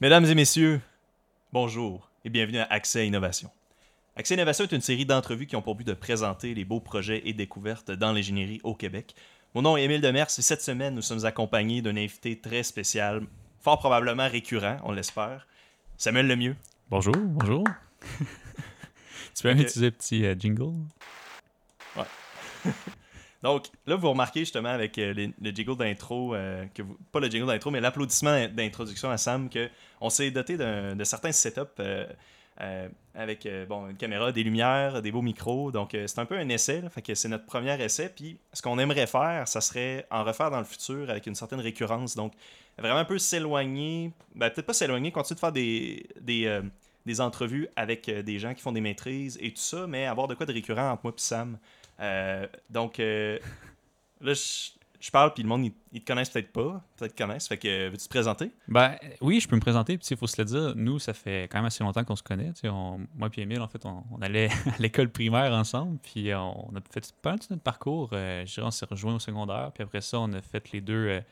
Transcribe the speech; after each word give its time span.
Mesdames 0.00 0.24
et 0.26 0.34
messieurs, 0.34 0.80
bonjour 1.52 2.10
et 2.24 2.30
bienvenue 2.30 2.58
à 2.58 2.64
Accès 2.64 3.00
à 3.00 3.04
Innovation. 3.04 3.50
Accès 4.16 4.34
à 4.34 4.36
Innovation 4.36 4.64
est 4.64 4.72
une 4.72 4.80
série 4.80 5.04
d'entrevues 5.06 5.46
qui 5.46 5.56
ont 5.56 5.62
pour 5.62 5.74
but 5.74 5.86
de 5.86 5.92
présenter 5.94 6.54
les 6.54 6.64
beaux 6.64 6.80
projets 6.80 7.22
et 7.26 7.32
découvertes 7.32 7.90
dans 7.90 8.12
l'ingénierie 8.12 8.60
au 8.64 8.74
Québec. 8.74 9.14
Mon 9.54 9.62
nom 9.62 9.76
est 9.76 9.82
Émile 9.84 10.00
Demers 10.00 10.26
et 10.26 10.42
cette 10.42 10.62
semaine, 10.62 10.94
nous 10.94 11.02
sommes 11.02 11.24
accompagnés 11.24 11.82
d'un 11.82 11.96
invité 11.96 12.38
très 12.38 12.62
spécial, 12.62 13.22
fort 13.60 13.78
probablement 13.78 14.28
récurrent, 14.28 14.78
on 14.84 14.92
l'espère, 14.92 15.46
Samuel 15.96 16.26
Lemieux. 16.28 16.56
Bonjour, 16.88 17.16
bonjour. 17.16 17.64
tu 19.34 19.42
peux 19.42 19.50
Ok. 19.50 19.56
utiliser 19.60 19.86
un 19.88 19.90
petit 19.90 20.24
euh, 20.24 20.34
jingle? 20.38 20.72
Donc 23.42 23.68
là, 23.86 23.96
vous 23.96 24.10
remarquez 24.10 24.40
justement 24.40 24.68
avec 24.68 24.98
euh, 24.98 25.14
les- 25.14 25.32
le 25.40 25.50
jingle 25.50 25.76
d'intro, 25.76 26.34
euh, 26.34 26.66
que 26.74 26.82
vous- 26.82 26.98
pas 27.10 27.20
le 27.20 27.30
jingle 27.30 27.46
d'intro, 27.46 27.70
mais 27.70 27.80
l'applaudissement 27.80 28.46
d'introduction 28.48 29.10
à 29.10 29.16
Sam, 29.16 29.48
que 29.48 29.68
on 30.00 30.10
s'est 30.10 30.30
doté 30.30 30.56
de 30.56 31.04
certains 31.04 31.32
setups 31.32 31.60
euh, 31.78 32.06
euh, 32.60 32.88
avec 33.14 33.46
euh, 33.46 33.66
une 33.88 33.96
caméra, 33.96 34.32
des 34.32 34.42
lumières, 34.42 35.02
des 35.02 35.12
beaux 35.12 35.22
micros. 35.22 35.70
Donc 35.72 35.90
c'est 35.92 36.18
un 36.18 36.24
peu 36.24 36.36
un 36.36 36.48
essai, 36.48 36.82
c'est 37.14 37.28
notre 37.28 37.46
premier 37.46 37.80
essai. 37.82 38.10
Puis 38.14 38.38
ce 38.52 38.62
qu'on 38.62 38.78
aimerait 38.78 39.06
faire, 39.06 39.46
ça 39.46 39.60
serait 39.60 40.06
en 40.10 40.24
refaire 40.24 40.50
dans 40.50 40.58
le 40.58 40.64
futur 40.64 41.10
avec 41.10 41.26
une 41.26 41.34
certaine 41.34 41.60
récurrence. 41.60 42.14
Donc 42.16 42.32
vraiment 42.78 42.98
un 42.98 43.04
peu 43.04 43.18
s'éloigner, 43.18 44.12
ben, 44.34 44.50
peut-être 44.50 44.66
pas 44.66 44.72
s'éloigner, 44.72 45.12
continuer 45.12 45.36
de 45.36 45.40
faire 45.40 45.52
des, 45.52 46.06
des, 46.20 46.60
des 47.04 47.20
entrevues 47.20 47.68
avec 47.76 48.10
des 48.10 48.38
gens 48.38 48.54
qui 48.54 48.62
font 48.62 48.72
des 48.72 48.80
maîtrises 48.80 49.38
et 49.40 49.50
tout 49.50 49.60
ça, 49.60 49.86
mais 49.86 50.06
avoir 50.06 50.28
de 50.28 50.34
quoi 50.34 50.46
de 50.46 50.52
récurrent 50.52 50.90
entre 50.90 51.02
moi 51.04 51.12
et 51.16 51.20
Sam. 51.20 51.58
Donc, 52.70 52.98
là, 52.98 53.38
je, 54.20 54.70
je 55.00 55.10
parle, 55.10 55.32
puis 55.32 55.42
le 55.42 55.48
monde, 55.48 55.64
ils, 55.92 56.00
te 56.00 56.06
connaissent 56.06 56.28
peut-être 56.28 56.52
pas. 56.52 56.84
Peut-être 56.98 57.16
connaissent. 57.16 57.48
Fait 57.48 57.56
que, 57.56 57.66
euh, 57.66 57.88
veux-tu 57.90 58.04
te 58.04 58.08
présenter? 58.10 58.50
Ben 58.68 58.96
oui, 59.22 59.40
je 59.40 59.48
peux 59.48 59.56
me 59.56 59.60
présenter. 59.60 59.96
Puis 59.96 60.06
il 60.10 60.16
faut 60.16 60.26
se 60.26 60.40
le 60.40 60.44
dire, 60.44 60.74
nous, 60.76 60.98
ça 60.98 61.14
fait 61.14 61.44
quand 61.44 61.58
même 61.58 61.64
assez 61.64 61.82
longtemps 61.82 62.04
qu'on 62.04 62.16
se 62.16 62.22
connaît. 62.22 62.52
moi 62.64 63.30
et 63.34 63.40
Emile, 63.40 63.62
en 63.62 63.68
fait, 63.68 63.86
on, 63.86 64.20
allait 64.20 64.50
à 64.66 64.78
l'école 64.78 65.08
primaire 65.08 65.52
ensemble. 65.52 65.98
Puis 66.02 66.30
euh, 66.30 66.38
on 66.38 66.76
a 66.76 66.80
fait 66.90 67.14
pas 67.22 67.36
de 67.36 67.42
notre 67.48 67.62
parcours. 67.62 68.10
euh, 68.12 68.44
je 68.44 68.54
dirais, 68.54 68.66
on 68.66 68.70
s'est 68.70 68.84
rejoints 68.84 69.14
au 69.14 69.18
secondaire. 69.18 69.70
Puis 69.72 69.82
après 69.82 70.02
ça, 70.02 70.20
on 70.20 70.30
a 70.34 70.42
fait 70.42 70.70
les 70.72 70.82
deux 70.82 71.22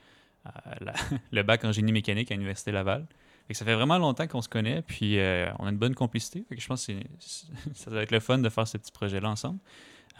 le 1.30 1.42
bac 1.42 1.62
en 1.64 1.72
génie 1.72 1.92
mécanique 1.92 2.30
à 2.30 2.34
l'Université 2.34 2.72
Laval. 2.72 3.06
Ça 3.50 3.64
fait 3.66 3.75
vraiment 3.75 3.98
longtemps 3.98 4.27
qu'on 4.27 4.42
se 4.42 4.48
connaît. 4.48 4.80
Puis 4.80 5.19
on 5.58 5.66
a 5.66 5.70
une 5.70 5.77
bonne 5.77 5.94
complicité. 5.94 6.47
Je 6.50 6.66
pense 6.66 6.86
que 6.86 6.94
ça 7.75 7.91
va 7.91 8.03
être 8.03 8.12
le 8.12 8.20
fun 8.20 8.38
de 8.38 8.48
faire 8.48 8.66
ce 8.66 8.78
petit 8.78 8.92
projet-là 8.92 9.28
ensemble. 9.28 9.58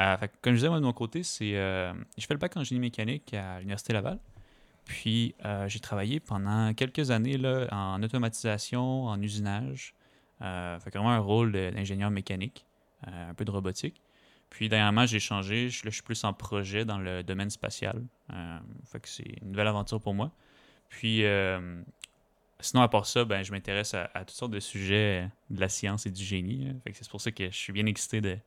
Euh, 0.01 0.17
fait 0.17 0.31
comme 0.43 0.53
je 0.53 0.59
disais, 0.59 0.69
moi, 0.69 0.79
de 0.79 0.85
mon 0.85 0.93
côté, 0.93 1.23
c'est 1.23 1.57
euh, 1.57 1.93
je 2.17 2.27
fais 2.27 2.35
le 2.35 2.39
bac 2.39 2.57
en 2.57 2.65
génie 2.65 2.81
mécanique 2.81 3.35
à 3.35 3.59
l'Université 3.59 3.93
Laval. 3.93 4.19
Puis 4.85 5.35
euh, 5.45 5.69
j'ai 5.69 5.81
travaillé 5.81 6.21
pendant 6.21 6.73
quelques 6.73 7.11
années 7.11 7.37
là, 7.37 7.67
en 7.73 8.03
automatisation, 8.03 9.05
en 9.05 9.21
usinage. 9.21 9.95
Fait 10.41 10.91
vraiment 10.95 11.11
un 11.11 11.19
rôle 11.19 11.53
d'ingénieur 11.53 12.11
mécanique, 12.11 12.65
un 13.07 13.35
peu 13.35 13.45
de 13.45 13.51
robotique. 13.51 14.01
Puis 14.51 14.69
dernièrement, 14.69 15.05
j'ai 15.05 15.19
changé. 15.19 15.69
Je, 15.69 15.85
là, 15.85 15.91
je 15.91 15.97
suis 15.97 16.03
plus 16.03 16.23
en 16.25 16.33
projet 16.33 16.85
dans 16.85 16.99
le 16.99 17.23
domaine 17.25 17.51
spatial. 17.51 18.03
Fait 18.87 19.01
que 19.01 19.09
c'est 19.09 19.43
une 19.43 19.51
nouvelle 19.51 19.67
aventure 19.67 20.01
pour 20.01 20.15
moi. 20.15 20.31
Puis 20.89 21.25
sinon, 22.61 22.83
à 22.83 22.89
part 22.89 23.07
ça, 23.07 23.25
ben, 23.25 23.43
je 23.43 23.51
m'intéresse 23.51 23.95
à, 23.95 24.09
toutes 24.21 24.31
sortes 24.31 24.53
de 24.53 24.61
sujets 24.61 25.29
de 25.51 25.61
la 25.61 25.69
science 25.69 26.07
et 26.07 26.11
du 26.13 26.23
génie. 26.25 26.73
Fait 26.85 26.93
que 26.93 26.99
c'est 26.99 27.11
pour 27.11 27.21
ça 27.21 27.33
que 27.33 27.51
je 27.51 27.57
suis 27.57 27.73
bien 27.73 27.87
excité 27.87 28.21
de- 28.21 28.39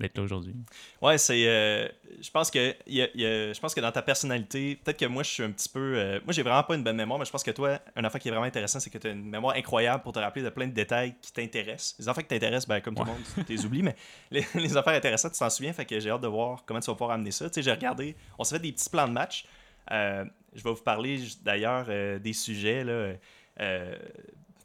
d'être 0.00 0.16
là 0.18 0.24
aujourd'hui. 0.24 0.54
Ouais, 1.00 1.18
c'est. 1.18 1.46
euh, 1.46 1.88
je 2.20 2.30
pense 2.30 2.50
que 2.50 2.74
y 2.86 3.02
a- 3.02 3.08
il 3.14 3.20
y 3.20 3.26
a- 3.26 3.52
je 3.52 3.60
pense 3.60 3.74
que 3.74 3.80
dans 3.80 3.92
ta 3.92 4.02
personnalité, 4.02 4.76
peut-être 4.76 4.98
que 4.98 5.06
moi, 5.06 5.22
je 5.22 5.30
suis 5.30 5.42
un 5.42 5.50
petit 5.52 5.68
peu. 5.68 5.94
euh, 5.96 6.20
moi, 6.24 6.32
j'ai 6.32 6.42
vraiment 6.42 6.62
pas 6.62 6.74
une 6.74 6.82
bonne 6.82 6.96
mémoire, 6.96 7.18
mais 7.18 7.24
je 7.24 7.30
pense 7.30 7.42
que 7.42 7.50
toi, 7.50 7.78
un 7.96 8.04
affaire 8.04 8.20
qui 8.20 8.28
est 8.28 8.30
vraiment 8.30 8.46
intéressant, 8.46 8.80
c'est 8.80 8.90
que 8.90 8.98
tu 8.98 9.06
as 9.06 9.10
une 9.10 9.28
mémoire 9.28 9.54
incroyable 9.56 10.02
pour 10.02 10.12
te 10.12 10.18
rappeler 10.18 10.42
de 10.42 10.48
plein 10.50 10.66
de 10.66 10.72
détails 10.72 11.14
qui 11.20 11.32
t'intéressent. 11.32 11.96
Les 11.98 12.08
affaires 12.08 12.24
qui 12.24 12.28
t'intéressent, 12.28 12.68
ben, 12.68 12.80
comme 12.80 12.94
tout 12.94 13.04
le 13.04 13.08
Ouais. 13.10 13.16
monde, 13.16 13.24
tu 13.46 13.52
les 13.52 13.64
oublies, 13.64 13.82
mais 13.82 13.94
les, 14.30 14.44
les 14.54 14.76
affaires 14.76 14.94
intéressantes, 14.94 15.32
tu 15.32 15.38
t'en 15.38 15.50
souviens, 15.50 15.72
fait 15.72 15.84
que 15.84 16.00
j'ai 16.00 16.10
hâte 16.10 16.20
de 16.22 16.28
voir 16.28 16.64
comment 16.66 16.80
tu 16.80 16.86
vas 16.90 16.94
pouvoir 16.94 17.12
amener 17.12 17.30
ça. 17.30 17.48
Tu 17.48 17.54
sais, 17.54 17.62
j'ai 17.62 17.72
regardé, 17.72 18.16
on 18.38 18.44
s'est 18.44 18.56
fait 18.56 18.62
des 18.62 18.72
petits 18.72 18.90
plans 18.90 19.06
de 19.08 19.12
match. 19.12 19.44
Euh, 19.92 20.24
je 20.54 20.62
vais 20.62 20.70
vous 20.70 20.82
parler 20.82 21.20
d'ailleurs 21.42 21.86
des 22.20 22.32
sujets 22.32 22.84
là, 22.84 23.12
euh, 23.60 23.94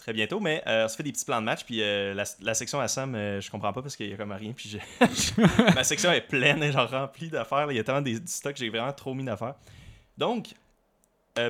très 0.06 0.14
bientôt, 0.14 0.40
mais 0.40 0.62
euh, 0.68 0.86
on 0.86 0.88
se 0.88 0.96
fait 0.96 1.02
des 1.02 1.12
petits 1.12 1.26
plans 1.26 1.42
de 1.42 1.46
match. 1.46 1.66
Puis 1.66 1.82
euh, 1.82 2.14
la, 2.14 2.54
section 2.54 2.80
à 2.80 2.88
Sam, 2.88 3.16
euh, 3.16 3.42
je 3.42 3.50
comprends 3.50 3.74
pas 3.74 3.82
parce 3.82 3.96
qu'il 3.96 4.08
y 4.08 4.14
a 4.14 4.18
comme 4.18 4.32
rien. 4.32 4.54
Puis 4.54 4.78
ma 5.76 5.84
section 5.84 6.12
est 6.12 6.22
pleine 6.22 6.62
et 6.62 6.72
genre 6.72 6.88
remplie 6.88 7.30
d'affaires. 7.30 7.72
Il 7.72 7.76
y 7.76 7.80
a 7.80 7.84
tellement 7.84 8.04
des, 8.04 8.20
du 8.20 8.28
stock, 8.28 8.56
j'ai 8.56 8.70
vraiment 8.70 8.94
trop 8.94 9.16
mis 9.16 9.24
d'affaires. 9.24 9.56
Donc, 10.16 10.54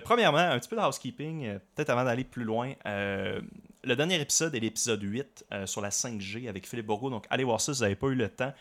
premièrement, 0.05 0.37
un 0.37 0.57
petit 0.57 0.69
peu 0.69 0.77
de 0.77 0.81
housekeeping, 0.81 1.59
peut-être 1.75 1.89
avant 1.89 2.05
d'aller 2.05 2.23
plus 2.23 2.45
loin. 2.45 2.73
Le 2.85 3.95
dernier 3.95 4.21
épisode 4.21 4.55
est 4.55 4.59
l'épisode 4.61 5.03
8 5.03 5.45
euh, 5.51 5.65
sur 5.65 5.81
la 5.81 5.89
5G 5.89 6.47
avec 6.47 6.65
Philippe 6.65 6.85
Bourgault. 6.85 7.09
Donc, 7.09 7.25
allez 7.29 7.43
voir 7.43 7.59
ça 7.59 7.73
si 7.73 7.79
vous 7.79 7.83
n'avez 7.83 7.95
pas 7.95 8.07
eu 8.07 8.15
le 8.15 8.29
temps. 8.29 8.53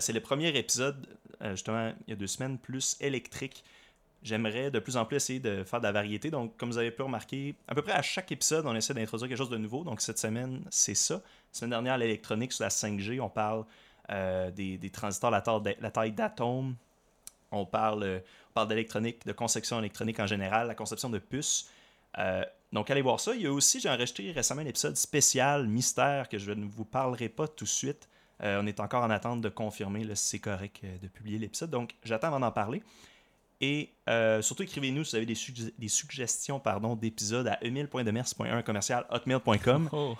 C'est 0.00 0.12
le 0.12 0.20
premier 0.20 0.48
épisode, 0.48 1.06
justement, 1.52 1.92
il 2.08 2.10
y 2.10 2.12
a 2.14 2.16
deux 2.16 2.26
semaines, 2.26 2.58
plus 2.58 2.96
électrique. 3.00 3.62
J'aimerais 4.26 4.72
de 4.72 4.80
plus 4.80 4.96
en 4.96 5.04
plus 5.04 5.18
essayer 5.18 5.38
de 5.38 5.62
faire 5.62 5.78
de 5.78 5.84
la 5.84 5.92
variété. 5.92 6.32
Donc, 6.32 6.56
comme 6.56 6.70
vous 6.70 6.78
avez 6.78 6.90
pu 6.90 7.02
remarquer, 7.02 7.54
à 7.68 7.76
peu 7.76 7.82
près 7.82 7.92
à 7.92 8.02
chaque 8.02 8.32
épisode, 8.32 8.66
on 8.66 8.74
essaie 8.74 8.92
d'introduire 8.92 9.28
quelque 9.28 9.38
chose 9.38 9.50
de 9.50 9.56
nouveau. 9.56 9.84
Donc, 9.84 10.00
cette 10.00 10.18
semaine, 10.18 10.64
c'est 10.68 10.96
ça. 10.96 11.14
La 11.14 11.20
semaine 11.52 11.70
dernière, 11.70 11.96
l'électronique 11.96 12.52
sur 12.52 12.64
la 12.64 12.70
5G, 12.70 13.20
on 13.20 13.28
parle 13.28 13.64
euh, 14.10 14.50
des, 14.50 14.78
des 14.78 14.90
transistors 14.90 15.30
la 15.30 15.42
taille 15.42 16.10
d'atomes. 16.10 16.74
On 17.52 17.66
parle, 17.66 18.02
euh, 18.02 18.18
on 18.50 18.52
parle 18.52 18.66
d'électronique, 18.66 19.24
de 19.24 19.30
conception 19.32 19.78
électronique 19.78 20.18
en 20.18 20.26
général, 20.26 20.66
la 20.66 20.74
conception 20.74 21.08
de 21.08 21.20
puces. 21.20 21.70
Euh, 22.18 22.44
donc, 22.72 22.90
allez 22.90 23.02
voir 23.02 23.20
ça. 23.20 23.32
Il 23.32 23.42
y 23.42 23.46
a 23.46 23.52
aussi, 23.52 23.78
j'ai 23.78 23.88
enregistré 23.88 24.32
récemment 24.32 24.62
un 24.62 24.66
épisode 24.66 24.96
spécial, 24.96 25.68
mystère, 25.68 26.28
que 26.28 26.38
je 26.38 26.50
ne 26.50 26.66
vous 26.66 26.84
parlerai 26.84 27.28
pas 27.28 27.46
tout 27.46 27.64
de 27.64 27.70
suite. 27.70 28.08
On 28.40 28.66
est 28.66 28.80
encore 28.80 29.02
en 29.04 29.08
attente 29.08 29.40
de 29.40 29.48
confirmer 29.48 30.04
si 30.14 30.26
c'est 30.26 30.38
correct 30.40 30.84
de 31.00 31.08
publier 31.08 31.38
l'épisode. 31.38 31.70
Donc, 31.70 31.94
j'attends 32.02 32.26
avant 32.26 32.40
d'en 32.40 32.50
parler. 32.50 32.82
Et 33.60 33.90
euh, 34.08 34.42
surtout, 34.42 34.62
écrivez-nous 34.64 35.04
si 35.04 35.10
vous 35.12 35.16
avez 35.16 35.26
des, 35.26 35.34
sugge- 35.34 35.72
des 35.78 35.88
suggestions 35.88 36.60
d'épisodes 37.00 37.46
à 37.48 37.58
emile.demers.1 37.64 38.62
commercial 38.62 39.06
hotmail.com 39.10 39.88
Oh. 39.92 40.14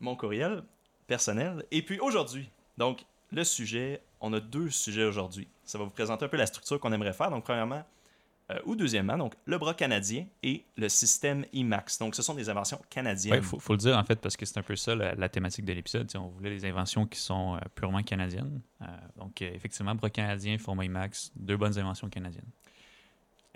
mon 0.00 0.14
courriel 0.16 0.62
personnel. 1.06 1.64
Et 1.70 1.82
puis 1.82 1.98
aujourd'hui, 2.00 2.48
donc 2.76 3.04
le 3.32 3.44
sujet, 3.44 4.02
on 4.20 4.32
a 4.32 4.40
deux 4.40 4.70
sujets 4.70 5.04
aujourd'hui. 5.04 5.48
Ça 5.64 5.78
va 5.78 5.84
vous 5.84 5.90
présenter 5.90 6.24
un 6.24 6.28
peu 6.28 6.36
la 6.36 6.46
structure 6.46 6.78
qu'on 6.78 6.92
aimerait 6.92 7.12
faire. 7.14 7.30
Donc 7.30 7.44
premièrement, 7.44 7.82
euh, 8.50 8.58
ou 8.64 8.76
deuxièmement, 8.76 9.16
donc 9.18 9.34
le 9.46 9.58
bras 9.58 9.74
canadien 9.74 10.26
et 10.42 10.62
le 10.76 10.88
système 10.88 11.44
IMAX. 11.52 11.98
Donc 11.98 12.14
ce 12.14 12.22
sont 12.22 12.34
des 12.34 12.48
inventions 12.48 12.80
canadiennes. 12.90 13.36
Il 13.38 13.42
faut, 13.42 13.58
faut 13.58 13.72
le 13.72 13.78
dire 13.78 13.96
en 13.98 14.04
fait 14.04 14.20
parce 14.20 14.36
que 14.36 14.46
c'est 14.46 14.58
un 14.58 14.62
peu 14.62 14.76
ça 14.76 14.94
la, 14.94 15.14
la 15.16 15.28
thématique 15.28 15.64
de 15.64 15.72
l'épisode. 15.72 16.08
On 16.14 16.28
voulait 16.28 16.50
des 16.50 16.64
inventions 16.68 17.06
qui 17.06 17.18
sont 17.18 17.56
euh, 17.56 17.58
purement 17.74 18.02
canadiennes. 18.02 18.60
Euh, 18.82 18.86
donc 19.16 19.40
effectivement, 19.42 19.94
bras 19.94 20.10
canadien, 20.10 20.58
format 20.58 20.84
IMAX, 20.84 21.32
deux 21.34 21.56
bonnes 21.56 21.76
inventions 21.78 22.08
canadiennes. 22.08 22.44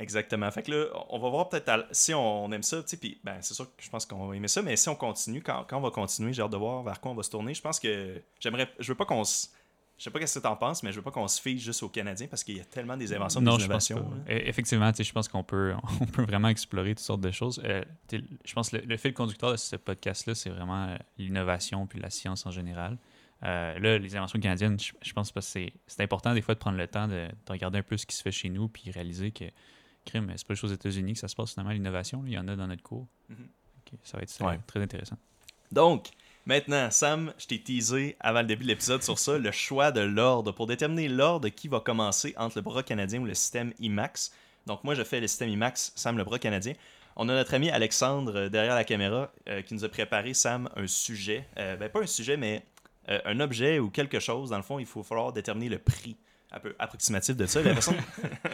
Exactement. 0.01 0.51
Fait 0.51 0.63
que 0.63 0.73
là, 0.73 0.87
on 1.11 1.19
va 1.19 1.29
voir 1.29 1.49
peut-être 1.49 1.69
à- 1.69 1.85
si 1.93 2.13
on 2.15 2.51
aime 2.53 2.63
ça, 2.63 2.83
tu 2.83 2.97
puis 2.97 3.21
ben, 3.23 3.37
c'est 3.41 3.55
sûr 3.55 3.67
que 3.67 3.83
je 3.83 3.91
pense 3.91 4.07
qu'on 4.07 4.27
va 4.27 4.35
aimer 4.37 4.49
ça, 4.49 4.63
mais 4.63 4.77
si 4.77 4.89
on 4.89 4.95
continue, 4.97 5.43
quand, 5.43 5.65
quand 5.69 5.79
on 5.79 5.83
va 5.83 5.91
continuer, 5.91 6.33
j'ai 6.33 6.43
hâte 6.43 6.51
de 6.53 6.57
voir 6.57 6.83
vers 6.83 7.01
quoi 7.01 7.13
on 7.13 7.15
va 7.15 7.23
se 7.23 7.31
tourner. 7.31 7.55
Je 7.55 7.61
pense 7.63 7.79
que 7.79 8.21
j'aimerais, 8.41 8.69
je 8.79 8.89
veux 8.91 8.97
pas 8.97 9.05
qu'on 9.05 9.23
se, 9.25 9.49
je 9.99 10.05
sais 10.05 10.11
pas 10.11 10.19
qu'est-ce 10.19 10.39
que 10.39 10.43
t'en 10.45 10.57
penses, 10.57 10.83
mais 10.83 10.91
je 10.93 10.97
veux 10.97 11.03
pas 11.03 11.11
qu'on 11.11 11.29
se 11.29 11.41
fie 11.43 11.59
juste 11.59 11.83
aux 11.83 11.89
Canadiens 11.91 12.27
parce 12.27 12.43
qu'il 12.43 12.57
y 12.57 12.61
a 12.61 12.65
tellement 12.65 12.97
des 12.97 13.13
inventions, 13.13 13.43
non, 13.43 13.57
des 13.59 13.65
innovations. 13.65 13.99
là. 14.27 14.35
E- 14.35 14.49
Effectivement, 14.49 14.91
je 14.99 15.13
pense 15.13 15.29
qu'on 15.29 15.45
peut, 15.45 15.75
on 16.01 16.07
peut 16.07 16.23
vraiment 16.25 16.49
explorer 16.49 16.91
toutes 16.95 17.05
sortes 17.05 17.21
de 17.21 17.31
choses. 17.31 17.61
Euh, 17.65 17.83
je 18.11 18.53
pense 18.55 18.71
que 18.71 18.79
le, 18.79 18.85
le 18.87 18.97
fil 18.97 19.13
conducteur 19.13 19.53
de 19.53 19.57
ce 19.57 19.77
podcast-là, 19.77 20.35
c'est 20.35 20.49
vraiment 20.51 20.87
euh, 20.87 20.97
l'innovation 21.19 21.87
puis 21.87 22.01
la 22.01 22.09
science 22.11 22.47
en 22.47 22.51
général. 22.51 22.97
Euh, 23.43 23.79
là, 23.79 23.99
les 23.99 24.17
inventions 24.17 24.39
canadiennes, 24.39 24.79
je, 24.79 25.13
pense 25.15 25.33
que 25.33 25.41
c'est- 25.41 25.73
c'est 25.87 26.03
important 26.03 26.35
des 26.35 26.43
fois 26.43 26.55
de 26.55 26.59
prendre 26.59 26.77
le 26.77 26.87
temps 26.87 27.09
de, 27.09 27.27
de 27.27 27.53
regarder 27.53 27.79
un 27.79 27.83
peu 27.83 27.97
ce 27.97 28.05
qui 28.05 28.15
se 28.15 28.23
fait 28.23 28.33
chez 28.33 28.49
nous 28.51 28.69
puis 28.69 28.91
réaliser 28.91 29.31
que 29.31 29.45
crime, 30.05 30.33
c'est 30.37 30.47
pas 30.47 30.55
juste 30.55 30.65
aux 30.65 30.69
États-Unis 30.75 31.15
que 31.15 31.19
ça 31.19 31.29
se 31.29 31.35
passe 31.37 31.53
finalement 31.53 31.73
l'innovation. 31.73 32.23
Il 32.27 32.33
y 32.33 32.39
en 32.39 32.49
a 32.49 32.57
dans 32.57 32.67
notre 32.67 32.83
cours. 32.83 33.07
Mhm. 33.29 33.49
Ça 34.05 34.17
va 34.17 34.23
être 34.23 34.37
euh, 34.41 34.45
Ouais. 34.47 34.61
très 34.67 34.81
intéressant. 34.81 35.17
Donc, 35.73 36.09
maintenant, 36.47 36.91
Sam, 36.91 37.33
je 37.39 37.47
t'ai 37.47 37.61
teasé 37.61 38.17
avant 38.21 38.41
le 38.41 38.47
début 38.47 38.63
de 38.65 38.69
l'épisode 38.69 39.03
sur 39.03 39.19
ça, 39.19 39.37
le 39.39 39.51
choix 39.51 39.91
de 39.93 40.01
l'ordre 40.01 40.53
pour 40.53 40.67
déterminer 40.67 41.09
l'ordre 41.09 41.49
qui 41.49 41.69
va 41.69 41.81
commencer 41.81 42.35
entre 42.37 42.59
le 42.59 42.63
bras 42.63 42.83
canadien 42.83 43.21
ou 43.21 43.25
le 43.25 43.35
système 43.35 43.73
IMAX. 43.81 44.33
Donc, 44.67 44.85
moi, 44.85 44.95
je 44.95 45.03
fais 45.03 45.21
le 45.21 45.27
système 45.27 45.49
IMAX, 45.49 45.93
Sam, 45.97 46.17
le 46.19 46.25
bras 46.25 46.39
canadien. 46.39 46.75
On 47.17 47.29
a 47.29 47.35
notre 47.35 47.55
ami 47.55 47.69
Alexandre 47.71 48.37
euh, 48.37 48.49
derrière 48.49 48.75
la 48.77 48.85
caméra 48.85 49.33
euh, 49.49 49.63
qui 49.63 49.75
nous 49.75 49.85
a 49.85 49.89
préparé, 49.89 50.35
Sam, 50.35 50.69
un 50.77 50.87
sujet. 50.87 51.47
Euh, 51.59 51.77
ben, 51.77 51.89
pas 51.89 52.01
un 52.01 52.07
sujet, 52.07 52.37
mais 52.37 52.65
euh, 53.09 53.21
un 53.25 53.41
objet 53.41 53.79
ou 53.81 53.91
quelque 53.91 54.21
chose. 54.21 54.51
Dans 54.51 54.57
le 54.57 54.63
fond, 54.63 54.79
il 54.79 54.87
faut 54.87 55.03
falloir 55.03 55.33
déterminer 55.33 55.69
le 55.69 55.79
prix 55.79 56.17
un 56.53 56.61
peu 56.61 56.75
approximatif 56.79 57.37
de 57.37 57.47
ça. 57.47 57.63
La 57.63 57.73
personne... 57.73 57.97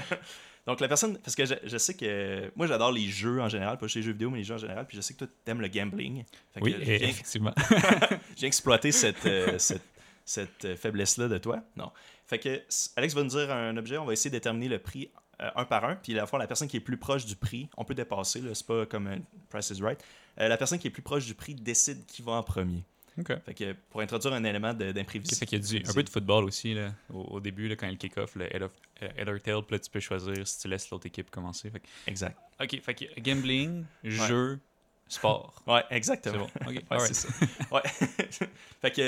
Donc, 0.67 0.81
la 0.81 0.89
personne, 0.89 1.17
parce 1.19 1.37
que 1.37 1.45
je, 1.45 1.55
je 1.63 1.79
sais 1.79 1.95
que 1.95 2.51
moi, 2.57 2.67
j'adore 2.67 2.91
les 2.91 3.09
jeux 3.09 3.41
en 3.41 3.49
général, 3.49 3.79
pas 3.79 3.87
juste 3.87 3.97
les 3.97 4.03
jeux 4.03 4.13
vidéo, 4.13 4.31
mais 4.31 4.39
les 4.39 4.45
jeux 4.45 4.55
en 4.55 4.59
général. 4.59 4.85
Puis 4.87 4.97
je 4.97 5.03
sais 5.03 5.15
que 5.15 5.21
toi, 5.21 5.29
t'aimes 5.45 5.61
le 5.61 5.69
gambling. 5.69 6.25
Fait 6.53 6.61
que 6.61 6.65
Oui, 6.65 6.75
effectivement. 6.81 7.55
j'ai 8.37 8.47
exploité 8.47 8.91
cette, 8.91 9.25
euh, 9.27 9.59
cette, 9.59 9.85
cette, 10.25 10.65
euh, 10.65 10.77
faiblesse-là 10.77 11.29
de 11.29 11.39
toi. 11.39 11.63
Non. 11.77 11.93
Fait 12.27 12.41
que 12.41 12.63
Alex 12.97 13.15
va 13.15 13.23
nous 13.23 13.29
dire 13.29 13.53
un 13.53 13.77
objet, 13.77 13.97
on 13.97 14.05
va 14.05 14.13
essayer 14.13 14.31
de 14.31 14.37
déterminer 14.37 14.69
le 14.69 14.81
prix 14.81 15.09
euh, 15.43 15.51
un 15.55 15.65
par 15.65 15.85
un. 15.85 15.97
Puis 15.97 16.15
à 16.15 16.17
la 16.17 16.27
fois, 16.27 16.39
la 16.39 16.47
personne 16.47 16.67
qui 16.69 16.79
est 16.79 16.81
plus 16.81 16.97
proche 16.97 17.27
du 17.27 17.37
prix, 17.37 17.69
on 17.77 17.85
peut 17.85 17.95
dépasser, 17.95 18.41
là, 18.41 18.55
c'est 18.55 18.67
pas 18.67 18.87
comme 18.87 19.07
un 19.07 19.19
Price 19.51 19.71
is 19.71 19.83
Right. 19.83 20.03
Euh, 20.41 20.49
la 20.49 20.57
personne 20.57 20.79
qui 20.79 20.87
est 20.87 20.91
plus 20.91 21.03
proche 21.03 21.27
du 21.27 21.35
prix 21.35 21.55
décide 21.55 22.07
qui 22.07 22.23
va 22.23 22.33
en 22.33 22.43
premier. 22.43 22.85
Fait 23.25 23.55
que 23.55 23.73
pour 23.91 24.01
introduire 24.03 24.35
un 24.35 24.45
élément 24.45 24.75
d'imprévisibilité. 24.75 25.37
fait 25.37 25.47
qu'il 25.47 25.59
y 25.59 25.79
a 25.79 25.81
du, 25.83 25.89
un 25.91 25.93
peu 25.95 26.03
de 26.03 26.09
football 26.11 26.45
aussi, 26.45 26.75
là, 26.75 26.93
au, 27.13 27.21
au 27.23 27.41
début, 27.41 27.69
là, 27.69 27.77
quand 27.77 27.87
il 27.87 27.89
y 27.89 27.91
a 27.91 27.93
le 27.93 27.99
kick-off, 27.99 28.35
le 28.37 28.45
head, 28.55 28.63
of, 28.63 28.73
euh, 29.03 29.09
head 29.17 29.29
or 29.29 29.41
tail, 29.41 29.63
puis 29.63 29.75
là, 29.77 29.79
tu 29.79 29.91
peux 29.91 30.01
choisir 30.01 30.47
si 30.47 30.59
tu 30.61 30.69
laisses 30.69 30.91
l'autre 30.91 31.07
équipe 31.07 31.31
commencer. 31.31 31.71
Fait 31.71 31.81
que- 31.81 31.87
Exact. 32.07 32.37
ok, 32.61 32.81
fait 32.83 32.95
que 32.95 33.21
gambling, 33.21 33.85
jeu, 34.05 34.61
sport. 35.09 35.63
Ouais, 35.67 35.83
C'est 35.89 35.97
exactement. 35.97 36.39
bon. 36.39 36.51
Ok, 36.69 36.83
Ouais, 36.91 36.99
c'est 37.07 37.15
ça. 37.15 37.29
Ouais. 37.73 37.83
fait 38.81 38.91
que, 38.91 39.01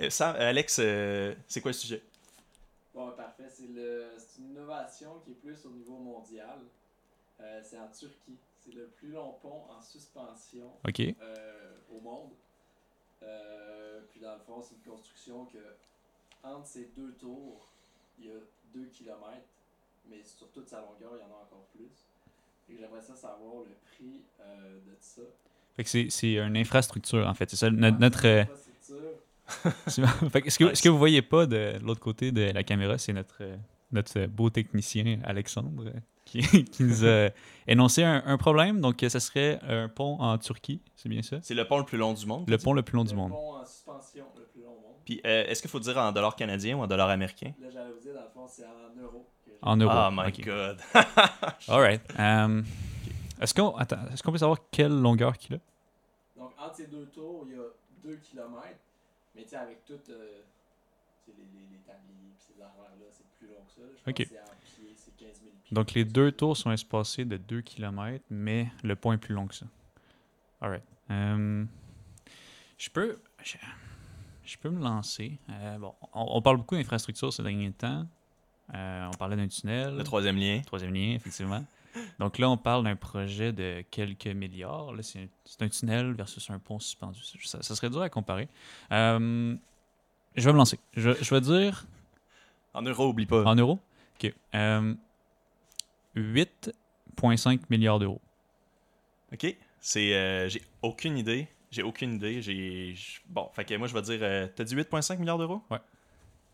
euh, 0.00 0.10
Sam- 0.10 0.36
Alex, 0.36 0.78
euh, 0.80 1.34
c'est 1.48 1.60
quoi 1.60 1.70
le 1.70 1.76
sujet? 1.76 2.02
Bon, 2.94 3.10
parfait. 3.12 3.44
C'est 3.52 3.66
le- 3.68 4.12
c'est 4.18 4.40
une 4.42 4.50
innovation 4.50 5.20
qui 5.24 5.32
est 5.32 5.34
plus 5.34 5.64
au 5.64 5.70
niveau 5.70 5.98
mondial. 5.98 6.60
Euh, 7.40 7.60
c'est 7.64 7.78
en 7.78 7.88
Turquie. 7.88 8.38
C'est 8.62 8.74
le 8.74 8.88
plus 8.88 9.10
long 9.12 9.32
pont 9.40 9.62
en 9.70 9.80
suspension 9.82 10.70
euh, 11.22 11.76
au 11.90 12.00
monde. 12.00 12.30
Euh, 13.22 14.00
puis 14.10 14.20
dans 14.20 14.34
le 14.34 14.40
fond, 14.40 14.62
c'est 14.62 14.74
une 14.74 14.92
construction 14.92 15.44
que 15.46 15.58
entre 16.42 16.66
ces 16.66 16.88
deux 16.96 17.12
tours, 17.12 17.68
il 18.18 18.26
y 18.26 18.30
a 18.30 18.34
2 18.74 18.86
km, 18.86 19.18
mais 20.08 20.22
sur 20.24 20.48
toute 20.50 20.68
sa 20.68 20.80
longueur, 20.80 21.12
il 21.16 21.20
y 21.20 21.22
en 21.22 21.34
a 21.34 21.42
encore 21.42 21.66
plus. 21.74 21.90
Et 22.72 22.76
j'aimerais 22.78 23.02
ça 23.02 23.14
savoir 23.14 23.64
le 23.64 23.74
prix 23.94 24.22
euh, 24.40 24.78
de 24.86 24.96
ça. 25.00 25.22
Fait 25.76 25.84
que 25.84 26.10
c'est- 26.10 26.34
une 26.36 26.56
infrastructure, 26.56 27.26
en 27.26 27.34
fait. 27.34 27.50
C'est 27.50 27.56
ça, 27.56 27.70
notre... 27.70 27.98
Notre, 27.98 28.26
euh, 28.26 28.44
sûr. 29.88 30.08
fait 30.30 30.42
que 30.42 30.50
ce, 30.50 30.58
que, 30.58 30.74
ce 30.74 30.82
que 30.82 30.88
vous 30.88 30.98
voyez 30.98 31.22
pas 31.22 31.46
de 31.46 31.74
l'autre 31.82 32.00
côté 32.00 32.32
de 32.32 32.42
la 32.52 32.62
caméra, 32.62 32.96
c'est 32.98 33.12
notre, 33.12 33.42
notre 33.92 34.26
beau 34.26 34.48
technicien 34.50 35.20
Alexandre 35.24 35.92
qui, 36.30 36.64
qui 36.64 36.82
nous 36.84 37.04
a 37.04 37.28
énoncé 37.66 38.02
un, 38.04 38.22
un 38.24 38.36
problème. 38.38 38.80
Donc, 38.80 39.02
euh, 39.02 39.08
ce 39.08 39.18
serait 39.18 39.58
un 39.62 39.88
pont 39.88 40.16
en 40.20 40.38
Turquie, 40.38 40.80
c'est 40.96 41.08
bien 41.08 41.22
ça? 41.22 41.38
C'est 41.42 41.54
le 41.54 41.66
pont 41.66 41.78
le 41.78 41.84
plus 41.84 41.98
long 41.98 42.12
du 42.14 42.24
monde. 42.26 42.48
Le 42.48 42.58
pont 42.58 42.72
le 42.72 42.82
plus 42.82 42.96
long 42.96 43.02
Le 43.02 43.08
du 43.08 43.14
monde. 43.14 43.32
pont 43.32 43.54
en 43.56 43.64
suspension 43.66 44.26
le 44.36 44.44
plus 44.44 44.62
long 44.62 44.70
au 44.70 44.80
monde. 44.80 44.94
Puis, 45.04 45.20
euh, 45.26 45.44
est-ce 45.46 45.60
qu'il 45.60 45.70
faut 45.70 45.80
dire 45.80 45.96
en 45.98 46.12
dollars 46.12 46.36
canadiens 46.36 46.76
ou 46.76 46.82
en 46.82 46.86
dollars 46.86 47.10
américains? 47.10 47.52
Là, 47.60 47.68
j'allais 47.72 47.90
vous 47.92 48.00
dire, 48.00 48.14
dans 48.14 48.22
le 48.22 48.28
fond, 48.28 48.46
c'est 48.48 48.64
en 48.64 49.02
euros. 49.02 49.26
En 49.62 49.76
euros. 49.76 49.92
Oh 49.94 50.10
my 50.12 50.28
Ok. 50.28 50.44
god. 50.44 50.78
Alright. 51.68 52.00
Um, 52.18 52.64
Est-ce 53.40 53.52
qu'on 53.54 53.74
attends, 53.76 53.98
est-ce 54.12 54.22
qu'on 54.22 54.32
peut 54.32 54.38
savoir 54.38 54.58
quelle 54.70 54.92
longueur 54.92 55.36
qu'il 55.36 55.56
a? 55.56 55.58
Donc, 56.38 56.52
entre 56.58 56.76
ces 56.76 56.86
deux 56.86 57.06
tours, 57.06 57.44
il 57.46 57.52
y 57.56 57.58
a 57.58 57.64
2 58.04 58.16
km. 58.16 58.48
Mais 59.34 59.42
tu 59.42 59.48
sais, 59.50 59.56
avec 59.56 59.84
tout, 59.84 59.94
euh, 60.10 60.42
les, 61.26 61.34
les, 61.34 61.66
les 61.72 61.78
tabliers 61.86 62.32
et 62.32 62.38
ces 62.38 62.54
affaires-là, 62.62 63.06
c'est 63.12 63.24
plus 63.40 63.48
long 63.48 63.64
que 63.66 63.72
ça. 63.74 63.80
là. 63.80 63.86
Je 63.96 64.02
pense 64.04 64.08
Ok. 64.10 64.16
que 64.16 64.24
c'est 64.24 64.40
en 64.40 64.54
pied, 64.84 64.94
c'est 64.96 65.16
15 65.16 65.28
000 65.28 65.50
pieds. 65.64 65.74
Donc, 65.74 65.92
les 65.94 66.04
deux 66.04 66.32
tours 66.32 66.56
sont 66.56 66.70
espacés 66.72 67.24
de 67.24 67.36
2 67.36 67.62
km, 67.62 68.24
mais 68.30 68.68
le 68.84 68.94
pont 68.96 69.12
est 69.12 69.18
plus 69.18 69.34
long 69.34 69.46
que 69.46 69.54
ça. 69.54 69.66
Alright. 70.60 70.82
Um, 71.08 71.66
je 72.78 72.90
peux. 72.90 73.18
Je, 73.42 73.56
je 74.44 74.56
peux 74.58 74.70
me 74.70 74.80
lancer. 74.82 75.38
Euh, 75.48 75.78
bon, 75.78 75.94
on, 76.12 76.26
on 76.36 76.42
parle 76.42 76.58
beaucoup 76.58 76.76
d'infrastructure 76.76 77.32
ces 77.32 77.42
derniers 77.42 77.72
temps. 77.72 78.06
Euh, 78.74 79.08
on 79.12 79.16
parlait 79.16 79.36
d'un 79.36 79.48
tunnel. 79.48 79.96
Le 79.96 80.04
troisième 80.04 80.36
lien. 80.36 80.60
Troisième 80.64 80.94
lien, 80.94 81.14
effectivement. 81.14 81.64
Donc 82.20 82.38
là, 82.38 82.48
on 82.48 82.56
parle 82.56 82.84
d'un 82.84 82.94
projet 82.94 83.52
de 83.52 83.82
quelques 83.90 84.28
milliards. 84.28 84.92
Là, 84.92 85.02
c'est 85.02 85.18
un, 85.22 85.26
c'est 85.44 85.62
un 85.62 85.68
tunnel 85.68 86.12
versus 86.12 86.48
un 86.50 86.60
pont 86.60 86.78
suspendu. 86.78 87.18
Ça, 87.44 87.62
ça 87.62 87.74
serait 87.74 87.90
dur 87.90 88.00
à 88.02 88.08
comparer. 88.08 88.48
Euh, 88.92 89.56
je 90.36 90.44
vais 90.44 90.52
me 90.52 90.58
lancer. 90.58 90.78
Je, 90.94 91.10
je 91.20 91.34
vais 91.34 91.40
dire 91.40 91.84
En 92.74 92.82
euros, 92.82 93.08
oublie 93.08 93.26
pas. 93.26 93.42
en 93.44 93.54
euros? 93.56 93.78
OK. 94.22 94.32
Euh, 94.54 94.94
8,5 96.16 97.60
milliards 97.70 97.98
d'euros. 97.98 98.20
Ok. 99.32 99.56
C'est. 99.80 100.14
euh, 100.14 100.48
j'ai 100.48 100.62
aucune 100.82 101.16
idée. 101.18 101.48
J'ai 101.70 101.82
aucune 101.82 102.14
idée. 102.14 102.42
J'ai. 102.42 102.94
Bon, 103.28 103.48
fait 103.52 103.64
que 103.64 103.74
moi, 103.76 103.88
je 103.88 103.94
vais 103.94 104.02
dire. 104.02 104.18
euh, 104.22 104.46
T'as 104.54 104.64
dit 104.64 104.74
8,5 104.76 105.18
milliards 105.18 105.38
d'euros? 105.38 105.62
Ouais. 105.70 105.78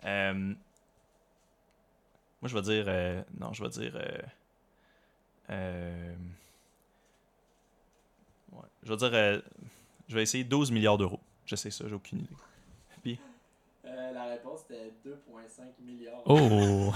Euh, 0.05 0.33
moi, 0.35 0.57
je 2.45 2.55
vais 2.55 2.63
dire. 2.63 2.87
non, 3.41 3.53
je 3.53 3.63
vais 3.63 3.69
dire. 3.71 3.95
ouais. 5.49 6.15
Je 8.83 8.93
vais 8.93 8.97
dire. 8.97 9.43
je 10.09 10.15
vais 10.15 10.23
essayer 10.23 10.45
12 10.45 10.71
milliards 10.71 10.99
d'euros. 10.99 11.21
Je 11.47 11.57
sais 11.57 11.71
ça, 11.71 11.87
j'ai 11.89 11.95
aucune 11.95 12.21
idée. 12.21 12.31
Euh, 13.97 14.13
la 14.13 14.25
réponse 14.27 14.61
était 14.69 14.93
2,5 15.07 15.85
milliards. 15.85 16.21
Oh! 16.27 16.93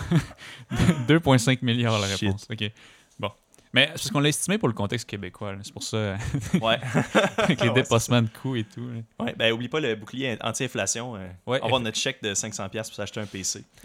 2,5 1.08 1.58
milliards 1.64 1.98
la 1.98 2.08
Shit. 2.08 2.20
réponse. 2.28 2.46
OK. 2.50 2.70
Bon. 3.18 3.30
Mais 3.72 3.86
c'est 3.86 3.92
parce 3.92 4.10
qu'on 4.10 4.20
l'a 4.20 4.28
estimé 4.28 4.58
pour 4.58 4.68
le 4.68 4.74
contexte 4.74 5.08
québécois. 5.08 5.54
C'est 5.62 5.72
pour 5.72 5.82
ça, 5.82 6.16
Ouais. 6.60 6.78
avec 7.38 7.60
les 7.60 7.68
Ouais, 7.68 7.74
dépassements 7.74 8.20
de 8.22 8.28
coûts 8.28 8.56
et 8.56 8.64
tout. 8.64 8.86
là. 8.88 9.24
Ouais, 9.24 9.34
ben 9.34 9.52
oublie 9.52 9.68
pas 9.68 9.80
le 9.80 9.94
bouclier 9.94 10.36
anti-inflation. 10.42 11.16
euh, 11.16 11.28
Ouais, 11.46 11.60
avoir 11.62 11.80
notre 11.80 11.96
chèque 11.96 12.22
de 12.22 12.34
500$ 12.34 12.68
pour 12.70 12.94
s'acheter 12.94 13.20
un 13.20 13.26
PC. 13.26 13.64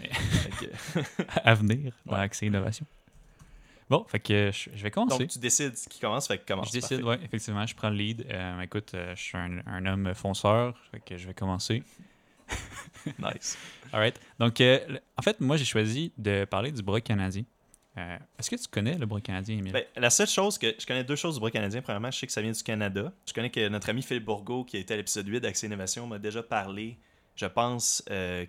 Que- 0.60 1.02
à 1.44 1.54
venir 1.54 1.92
dans 2.04 2.14
Ouais. 2.16 2.20
Accès 2.20 2.46
Innovation. 2.46 2.84
Bon, 3.88 4.04
fait 4.08 4.18
que 4.18 4.50
je, 4.52 4.70
je 4.74 4.82
vais 4.82 4.90
commencer. 4.90 5.18
donc, 5.18 5.28
tu 5.28 5.38
décides 5.38 5.74
qui 5.88 6.00
commence, 6.00 6.26
fait 6.26 6.38
que 6.38 6.46
commence. 6.46 6.66
je 6.68 6.72
décide, 6.72 7.02
ouais, 7.04 7.20
effectivement, 7.24 7.64
je 7.64 7.74
prends 7.76 7.88
le 7.90 7.94
lead. 7.96 8.26
Euh, 8.28 8.60
écoute, 8.62 8.90
euh, 8.94 9.14
je 9.14 9.22
suis 9.22 9.38
un, 9.38 9.60
un 9.66 9.86
homme 9.86 10.12
fonceur, 10.12 10.74
fait 10.90 10.98
que 10.98 11.16
je 11.16 11.28
vais 11.28 11.34
commencer. 11.34 11.84
Nice. 13.18 13.56
Alright. 13.92 14.18
Donc, 14.38 14.60
euh, 14.60 14.80
en 15.16 15.22
fait, 15.22 15.40
moi, 15.40 15.56
j'ai 15.56 15.64
choisi 15.64 16.12
de 16.18 16.44
parler 16.44 16.72
du 16.72 16.82
bras 16.82 17.00
canadien. 17.00 17.44
Euh, 17.96 18.18
Est-ce 18.38 18.50
que 18.50 18.56
tu 18.56 18.68
connais 18.68 18.98
le 18.98 19.06
bras 19.06 19.20
canadien, 19.20 19.56
Emile? 19.58 19.72
Ben, 19.72 19.84
la 19.96 20.10
seule 20.10 20.26
chose 20.26 20.58
que. 20.58 20.74
Je 20.78 20.86
connais 20.86 21.04
deux 21.04 21.16
choses 21.16 21.34
du 21.34 21.40
bras 21.40 21.50
canadien. 21.50 21.82
Premièrement, 21.82 22.10
je 22.10 22.18
sais 22.18 22.26
que 22.26 22.32
ça 22.32 22.42
vient 22.42 22.52
du 22.52 22.62
Canada. 22.62 23.12
Je 23.26 23.32
connais 23.32 23.50
que 23.50 23.68
notre 23.68 23.88
ami 23.88 24.02
Philippe 24.02 24.24
Bourgault, 24.24 24.64
qui 24.64 24.76
a 24.76 24.80
été 24.80 24.94
à 24.94 24.96
l'épisode 24.96 25.26
8 25.28 25.40
d'Accès 25.40 25.66
Innovation, 25.66 26.06
m'a 26.06 26.18
déjà 26.18 26.42
parlé, 26.42 26.98
je 27.36 27.46
pense, 27.46 28.02
euh, 28.10 28.44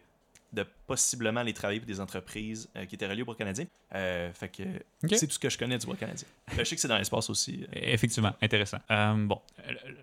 de 0.54 0.66
possiblement 0.88 1.42
aller 1.42 1.54
travailler 1.54 1.80
pour 1.80 1.88
des 1.88 2.00
entreprises 2.00 2.70
euh, 2.76 2.86
qui 2.86 2.96
étaient 2.96 3.06
reliées 3.08 3.22
au 3.22 3.26
bras 3.26 3.36
canadien. 3.36 3.66
Euh, 3.94 4.32
fait 4.34 4.48
que 4.50 4.64
Ok. 5.04 5.12
c'est 5.16 5.28
tout 5.28 5.34
ce 5.34 5.40
que 5.40 5.50
je 5.50 5.58
connais 5.58 5.78
du 5.78 5.86
bras 5.86 5.96
canadien. 5.96 6.28
Euh, 6.54 6.60
je 6.60 6.64
sais 6.64 6.76
que 6.76 6.82
c'est 6.82 6.88
dans 6.88 6.98
l'espace 6.98 7.30
aussi. 7.30 7.64
euh. 7.64 7.68
Effectivement, 7.74 8.34
intéressant. 8.42 8.78
Euh, 8.90 9.14
bon, 9.26 9.42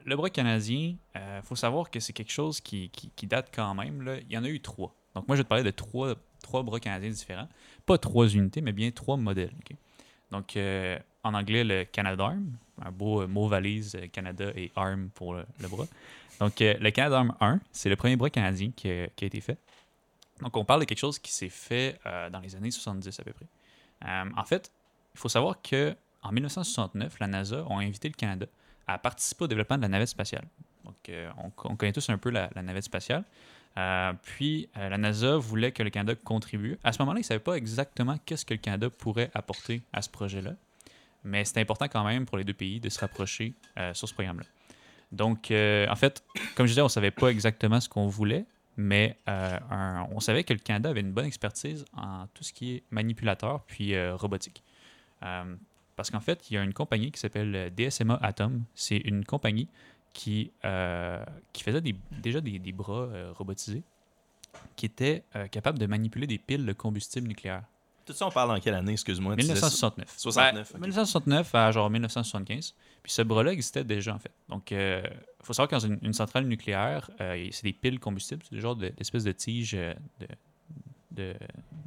le, 0.05 0.17
bras 0.17 0.29
canadien, 0.31 0.95
il 1.15 1.21
faut 1.43 1.57
savoir 1.57 1.91
que 1.91 1.99
c'est 2.01 2.13
quelque 2.13 2.31
chose 2.33 2.61
qui, 2.61 2.91
qui- 2.91 3.11
qui 3.17 3.27
date 3.27 3.51
quand 3.55 3.75
même. 3.75 4.03
Là. 4.03 4.17
Il 4.19 4.31
y 4.33 4.37
en 4.37 4.45
a 4.45 4.49
eu 4.49 4.61
trois. 4.61 4.95
Donc, 5.15 5.27
moi, 5.27 5.37
je 5.37 5.41
vais 5.41 5.45
te 5.45 5.49
parler 5.49 5.65
de 5.65 5.71
trois, 5.71 6.15
trois 6.43 6.63
bras 6.63 6.79
canadiens 6.81 7.11
différents. 7.11 7.49
Pas 7.87 7.97
trois 7.97 8.27
unités, 8.29 8.61
mais 8.61 8.73
bien 8.73 8.91
trois 8.91 9.17
modèles. 9.17 9.53
Donc, 10.31 10.59
en 11.23 11.33
anglais, 11.35 11.65
le 11.65 11.85
Canadarm, 11.85 12.45
un 12.83 12.91
beau 12.91 13.27
mot 13.27 13.49
valise 13.49 13.97
Canada 14.13 14.51
et 14.57 14.71
Arm 14.77 15.09
pour 15.15 15.35
le, 15.35 15.45
le 15.61 15.69
bras. 15.69 15.87
Donc, 16.41 16.57
le 16.61 16.91
Canadarm 16.91 17.35
1, 17.41 17.61
c'est 17.73 17.89
le 17.89 17.97
premier 17.97 18.17
bras 18.17 18.29
canadien 18.29 18.71
qui 18.77 18.91
a 18.91 19.07
été 19.23 19.41
fait. 19.41 19.57
Donc, 20.41 20.57
on 20.57 20.65
parle 20.65 20.81
de 20.81 20.85
quelque 20.85 20.99
chose 20.99 21.19
qui 21.19 21.33
s'est 21.33 21.49
fait 21.49 21.99
euh, 22.07 22.29
dans 22.31 22.41
les 22.41 22.57
années 22.57 22.71
70 22.71 23.21
à 23.21 23.23
peu 23.23 23.33
près. 23.33 23.47
Euh, 24.05 24.25
en 24.37 24.45
fait, 24.45 24.71
il 25.15 25.19
faut 25.19 25.29
savoir 25.29 25.63
que 25.63 25.95
en 26.23 26.33
1969, 26.33 27.19
la 27.21 27.27
NASA 27.27 27.65
a 27.69 27.75
invité 27.75 28.09
le 28.09 28.15
Canada 28.15 28.47
à 28.87 28.99
participer 28.99 29.45
au 29.45 29.49
développement 29.49 29.77
de 29.77 29.83
la 29.83 29.89
navette 29.89 30.09
spatiale. 30.09 30.45
Donc, 30.85 30.97
euh, 31.09 31.31
on, 31.39 31.53
on 31.65 31.77
connaît 31.77 31.93
tous 31.93 32.09
un 32.11 32.19
peu 32.19 32.31
la, 32.31 32.51
navette 32.63 32.85
spatiale. 32.85 33.25
Puis, 34.23 34.69
la 34.77 34.99
NASA 34.99 35.37
voulait 35.37 35.73
que 35.73 35.83
le 35.83 35.91
Canada 35.91 36.15
contribue. 36.23 36.79
À 36.85 36.93
ce 36.93 37.01
moment-là, 37.01 37.19
ils 37.19 37.23
ne 37.23 37.27
savaient 37.27 37.41
pas 37.41 37.55
exactement 37.55 38.17
qu'est-ce 38.25 38.45
que 38.45 38.55
le 38.55 38.61
Canada 38.61 38.89
pourrait 38.89 39.31
apporter 39.35 39.83
à 39.93 40.01
ce 40.01 40.09
projet-là. 40.09 40.53
Mais 41.25 41.45
c'était 41.45 41.61
important 41.61 41.87
quand 41.89 42.05
même 42.05 42.25
pour 42.25 42.39
les 42.39 42.45
deux 42.45 42.55
pays 42.55 42.79
de 42.79 42.89
se 42.89 43.01
rapprocher 43.01 43.53
sur 43.93 44.09
ce 44.09 44.15
programme-là. 44.15 44.47
Donc, 45.11 45.51
en 45.51 45.97
fait, 45.97 46.23
comme 46.55 46.67
je 46.67 46.73
disais, 46.73 46.83
on 46.83 46.85
ne 46.85 46.89
savait 46.89 47.11
pas 47.11 47.29
exactement 47.29 47.81
ce 47.81 47.89
qu'on 47.89 48.07
voulait, 48.07 48.45
mais 48.77 49.19
euh, 49.29 49.59
un- 49.71 50.07
on 50.11 50.21
savait 50.21 50.45
que 50.45 50.53
le 50.53 50.59
Canada 50.59 50.91
avait 50.91 51.01
une 51.01 51.13
bonne 51.13 51.27
expertise 51.27 51.85
en 51.97 52.27
tout 52.35 52.43
ce 52.45 52.53
qui 52.53 52.75
est 52.77 52.83
manipulateur 52.91 53.63
puis 53.67 53.95
euh, 53.95 54.15
robotique. 54.17 54.63
Euh, 55.23 55.55
parce 55.97 56.11
qu'en 56.11 56.21
fait, 56.21 56.51
il 56.51 56.55
y 56.55 56.59
a 56.59 56.63
une 56.63 56.75
compagnie 56.75 57.11
qui 57.13 57.21
s'appelle 57.21 57.73
DSMA 57.75 58.19
Atom. 58.23 58.65
C'est 58.75 58.97
une 58.99 59.25
compagnie 59.25 59.69
qui, 60.13 60.51
qui 61.53 61.63
faisait 61.63 61.81
des- 61.81 61.97
déjà 62.21 62.41
des, 62.41 62.59
des 62.59 62.73
bras 62.73 63.09
robotisés 63.33 63.83
qui 64.77 64.87
étaient 64.87 65.25
euh, 65.37 65.47
capables 65.49 65.79
de 65.79 65.87
manipuler 65.87 66.27
des 66.27 66.39
piles 66.39 66.65
de 66.67 66.73
combustible 66.73 67.27
nucléaire. 67.29 67.63
Tout 68.07 68.13
ça, 68.13 68.27
on 68.27 68.31
parle 68.31 68.51
en 68.53 68.61
quelle 68.61 68.75
année, 68.75 68.93
excuse-moi? 68.93 69.35
tu 69.35 69.41
disais 69.43 69.55
ça? 69.57 69.67
1969. 69.67 70.15
69, 70.19 70.71
Ouais, 70.71 70.75
ok. 70.77 70.81
1969 70.83 71.55
à 71.55 71.71
genre 71.73 71.91
1975. 71.91 72.75
Puis 73.03 73.13
ce 73.13 73.23
bras-là 73.23 73.53
existait 73.53 73.83
déjà, 73.83 74.15
en 74.15 74.19
fait. 74.19 74.31
Donc, 74.49 74.71
faut 75.45 75.53
savoir 75.53 75.69
que 75.69 75.87
dans 75.87 75.97
une, 76.03 76.13
centrale 76.13 76.47
nucléaire, 76.47 77.11
euh, 77.21 77.49
c'est 77.51 77.65
des 77.65 77.73
piles 77.73 78.01
combustibles, 78.01 78.43
c'est 78.45 78.55
des 78.55 78.61
genres 78.61 78.77
de- 78.77 78.89
d'espèces 78.89 79.25
de 79.25 79.35
euh, 79.75 79.95
de, 80.21 80.27
de, 81.13 81.35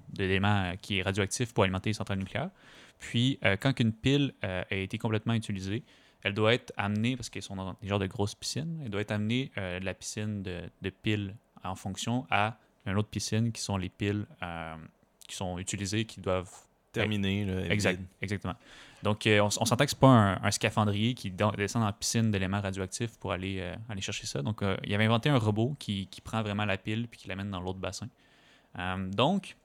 d'éléments 0.10 0.64
euh, 0.64 0.76
qui 0.76 1.00
est 1.00 1.02
radioactif 1.02 1.54
pour 1.54 1.64
alimenter 1.64 1.90
les 1.90 1.94
centrales 1.94 2.20
nucléaires. 2.20 2.50
Puis, 3.00 3.40
quand 3.60 3.80
une 3.80 3.94
pile 3.94 4.34
a 4.42 4.74
été 4.74 4.98
complètement 4.98 5.36
utilisée, 5.36 5.84
elle 6.24 6.34
doit 6.34 6.56
être 6.56 6.74
amenée, 6.78 7.16
parce 7.16 7.30
qu'elles 7.30 7.44
sont 7.44 7.56
dans 7.56 7.76
des 7.80 7.88
genres 7.88 8.00
de 8.00 8.08
grosses 8.08 8.34
piscines, 8.34 8.82
elle 8.84 8.90
doit 8.90 9.02
être 9.02 9.12
amenée 9.12 9.52
de 9.56 9.86
la 9.86 9.94
piscine 9.94 10.42
de, 10.42 10.90
piles 10.90 11.36
en 11.64 11.76
fonction 11.76 12.26
à 12.32 12.58
une 12.88 12.98
autre 12.98 13.10
piscine 13.10 13.52
qui 13.52 13.62
sont 13.62 13.78
les 13.78 13.90
piles 13.90 14.26
qui 15.28 15.36
sont 15.36 15.60
utilisées, 15.60 16.06
qui 16.06 16.22
doivent 16.22 16.67
terminé. 16.92 17.46
Là, 17.46 17.66
Exact, 17.70 18.02
exactement. 18.22 18.56
Donc, 19.04 19.28
euh, 19.28 19.40
on, 19.42 19.50
s'entend 19.50 19.86
que 19.86 19.92
c'est 19.92 20.00
pas 20.00 20.08
un, 20.08 20.44
un 20.44 20.52
scaphandrier 20.52 21.14
qui 21.14 21.30
descend 21.30 21.82
dans 21.82 21.86
la 21.86 21.94
piscine 21.94 22.32
d'éléments 22.32 22.62
radioactifs 22.62 23.18
pour 23.20 23.32
aller, 23.32 23.58
euh, 23.60 23.76
aller 23.90 24.02
chercher 24.02 24.26
ça. 24.26 24.42
Donc, 24.42 24.64
euh, 24.64 24.76
il 24.84 24.94
avait 24.94 25.06
inventé 25.06 25.30
un 25.30 25.38
robot 25.38 25.76
qui, 25.78 26.08
qui 26.08 26.22
prend 26.22 26.42
vraiment 26.42 26.66
la 26.66 26.78
pile 26.78 27.08
puis 27.08 27.20
qui 27.20 27.28
l'amène 27.28 27.52
dans 27.52 27.62
l'autre 27.62 27.80
bassin. 27.80 28.08
Donc, 29.12 29.56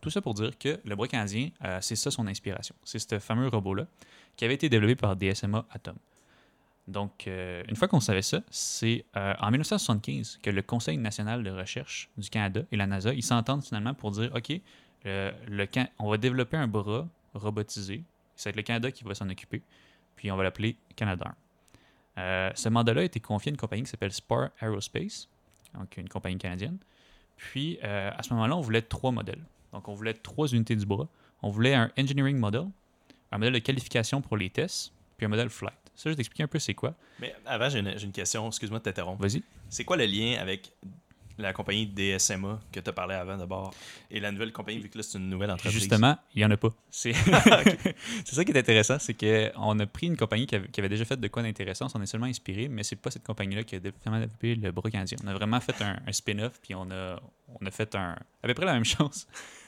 tout 0.00 0.08
ça 0.08 0.22
pour 0.22 0.32
dire 0.32 0.56
que 0.56 0.80
le 0.82 0.96
bras 0.96 1.06
canadien, 1.06 1.50
c'est 1.82 1.96
ça 1.96 2.10
son 2.10 2.26
inspiration. 2.26 2.74
C'est 2.84 2.98
ce 2.98 3.18
fameux 3.18 3.48
robot-là 3.48 3.86
qui 4.34 4.46
avait 4.46 4.54
été 4.54 4.70
développé 4.70 4.96
par 4.96 5.14
DSMA 5.14 5.66
Atom. 5.70 5.96
Donc, 6.88 7.26
une 7.26 7.76
fois 7.76 7.86
qu'on 7.86 8.00
savait 8.00 8.22
ça, 8.22 8.40
c'est 8.50 9.04
en 9.14 9.50
1975 9.50 10.38
que 10.42 10.48
le 10.48 10.62
Conseil 10.62 10.96
national 10.96 11.42
de 11.42 11.50
recherche 11.50 12.08
du 12.16 12.30
Canada 12.30 12.62
et 12.72 12.78
la 12.78 12.86
NASA, 12.86 13.12
ils 13.12 13.22
s'entendent 13.22 13.62
finalement 13.62 13.92
pour 13.92 14.10
dire, 14.10 14.30
OK, 14.34 14.58
le, 15.04 15.32
le 15.48 15.66
Can- 15.66 15.88
on 15.98 16.10
va 16.10 16.16
développer 16.16 16.56
un 16.56 16.66
bras 16.68 17.08
robotisé. 17.34 18.02
Ça 18.36 18.48
va 18.48 18.50
être 18.50 18.56
le 18.56 18.62
Canada 18.62 18.90
qui 18.90 19.04
va 19.04 19.14
s'en 19.14 19.28
occuper. 19.28 19.62
Puis 20.16 20.30
on 20.30 20.36
va 20.36 20.42
l'appeler 20.42 20.76
Canada. 20.96 21.34
Euh, 22.18 22.50
ce 22.54 22.68
mandat-là 22.68 23.02
a 23.02 23.04
été 23.04 23.20
confié 23.20 23.50
à 23.50 23.52
une 23.52 23.56
compagnie 23.56 23.82
qui 23.84 23.90
s'appelle 23.90 24.12
Spar 24.12 24.50
Aerospace, 24.60 25.28
donc 25.74 25.96
une 25.96 26.08
compagnie 26.08 26.36
canadienne. 26.38 26.78
Puis 27.36 27.78
euh, 27.84 28.10
à 28.14 28.22
ce 28.22 28.34
moment-là, 28.34 28.56
on 28.56 28.60
voulait 28.60 28.82
trois 28.82 29.12
modèles. 29.12 29.42
Donc 29.72 29.88
on 29.88 29.94
voulait 29.94 30.14
trois 30.14 30.48
unités 30.48 30.76
du 30.76 30.84
bras. 30.84 31.08
On 31.42 31.48
voulait 31.50 31.74
un 31.74 31.90
engineering 31.98 32.36
model, 32.36 32.66
un 33.32 33.38
modèle 33.38 33.54
de 33.54 33.58
qualification 33.60 34.20
pour 34.20 34.36
les 34.36 34.50
tests, 34.50 34.92
puis 35.16 35.24
un 35.24 35.28
modèle 35.30 35.48
flight. 35.48 35.74
Ça, 35.94 36.04
je 36.04 36.10
vais 36.10 36.16
t'expliquer 36.16 36.42
un 36.42 36.48
peu 36.48 36.58
c'est 36.58 36.74
quoi. 36.74 36.94
Mais 37.18 37.34
avant, 37.46 37.68
j'ai 37.68 37.78
une, 37.78 37.96
j'ai 37.96 38.06
une 38.06 38.12
question. 38.12 38.46
Excuse-moi 38.48 38.78
de 38.80 38.84
t'interrompre. 38.84 39.22
Vas-y. 39.22 39.42
C'est 39.68 39.84
quoi 39.84 39.96
le 39.96 40.04
lien 40.06 40.38
avec 40.40 40.72
la 41.40 41.52
compagnie 41.52 41.86
DSMA 41.86 42.60
que 42.72 42.80
tu 42.80 42.88
as 42.88 42.92
parlé 42.92 43.14
avant 43.14 43.36
d'abord 43.36 43.74
et 44.10 44.20
la 44.20 44.30
nouvelle 44.32 44.52
compagnie, 44.52 44.78
vu 44.78 44.88
que 44.88 44.98
là, 44.98 45.02
c'est 45.02 45.18
une 45.18 45.28
nouvelle 45.28 45.50
entreprise? 45.50 45.72
Justement, 45.72 46.16
il 46.34 46.38
n'y 46.38 46.44
en 46.44 46.50
a 46.50 46.56
pas. 46.56 46.70
C'est 46.90 47.12
c'est 48.24 48.34
ça 48.34 48.44
qui 48.44 48.52
est 48.52 48.58
intéressant, 48.58 48.98
c'est 48.98 49.14
qu'on 49.14 49.78
a 49.78 49.86
pris 49.86 50.06
une 50.06 50.16
compagnie 50.16 50.46
qui 50.46 50.54
avait, 50.56 50.68
qui 50.68 50.80
avait 50.80 50.88
déjà 50.88 51.04
fait 51.04 51.18
de 51.18 51.28
quoi 51.28 51.42
d'intéressant, 51.42 51.86
on 51.86 51.88
s'en 51.88 52.02
est 52.02 52.06
seulement 52.06 52.26
inspiré, 52.26 52.68
mais 52.68 52.82
c'est 52.82 52.96
pas 52.96 53.10
cette 53.10 53.24
compagnie-là 53.24 53.64
qui 53.64 53.76
a 53.76 53.80
développé 53.80 54.54
le 54.54 54.70
bras 54.72 54.90
canadien. 54.90 55.16
On 55.24 55.26
a 55.28 55.34
vraiment 55.34 55.60
fait 55.60 55.80
un, 55.82 55.98
un 56.06 56.12
spin-off, 56.12 56.60
puis 56.62 56.74
on 56.74 56.90
a, 56.90 57.20
on 57.60 57.66
a 57.66 57.70
fait 57.70 57.94
un, 57.94 58.16
à 58.42 58.46
peu 58.46 58.54
près 58.54 58.66
la 58.66 58.74
même 58.74 58.84
chose, 58.84 59.26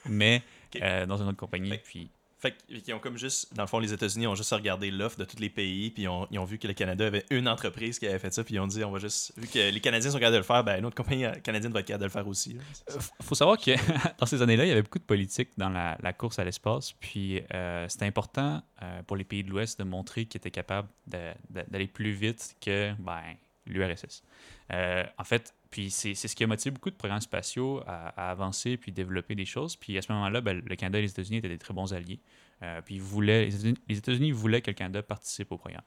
mais 0.08 0.42
euh, 0.80 1.06
dans 1.06 1.16
une 1.22 1.28
autre 1.28 1.36
compagnie. 1.38 1.70
Fait- 1.70 1.82
Puis 1.84 2.10
Fait 2.42 2.56
qu'ils 2.66 2.92
ont 2.92 2.98
comme 2.98 3.16
juste, 3.16 3.54
dans 3.54 3.62
le 3.62 3.68
fond, 3.68 3.78
les 3.78 3.92
États-Unis 3.92 4.26
ont 4.26 4.34
juste 4.34 4.52
regardé 4.52 4.90
l'offre 4.90 5.16
de 5.16 5.24
tous 5.24 5.38
les 5.38 5.48
pays, 5.48 5.92
puis 5.92 6.02
ils 6.02 6.08
ont, 6.08 6.26
ils 6.32 6.40
ont 6.40 6.44
vu 6.44 6.58
que 6.58 6.66
le 6.66 6.74
Canada 6.74 7.06
avait 7.06 7.24
une 7.30 7.46
entreprise 7.46 8.00
qui 8.00 8.08
avait 8.08 8.18
fait 8.18 8.32
ça, 8.32 8.42
puis 8.42 8.56
ils 8.56 8.58
ont 8.58 8.66
dit, 8.66 8.82
on 8.82 8.90
va 8.90 8.98
juste, 8.98 9.32
vu 9.36 9.46
que 9.46 9.70
les 9.70 9.80
Canadiens 9.80 10.10
sont 10.10 10.18
capables 10.18 10.32
de 10.34 10.38
le 10.38 10.42
faire, 10.42 10.64
ben, 10.64 10.80
une 10.80 10.84
autre 10.84 10.96
compagnie 10.96 11.24
euh, 11.24 11.30
canadienne 11.34 11.72
va 11.72 11.78
être 11.78 11.86
capable 11.86 12.00
de 12.00 12.06
le 12.06 12.10
faire 12.10 12.26
aussi. 12.26 12.54
là. 12.54 12.62
Euh, 12.90 12.98
faut 13.20 13.36
savoir 13.36 13.58
que 13.58 13.70
dans 14.18 14.26
ces 14.26 14.42
années-là, 14.42 14.64
il 14.64 14.70
y 14.70 14.72
avait 14.72 14.82
beaucoup 14.82 14.98
de 14.98 15.04
politique 15.04 15.50
dans 15.56 15.68
la, 15.68 16.12
course 16.14 16.40
à 16.40 16.44
l'espace. 16.44 16.94
Puis 16.94 17.40
euh, 17.54 17.86
c'était 17.88 18.06
important 18.06 18.60
pour 19.06 19.16
les 19.16 19.22
pays 19.22 19.44
de 19.44 19.50
l'Ouest 19.50 19.78
de 19.78 19.84
montrer 19.84 20.26
qu'ils 20.26 20.38
étaient 20.38 20.50
capables 20.50 20.88
d'aller 21.06 21.86
plus 21.86 22.10
vite 22.10 22.56
que 22.60 22.92
ben, 22.98 23.22
l'URSS. 23.66 24.24
En 24.68 25.24
fait, 25.24 25.54
puis 25.72 25.90
c'est 25.90 26.14
ce 26.14 26.36
qui 26.36 26.44
a 26.44 26.46
motivé 26.46 26.70
beaucoup 26.70 26.90
de 26.90 26.94
programmes 26.94 27.20
spatiaux 27.20 27.82
à, 27.86 28.30
avancer 28.30 28.76
puis 28.76 28.92
développer 28.92 29.34
des 29.34 29.46
choses. 29.46 29.74
Puis 29.74 29.98
à 29.98 30.02
ce 30.02 30.12
moment-là, 30.12 30.40
ben, 30.40 30.62
le 30.64 30.76
Canada 30.76 30.98
et 30.98 31.02
les 31.02 31.10
États-Unis 31.10 31.38
étaient 31.38 31.48
des 31.48 31.58
très 31.58 31.74
bons 31.74 31.92
alliés. 31.92 32.20
Euh, 32.62 32.80
puis 32.82 32.98
voulaient, 33.00 33.48
les 33.88 33.98
États-Unis- 33.98 34.30
voulaient 34.30 34.60
que 34.60 34.70
le 34.70 34.74
Canada 34.74 35.02
participe 35.02 35.50
au 35.50 35.56
programme. 35.56 35.82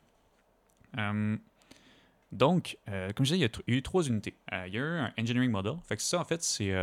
Euh, 0.98 1.38
donc, 2.32 2.78
euh, 2.90 3.14
comme 3.14 3.26
je 3.26 3.34
disais, 3.36 3.38
il 3.38 3.42
y, 3.44 3.46
a 3.46 3.48
tr- 3.48 3.62
il 3.68 3.74
y 3.74 3.76
a 3.76 3.80
eu 3.80 3.82
trois 3.84 4.04
unités. 4.04 4.34
Euh, 4.52 4.66
il 4.68 4.74
y 4.74 4.78
a 4.78 4.82
eu 4.82 4.84
un 4.84 5.14
engineering 5.18 5.52
model. 5.52 5.76
Fait 5.88 5.96
que 5.96 6.02
ça, 6.02 6.20
en 6.20 6.26
fait, 6.26 6.44
c'est 6.44 6.74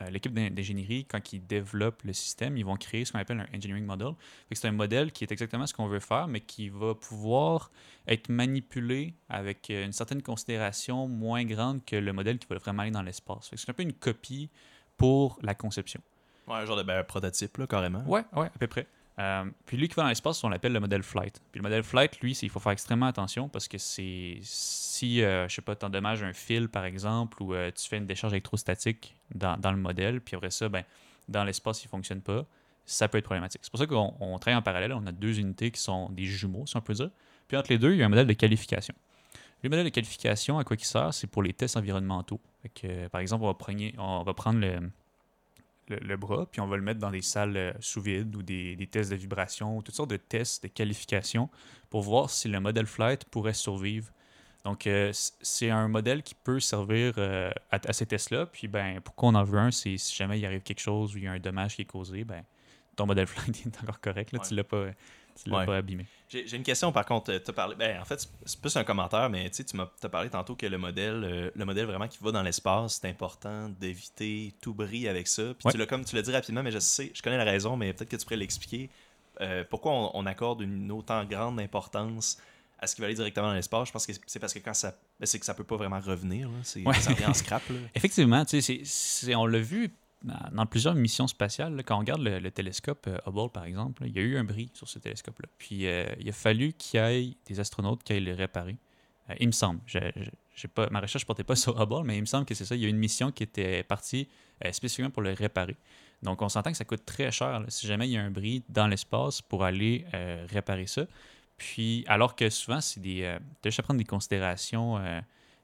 euh, 0.00 0.10
l'équipe 0.10 0.32
d'in- 0.32 0.50
d'ingénierie, 0.50 1.04
quand 1.04 1.32
ils 1.32 1.44
développent 1.44 2.02
le 2.04 2.12
système, 2.12 2.56
ils 2.56 2.64
vont 2.64 2.76
créer 2.76 3.04
ce 3.04 3.12
qu'on 3.12 3.18
appelle 3.18 3.40
un 3.40 3.56
engineering 3.56 3.84
model. 3.84 4.12
C'est 4.52 4.68
un 4.68 4.72
modèle 4.72 5.12
qui 5.12 5.24
est 5.24 5.32
exactement 5.32 5.66
ce 5.66 5.74
qu'on 5.74 5.88
veut 5.88 6.00
faire, 6.00 6.28
mais 6.28 6.40
qui 6.40 6.68
va 6.68 6.94
pouvoir 6.94 7.70
être 8.06 8.28
manipulé 8.28 9.14
avec 9.28 9.70
euh, 9.70 9.84
une 9.84 9.92
certaine 9.92 10.22
considération 10.22 11.08
moins 11.08 11.44
grande 11.44 11.84
que 11.84 11.96
le 11.96 12.12
modèle 12.12 12.38
qui 12.38 12.46
va 12.48 12.56
vraiment 12.58 12.82
aller 12.82 12.90
dans 12.90 13.02
l'espace. 13.02 13.50
C'est 13.54 13.70
un 13.70 13.74
peu 13.74 13.82
une 13.82 13.92
copie 13.92 14.50
pour 14.96 15.38
la 15.42 15.54
conception. 15.54 16.00
Ouais, 16.46 16.56
un 16.56 16.64
genre 16.64 16.76
de 16.76 16.82
ben, 16.82 17.02
prototype, 17.04 17.56
là, 17.58 17.66
carrément. 17.66 18.02
Ouais, 18.06 18.24
ouais, 18.34 18.46
à 18.46 18.58
peu 18.58 18.66
près. 18.66 18.86
Euh, 19.18 19.44
puis 19.66 19.76
lui 19.76 19.88
qui 19.88 19.94
va 19.96 20.02
dans 20.02 20.08
l'espace, 20.08 20.42
on 20.44 20.48
l'appelle 20.48 20.72
le 20.72 20.78
modèle 20.78 21.02
flight. 21.02 21.42
Puis 21.50 21.58
le 21.58 21.62
modèle 21.62 21.82
flight, 21.82 22.20
lui, 22.20 22.38
il 22.40 22.48
faut 22.48 22.60
faire 22.60 22.70
extrêmement 22.70 23.06
attention 23.06 23.48
parce 23.48 23.66
que 23.66 23.76
c'est 23.76 24.38
si, 24.42 25.22
euh, 25.22 25.48
je 25.48 25.56
sais 25.56 25.62
pas, 25.62 25.74
tu 25.74 25.84
endommages 25.84 26.22
un 26.22 26.32
fil, 26.32 26.68
par 26.68 26.84
exemple, 26.84 27.42
ou 27.42 27.52
euh, 27.52 27.72
tu 27.72 27.88
fais 27.88 27.96
une 27.98 28.06
décharge 28.06 28.32
électrostatique 28.32 29.16
dans, 29.34 29.70
le 29.70 29.76
modèle, 29.76 30.20
puis 30.20 30.36
après 30.36 30.50
ça, 30.50 30.68
ben, 30.68 30.84
dans 31.28 31.44
l'espace, 31.44 31.84
il 31.84 31.88
fonctionne 31.88 32.20
pas, 32.20 32.44
ça 32.86 33.08
peut 33.08 33.18
être 33.18 33.24
problématique. 33.24 33.60
C'est 33.62 33.70
pour 33.70 33.78
ça 33.78 33.86
qu'on 33.86 34.14
on 34.18 34.38
travaille 34.38 34.58
en 34.58 34.62
parallèle. 34.62 34.92
On 34.92 35.06
a 35.06 35.12
deux 35.12 35.38
unités 35.38 35.70
qui 35.70 35.80
sont 35.80 36.08
des 36.10 36.24
jumeaux, 36.24 36.66
si 36.66 36.76
on 36.76 36.80
peut 36.80 36.94
dire. 36.94 37.10
Puis 37.46 37.56
entre 37.56 37.70
les 37.70 37.78
deux, 37.78 37.92
il 37.92 37.98
y 37.98 38.02
a 38.02 38.06
un 38.06 38.08
modèle 38.08 38.26
de 38.26 38.32
qualification. 38.32 38.94
Le 39.62 39.68
modèle 39.68 39.84
de 39.84 39.90
qualification, 39.90 40.58
à 40.58 40.64
quoi 40.64 40.76
il 40.78 40.84
sert 40.84 41.12
C'est 41.12 41.26
pour 41.26 41.42
les 41.42 41.52
tests 41.52 41.76
environnementaux. 41.76 42.40
Euh, 42.84 43.08
par 43.08 43.20
exemple, 43.20 43.44
on 43.44 43.52
va, 43.52 43.56
on 43.98 44.22
va 44.22 44.34
prendre 44.34 44.60
le, 44.60 44.90
le, 45.88 45.96
le 45.96 46.16
bras, 46.16 46.46
puis 46.50 46.60
on 46.60 46.66
va 46.66 46.76
le 46.76 46.82
mettre 46.82 47.00
dans 47.00 47.10
des 47.10 47.22
salles 47.22 47.56
euh, 47.56 47.72
sous 47.80 48.00
vide 48.00 48.34
ou 48.36 48.42
des, 48.42 48.76
des 48.76 48.86
tests 48.86 49.10
de 49.10 49.16
vibration, 49.16 49.76
ou 49.76 49.82
toutes 49.82 49.94
sortes 49.94 50.10
de 50.10 50.16
tests 50.16 50.62
de 50.62 50.68
qualification 50.68 51.48
pour 51.90 52.02
voir 52.02 52.30
si 52.30 52.48
le 52.48 52.60
modèle 52.60 52.86
flight 52.86 53.24
pourrait 53.24 53.54
survivre. 53.54 54.10
Donc, 54.68 54.86
euh, 54.86 55.10
c'est 55.14 55.70
un 55.70 55.88
modèle 55.88 56.22
qui 56.22 56.34
peut 56.34 56.60
servir 56.60 57.14
euh, 57.18 57.50
à, 57.70 57.78
à 57.88 57.92
ces 57.94 58.04
tests-là. 58.06 58.46
Puis, 58.46 58.68
ben, 58.68 59.00
pourquoi 59.00 59.30
on 59.30 59.34
en 59.34 59.42
veut 59.44 59.58
un? 59.58 59.70
C'est 59.70 59.96
si 59.96 60.14
jamais 60.14 60.38
il 60.38 60.44
arrive 60.44 60.60
quelque 60.62 60.80
chose 60.80 61.14
ou 61.14 61.18
il 61.18 61.24
y 61.24 61.26
a 61.26 61.32
un 61.32 61.38
dommage 61.38 61.74
qui 61.76 61.82
est 61.82 61.86
causé, 61.86 62.24
ben, 62.24 62.42
ton 62.96 63.06
modèle 63.06 63.26
flight 63.56 63.66
est 63.66 63.82
encore 63.82 64.00
correct. 64.00 64.32
Là, 64.32 64.40
Ouais. 64.40 64.46
Tu 64.46 64.54
l'as 64.54 64.64
pas, 64.64 64.86
tu 65.42 65.48
l'as 65.48 65.58
Ouais. 65.58 65.66
pas 65.66 65.76
abîmé. 65.78 66.04
J'ai 66.28 66.54
une 66.56 66.62
question 66.62 66.92
par 66.92 67.06
contre. 67.06 67.38
Parlé. 67.52 67.74
Ben, 67.76 67.98
en 68.00 68.04
fait, 68.04 68.28
c'est- 68.44 68.60
plus 68.60 68.76
un 68.76 68.84
commentaire, 68.84 69.30
mais 69.30 69.48
tu 69.48 69.64
m'as 69.74 69.86
parlé 69.86 70.28
tantôt 70.28 70.54
que 70.54 70.66
le 70.66 70.76
modèle, 70.76 71.24
euh, 71.24 71.50
le 71.54 71.64
modèle 71.64 71.86
vraiment 71.86 72.06
qui 72.08 72.18
va 72.20 72.30
dans 72.32 72.42
l'espace, 72.42 72.98
c'est 73.00 73.08
important 73.08 73.70
d'éviter 73.70 74.52
tout 74.60 74.74
bris 74.74 75.08
avec 75.08 75.28
ça. 75.28 75.44
Puis 75.54 75.54
Ouais. 75.64 75.72
tu 75.72 75.78
l'as 75.78 75.86
comme 75.86 76.04
tu 76.04 76.14
l'as 76.14 76.22
dit 76.22 76.32
rapidement, 76.32 76.62
mais 76.62 76.72
je 76.72 76.78
sais, 76.78 77.10
je 77.14 77.22
connais 77.22 77.38
la 77.38 77.44
raison, 77.44 77.76
mais 77.78 77.94
peut-être 77.94 78.10
que 78.10 78.16
tu 78.16 78.24
pourrais 78.24 78.36
l'expliquer. 78.36 78.90
Euh, 79.40 79.64
pourquoi 79.70 79.92
on, 79.92 80.10
on 80.14 80.26
accorde 80.26 80.60
une 80.60 80.90
autant 80.92 81.24
grande 81.24 81.58
importance 81.60 82.36
à 82.78 82.86
ce 82.86 82.94
qui 82.94 83.00
va 83.00 83.06
aller 83.06 83.14
directement 83.16 83.48
dans 83.48 83.54
l'espace 83.54 83.88
Je 83.88 83.92
pense 83.92 84.06
que 84.06 84.12
c'est 84.26 84.38
parce 84.38 84.54
que 84.54 84.60
quand 84.60 84.74
ça, 84.74 84.94
ben, 85.18 85.26
c'est 85.26 85.38
que 85.38 85.44
ça 85.46 85.54
peut 85.54 85.64
pas 85.64 85.76
vraiment 85.76 86.00
revenir. 86.00 86.48
C'est- 86.62 86.84
Ouais. 86.86 86.94
Ça 87.00 87.10
revient 87.10 87.26
en 87.26 87.34
scrap. 87.34 87.62
Là. 87.68 87.76
Effectivement, 87.94 88.44
tu 88.44 88.60
sais, 88.62 89.34
on 89.34 89.46
l'a 89.46 89.58
vu 89.60 89.92
dans, 90.22 90.66
plusieurs 90.66 90.94
missions 90.94 91.26
spatiales. 91.28 91.74
là, 91.76 91.82
quand 91.82 91.96
on 91.96 92.00
regarde 92.00 92.22
le, 92.22 92.38
le 92.40 92.50
télescope 92.50 93.06
euh, 93.06 93.18
Hubble, 93.26 93.50
par 93.52 93.64
exemple, 93.64 94.02
là, 94.02 94.08
il 94.08 94.16
y 94.16 94.18
a 94.18 94.22
eu 94.22 94.36
un 94.36 94.44
bris 94.44 94.70
sur 94.74 94.88
ce 94.88 94.98
télescope-là. 94.98 95.48
Puis 95.58 95.86
euh, 95.86 96.06
il 96.20 96.28
a 96.28 96.32
fallu 96.32 96.72
qu'il 96.72 96.98
y 97.00 97.02
ait 97.02 97.36
des 97.46 97.60
astronautes 97.60 98.02
qui 98.02 98.12
aillent 98.14 98.24
le 98.24 98.34
réparer. 98.34 98.76
Euh, 99.30 99.34
il 99.38 99.46
me 99.46 99.52
semble. 99.52 99.80
Je- 99.86 99.98
je- 100.16 100.30
j'ai 100.56 100.66
pas, 100.68 100.88
ma 100.90 100.98
recherche 101.00 101.22
ne 101.24 101.26
portait 101.26 101.44
pas 101.44 101.54
sur 101.54 101.80
Hubble, 101.80 102.02
mais 102.04 102.16
il 102.16 102.20
me 102.22 102.26
semble 102.26 102.44
que 102.46 102.54
c'est 102.54 102.64
ça. 102.64 102.74
Il 102.74 102.80
y 102.82 102.86
a 102.86 102.88
une 102.88 102.96
mission 102.98 103.30
qui 103.30 103.44
était 103.44 103.84
partie 103.84 104.28
spécifiquement 104.72 105.10
pour 105.10 105.22
le 105.22 105.32
réparer. 105.32 105.76
Donc 106.24 106.42
on 106.42 106.48
s'entend 106.48 106.72
que 106.72 106.76
ça 106.76 106.84
coûte 106.84 107.04
très 107.06 107.30
cher 107.30 107.60
là, 107.60 107.66
si 107.68 107.86
jamais 107.86 108.08
il 108.08 108.10
y 108.10 108.16
a 108.16 108.22
un 108.24 108.30
bris 108.32 108.64
dans 108.68 108.88
l'espace 108.88 109.40
pour 109.40 109.62
aller 109.62 110.04
réparer 110.48 110.88
ça. 110.88 111.06
Puis, 111.58 112.04
alors 112.08 112.36
que 112.36 112.48
souvent, 112.50 112.80
c'est 112.80 113.00
des. 113.00 113.22
Euh, 113.24 113.38
t'as 113.60 113.70
juste 113.70 113.80
à 113.80 113.82
prendre 113.82 113.98
des 113.98 114.04
considérations 114.04 114.96
euh, 114.98 115.20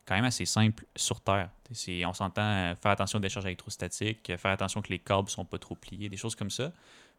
quand 0.06 0.14
même 0.14 0.24
assez 0.24 0.44
simples 0.44 0.84
sur 0.96 1.20
Terre. 1.20 1.50
On 2.04 2.12
s'entend 2.12 2.42
euh, 2.42 2.74
faire 2.74 2.90
attention 2.90 3.18
aux 3.18 3.22
décharges 3.22 3.46
électrostatiques, 3.46 4.28
euh, 4.30 4.36
faire 4.36 4.50
attention 4.50 4.82
que 4.82 4.88
les 4.88 4.98
câbles 4.98 5.30
sont 5.30 5.44
pas 5.44 5.58
trop 5.58 5.74
pliés, 5.74 6.08
des 6.08 6.16
choses 6.16 6.34
comme 6.34 6.50
ça. 6.50 6.72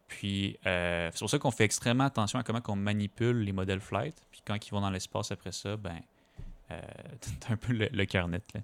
Puis, 0.08 0.56
euh, 0.66 1.10
c'est 1.12 1.18
pour 1.18 1.30
ça 1.30 1.38
qu'on 1.38 1.50
fait 1.50 1.64
extrêmement 1.64 2.04
attention 2.04 2.38
à 2.38 2.42
comment 2.44 2.60
on 2.68 2.76
manipule 2.76 3.38
les 3.38 3.52
modèles 3.52 3.80
flight. 3.80 4.14
Puis, 4.30 4.42
quand 4.44 4.54
ils 4.64 4.70
vont 4.70 4.80
dans 4.80 4.90
l'espace 4.90 5.32
après 5.32 5.52
ça, 5.52 5.76
ben, 5.76 5.98
t'as 6.68 7.52
un 7.52 7.56
peu 7.56 7.72
le, 7.72 7.88
le 7.92 8.04
cœur 8.04 8.28
net. 8.28 8.44
là. 8.54 8.60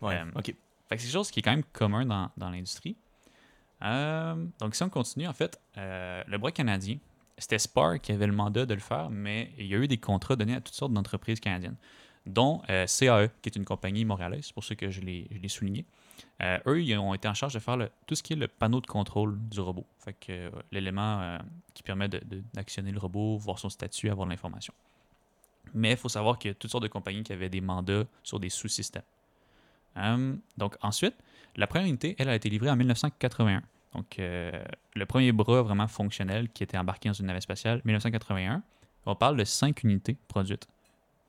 Ouais. 0.00 0.22
Ok. 0.34 0.54
Fait 0.88 0.96
que 0.96 1.02
c'est 1.02 1.08
quelque 1.08 1.12
chose 1.12 1.30
qui 1.30 1.40
est 1.40 1.42
quand 1.42 1.50
même 1.50 1.64
commun 1.64 2.06
dans, 2.06 2.30
dans 2.36 2.50
l'industrie. 2.50 2.96
Donc, 3.82 4.74
si 4.74 4.82
on 4.82 4.88
continue, 4.88 5.26
en 5.26 5.32
fait, 5.32 5.60
euh, 5.76 6.22
le 6.26 6.38
bras 6.38 6.52
canadien, 6.52 6.96
c'était 7.38 7.58
Spar 7.58 8.00
qui 8.00 8.12
avait 8.12 8.26
le 8.26 8.32
mandat 8.32 8.66
de 8.66 8.74
le 8.74 8.80
faire, 8.80 9.10
mais 9.10 9.52
il 9.58 9.66
y 9.66 9.74
a 9.74 9.78
eu 9.78 9.88
des 9.88 9.98
contrats 9.98 10.36
donnés 10.36 10.54
à 10.54 10.60
toutes 10.60 10.74
sortes 10.74 10.92
d'entreprises 10.92 11.40
canadiennes, 11.40 11.76
dont 12.24 12.62
euh, 12.70 12.86
CAE, 12.86 13.28
qui 13.42 13.48
est 13.48 13.56
une 13.56 13.64
compagnie 13.64 14.04
montréalaise, 14.04 14.46
c'est 14.46 14.54
pour 14.54 14.64
ça 14.64 14.74
que 14.74 14.90
je 14.90 15.00
l'ai 15.00 15.48
souligné. 15.48 15.84
Euh, 16.42 16.58
eux, 16.66 16.82
ils 16.82 16.96
ont 16.96 17.12
été 17.12 17.28
en 17.28 17.34
charge 17.34 17.54
de 17.54 17.58
faire 17.58 17.76
tout 18.06 18.14
ce 18.14 18.22
qui 18.22 18.32
est 18.32 18.36
le 18.36 18.48
panneau 18.48 18.80
de 18.80 18.86
contrôle 18.86 19.38
du 19.50 19.60
robot. 19.60 19.86
Fait 19.98 20.14
que 20.14 20.32
euh, 20.32 20.50
l'élément 20.72 21.38
qui 21.74 21.82
permet 21.82 22.08
d'actionner 22.54 22.90
le 22.90 22.98
robot, 22.98 23.36
voir 23.36 23.58
son 23.58 23.68
statut, 23.68 24.08
avoir 24.08 24.26
l'information. 24.26 24.72
Mais 25.74 25.90
il 25.90 25.96
faut 25.96 26.08
savoir 26.08 26.38
qu'il 26.38 26.50
y 26.50 26.52
a 26.52 26.54
toutes 26.54 26.70
sortes 26.70 26.84
de 26.84 26.88
compagnies 26.88 27.22
qui 27.22 27.32
avaient 27.32 27.50
des 27.50 27.60
mandats 27.60 28.04
sur 28.22 28.40
des 28.40 28.48
sous-systèmes. 28.48 29.02
Donc 30.56 30.76
ensuite, 30.82 31.14
la 31.56 31.66
première 31.66 31.86
unité, 31.86 32.16
elle 32.18 32.28
a 32.28 32.34
été 32.34 32.48
livrée 32.48 32.70
en 32.70 32.76
1981. 32.76 33.62
Donc 33.96 34.18
euh, 34.18 34.62
le 34.94 35.06
premier 35.06 35.32
bras 35.32 35.62
vraiment 35.62 35.88
fonctionnel 35.88 36.50
qui 36.50 36.62
était 36.62 36.76
embarqué 36.76 37.08
dans 37.08 37.14
une 37.14 37.26
navette 37.26 37.42
spatiale, 37.44 37.80
1981. 37.84 38.62
On 39.06 39.14
parle 39.14 39.36
de 39.36 39.44
cinq 39.44 39.84
unités 39.84 40.16
produites 40.28 40.66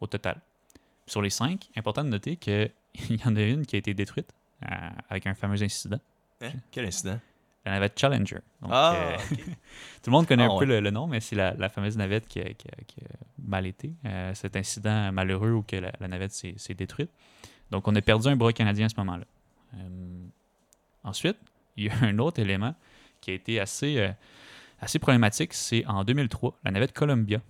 au 0.01 0.07
total. 0.07 0.41
Sur 1.05 1.21
les 1.21 1.29
cinq, 1.29 1.69
important 1.77 2.03
de 2.03 2.09
noter 2.09 2.35
qu'il 2.35 2.69
y 3.09 3.23
en 3.25 3.35
a 3.35 3.41
une 3.41 3.65
qui 3.65 3.75
a 3.77 3.79
été 3.79 3.93
détruite 3.93 4.33
euh, 4.63 4.75
avec 5.09 5.27
un 5.27 5.33
fameux 5.35 5.61
incident. 5.63 5.99
Hein? 6.41 6.49
Quel 6.71 6.85
incident? 6.85 7.19
La 7.65 7.73
navette 7.73 7.97
Challenger. 7.99 8.39
Donc, 8.61 8.71
Ah, 8.73 8.93
euh, 8.95 9.17
tout 10.01 10.09
le 10.09 10.11
monde 10.11 10.27
connaît 10.27 10.43
Ah, 10.43 10.47
un 10.53 10.57
peu 10.59 10.65
ouais. 10.65 10.65
le, 10.65 10.79
le 10.81 10.89
nom, 10.91 11.07
mais 11.07 11.19
c'est 11.19 11.35
la, 11.35 11.53
la 11.53 11.69
fameuse 11.69 11.95
navette 11.97 12.27
qui 12.27 12.39
a, 12.39 12.45
qui 12.53 12.67
a- 12.67 12.83
qui 12.85 12.99
a 13.01 13.07
mal 13.45 13.65
été. 13.65 13.93
Cet 14.33 14.55
incident 14.55 15.11
malheureux 15.11 15.51
où 15.51 15.61
que 15.63 15.75
la, 15.77 15.91
la 15.99 16.07
navette 16.07 16.31
s'est 16.33 16.73
détruite. 16.73 17.09
Donc, 17.71 17.87
on 17.87 17.95
a 17.95 18.01
perdu 18.01 18.27
un 18.27 18.35
bras 18.35 18.51
canadien 18.53 18.85
à 18.87 18.89
ce 18.89 18.95
moment-là. 18.97 19.25
Ensuite, 21.03 21.37
il 21.77 21.85
y 21.85 21.89
a 21.89 21.93
un 22.01 22.19
autre 22.19 22.39
élément 22.39 22.75
qui 23.21 23.31
a 23.31 23.33
été 23.33 23.59
assez, 23.59 23.97
euh, 23.97 24.11
assez 24.79 24.99
problématique, 24.99 25.53
c'est 25.53 25.85
en 25.85 26.03
2003, 26.03 26.57
la 26.63 26.71
navette 26.71 26.93
Columbia. 26.93 27.41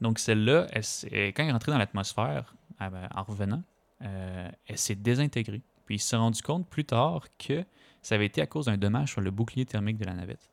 Donc, 0.00 0.18
celle-là, 0.18 0.66
quand 0.72 0.82
elle 1.12 1.48
est 1.48 1.52
rentrée 1.52 1.72
dans 1.72 1.78
l'atmosphère, 1.78 2.54
euh, 2.82 3.08
en 3.14 3.22
revenant, 3.22 3.62
euh, 4.02 4.50
elle 4.66 4.78
s'est 4.78 4.94
désintégrée. 4.94 5.62
Puis, 5.86 5.96
il 5.96 6.00
s'est 6.00 6.16
rendu 6.16 6.42
compte 6.42 6.68
plus 6.68 6.84
tard 6.84 7.26
que 7.38 7.64
ça 8.02 8.16
avait 8.16 8.26
été 8.26 8.42
à 8.42 8.46
cause 8.46 8.66
d'un 8.66 8.76
dommage 8.76 9.12
sur 9.12 9.20
le 9.20 9.30
bouclier 9.30 9.64
thermique 9.64 9.96
de 9.96 10.04
la 10.04 10.14
navette. 10.14 10.50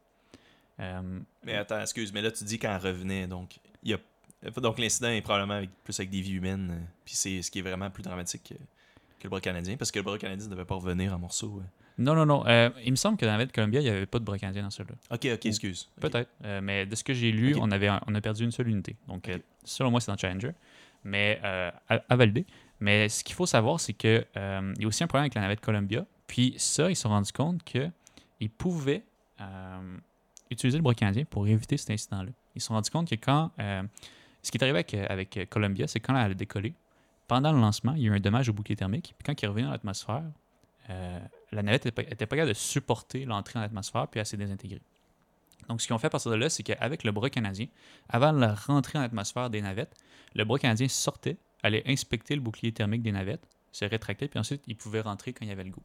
Euh, 0.79 1.19
Mais 1.43 1.55
attends, 1.55 1.81
excuse, 1.81 2.13
mais 2.13 2.21
là, 2.21 2.31
tu 2.31 2.43
dis 2.43 2.59
qu'elle 2.59 2.77
revenait, 2.77 3.27
donc. 3.27 3.59
Donc 4.57 4.79
l'incident 4.79 5.09
est 5.09 5.21
probablement 5.21 5.61
plus 5.83 5.99
avec 5.99 6.09
des 6.09 6.21
vies 6.21 6.33
humaines, 6.33 6.87
puis 7.05 7.13
c'est 7.13 7.43
ce 7.43 7.51
qui 7.51 7.59
est 7.59 7.61
vraiment 7.61 7.91
plus 7.91 8.01
dramatique 8.01 8.55
que, 9.19 9.23
le 9.23 9.29
bras 9.29 9.39
canadien, 9.39 9.77
parce 9.77 9.91
que 9.91 9.99
le 9.99 10.03
bras 10.03 10.17
canadien 10.17 10.47
ne 10.47 10.51
devait 10.51 10.65
pas 10.65 10.73
revenir 10.73 11.13
en 11.13 11.19
morceaux. 11.19 11.61
Non, 12.01 12.15
non, 12.15 12.25
non. 12.25 12.45
euh, 12.47 12.69
il 12.83 12.91
me 12.91 12.95
semble 12.95 13.17
que 13.17 13.25
dans 13.25 13.31
la 13.31 13.37
navette 13.37 13.53
Columbia, 13.53 13.79
il 13.79 13.83
n'y 13.83 13.89
avait 13.89 14.05
pas 14.05 14.19
de 14.19 14.23
bras 14.25 14.37
canadien 14.37 14.63
dans 14.63 14.69
celui-là. 14.69 14.95
Ok, 15.11 15.27
ok, 15.33 15.45
excuse. 15.45 15.89
Peut-être. 15.99 16.29
Euh, 16.43 16.59
mais 16.61 16.85
de 16.85 16.95
ce 16.95 17.03
que 17.03 17.13
j'ai 17.13 17.31
lu, 17.31 17.55
on, 17.59 17.69
avait, 17.71 17.89
on 18.07 18.15
a 18.15 18.21
perdu 18.21 18.43
une 18.43 18.51
seule 18.51 18.67
unité. 18.69 18.95
Donc, 19.07 19.29
euh, 19.29 19.37
selon 19.63 19.91
moi, 19.91 20.01
c'est 20.01 20.11
dans 20.11 20.17
Challenger. 20.17 20.51
Mais 21.03 21.39
à, 21.43 21.73
à 21.87 22.15
valider. 22.15 22.45
Mais 22.79 23.09
ce 23.09 23.23
qu'il 23.23 23.35
faut 23.35 23.45
savoir, 23.45 23.79
c'est 23.79 23.93
que 23.93 24.25
euh, 24.37 24.73
il 24.75 24.81
y 24.81 24.85
a 24.85 24.87
aussi 24.87 25.03
un 25.03 25.07
problème 25.07 25.23
avec 25.23 25.35
la 25.35 25.41
navette 25.41 25.61
Columbia. 25.61 26.05
Puis 26.27 26.53
ça, 26.57 26.89
ils 26.89 26.95
se 26.95 27.03
sont 27.03 27.09
rendus 27.09 27.31
compte 27.31 27.63
qu'ils 27.63 28.49
pouvaient 28.57 29.03
utiliser 30.49 30.77
le 30.77 30.83
bras 30.83 30.93
canadien 30.93 31.25
pour 31.25 31.47
éviter 31.47 31.77
cet 31.77 31.89
incident-là. 31.91 32.31
Ils 32.55 32.61
se 32.61 32.67
sont 32.67 32.73
rendus 32.73 32.91
compte 32.91 33.09
que 33.09 33.15
quand. 33.15 33.51
ce 33.57 34.51
qui 34.51 34.57
est 34.57 34.63
arrivé 34.63 34.79
avec, 34.79 34.93
avec 34.93 35.49
Columbia, 35.49 35.87
c'est 35.87 35.99
quand 35.99 36.15
elle 36.15 36.31
a 36.31 36.33
décollé, 36.35 36.73
pendant 37.27 37.51
le 37.51 37.59
lancement, 37.59 37.93
il 37.93 38.03
y 38.03 38.09
a 38.09 38.11
eu 38.11 38.15
un 38.15 38.19
dommage 38.19 38.49
au 38.49 38.53
bouclier 38.53 38.75
thermique. 38.75 39.15
Puis 39.17 39.23
quand 39.25 39.41
il 39.41 39.45
est 39.45 39.47
revenu 39.47 39.63
dans 39.65 39.71
l'atmosphère, 39.71 40.23
la 41.51 41.63
navette 41.63 41.85
n'était 41.85 42.25
pas, 42.25 42.35
capable 42.35 42.49
de 42.49 42.53
supporter 42.53 43.25
l'entrée 43.25 43.59
en 43.59 43.61
atmosphère, 43.61 44.07
puis 44.07 44.19
elle 44.19 44.25
s'est 44.25 44.37
désintégrée. 44.37 44.81
Donc, 45.67 45.81
ce 45.81 45.87
qu'ils 45.87 45.93
ont 45.93 45.99
fait 45.99 46.07
à 46.07 46.09
partir 46.09 46.31
de 46.31 46.35
là, 46.35 46.49
c'est 46.49 46.63
qu'avec 46.63 47.03
le 47.03 47.11
bras 47.11 47.29
canadien, 47.29 47.67
avant 48.09 48.31
la 48.31 48.53
rentrée 48.53 48.97
en 48.97 49.01
atmosphère 49.01 49.49
des 49.49 49.61
navettes, 49.61 49.95
le 50.35 50.43
bras 50.43 50.59
canadien 50.59 50.87
sortait, 50.87 51.37
allait 51.63 51.83
inspecter 51.87 52.35
le 52.35 52.41
bouclier 52.41 52.71
thermique 52.71 53.03
des 53.03 53.11
navettes, 53.11 53.47
se 53.71 53.85
rétractait, 53.85 54.27
puis 54.27 54.39
ensuite, 54.39 54.63
il 54.67 54.75
pouvait 54.75 55.01
rentrer 55.01 55.33
quand 55.33 55.45
il 55.45 55.49
y 55.49 55.51
avait 55.51 55.63
le 55.63 55.69
goût. 55.69 55.83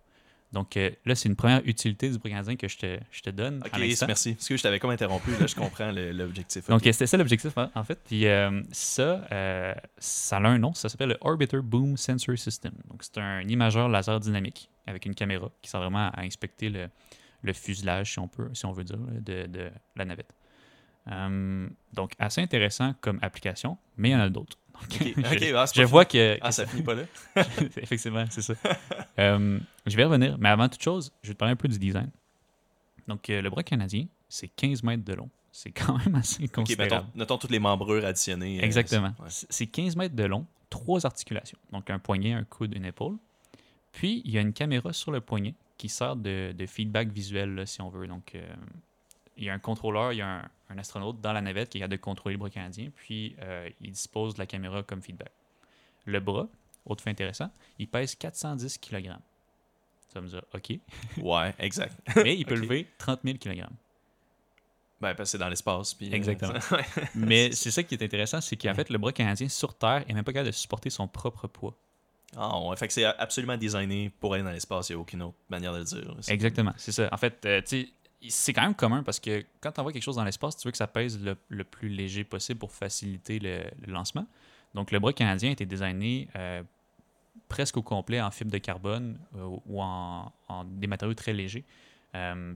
Donc, 0.52 0.76
euh, 0.76 0.90
là, 1.04 1.14
c'est 1.14 1.28
une 1.28 1.36
première 1.36 1.60
utilité 1.64 2.08
du 2.08 2.18
bras 2.18 2.30
canadien 2.30 2.56
que 2.56 2.68
je 2.68 2.78
te, 2.78 2.98
je 3.10 3.20
te 3.20 3.30
donne. 3.30 3.62
Ok, 3.64 3.78
merci. 4.06 4.34
Parce 4.34 4.48
que 4.48 4.56
je 4.56 4.62
t'avais 4.62 4.78
comme 4.78 4.90
interrompu, 4.90 5.32
là, 5.38 5.46
je 5.46 5.54
comprends 5.54 5.90
l'objectif. 5.92 6.68
Donc, 6.68 6.82
c'était 6.84 7.06
ça 7.06 7.16
l'objectif, 7.16 7.56
hein, 7.58 7.70
en 7.74 7.82
fait. 7.82 7.98
Puis, 8.04 8.26
euh, 8.26 8.62
ça, 8.70 9.26
euh, 9.32 9.74
ça 9.98 10.36
a 10.36 10.46
un 10.46 10.58
nom, 10.58 10.72
ça 10.72 10.88
s'appelle 10.88 11.10
le 11.10 11.18
Orbiter 11.20 11.60
Boom 11.62 11.96
Sensor 11.96 12.38
System. 12.38 12.72
Donc, 12.88 13.02
c'est 13.02 13.18
un 13.18 13.42
imageur 13.42 13.88
laser 13.88 14.20
dynamique 14.20 14.70
avec 14.86 15.06
une 15.06 15.14
caméra 15.14 15.50
qui 15.62 15.70
sert 15.70 15.80
vraiment 15.80 16.08
à 16.10 16.20
inspecter 16.22 16.68
le, 16.70 16.88
le 17.42 17.52
fuselage, 17.52 18.12
si 18.12 18.18
on 18.18 18.28
peut, 18.28 18.48
si 18.54 18.64
on 18.66 18.72
veut 18.72 18.84
dire, 18.84 18.96
de, 18.98 19.46
de 19.46 19.70
la 19.96 20.04
navette. 20.04 20.32
Euh, 21.08 21.68
donc, 21.92 22.12
assez 22.18 22.40
intéressant 22.40 22.94
comme 23.00 23.18
application, 23.22 23.78
mais 23.96 24.10
il 24.10 24.12
y 24.12 24.16
en 24.16 24.20
a 24.20 24.28
d'autres. 24.28 24.58
Donc, 24.76 25.00
Ok, 25.00 25.38
je, 25.40 25.54
ah, 25.54 25.64
je 25.74 25.82
vois 25.84 26.04
que. 26.04 26.36
Ah, 26.42 26.52
ça 26.52 26.66
finit 26.66 26.82
pas 26.82 26.94
là? 26.94 27.04
Effectivement, 27.60 28.24
c'est 28.30 28.42
ça. 28.42 28.54
Euh, 29.18 29.58
je 29.86 29.96
vais 29.96 30.04
revenir, 30.04 30.36
mais 30.38 30.50
avant 30.50 30.68
toute 30.68 30.82
chose, 30.82 31.10
je 31.22 31.28
vais 31.28 31.34
te 31.34 31.38
parler 31.38 31.52
un 31.52 31.56
peu 31.56 31.68
du 31.68 31.78
design. 31.78 32.10
Donc, 33.08 33.30
euh, 33.30 33.40
le 33.40 33.48
bras 33.48 33.62
canadien, 33.62 34.04
c'est 34.28 34.48
15 34.48 34.82
mètres 34.82 35.04
de 35.04 35.14
long. 35.14 35.30
C'est 35.52 35.70
quand 35.70 35.96
même 35.96 36.14
assez 36.16 36.44
Ok, 36.44 36.50
considérable. 36.52 37.06
mettons, 37.06 37.18
notons 37.18 37.38
toutes 37.38 37.50
les 37.52 37.58
membrures 37.58 38.04
additionnées. 38.04 38.58
euh, 38.60 38.62
Exactement. 38.64 39.14
c'est- 39.16 39.22
ouais. 39.22 39.28
C'est 39.30 39.46
c'est 39.52 39.66
15 39.68 39.96
mètres 39.96 40.14
de 40.14 40.24
long, 40.24 40.44
trois 40.68 41.06
articulations. 41.06 41.56
Donc 41.72 41.88
un 41.88 41.98
poignet, 41.98 42.32
un 42.34 42.44
coude, 42.44 42.74
une 42.76 42.84
épaule. 42.84 43.16
Puis 43.96 44.20
il 44.26 44.30
y 44.30 44.36
a 44.36 44.42
une 44.42 44.52
caméra 44.52 44.92
sur 44.92 45.10
le 45.10 45.22
poignet 45.22 45.54
qui 45.78 45.88
sert 45.88 46.16
de, 46.16 46.52
de 46.52 46.66
feedback 46.66 47.08
visuel, 47.08 47.54
là, 47.54 47.64
si 47.64 47.80
on 47.80 47.88
veut. 47.88 48.06
Donc 48.06 48.34
euh, 48.34 48.46
il 49.38 49.44
y 49.44 49.48
a 49.48 49.54
un 49.54 49.58
contrôleur, 49.58 50.12
il 50.12 50.16
y 50.18 50.20
a 50.20 50.40
un, 50.40 50.50
un 50.68 50.78
astronaute 50.78 51.22
dans 51.22 51.32
la 51.32 51.40
navette 51.40 51.70
qui 51.70 51.78
est 51.78 51.80
capable 51.80 51.96
de 51.96 52.02
contrôler 52.02 52.34
le 52.34 52.38
bras 52.38 52.50
canadien, 52.50 52.90
puis 52.94 53.34
euh, 53.40 53.70
il 53.80 53.92
dispose 53.92 54.34
de 54.34 54.38
la 54.38 54.46
caméra 54.46 54.82
comme 54.82 55.00
feedback. 55.00 55.32
Le 56.04 56.20
bras, 56.20 56.46
autre 56.84 57.02
fait 57.02 57.08
intéressant, 57.08 57.50
il 57.78 57.88
pèse 57.88 58.14
410 58.16 58.76
kg. 58.76 59.14
Ça 60.12 60.20
me 60.20 60.28
dit 60.28 60.36
OK. 60.52 60.78
Ouais, 61.24 61.54
exact. 61.58 61.96
Mais 62.16 62.36
il 62.36 62.44
peut 62.44 62.54
lever 62.60 62.86
30 62.98 63.20
000 63.24 63.38
kg. 63.38 63.64
Ben, 65.00 65.14
parce 65.14 65.16
que 65.16 65.24
c'est 65.24 65.38
dans 65.38 65.48
l'espace. 65.48 65.94
puis, 65.94 66.10
euh, 66.10 66.12
Exactement. 66.14 66.58
Mais 67.14 67.50
c'est 67.52 67.70
ça 67.70 67.82
qui 67.82 67.94
est 67.94 68.04
intéressant, 68.04 68.42
c'est 68.42 68.56
qu'en 68.56 68.74
fait, 68.74 68.90
le 68.90 68.98
bras 68.98 69.12
canadien 69.12 69.48
sur 69.48 69.74
Terre 69.74 70.04
est 70.06 70.12
même 70.12 70.22
pas 70.24 70.34
capable 70.34 70.50
de 70.50 70.54
supporter 70.54 70.90
son 70.90 71.08
propre 71.08 71.46
poids. 71.46 71.74
Ah, 72.34 72.60
ouais, 72.60 72.76
fait 72.76 72.88
que 72.88 72.92
c'est 72.92 73.04
absolument 73.04 73.56
designé 73.56 74.10
pour 74.20 74.34
aller 74.34 74.42
dans 74.42 74.50
l'espace, 74.50 74.88
il 74.88 74.92
n'y 74.92 74.98
a 74.98 75.00
aucune 75.00 75.22
autre 75.22 75.36
manière 75.48 75.72
de 75.72 75.78
le 75.78 75.84
dire. 75.84 76.16
Exactement, 76.28 76.72
c'est 76.76 76.92
ça. 76.92 77.08
En 77.12 77.16
fait, 77.16 77.44
euh, 77.46 77.60
c'est 78.28 78.52
quand 78.52 78.62
même 78.62 78.74
commun 78.74 79.02
parce 79.02 79.20
que 79.20 79.44
quand 79.60 79.72
tu 79.72 79.80
envoies 79.80 79.92
quelque 79.92 80.02
chose 80.02 80.16
dans 80.16 80.24
l'espace, 80.24 80.56
tu 80.56 80.66
veux 80.66 80.72
que 80.72 80.78
ça 80.78 80.88
pèse 80.88 81.20
le, 81.20 81.64
plus 81.64 81.88
léger 81.88 82.24
possible 82.24 82.58
pour 82.58 82.72
faciliter 82.72 83.38
le, 83.38 83.62
lancement. 83.86 84.26
Donc, 84.74 84.90
le 84.90 84.98
bras 84.98 85.12
canadien 85.12 85.50
a 85.50 85.52
été 85.52 85.66
designé 85.66 86.28
euh, 86.36 86.62
presque 87.48 87.76
au 87.76 87.82
complet 87.82 88.20
en 88.20 88.30
fibre 88.30 88.50
de 88.50 88.58
carbone 88.58 89.18
euh, 89.36 89.56
ou 89.66 89.80
en, 89.80 90.32
des 90.64 90.88
matériaux 90.88 91.14
très 91.14 91.32
légers. 91.32 91.64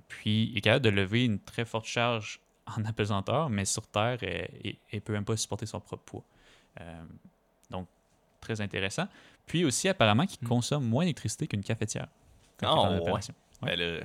Puis, 0.09 0.51
il 0.53 0.57
est 0.57 0.63
capable 0.63 0.85
de 0.87 0.91
lever 0.91 1.27
une 1.27 1.39
très 1.39 1.67
forte 1.67 1.85
charge 1.85 2.41
en 2.67 2.85
apesanteur, 2.87 3.51
mais 3.51 3.67
sur 3.67 3.87
Terre, 3.87 4.19
il 4.23 4.77
ne 4.93 5.01
peut 5.01 5.13
même 5.13 5.25
pas 5.25 5.37
supporter 5.37 5.67
son 5.67 5.81
propre 5.81 6.03
poids. 6.05 6.25
Donc, 7.71 7.87
très 8.41 8.61
intéressant. 8.61 9.07
Puis 9.51 9.65
aussi, 9.65 9.89
apparemment, 9.89 10.27
qu'il 10.27 10.39
Hmm. 10.45 10.49
consomme 10.49 10.85
moins 10.89 11.03
d'électricité 11.03 11.49
qu'une 11.49 11.65
cafetière. 11.65 12.07
quand 12.57 12.69
Ah, 12.69 12.75
en 12.89 12.93
ouais. 12.95 13.01
opération. 13.01 13.35
Ben 13.63 13.75
là- 13.77 14.01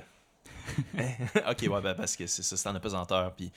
ok, 1.50 1.66
ouais, 1.70 1.80
ben 1.82 1.94
parce 1.94 2.16
que 2.16 2.26
c'est 2.26 2.42
ça, 2.42 2.56
c'est 2.56 2.68
en 2.68 2.74
apesanteur, 2.74 3.32
puis 3.34 3.52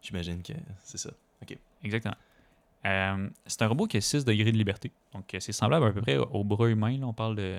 j'imagine 0.00 0.42
que 0.42 0.52
c'est 0.84 0.96
ça. 0.98 1.10
Exactement. 1.82 2.14
Euh, 2.86 3.28
c'est 3.46 3.60
un 3.62 3.66
robot 3.68 3.86
qui 3.86 3.98
a 3.98 4.00
6 4.00 4.24
degrés 4.24 4.52
de 4.52 4.56
liberté. 4.56 4.90
Donc, 5.12 5.34
euh, 5.34 5.40
c'est 5.40 5.52
semblable 5.52 5.84
à 5.86 5.92
peu 5.92 6.00
près 6.00 6.16
au, 6.16 6.24
au 6.32 6.44
bras 6.44 6.68
humain. 6.68 6.96
là. 6.98 7.06
on 7.06 7.12
parle 7.12 7.36
de. 7.36 7.58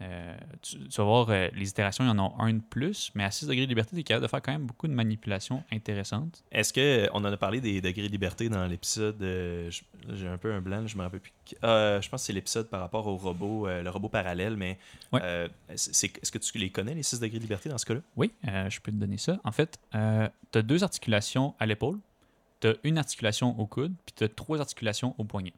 Euh, 0.00 0.36
tu, 0.62 0.78
tu 0.78 0.96
vas 0.98 1.04
voir, 1.04 1.26
euh, 1.30 1.48
les 1.54 1.68
itérations, 1.70 2.04
il 2.04 2.06
y 2.06 2.10
en 2.10 2.18
a 2.18 2.32
un 2.38 2.52
de 2.54 2.60
plus, 2.60 3.10
mais 3.16 3.24
à 3.24 3.30
6 3.32 3.46
degrés 3.48 3.64
de 3.64 3.68
liberté, 3.68 3.94
tu 3.96 4.00
es 4.00 4.04
capable 4.04 4.26
de 4.26 4.30
faire 4.30 4.40
quand 4.42 4.52
même 4.52 4.64
beaucoup 4.66 4.86
de 4.86 4.92
manipulations 4.92 5.64
intéressantes. 5.72 6.44
Est-ce 6.52 6.72
que 6.72 7.08
on 7.12 7.18
en 7.24 7.24
a 7.32 7.36
parlé 7.36 7.60
des 7.60 7.80
degrés 7.80 8.02
de 8.06 8.12
liberté 8.12 8.48
dans 8.48 8.64
l'épisode 8.66 9.20
euh, 9.22 9.70
J'ai 10.14 10.28
un 10.28 10.38
peu 10.38 10.52
un 10.52 10.60
blanc, 10.60 10.86
je 10.86 10.96
me 10.96 11.02
rappelle 11.02 11.18
plus. 11.20 11.32
Euh, 11.64 12.00
je 12.00 12.08
pense 12.08 12.20
que 12.22 12.26
c'est 12.26 12.32
l'épisode 12.32 12.68
par 12.68 12.78
rapport 12.80 13.06
au 13.08 13.16
robot, 13.16 13.66
euh, 13.66 13.82
le 13.82 13.90
robot 13.90 14.08
parallèle, 14.08 14.56
mais 14.56 14.78
Ouais. 15.12 15.20
euh, 15.24 15.48
est-ce 15.68 16.30
que 16.30 16.38
tu 16.38 16.58
les 16.58 16.70
connais, 16.70 16.94
les 16.94 17.02
6 17.02 17.18
degrés 17.18 17.38
de 17.38 17.42
liberté 17.42 17.68
dans 17.68 17.78
ce 17.78 17.86
cas-là? 17.86 18.00
Oui, 18.16 18.30
euh, 18.46 18.70
je 18.70 18.80
peux 18.80 18.92
te 18.92 18.96
donner 18.96 19.18
ça. 19.18 19.38
En 19.42 19.52
fait, 19.52 19.78
tu 19.90 19.96
as 19.98 20.62
deux 20.62 20.84
articulations 20.84 21.54
à 21.58 21.66
l'épaule, 21.66 21.98
tu 22.60 22.68
as 22.68 22.74
une 22.84 22.98
articulation 22.98 23.58
au 23.58 23.66
coude, 23.66 23.94
puis 24.06 24.14
tu 24.16 24.24
as 24.24 24.28
trois 24.28 24.60
articulations 24.60 25.14
au 25.18 25.24
poignet. 25.24 25.52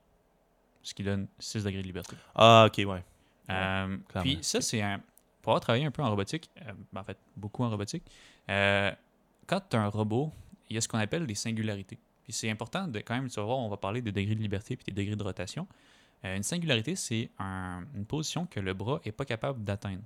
Ce 0.82 0.94
qui 0.94 1.02
donne 1.02 1.26
6 1.38 1.64
degrés 1.64 1.82
de 1.82 1.86
liberté. 1.86 2.16
Ah, 2.34 2.66
ok, 2.66 2.86
ouais. 2.88 3.04
Euh, 3.50 3.96
puis 4.22 4.38
ça, 4.42 4.60
c'est 4.60 4.82
un. 4.82 5.00
Pour 5.42 5.52
avoir 5.52 5.60
travaillé 5.60 5.84
un 5.86 5.90
peu 5.90 6.02
en 6.02 6.10
robotique, 6.10 6.50
euh, 6.66 6.72
en 6.94 7.02
fait, 7.04 7.16
beaucoup 7.36 7.64
en 7.64 7.70
robotique, 7.70 8.02
euh, 8.50 8.90
quand 9.46 9.60
tu 9.70 9.76
as 9.76 9.80
un 9.82 9.88
robot, 9.88 10.32
il 10.68 10.74
y 10.74 10.78
a 10.78 10.80
ce 10.80 10.88
qu'on 10.88 10.98
appelle 10.98 11.26
des 11.26 11.34
singularités. 11.34 11.98
Puis 12.24 12.32
c'est 12.32 12.50
important 12.50 12.86
de 12.86 12.98
quand 13.00 13.14
même, 13.14 13.28
tu 13.28 13.36
vas 13.36 13.44
voir, 13.46 13.58
on 13.58 13.68
va 13.68 13.76
parler 13.78 14.02
des 14.02 14.12
degrés 14.12 14.34
de 14.34 14.40
liberté 14.42 14.76
puis 14.76 14.84
des 14.84 14.92
degrés 15.02 15.16
de 15.16 15.22
rotation. 15.22 15.66
Une 16.22 16.42
singularité, 16.42 16.94
c'est 16.96 17.30
un- 17.38 17.82
une 17.96 18.04
position 18.04 18.44
que 18.44 18.60
le 18.60 18.74
bras 18.74 19.00
n'est 19.06 19.12
pas 19.12 19.24
capable 19.24 19.64
d'atteindre. 19.64 20.02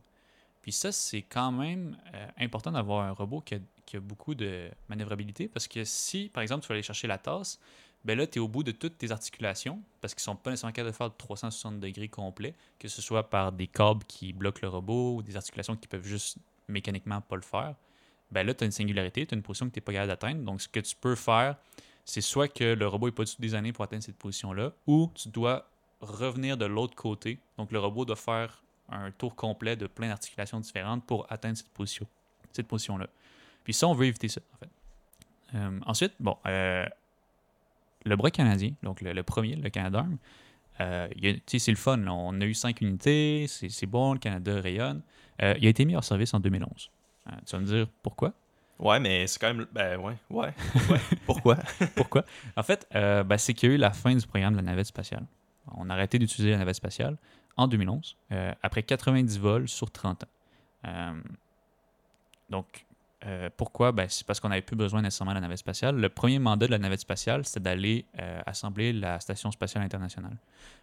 Puis 0.62 0.70
ça, 0.70 0.92
c'est 0.92 1.22
quand 1.22 1.50
même 1.50 1.96
important 2.38 2.70
d'avoir 2.70 3.04
un 3.04 3.10
robot 3.10 3.40
qui 3.40 3.56
a, 3.56 3.58
qui 3.84 3.96
a 3.96 4.00
beaucoup 4.00 4.34
de 4.36 4.70
manœuvrabilité 4.88 5.48
parce 5.48 5.66
que 5.66 5.82
si, 5.84 6.30
par 6.32 6.42
exemple, 6.42 6.62
tu 6.62 6.68
vas 6.68 6.74
aller 6.74 6.82
chercher 6.82 7.08
la 7.08 7.18
tasse, 7.18 7.58
ben 8.04 8.18
là, 8.18 8.26
tu 8.26 8.38
es 8.38 8.42
au 8.42 8.48
bout 8.48 8.62
de 8.62 8.70
toutes 8.70 8.98
tes 8.98 9.10
articulations 9.10 9.80
parce 10.00 10.14
qu'ils 10.14 10.22
sont 10.22 10.36
pas 10.36 10.50
nécessairement 10.50 10.72
capables 10.72 10.92
de 10.92 10.96
faire 10.96 11.10
de 11.10 11.16
360 11.16 11.80
degrés 11.80 12.08
complets, 12.08 12.54
que 12.78 12.88
ce 12.88 13.00
soit 13.00 13.30
par 13.30 13.52
des 13.52 13.66
câbles 13.66 14.04
qui 14.04 14.32
bloquent 14.32 14.60
le 14.62 14.68
robot 14.68 15.16
ou 15.16 15.22
des 15.22 15.36
articulations 15.36 15.76
qui 15.76 15.88
peuvent 15.88 16.06
juste 16.06 16.38
mécaniquement 16.68 17.20
pas 17.20 17.36
le 17.36 17.42
faire. 17.42 17.74
Ben 18.30 18.46
là, 18.46 18.52
tu 18.52 18.64
as 18.64 18.66
une 18.66 18.72
singularité, 18.72 19.26
tu 19.26 19.34
as 19.34 19.36
une 19.36 19.42
position 19.42 19.66
que 19.68 19.72
tu 19.72 19.78
n'es 19.78 19.84
pas 19.84 19.92
capable 19.92 20.08
d'atteindre. 20.08 20.42
Donc, 20.42 20.60
ce 20.60 20.68
que 20.68 20.80
tu 20.80 20.94
peux 20.96 21.14
faire, 21.14 21.56
c'est 22.04 22.20
soit 22.20 22.48
que 22.48 22.74
le 22.74 22.86
robot 22.86 23.06
n'est 23.06 23.12
pas 23.12 23.24
du 23.24 23.34
tout 23.34 23.40
designé 23.40 23.72
pour 23.72 23.84
atteindre 23.84 24.02
cette 24.02 24.16
position-là, 24.16 24.72
ou 24.86 25.10
tu 25.14 25.28
dois 25.28 25.68
revenir 26.00 26.56
de 26.56 26.66
l'autre 26.66 26.94
côté. 26.94 27.38
Donc, 27.56 27.72
le 27.72 27.78
robot 27.78 28.04
doit 28.04 28.16
faire 28.16 28.62
un 28.90 29.10
tour 29.10 29.34
complet 29.34 29.76
de 29.76 29.86
plein 29.86 30.08
d'articulations 30.08 30.60
différentes 30.60 31.06
pour 31.06 31.26
atteindre 31.30 31.56
cette 31.56 31.70
position, 31.70 32.06
cette 32.52 32.68
position-là. 32.68 33.06
Puis 33.62 33.72
ça, 33.72 33.88
on 33.88 33.94
veut 33.94 34.06
éviter 34.06 34.28
ça, 34.28 34.40
en 34.54 34.58
fait. 34.58 34.70
Euh, 35.54 35.80
ensuite, 35.86 36.12
bon, 36.20 36.36
euh, 36.46 36.84
le 38.04 38.16
bras 38.16 38.30
canadien, 38.30 38.72
donc 38.82 39.00
le, 39.00 39.12
le 39.12 39.22
premier, 39.22 39.56
le 39.56 39.70
Canadarm, 39.70 40.18
euh, 40.80 41.08
c'est 41.46 41.68
le 41.68 41.76
fun. 41.76 41.96
là. 41.98 42.12
On 42.12 42.40
a 42.40 42.44
eu 42.44 42.54
cinq 42.54 42.80
unités, 42.80 43.46
c'est 43.48 43.86
bon, 43.86 44.12
le 44.14 44.18
Canada 44.18 44.60
rayonne. 44.60 45.02
Euh, 45.42 45.54
il 45.58 45.66
a 45.66 45.70
été 45.70 45.84
mis 45.84 45.96
hors 45.96 46.04
service 46.04 46.34
en 46.34 46.40
2011. 46.40 46.90
Euh, 47.26 47.30
tu 47.46 47.52
vas 47.56 47.60
me 47.60 47.66
dire 47.66 47.86
pourquoi? 48.02 48.32
Ouais, 48.78 48.98
mais 48.98 49.26
c'est 49.26 49.38
quand 49.40 49.54
même. 49.54 49.66
Ben 49.72 49.98
ouais, 49.98 50.16
ouais. 50.30 50.52
ouais. 50.90 51.00
Pourquoi? 51.26 51.56
Pourquoi? 51.96 52.24
En 52.56 52.62
fait, 52.62 52.86
ben, 52.92 53.38
c'est 53.38 53.54
qu'il 53.54 53.68
y 53.68 53.72
a 53.72 53.74
eu 53.76 53.78
la 53.78 53.92
fin 53.92 54.14
du 54.14 54.26
programme 54.26 54.52
de 54.54 54.58
la 54.58 54.62
navette 54.62 54.86
spatiale. 54.86 55.24
On 55.76 55.88
a 55.90 55.94
arrêté 55.94 56.18
d'utiliser 56.18 56.50
la 56.50 56.58
navette 56.58 56.74
spatiale 56.76 57.16
en 57.56 57.68
2011, 57.68 58.16
euh, 58.32 58.52
après 58.62 58.82
90 58.82 59.38
vols 59.38 59.68
sur 59.68 59.90
30 59.90 60.24
ans. 60.24 61.14
Donc, 62.50 62.84
euh, 63.26 63.48
pourquoi? 63.56 63.92
Ben, 63.92 64.06
c'est 64.08 64.26
parce 64.26 64.40
qu'on 64.40 64.48
n'avait 64.50 64.62
plus 64.62 64.76
besoin 64.76 65.00
nécessairement 65.02 65.32
de 65.32 65.36
la 65.36 65.40
navette 65.42 65.58
spatiale. 65.58 65.96
Le 65.96 66.08
premier 66.08 66.38
mandat 66.38 66.66
de 66.66 66.70
la 66.72 66.78
navette 66.78 67.00
spatiale, 67.00 67.44
c'était 67.44 67.60
d'aller 67.60 68.04
euh, 68.20 68.40
assembler 68.46 68.92
la 68.92 69.18
Station 69.20 69.50
spatiale 69.50 69.82
internationale. 69.84 70.36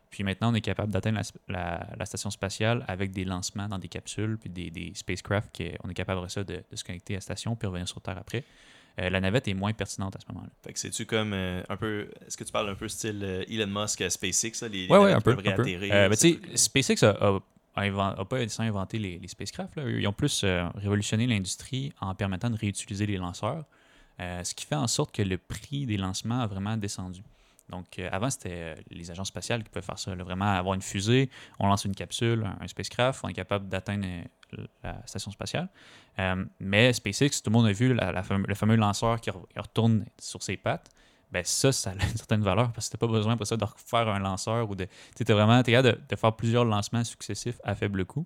Puis 0.10 0.24
maintenant, 0.26 0.52
on 0.52 0.56
est 0.56 0.62
capable 0.62 0.92
d'atteindre 0.92 1.22
la, 1.48 1.54
la- 1.60 1.88
la 1.98 2.06
station 2.06 2.30
spatiale 2.32 2.84
avec 2.90 3.12
des 3.12 3.24
lancements 3.24 3.70
dans 3.70 3.80
des 3.80 3.88
capsules, 3.88 4.38
puis 4.38 4.50
des, 4.50 4.70
des 4.70 4.92
spacecraft, 4.94 5.50
qui, 5.54 5.72
on 5.86 5.90
est 5.90 5.94
capable 5.94 6.30
ça 6.30 6.44
de, 6.44 6.62
de 6.70 6.76
se 6.76 6.84
connecter 6.84 7.14
à 7.14 7.18
la 7.18 7.22
station, 7.22 7.56
puis 7.56 7.66
revenir 7.68 7.88
sur 7.88 8.02
Terre 8.02 8.18
après. 8.18 8.44
Euh, 9.00 9.10
la 9.10 9.22
navette 9.22 9.48
est 9.48 9.54
moins 9.54 9.72
pertinente 9.72 10.14
à 10.18 10.20
ce 10.20 10.26
moment-là. 10.34 10.50
Fait 10.66 10.74
que 10.74 10.80
c'est-tu 10.80 11.06
comme 11.06 11.32
euh, 11.32 11.64
un 11.70 11.78
peu. 11.78 12.10
Est-ce 12.28 12.36
que 12.36 12.44
tu 12.44 12.52
parles 12.52 12.68
un 12.70 12.76
peu 12.76 12.90
style 12.90 13.22
euh, 13.24 13.46
Elon 13.50 13.68
Musk 13.68 14.02
à 14.02 14.10
SpaceX, 14.10 14.62
là, 14.64 14.68
les, 14.68 14.88
les 14.88 14.88
Ouais, 14.92 14.98
ouais, 14.98 15.14
un 15.14 15.22
peu. 15.22 15.34
peuvent 15.34 15.46
réatterrir, 15.46 16.10
ben? 16.10 16.58
SpaceX 16.58 17.04
a, 17.06 17.12
a- 17.12 17.40
a 17.76 18.26
pas 18.26 18.38
inventé 18.60 19.00
les, 19.00 19.20
les 19.20 19.28
spacecraft. 19.28 19.74
Ils 19.78 20.08
ont 20.08 20.14
plus 20.14 20.44
euh, 20.44 20.68
révolutionné 20.76 21.28
l'industrie 21.28 21.94
en 22.02 22.14
permettant 22.16 22.50
de 22.50 22.58
réutiliser 22.58 23.06
les 23.06 23.18
lanceurs, 23.18 23.66
euh, 24.20 24.44
ce 24.44 24.54
qui 24.54 24.66
fait 24.66 24.76
en 24.76 24.88
sorte 24.88 25.14
que 25.16 25.22
le 25.22 25.38
prix 25.38 25.86
des 25.86 25.98
lancements 25.98 26.42
a 26.42 26.48
vraiment 26.48 26.78
descendu. 26.78 27.22
Donc, 27.70 28.00
euh, 28.00 28.10
avant, 28.12 28.30
c'était 28.30 28.76
les 28.90 29.12
agences 29.12 29.30
spatiales 29.30 29.64
qui 29.64 29.70
pouvaient 29.70 29.86
faire 29.86 29.98
ça. 29.98 30.14
vraiment, 30.16 30.46
avoir 30.46 30.76
une 30.76 30.82
fusée, 30.82 31.30
on 31.60 31.68
lance 31.68 31.86
une 31.86 31.96
capsule, 31.96 32.46
un, 32.60 32.68
spacecraft, 32.68 33.22
on 33.24 33.30
est 33.30 33.34
capable 33.34 33.70
d'atteindre 33.70 34.06
la 34.84 35.02
station 35.08 35.32
spatiale. 35.32 35.70
Mais 36.60 36.92
SpaceX, 36.92 37.42
tout 37.42 37.50
le 37.50 37.54
monde 37.54 37.68
a 37.68 37.72
vu 37.72 37.94
le 37.94 38.56
fameux 38.56 38.76
lanceur 38.76 39.22
qui 39.22 39.30
retourne 39.30 40.06
sur 40.20 40.44
ses 40.44 40.58
pattes. 40.58 40.92
Ben 41.32 41.44
ça, 41.46 41.72
ça 41.72 41.92
a 41.92 41.94
une 41.94 42.18
certaine 42.18 42.42
valeur 42.42 42.72
parce 42.74 42.88
que 42.88 42.92
tu 42.92 42.98
pas 42.98 43.08
besoin 43.08 43.38
pour 43.38 43.48
ça 43.48 43.58
de 43.58 43.64
refaire 43.64 44.08
un 44.08 44.20
lanceur 44.20 44.70
ou 44.70 44.76
de. 44.76 44.88
Tu 45.16 45.24
vraiment 45.24 45.62
capable 45.64 46.06
de, 46.08 46.16
faire 46.16 46.36
plusieurs 46.36 46.66
lancements 46.66 47.04
successifs 47.04 47.60
à 47.64 47.76
faible 47.76 48.06
coût. 48.06 48.26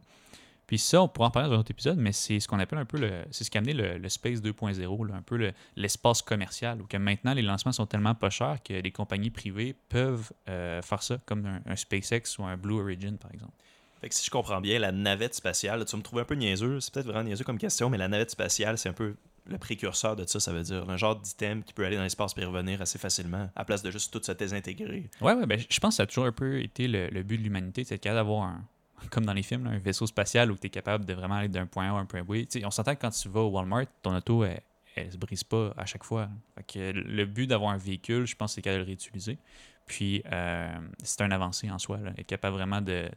Puis 0.67 0.79
ça, 0.79 0.99
on 0.99 1.07
pourra 1.07 1.27
en 1.27 1.31
parler 1.31 1.49
dans 1.49 1.55
un 1.55 1.59
autre 1.59 1.69
épisode, 1.69 1.99
mais 1.99 2.11
c'est 2.11 2.39
ce 2.39 2.47
qu'on 2.47 2.57
appelle 2.57 2.79
un 2.79 2.85
peu 2.85 2.97
le. 2.97 3.23
C'est 3.29 3.43
ce 3.43 3.51
qui 3.51 3.57
a 3.57 3.61
amené 3.61 3.73
le, 3.73 4.09
Space 4.09 4.39
2.0, 4.39 5.07
là, 5.07 5.15
un 5.15 5.21
peu 5.21 5.37
le- 5.37 5.53
l'espace 5.75 6.23
commercial, 6.23 6.81
où 6.81 6.87
que 6.87 6.97
maintenant 6.97 7.35
les 7.35 7.43
lancements 7.43 7.71
sont 7.71 7.85
tellement 7.85 8.15
pas 8.15 8.31
chers 8.31 8.57
que 8.63 8.73
les 8.73 8.91
compagnies 8.91 9.29
privées 9.29 9.75
peuvent 9.89 10.31
euh, 10.49 10.81
faire 10.81 11.03
ça, 11.03 11.19
comme 11.27 11.45
un, 11.45 11.75
SpaceX 11.75 12.39
ou 12.39 12.45
un 12.45 12.57
Blue 12.57 12.79
Origin, 12.79 13.17
par 13.19 13.31
exemple. 13.31 13.53
Fait 14.01 14.09
que 14.09 14.15
si 14.15 14.25
je 14.25 14.31
comprends 14.31 14.59
bien, 14.59 14.79
la 14.79 14.91
navette 14.91 15.35
spatiale, 15.35 15.85
tu 15.85 15.95
me 15.95 16.01
trouver 16.01 16.23
un 16.23 16.25
peu 16.25 16.35
niaiseux, 16.35 16.79
c'est 16.79 16.91
peut-être 16.91 17.07
vraiment 17.07 17.23
niaiseux 17.23 17.43
comme 17.43 17.59
question, 17.59 17.91
mais 17.91 17.99
la 17.99 18.07
navette 18.07 18.31
spatiale, 18.31 18.79
c'est 18.79 18.89
un 18.89 18.93
peu 18.93 19.15
le 19.47 19.57
précurseur 19.57 20.15
de 20.15 20.25
ça, 20.25 20.39
ça 20.39 20.51
veut 20.51 20.63
dire. 20.63 20.89
Un 20.89 20.97
genre 20.97 21.15
d'item 21.15 21.63
qui 21.63 21.73
peut 21.73 21.85
aller 21.85 21.95
dans 21.95 22.03
l'espace 22.03 22.33
puis 22.33 22.43
revenir 22.43 22.81
assez 22.81 22.97
facilement, 22.97 23.49
à 23.55 23.65
place 23.65 23.83
de 23.83 23.91
juste 23.91 24.11
tout 24.11 24.21
se 24.23 24.31
désintégrer. 24.31 25.09
Ouais, 25.21 25.33
ouais, 25.33 25.45
ben, 25.45 25.59
je 25.69 25.79
pense 25.79 25.93
que 25.93 25.97
ça 25.97 26.03
a 26.03 26.05
toujours 26.07 26.25
un 26.25 26.31
peu 26.31 26.61
été 26.61 26.87
le, 26.87 27.07
le 27.09 27.23
but 27.23 27.37
de 27.37 27.43
l'humanité, 27.43 27.83
c'est 27.83 28.03
d'avoir 28.03 28.43
un, 28.43 28.65
comme 29.11 29.25
dans 29.25 29.33
les 29.33 29.43
films, 29.43 29.67
un 29.67 29.77
vaisseau 29.77 30.07
spatial 30.07 30.51
où 30.51 30.57
tu 30.57 30.67
es 30.67 30.69
capable 30.69 31.05
de 31.05 31.13
vraiment 31.13 31.35
aller 31.35 31.49
d'un 31.49 31.65
point 31.65 31.93
A 31.93 31.97
à 31.97 31.99
un 31.99 32.05
point 32.05 32.23
B. 32.23 32.33
Tu 32.33 32.59
sais, 32.59 32.65
on 32.65 32.71
s'entend 32.71 32.95
que 32.95 33.01
quand 33.01 33.11
tu 33.11 33.29
vas 33.29 33.41
au 33.41 33.49
Walmart, 33.49 33.85
ton 34.01 34.15
auto, 34.15 34.43
elle, 34.43 34.61
elle 34.95 35.11
se 35.11 35.17
brise 35.17 35.43
pas 35.43 35.73
à 35.77 35.85
chaque 35.85 36.03
fois. 36.03 36.29
Fait 36.55 36.63
que 36.63 36.91
le 36.91 37.25
but 37.25 37.47
d'avoir 37.47 37.71
un 37.71 37.77
véhicule, 37.77 38.25
je 38.25 38.35
pense, 38.35 38.53
c'est 38.53 38.61
qu'elle 38.61 38.77
le 38.77 38.83
réutiliser. 38.83 39.37
Puis, 39.85 40.23
euh, 40.31 40.75
c'est 41.03 41.21
un 41.21 41.31
avancé 41.31 41.69
en 41.69 41.77
soi. 41.77 41.99
Être 42.17 42.25
capable 42.25 42.55
vraiment 42.55 42.81
de, 42.81 43.09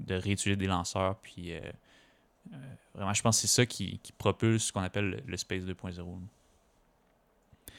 de 0.00 0.14
réutiliser 0.14 0.56
des 0.56 0.66
lanceurs. 0.66 1.16
Puis, 1.20 1.52
euh, 1.52 1.60
vraiment, 2.94 3.14
je 3.14 3.22
pense 3.22 3.36
que 3.36 3.46
c'est 3.46 3.54
ça 3.54 3.66
qui, 3.66 3.98
qui 3.98 4.12
propulse 4.12 4.64
ce 4.66 4.72
qu'on 4.72 4.82
appelle 4.82 5.10
le, 5.10 5.20
le 5.26 5.36
Space 5.36 5.64
2.0. 5.64 5.96
là. 5.96 6.02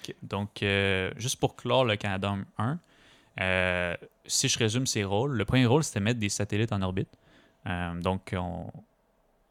Ok. 0.03 0.15
Donc, 0.21 0.63
euh, 0.63 1.11
juste 1.17 1.39
pour 1.39 1.55
clore 1.55 1.85
le 1.85 1.95
Canada 1.95 2.35
1, 2.57 2.79
euh, 3.39 3.95
si 4.25 4.47
je 4.47 4.57
résume 4.57 4.87
ses 4.87 5.03
rôles, 5.03 5.33
le 5.33 5.45
premier 5.45 5.65
rôle, 5.65 5.83
c'était 5.83 5.99
mettre 5.99 6.19
des 6.19 6.29
satellites 6.29 6.71
en 6.71 6.81
orbite. 6.81 7.09
Euh, 7.67 7.99
donc, 7.99 8.33
on, 8.37 8.71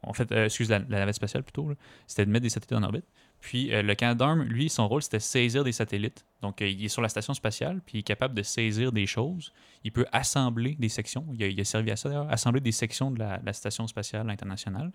en 0.03 0.13
fait, 0.13 0.31
euh, 0.31 0.45
excuse 0.45 0.69
la, 0.69 0.79
la 0.79 0.99
navette 0.99 1.15
spatiale 1.15 1.43
plutôt, 1.43 1.73
c'était 2.05 2.25
de 2.25 2.31
mettre 2.31 2.43
des 2.43 2.49
satellites 2.49 2.77
en 2.79 2.83
orbite. 2.83 3.05
Puis 3.39 3.73
euh, 3.73 3.81
le 3.81 3.95
Canadarm, 3.95 4.43
lui, 4.43 4.69
son 4.69 4.87
rôle, 4.87 5.01
c'était 5.01 5.19
saisir 5.19 5.63
des 5.63 5.71
satellites. 5.71 6.25
Donc, 6.41 6.61
euh, 6.61 6.67
il 6.67 6.83
est 6.83 6.89
sur 6.89 7.01
la 7.01 7.09
station 7.09 7.33
spatiale, 7.33 7.81
puis 7.85 7.97
il 7.97 7.99
est 7.99 8.03
capable 8.03 8.33
de 8.33 8.43
saisir 8.43 8.91
des 8.91 9.05
choses. 9.05 9.53
Il 9.83 9.91
peut 9.91 10.05
assembler 10.11 10.75
des 10.75 10.89
sections. 10.89 11.25
Il 11.33 11.59
a, 11.59 11.63
servi 11.63 11.91
à 11.91 11.95
ça 11.95 12.09
d'ailleurs, 12.09 12.31
assembler 12.31 12.61
des 12.61 12.71
sections 12.71 13.11
de 13.11 13.19
la, 13.19 13.53
station 13.53 13.87
spatiale 13.87 14.29
internationale. 14.29 14.91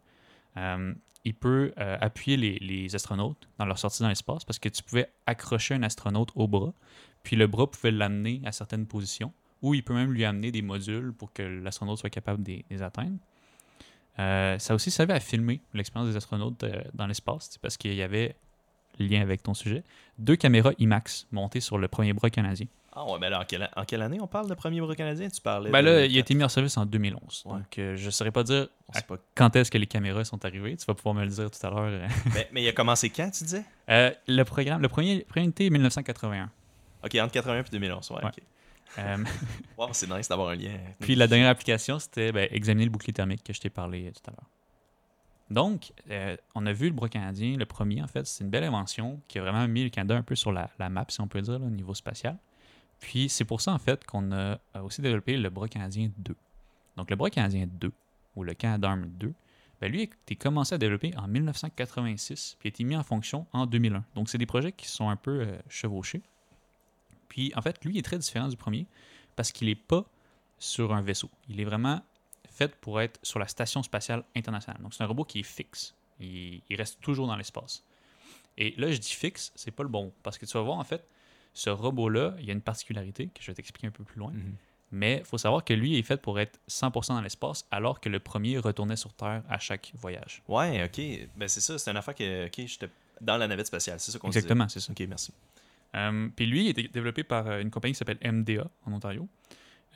Euh, 0.57 0.93
il 1.25 1.35
peut 1.35 1.73
appuyer 1.77 2.37
les, 2.37 2.59
les 2.59 2.95
astronautes 2.97 3.49
dans 3.57 3.65
leur 3.65 3.79
sortie 3.79 4.03
dans 4.03 4.09
l'espace 4.09 4.45
parce 4.45 4.59
que 4.59 4.69
tu 4.69 4.83
pouvais 4.83 5.09
accrocher 5.25 5.75
un 5.75 5.85
astronaute 5.85 6.31
au 6.35 6.49
bras, 6.49 6.75
puis 7.23 7.37
le 7.37 7.47
bras 7.47 7.71
pouvait 7.71 7.93
l'amener 7.93 8.43
à 8.45 8.51
certaines 8.51 8.87
positions, 8.87 9.33
ou 9.63 9.73
il 9.75 9.85
peut 9.85 9.95
même 9.95 10.13
lui 10.13 10.25
amener 10.25 10.51
des 10.51 10.63
modules 10.63 11.13
pour 11.13 11.33
que 11.33 11.45
l'astronaute 11.45 11.99
soit 11.99 12.11
capable 12.11 12.43
de 12.43 12.65
les 12.69 12.83
atteindre. 12.83 13.19
Euh, 14.19 14.59
ça 14.59 14.75
aussi 14.75 14.91
servi 14.91 15.13
à 15.13 15.21
filmer 15.21 15.61
l'expérience 15.73 16.11
des 16.11 16.17
astronautes 16.17 16.65
euh, 16.65 16.83
dans 16.95 17.07
l'espace, 17.07 17.59
parce 17.61 17.77
qu'il 17.77 17.95
y 17.95 18.03
avait, 18.03 18.37
lien 18.99 19.23
avec 19.23 19.43
ton 19.43 19.55
sujet, 19.55 19.85
deux 20.19 20.37
caméras 20.37 20.73
IMAX 20.79 21.27
montées 21.33 21.61
sur 21.61 21.79
le 21.79 21.89
premier 21.89 22.13
bras 22.13 22.31
canadien. 22.31 22.67
Ah 22.95 23.07
ouais, 23.07 23.19
mais 23.19 23.31
là, 23.31 23.41
en 23.41 23.45
quelle, 23.45 23.71
en 23.75 23.85
quelle 23.87 24.03
année 24.03 24.19
on 24.21 24.27
parle 24.27 24.51
de 24.51 24.55
premier 24.55 24.83
bras 24.83 24.95
canadien? 24.95 25.29
Tu 25.31 25.41
parlais 25.41 25.71
Ben 25.71 25.81
là, 25.81 26.05
il 26.05 26.15
a 26.15 26.21
été 26.21 26.35
mis 26.35 26.45
en 26.45 26.51
service 26.51 26.77
en 26.77 26.85
2011. 26.85 27.45
Ouais. 27.47 27.53
Donc, 27.55 27.79
euh, 27.79 27.97
je 27.97 28.05
ne 28.05 28.11
saurais 28.11 28.31
pas 28.31 28.43
dire 28.43 28.69
pas. 29.09 29.17
quand 29.35 29.57
est-ce 29.57 29.71
que 29.71 29.79
les 29.79 29.87
caméras 29.87 30.25
sont 30.27 30.45
arrivées. 30.45 30.77
Tu 30.77 30.85
vas 30.85 30.93
pouvoir 30.93 31.15
me 31.15 31.25
le 31.25 31.31
dire 31.31 31.51
tout 31.51 31.67
à 31.67 31.71
l'heure. 31.71 32.09
mais, 32.35 32.51
mais 32.53 32.63
il 32.63 32.69
a 32.69 32.73
commencé 32.73 33.09
quand, 33.09 33.31
tu 33.31 33.45
disais? 33.45 33.65
Le 33.89 34.43
programme, 34.43 34.83
le 34.83 34.89
premier, 34.89 35.21
premier 35.25 35.47
est 35.59 35.71
1981. 35.71 36.51
Ok, 37.03 37.15
entre 37.15 37.33
81 37.33 37.61
et 37.61 37.65
2011. 37.73 38.11
Ouais, 38.11 38.25
Ouais. 38.25 38.31
Euh, 38.99 39.25
Wow, 39.79 39.89
c'est 39.93 40.09
nice 40.09 40.29
d'avoir 40.29 40.51
un 40.51 40.55
lien. 40.55 40.79
puis 41.01 41.15
la 41.15 41.27
dernière 41.27 41.49
application, 41.49 41.99
c'était 41.99 42.33
ben, 42.33 42.49
examiner 42.51 42.85
le 42.85 42.91
bouclier 42.91 43.13
thermique 43.13 43.43
que 43.43 43.53
je 43.53 43.61
t'ai 43.61 43.71
parlé 43.71 44.13
tout 44.13 44.31
à 44.31 44.33
l'heure. 44.33 44.49
Donc, 45.51 45.93
euh, 46.11 46.37
on 46.55 46.65
a 46.67 46.73
vu 46.73 46.87
le 46.87 46.95
bras 46.95 47.09
canadien, 47.09 47.57
le 47.57 47.67
premier, 47.67 48.03
en 48.03 48.07
fait, 48.07 48.27
c'est 48.27 48.43
une 48.43 48.51
belle 48.51 48.65
invention 48.65 49.21
qui 49.29 49.39
a 49.39 49.43
vraiment 49.43 49.67
mis 49.69 49.85
le 49.85 49.91
Canada 49.91 50.17
un 50.17 50.23
peu 50.23 50.35
sur 50.35 50.51
la, 50.51 50.71
la 50.79 50.89
map, 50.89 51.05
si 51.09 51.21
on 51.21 51.29
peut 51.29 51.43
dire, 51.43 51.59
là, 51.59 51.67
au 51.67 51.71
niveau 51.71 51.95
spatial. 51.95 52.39
Puis, 53.01 53.29
c'est 53.29 53.45
pour 53.45 53.61
ça, 53.61 53.73
en 53.73 53.79
fait, 53.79 54.05
qu'on 54.07 54.33
a 54.33 54.59
aussi 54.83 55.03
développé 55.03 55.37
le 55.37 55.51
bras 55.51 55.69
canadien 55.69 56.11
2. 56.19 56.35
Donc, 56.97 57.11
le 57.11 57.17
bras 57.17 57.29
canadien 57.29 57.67
2, 57.67 57.93
ou 58.37 58.45
le 58.45 58.55
Canadarm 58.55 59.07
2, 59.07 59.35
ben, 59.81 59.91
lui, 59.91 60.01
a 60.01 60.05
été 60.05 60.37
commencé 60.37 60.75
à 60.75 60.79
développer 60.79 61.13
en 61.17 61.27
1986, 61.27 62.57
puis 62.59 62.69
a 62.69 62.71
été 62.71 62.85
mis 62.85 62.97
en 62.97 63.03
fonction 63.03 63.47
en 63.53 63.67
2001. 63.67 64.05
Donc, 64.15 64.29
c'est 64.29 64.39
des 64.39 64.47
projets 64.47 64.73
qui 64.73 64.87
sont 64.87 65.09
un 65.09 65.17
peu 65.17 65.41
euh, 65.41 65.59
chevauchés. 65.69 66.23
Puis, 67.33 67.51
en 67.57 67.63
fait, 67.63 67.83
lui, 67.83 67.95
il 67.95 67.99
est 67.99 68.03
très 68.03 68.19
différent 68.19 68.47
du 68.47 68.59
premier 68.59 68.87
parce 69.37 69.53
qu'il 69.53 69.69
n'est 69.69 69.75
pas 69.75 70.05
sur 70.59 70.93
un 70.93 71.01
vaisseau. 71.01 71.31
Il 71.49 71.59
est 71.63 71.65
vraiment 71.65 72.03
fait 72.51 72.77
pour 72.77 73.01
être 73.01 73.19
sur 73.23 73.39
la 73.39 73.49
station 73.49 73.83
spatiale 73.83 74.23
internationale. 74.37 74.83
Donc, 74.83 74.93
c'est 74.93 75.03
un 75.03 75.07
robot 75.07 75.25
qui 75.25 75.41
est 75.41 75.43
fixe. 75.43 75.95
Il, 76.21 76.61
il 76.69 76.77
reste 76.77 77.01
toujours 77.01 77.27
dans 77.27 77.37
l'espace. 77.37 77.85
Et 78.59 78.75
là, 78.77 78.93
je 78.93 78.99
dis 78.99 79.15
fixe, 79.15 79.51
c'est 79.55 79.71
pas 79.71 79.83
le 79.83 79.89
bon. 79.89 80.13
Parce 80.23 80.37
que 80.37 80.45
tu 80.45 80.53
vas 80.53 80.61
voir, 80.61 80.77
en 80.77 80.85
fait, 80.85 81.09
ce 81.55 81.71
robot-là, 81.71 82.35
il 82.39 82.45
y 82.45 82.51
a 82.51 82.53
une 82.53 82.61
particularité 82.61 83.29
que 83.29 83.41
je 83.41 83.47
vais 83.47 83.55
t'expliquer 83.55 83.87
un 83.87 83.93
peu 83.93 84.05
plus 84.05 84.19
loin. 84.19 84.33
Mhm. 84.33 84.55
Mais 84.91 85.21
il 85.21 85.25
faut 85.25 85.39
savoir 85.39 85.65
que 85.65 85.73
lui 85.73 85.99
est 85.99 86.03
fait 86.03 86.19
pour 86.19 86.39
être 86.39 86.61
100% 86.69 87.15
dans 87.15 87.23
l'espace, 87.23 87.67
alors 87.71 87.99
que 87.99 88.11
le 88.11 88.21
premier 88.21 88.59
retournait 88.59 88.97
sur 88.97 89.15
Terre 89.15 89.43
à 89.49 89.59
chaque 89.59 89.91
voyage. 89.95 90.43
Ouais, 90.49 90.85
ok. 90.85 91.31
Ben 91.35 91.49
c'est 91.49 91.63
ça, 91.63 91.79
c'est 91.79 91.91
une 91.91 91.97
affaire 91.97 92.15
que. 92.15 92.45
Ok, 92.45 92.67
j'étais 92.67 92.91
dans 93.23 93.39
la 93.39 93.49
navette 93.49 93.69
spatiale, 93.69 93.99
c'est 94.01 94.13
ça 94.13 94.19
qu'on. 94.19 94.27
Exactement, 94.27 94.69
c'est 94.69 94.81
ça. 94.81 94.93
Ok, 94.93 95.03
merci. 95.09 95.33
Euh, 95.95 96.29
puis 96.35 96.47
lui, 96.47 96.65
il 96.65 96.67
a 96.69 96.71
été 96.71 96.89
développé 96.89 97.23
par 97.23 97.47
euh, 97.47 97.61
une 97.61 97.71
compagnie 97.71 97.93
qui 97.93 97.99
s'appelle 97.99 98.19
MDA 98.25 98.67
en 98.87 98.93
Ontario. 98.93 99.29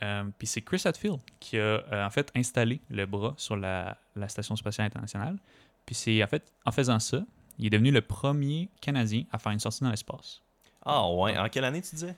Euh, 0.02 0.24
puis 0.36 0.46
c'est 0.46 0.60
Chris 0.60 0.82
Hadfield 0.84 1.20
qui 1.40 1.58
a 1.58 1.82
en 2.06 2.10
fait 2.10 2.30
installé 2.36 2.80
le 2.90 3.06
bras 3.06 3.32
sur 3.38 3.56
la, 3.56 3.96
la 4.14 4.28
Station 4.28 4.54
spatiale 4.56 4.86
internationale. 4.86 5.38
Puis 5.86 5.94
c'est 5.94 6.22
en 6.22 6.26
fait, 6.26 6.52
en 6.66 6.72
faisant 6.72 6.98
ça, 6.98 7.24
il 7.58 7.66
est 7.66 7.70
devenu 7.70 7.90
le 7.90 8.02
premier 8.02 8.68
Canadien 8.82 9.24
à 9.32 9.38
faire 9.38 9.52
une 9.52 9.58
sortie 9.58 9.84
dans 9.84 9.90
l'espace. 9.90 10.42
Ah 10.84 11.10
ouais, 11.10 11.36
en 11.38 11.48
quelle 11.48 11.64
année 11.64 11.80
tu 11.80 11.96
disais? 11.96 12.14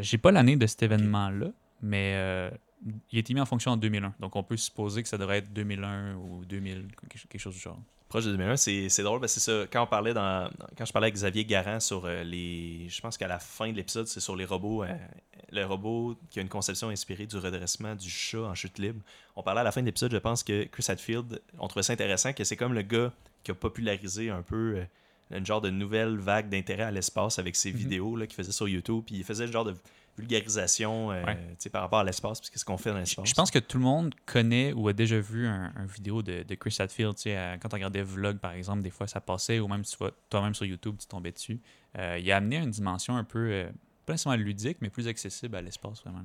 J'ai 0.00 0.18
pas 0.18 0.32
l'année 0.32 0.56
de 0.56 0.66
cet 0.66 0.82
événement-là, 0.82 1.48
mais 1.82 2.50
il 3.10 3.16
a 3.16 3.20
été 3.20 3.34
mis 3.34 3.40
en 3.40 3.46
fonction 3.46 3.72
en 3.72 3.76
2001. 3.76 4.14
Donc 4.20 4.34
on 4.34 4.42
peut 4.42 4.56
supposer 4.56 5.02
que 5.02 5.08
ça 5.08 5.18
devrait 5.18 5.38
être 5.38 5.52
2001 5.52 6.14
ou 6.14 6.44
2000, 6.46 6.88
quelque 6.96 7.28
quelque 7.28 7.40
chose 7.40 7.54
du 7.54 7.60
genre. 7.60 7.78
Proche 8.08 8.24
de 8.24 8.30
2001, 8.30 8.56
c'est 8.56 9.02
drôle 9.02 9.20
parce 9.20 9.34
que 9.34 9.40
c'est 9.40 9.50
ça. 9.50 9.66
Quand 9.70 9.82
on 9.82 9.86
parlait 9.86 10.14
dans, 10.14 10.48
quand 10.78 10.86
je 10.86 10.92
parlais 10.92 11.06
avec 11.06 11.14
Xavier 11.14 11.44
Garand 11.44 11.78
sur 11.78 12.06
euh, 12.06 12.24
les, 12.24 12.86
je 12.88 13.00
pense 13.02 13.18
qu'à 13.18 13.28
la 13.28 13.38
fin 13.38 13.70
de 13.70 13.76
l'épisode, 13.76 14.06
c'est 14.06 14.20
sur 14.20 14.34
les 14.34 14.46
robots, 14.46 14.82
euh, 14.84 14.88
le 15.52 15.64
robot 15.66 16.16
qui 16.30 16.38
a 16.38 16.42
une 16.42 16.48
conception 16.48 16.88
inspirée 16.88 17.26
du 17.26 17.36
redressement 17.36 17.94
du 17.94 18.08
chat 18.08 18.40
en 18.40 18.54
chute 18.54 18.78
libre. 18.78 19.00
On 19.36 19.42
parlait 19.42 19.60
à 19.60 19.64
la 19.64 19.72
fin 19.72 19.82
de 19.82 19.86
l'épisode, 19.86 20.10
je 20.12 20.16
pense 20.16 20.42
que 20.42 20.64
Chris 20.64 20.86
Hadfield, 20.88 21.42
on 21.58 21.68
trouvait 21.68 21.82
ça 21.82 21.92
intéressant 21.92 22.32
que 22.32 22.44
c'est 22.44 22.56
comme 22.56 22.72
le 22.72 22.80
gars 22.82 23.12
qui 23.44 23.50
a 23.50 23.54
popularisé 23.54 24.30
un 24.30 24.40
peu 24.42 24.76
euh, 24.78 25.36
une 25.36 25.44
genre 25.44 25.60
de 25.60 25.68
nouvelle 25.68 26.16
vague 26.16 26.48
d'intérêt 26.48 26.84
à 26.84 26.90
l'espace 26.90 27.38
avec 27.38 27.56
ses 27.56 27.72
Mhm. 27.72 27.76
vidéos 27.76 28.16
là, 28.16 28.26
qu'il 28.26 28.36
faisait 28.36 28.52
sur 28.52 28.66
YouTube, 28.68 29.02
puis 29.04 29.16
il 29.16 29.24
faisait 29.24 29.44
le 29.44 29.52
genre 29.52 29.66
de 29.66 29.74
vulgarisation 30.18 31.10
euh, 31.12 31.24
Ouais. 31.24 31.38
par 31.72 31.82
rapport 31.82 31.98
à 32.00 32.04
l'espace, 32.04 32.40
puis 32.40 32.50
qu'est-ce 32.50 32.64
qu'on 32.64 32.76
fait 32.78 32.90
dans 32.90 32.98
l'espace. 32.98 33.28
je 33.28 33.34
pense 33.34 33.50
que 33.50 33.58
tout 33.58 33.78
le 33.78 33.84
monde 33.84 34.14
connaît 34.26 34.72
ou 34.72 34.88
a 34.88 34.92
déjà 34.92 35.18
vu 35.18 35.46
un, 35.46 35.72
un 35.76 35.86
vidéo 35.86 36.22
de, 36.22 36.42
de 36.42 36.54
Chris 36.54 36.76
Hadfield. 36.78 37.14
euh, 37.26 37.56
quand 37.60 37.72
on 37.72 37.76
regardait 37.76 38.02
Vlog, 38.02 38.38
par 38.38 38.52
exemple, 38.52 38.82
des 38.82 38.90
fois 38.90 39.06
ça 39.06 39.20
passait, 39.20 39.58
ou 39.60 39.68
même 39.68 39.82
tu 39.82 39.96
vas 39.98 40.10
toi-même 40.30 40.54
sur 40.54 40.66
YouTube, 40.66 40.96
tu 40.98 41.06
tombais 41.06 41.32
dessus. 41.32 41.60
Euh, 41.98 42.18
il 42.20 42.30
a 42.30 42.36
amené 42.36 42.56
une 42.56 42.70
dimension 42.70 43.16
un 43.16 43.24
peu, 43.24 43.48
euh, 43.50 43.68
pas 44.06 44.12
nécessairement 44.14 44.42
ludique, 44.42 44.78
mais 44.80 44.90
plus 44.90 45.08
accessible 45.08 45.56
à 45.56 45.62
l'espace, 45.62 46.02
vraiment. 46.02 46.22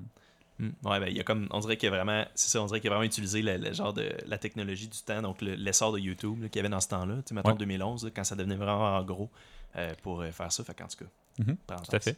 Hmm. 0.59 0.69
Ouais, 0.85 0.99
ben, 0.99 1.07
il 1.07 1.17
y 1.17 1.19
a 1.19 1.23
comme, 1.23 1.47
on 1.49 1.59
dirait 1.61 1.77
qu'il 1.77 1.89
y 1.89 1.91
a 1.91 1.95
vraiment, 1.95 2.25
c'est 2.35 2.49
ça, 2.49 2.61
on 2.61 2.67
dirait 2.67 2.79
qu'il 2.79 2.87
a 2.89 2.93
vraiment 2.93 3.05
utilisé 3.05 3.41
le, 3.41 3.57
le 3.57 3.73
genre 3.73 3.91
de 3.91 4.11
la 4.27 4.37
technologie 4.37 4.87
du 4.87 4.99
temps, 4.99 5.21
donc 5.23 5.41
le- 5.41 5.55
l'essor 5.55 5.91
de 5.91 5.97
YouTube 5.99 6.41
qu'il 6.49 6.57
y 6.57 6.59
avait 6.59 6.69
dans 6.69 6.79
ce 6.79 6.89
temps-là, 6.89 7.15
tu 7.17 7.21
sais, 7.29 7.33
mettons 7.35 7.49
Ouais. 7.51 7.57
2011, 7.57 8.05
là, 8.05 8.11
quand 8.15 8.23
ça 8.23 8.35
devenait 8.35 8.55
vraiment 8.55 9.01
gros 9.03 9.31
euh, 9.77 9.91
pour 10.03 10.23
faire 10.25 10.51
ça, 10.51 10.63
fait 10.63 10.75
qu'en 10.77 10.87
tout 10.87 10.97
cas. 11.03 11.09
Mhm. 11.39 11.57
Tout 11.65 11.95
à 11.95 11.99
fait. 11.99 12.17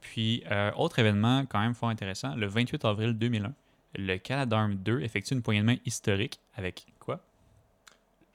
Puis, 0.00 0.42
euh, 0.50 0.70
autre 0.76 0.98
événement 0.98 1.44
quand 1.46 1.60
même 1.60 1.74
fort 1.74 1.88
intéressant, 1.88 2.34
le 2.36 2.46
28 2.46 2.84
avril 2.84 3.12
2001, 3.14 3.52
le 3.98 4.16
Canadarm 4.18 4.74
2 4.76 5.00
effectue 5.00 5.34
une 5.34 5.42
poignée 5.42 5.60
de 5.60 5.66
main 5.66 5.76
historique 5.84 6.40
avec 6.56 6.86
quoi? 7.00 7.20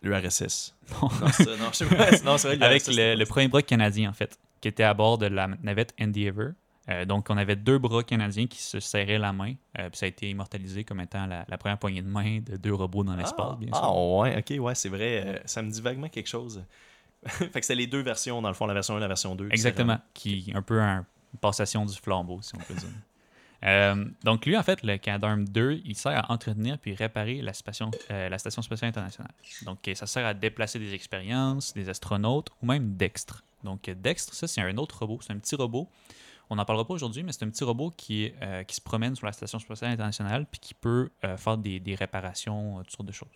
L'URSS. 0.02 0.74
Non. 1.02 1.10
Non, 1.22 1.28
ça, 1.30 1.44
non, 1.58 1.70
je 1.72 1.78
sais 1.78 1.86
pas. 1.86 2.12
Non, 2.26 2.38
c'est 2.38 2.56
vrai, 2.56 2.66
Avec 2.66 2.88
le, 2.88 3.16
le 3.16 3.26
premier 3.26 3.48
bras 3.48 3.62
canadien, 3.62 4.10
en 4.10 4.14
fait, 4.14 4.38
qui 4.60 4.68
était 4.68 4.84
à 4.84 4.94
bord 4.94 5.18
de 5.18 5.28
la 5.28 5.48
navette 5.62 5.94
Endeavour. 6.02 6.52
Euh, 6.90 7.06
donc, 7.06 7.28
on 7.30 7.38
avait 7.38 7.56
deux 7.56 7.78
bras 7.78 8.02
canadiens 8.04 8.48
qui 8.48 8.60
se 8.62 8.80
serraient 8.80 9.20
la 9.20 9.32
main. 9.32 9.54
euh, 9.78 9.90
puis 9.90 10.00
ça 10.00 10.06
a 10.08 10.10
été 10.10 10.28
immortalisé 10.30 10.84
comme 10.84 11.00
étant 11.00 11.28
la, 11.28 11.46
la 11.48 11.58
première 11.60 11.78
poignée 11.78 12.02
de 12.02 12.08
main 12.08 12.40
de 12.40 12.58
deux 12.58 12.74
robots 12.74 13.04
dans 13.04 13.16
l'espace, 13.16 13.52
ah, 13.52 13.58
bien 13.60 13.70
ah, 13.74 13.78
sûr. 13.78 13.96
ouais, 14.18 14.38
ok, 14.40 14.64
ouais, 14.66 14.76
c'est 14.76 14.90
vrai. 14.90 15.24
euh, 15.26 15.40
ça 15.46 15.62
me 15.62 15.70
dit 15.70 15.80
vaguement 15.82 16.10
quelque 16.10 16.28
chose. 16.28 16.64
fait 17.28 17.60
que 17.60 17.66
c'est 17.66 17.76
les 17.76 17.86
deux 17.86 18.02
versions, 18.02 18.42
dans 18.42 18.48
le 18.50 18.56
fond, 18.56 18.66
la 18.66 18.74
version 18.74 18.96
1 18.96 18.98
et 18.98 19.02
la 19.02 19.08
version 19.08 19.36
2. 19.36 19.50
Exactement. 19.52 20.00
Qui 20.16 20.46
est 20.50 20.56
un 20.56 20.64
peu 20.64 20.82
un- 20.82 21.06
une 21.34 21.40
passation 21.40 21.86
du 21.86 21.96
flambeau, 21.96 22.42
si 22.42 22.56
on 22.56 22.60
peut 22.60 22.74
dire. 22.74 22.90
Euh, 23.64 24.06
donc, 24.24 24.46
lui, 24.46 24.58
en 24.58 24.64
fait, 24.64 24.82
le 24.84 24.98
Canadarm 24.98 25.48
2, 25.48 25.82
il 25.86 25.96
sert 25.96 26.18
à 26.18 26.32
entretenir 26.32 26.80
puis 26.80 26.96
réparer 26.96 27.42
la 27.42 27.54
station, 27.54 27.92
euh, 28.10 28.30
la 28.30 28.38
station 28.38 28.62
spatiale 28.62 28.90
internationale. 28.90 29.32
Donc, 29.66 29.88
euh, 29.88 29.96
ça 29.96 30.08
sert 30.08 30.26
à 30.26 30.34
déplacer 30.34 30.80
des 30.80 30.94
expériences, 30.94 31.74
des 31.74 31.90
astronautes 31.90 32.50
ou 32.62 32.66
même 32.66 32.96
Dextre. 32.96 33.44
Donc, 33.64 33.90
Dextre, 33.90 34.34
ça, 34.34 34.48
c'est 34.48 34.62
un 34.62 34.78
autre 34.78 35.00
robot. 35.00 35.20
C'est 35.22 35.34
un 35.34 35.38
petit 35.38 35.56
robot. 35.56 35.88
On 36.50 36.56
n'en 36.56 36.66
parlera 36.66 36.86
pas 36.86 36.96
aujourd'hui, 36.96 37.24
mais 37.24 37.32
c'est 37.32 37.46
un 37.46 37.50
petit 37.50 37.64
robot 37.64 37.94
qui, 37.96 38.34
euh, 38.42 38.64
qui 38.64 38.76
se 38.76 38.82
promène 38.82 39.16
sur 39.16 39.26
la 39.26 39.32
station 39.32 39.60
spatiale 39.60 39.92
internationale 39.92 40.46
puis 40.50 40.60
qui 40.60 40.74
peut 40.74 41.10
faire 41.38 41.58
des, 41.58 41.80
des 41.80 41.96
réparations, 41.96 42.80
toutes 42.80 42.92
sortes 42.92 43.08
de 43.08 43.14
choses. 43.14 43.30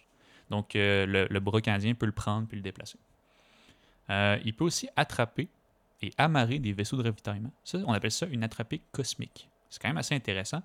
Donc, 0.50 0.72
le, 0.74 1.28
le 1.30 1.40
bras 1.40 1.62
canadien 1.62 1.94
peut 1.94 2.06
le 2.06 2.12
prendre 2.12 2.48
puis 2.48 2.58
le 2.58 2.64
déplacer. 2.64 2.98
Il 4.10 4.54
peut 4.58 4.66
aussi 4.66 4.90
attraper 4.96 5.48
et 6.02 6.12
amarrer 6.18 6.60
des 6.60 6.74
vaisseaux 6.74 6.98
de 6.98 7.04
ravitaillement. 7.04 7.52
Ça, 7.64 7.80
on 7.86 7.94
appelle 7.94 8.12
ça 8.12 8.26
une 8.28 8.44
attrapée 8.44 8.82
cosmique. 8.92 9.50
C'est 9.70 9.82
quand 9.82 9.90
même 9.90 9.98
assez 9.98 10.16
intéressant. 10.16 10.62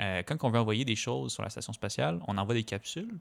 Euh, 0.00 0.22
quand 0.22 0.42
on 0.44 0.50
veut 0.50 0.60
envoyer 0.60 0.84
des 0.84 0.96
choses 0.96 1.32
sur 1.32 1.42
la 1.42 1.50
station 1.50 1.72
spatiale, 1.72 2.20
on 2.28 2.38
envoie 2.38 2.54
des 2.54 2.64
capsules. 2.64 3.18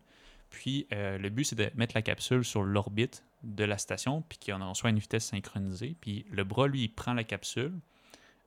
Puis 0.49 0.87
euh, 0.93 1.17
le 1.17 1.29
but, 1.29 1.45
c'est 1.45 1.55
de 1.55 1.69
mettre 1.75 1.95
la 1.95 2.01
capsule 2.01 2.45
sur 2.45 2.63
l'orbite 2.63 3.23
de 3.43 3.63
la 3.63 3.77
station, 3.77 4.23
puis 4.27 4.39
qu'on 4.45 4.61
en 4.61 4.73
soit 4.73 4.89
à 4.89 4.91
une 4.91 4.99
vitesse 4.99 5.25
synchronisée. 5.25 5.95
Puis 5.99 6.25
le 6.31 6.43
bras, 6.43 6.67
lui, 6.67 6.83
il 6.83 6.89
prend 6.89 7.13
la 7.13 7.23
capsule 7.23 7.73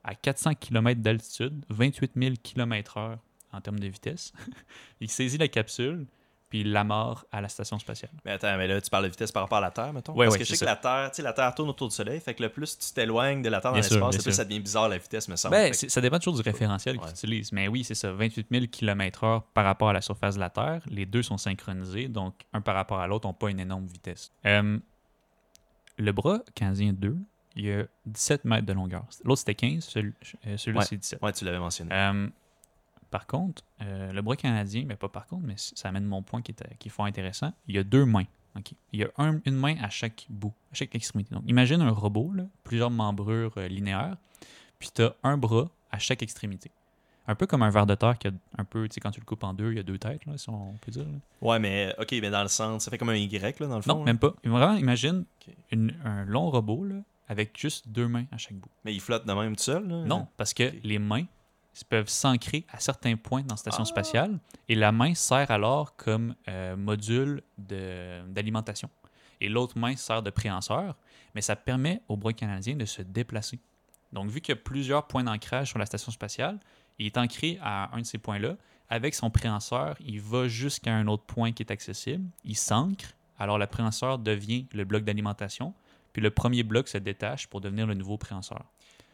à 0.03 0.15
400 0.15 0.55
km 0.55 1.01
d'altitude, 1.01 1.63
28 1.69 2.13
000 2.15 2.35
km/h 2.41 3.17
en 3.51 3.61
termes 3.61 3.79
de 3.79 3.87
vitesse. 3.87 4.33
il 5.01 5.09
saisit 5.09 5.37
la 5.37 5.47
capsule, 5.47 6.07
puis 6.51 6.61
il 6.61 6.71
l'amarre 6.71 7.25
à 7.31 7.41
la 7.41 7.49
station 7.49 7.79
spatiale. 7.79 8.11
Mais 8.25 8.31
attends, 8.31 8.55
mais 8.57 8.67
là, 8.67 8.79
tu 8.79 8.89
parles 8.91 9.05
de 9.05 9.09
vitesse 9.09 9.31
par 9.31 9.41
rapport 9.43 9.57
à 9.57 9.61
la 9.61 9.71
Terre, 9.71 9.91
mettons? 9.93 10.13
Ouais, 10.13 10.27
Parce 10.27 10.33
ouais, 10.33 10.39
que 10.39 10.45
je 10.45 10.53
sais 10.53 10.59
que 10.63 10.69
la 10.69 10.75
Terre, 10.75 11.09
tu 11.09 11.15
sais, 11.15 11.21
la 11.23 11.33
Terre 11.33 11.55
tourne 11.55 11.69
autour 11.69 11.87
du 11.87 11.95
Soleil, 11.95 12.19
fait 12.19 12.33
que 12.35 12.43
le 12.43 12.49
plus 12.49 12.77
tu 12.77 12.93
t'éloignes 12.93 13.41
de 13.41 13.49
la 13.49 13.59
Terre 13.61 13.71
dans 13.71 13.79
Bien 13.79 13.89
l'espace, 13.89 14.17
le 14.17 14.21
plus 14.21 14.31
ça 14.33 14.43
devient 14.45 14.59
bizarre 14.59 14.87
la 14.89 14.97
vitesse, 14.99 15.27
me 15.29 15.35
semble. 15.37 15.55
Ben, 15.55 15.71
que- 15.71 15.89
ça 15.89 16.01
dépend 16.01 16.19
toujours 16.19 16.35
du 16.35 16.41
référentiel 16.41 16.97
Ouais. 16.97 17.01
qu'ils 17.03 17.11
utilisent. 17.11 17.51
Mais 17.53 17.67
oui, 17.67 17.83
c'est 17.83 17.95
ça, 17.95 18.11
28 18.11 18.47
000 18.51 18.65
km/h 18.69 19.41
par 19.55 19.63
rapport 19.65 19.89
à 19.89 19.93
la 19.93 20.01
surface 20.01 20.35
de 20.35 20.39
la 20.41 20.49
Terre. 20.51 20.81
Les 20.87 21.05
deux 21.07 21.23
sont 21.23 21.37
synchronisés, 21.37 22.09
donc 22.09 22.35
un 22.53 22.61
par 22.61 22.75
rapport 22.75 22.99
à 22.99 23.07
l'autre 23.07 23.25
n'ont 23.27 23.33
pas 23.33 23.49
une 23.49 23.59
énorme 23.59 23.87
vitesse. 23.87 24.31
Euh, 24.45 24.77
le 25.97 26.11
bras 26.11 26.39
canadien 26.55 26.93
2, 26.93 27.17
il 27.55 27.65
y 27.65 27.71
a 27.73 27.83
17 28.05 28.45
mètres 28.45 28.65
de 28.65 28.73
longueur. 28.73 29.05
L'autre, 29.23 29.39
c'était 29.39 29.55
15, 29.55 29.83
celui- 29.85 30.13
euh, 30.47 30.57
celui-là, 30.57 30.79
Ouais. 30.79 30.85
c'est 30.89 30.97
17. 30.97 31.21
Ouais, 31.21 31.31
tu 31.33 31.45
l'avais 31.45 31.59
mentionné. 31.59 31.91
Euh, 31.93 32.27
par 33.11 33.27
contre, 33.27 33.63
euh, 33.81 34.11
le 34.11 34.21
bras 34.23 34.35
canadien, 34.35 34.85
mais 34.87 34.95
pas 34.95 35.09
par 35.09 35.27
contre, 35.27 35.45
mais 35.45 35.55
ça 35.57 35.89
amène 35.89 36.05
mon 36.05 36.23
point 36.23 36.41
qui 36.41 36.51
est, 36.53 36.77
qui 36.79 36.87
est 36.87 36.91
fort 36.91 37.05
intéressant. 37.05 37.53
Il 37.67 37.75
y 37.75 37.77
a 37.77 37.83
deux 37.83 38.05
mains. 38.05 38.25
Il 38.91 38.99
y 38.99 39.03
a 39.03 39.07
un- 39.17 39.39
une 39.45 39.55
main 39.55 39.75
à 39.81 39.89
chaque 39.89 40.25
bout, 40.29 40.53
à 40.71 40.75
chaque 40.75 40.93
extrémité. 40.95 41.33
Donc, 41.33 41.43
imagine 41.47 41.79
un 41.81 41.91
robot, 41.91 42.31
là, 42.33 42.43
plusieurs 42.63 42.89
membrures 42.91 43.53
euh, 43.57 43.67
linéaires, 43.69 44.17
puis 44.79 44.89
tu 44.93 45.03
as 45.03 45.15
un 45.23 45.37
bras 45.37 45.69
à 45.91 45.99
chaque 45.99 46.21
extrémité. 46.23 46.71
Un 47.27 47.35
peu 47.35 47.45
comme 47.47 47.61
un 47.61 47.69
verre 47.69 47.85
de 47.85 47.95
terre 47.95 48.17
qui 48.17 48.27
a 48.27 48.31
un 48.57 48.65
peu, 48.65 48.89
tu 48.89 48.95
sais, 48.95 48.99
quand 48.99 49.11
tu 49.11 49.19
le 49.21 49.25
coupes 49.25 49.43
en 49.43 49.53
deux, 49.53 49.71
il 49.71 49.77
y 49.77 49.79
a 49.79 49.83
deux 49.83 49.97
têtes, 49.97 50.25
là, 50.25 50.37
si 50.37 50.49
on 50.49 50.73
peut 50.81 50.91
dire. 50.91 51.03
là. 51.05 51.17
Ouais, 51.41 51.59
mais 51.59 51.93
ok, 51.99 52.11
mais 52.13 52.29
dans 52.29 52.41
le 52.41 52.49
centre, 52.49 52.81
ça 52.81 52.89
fait 52.91 52.97
comme 52.97 53.09
un 53.09 53.15
Y, 53.15 53.59
là, 53.59 53.67
dans 53.67 53.75
le 53.77 53.81
fond. 53.83 53.95
Non, 53.99 54.03
même 54.03 54.17
pas. 54.19 54.33
Vraiment, 54.43 54.75
imagine 54.75 55.23
une- 55.71 55.95
un 56.03 56.25
long 56.25 56.49
robot 56.49 56.83
là, 56.83 56.95
avec 57.29 57.57
juste 57.57 57.87
deux 57.87 58.07
mains 58.09 58.25
à 58.33 58.37
chaque 58.37 58.55
bout. 58.55 58.69
Mais 58.83 58.93
il 58.93 58.99
flotte 58.99 59.25
de 59.25 59.31
même 59.31 59.55
tout 59.55 59.63
seul, 59.63 59.87
là? 59.87 60.03
Non, 60.03 60.27
parce 60.35 60.53
que 60.53 60.73
les 60.83 60.99
mains 60.99 61.25
peuvent 61.85 62.09
s'ancrer 62.09 62.65
à 62.69 62.79
certains 62.79 63.15
points 63.15 63.41
dans 63.41 63.53
la 63.53 63.57
station 63.57 63.83
Ah. 63.83 63.85
spatiale 63.85 64.39
et 64.67 64.75
la 64.75 64.91
main 64.91 65.13
sert 65.15 65.49
alors 65.51 65.95
comme 65.95 66.35
euh, 66.47 66.75
module 66.75 67.41
d'alimentation. 67.57 68.89
Et 69.39 69.49
l'autre 69.49 69.77
main 69.77 69.95
sert 69.95 70.21
de 70.21 70.29
préhenseur, 70.29 70.95
mais 71.33 71.41
ça 71.41 71.55
permet 71.55 72.01
au 72.07 72.17
bras 72.17 72.33
canadien 72.33 72.75
de 72.75 72.85
se 72.85 73.01
déplacer. 73.01 73.59
Donc, 74.13 74.29
vu 74.29 74.41
qu'il 74.41 74.53
y 74.53 74.57
a 74.57 74.61
plusieurs 74.61 75.07
points 75.07 75.23
d'ancrage 75.23 75.69
sur 75.69 75.79
la 75.79 75.85
station 75.85 76.11
spatiale, 76.11 76.59
il 76.99 77.05
est 77.07 77.17
ancré 77.17 77.57
à 77.61 77.95
un 77.95 78.01
de 78.01 78.05
ces 78.05 78.17
points-là. 78.17 78.55
Avec 78.89 79.15
son 79.15 79.31
préhenseur, 79.31 79.95
il 80.01 80.19
va 80.19 80.47
jusqu'à 80.49 80.93
un 80.93 81.07
autre 81.07 81.23
point 81.23 81.53
qui 81.53 81.63
est 81.63 81.71
accessible. 81.71 82.29
Il 82.43 82.57
s'ancre. 82.57 83.13
Alors, 83.39 83.57
le 83.57 83.65
préhenseur 83.65 84.19
devient 84.19 84.67
le 84.73 84.83
bloc 84.83 85.03
d'alimentation. 85.03 85.73
Puis 86.13 86.21
le 86.21 86.29
premier 86.29 86.63
bloc 86.63 86.89
se 86.89 86.97
détache 86.97 87.47
pour 87.47 87.61
devenir 87.61 87.87
le 87.87 87.93
nouveau 87.93 88.17
préhenseur. 88.17 88.65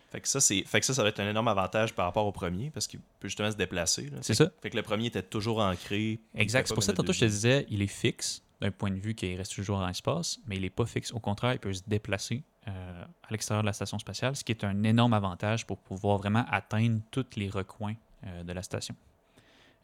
Fait 0.10 0.22
que 0.22 0.28
ça, 0.28 0.40
c'est... 0.40 0.64
fait 0.64 0.80
que 0.80 0.86
ça, 0.86 0.94
ça 0.94 1.04
va 1.04 1.10
être 1.10 1.20
un 1.20 1.30
énorme 1.30 1.50
avantage 1.50 1.94
par 1.94 2.06
rapport 2.06 2.26
au 2.26 2.32
premier, 2.32 2.70
parce 2.70 2.88
qu'il 2.88 3.00
peut 3.20 3.28
justement 3.28 3.52
se 3.52 3.58
déplacer. 3.58 4.10
C'est 4.22 4.34
ça. 4.36 4.50
Fait 4.62 4.70
que 4.70 4.78
le 4.78 4.84
premier 4.84 5.08
était 5.08 5.22
toujours 5.22 5.60
ancré. 5.60 6.20
Exact. 6.36 6.68
C'est 6.68 6.74
pour 6.74 6.84
ça, 6.84 6.94
tantôt, 6.94 7.12
je 7.14 7.20
te 7.20 7.26
disais, 7.26 7.66
il 7.70 7.82
est 7.82 7.88
fixe 7.88 8.42
d'un 8.62 8.72
point 8.72 8.90
de 8.90 9.00
vue 9.00 9.14
qu'il 9.14 9.36
reste 9.38 9.54
toujours 9.54 9.80
dans 9.80 9.88
l'espace, 9.88 10.40
mais 10.48 10.56
il 10.56 10.62
n'est 10.62 10.70
pas 10.70 10.86
fixe. 10.86 11.12
Au 11.12 11.20
contraire, 11.20 11.54
il 11.54 11.60
peut 11.60 11.74
se 11.74 11.84
déplacer 11.86 12.42
euh, 12.68 13.04
à 13.24 13.32
l'extérieur 13.32 13.62
de 13.64 13.68
la 13.68 13.74
station 13.74 14.00
spatiale, 14.00 14.36
ce 14.36 14.44
qui 14.44 14.52
est 14.52 14.64
un 14.64 14.84
énorme 14.84 15.14
avantage 15.14 15.66
pour 15.68 15.78
pouvoir 15.78 16.18
vraiment 16.18 16.46
atteindre 16.50 17.02
tous 17.12 17.26
les 17.36 17.50
recoins 17.50 17.94
euh, 18.26 18.44
de 18.44 18.54
la 18.54 18.64
station. 18.64 18.96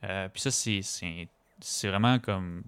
Euh, 0.03 0.27
puis 0.29 0.41
ça, 0.41 0.51
c'est- 0.51 0.81
c'est 0.81 1.27
c'est 1.59 1.87
vraiment 1.87 2.19
comme 2.19 2.63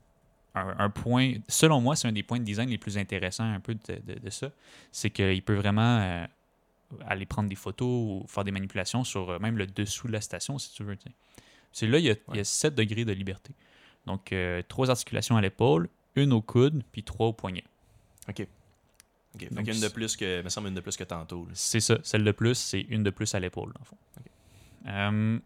un, 0.54 0.76
un 0.80 0.90
point, 0.90 1.34
selon 1.50 1.82
moi, 1.82 1.96
c'est 1.98 2.08
un 2.08 2.14
des 2.14 2.24
points 2.24 2.40
de 2.40 2.46
design 2.46 2.70
les 2.70 2.78
plus 2.78 2.98
intéressants 2.98 3.44
un 3.52 3.60
peu 3.60 3.74
de, 3.76 3.96
de- 4.14 4.20
de 4.20 4.30
ça. 4.30 4.52
C'est 4.92 5.10
qu'il 5.10 5.42
peut 5.42 5.56
vraiment 5.56 6.26
aller 7.08 7.26
prendre 7.26 7.50
des 7.50 7.56
photos 7.56 7.88
ou 7.88 8.26
faire 8.28 8.44
des 8.44 8.52
manipulations 8.52 9.04
sur 9.04 9.30
euh, 9.30 9.40
même 9.40 9.58
le 9.58 9.68
dessous 9.68 10.08
de 10.08 10.14
la 10.14 10.22
station, 10.22 10.58
si 10.60 10.74
tu 10.74 10.84
veux. 10.84 10.98
C'est 11.72 11.88
là, 11.88 12.00
il 12.00 12.06
y, 12.06 12.12
a, 12.12 12.16
il 12.30 12.38
y 12.38 12.40
a 12.40 12.44
7 12.44 12.76
degrés 12.76 13.06
de 13.06 13.12
liberté. 13.12 13.54
Donc, 14.06 14.32
euh, 14.32 14.62
trois 14.68 14.90
articulations 14.90 15.36
à 15.36 15.42
l'épaule, 15.42 15.90
une 16.16 16.32
au 16.34 16.42
coude, 16.42 16.84
puis 16.92 17.04
trois 17.04 17.28
au 17.28 17.34
poignet. 17.34 17.64
Ok. 18.30 18.48
Donc, 19.52 19.66
qu'une 19.66 19.82
de 19.82 19.88
plus 19.90 20.16
que. 20.16 20.42
me 20.42 20.50
semble 20.50 20.70
une 20.70 20.76
de 20.76 20.82
plus 20.82 20.96
que 20.96 21.04
tantôt. 21.04 21.48
C'est 21.54 21.82
ça. 21.82 21.98
Celle 22.04 22.24
de 22.24 22.32
plus, 22.32 22.56
c'est 22.56 22.82
une 22.82 23.04
de 23.04 23.10
plus 23.10 23.36
à 23.36 23.40
l'épaule, 23.40 23.74
dans 23.74 23.80
le 23.80 23.86
fond. 23.86 23.98
Euh, 24.88 25.40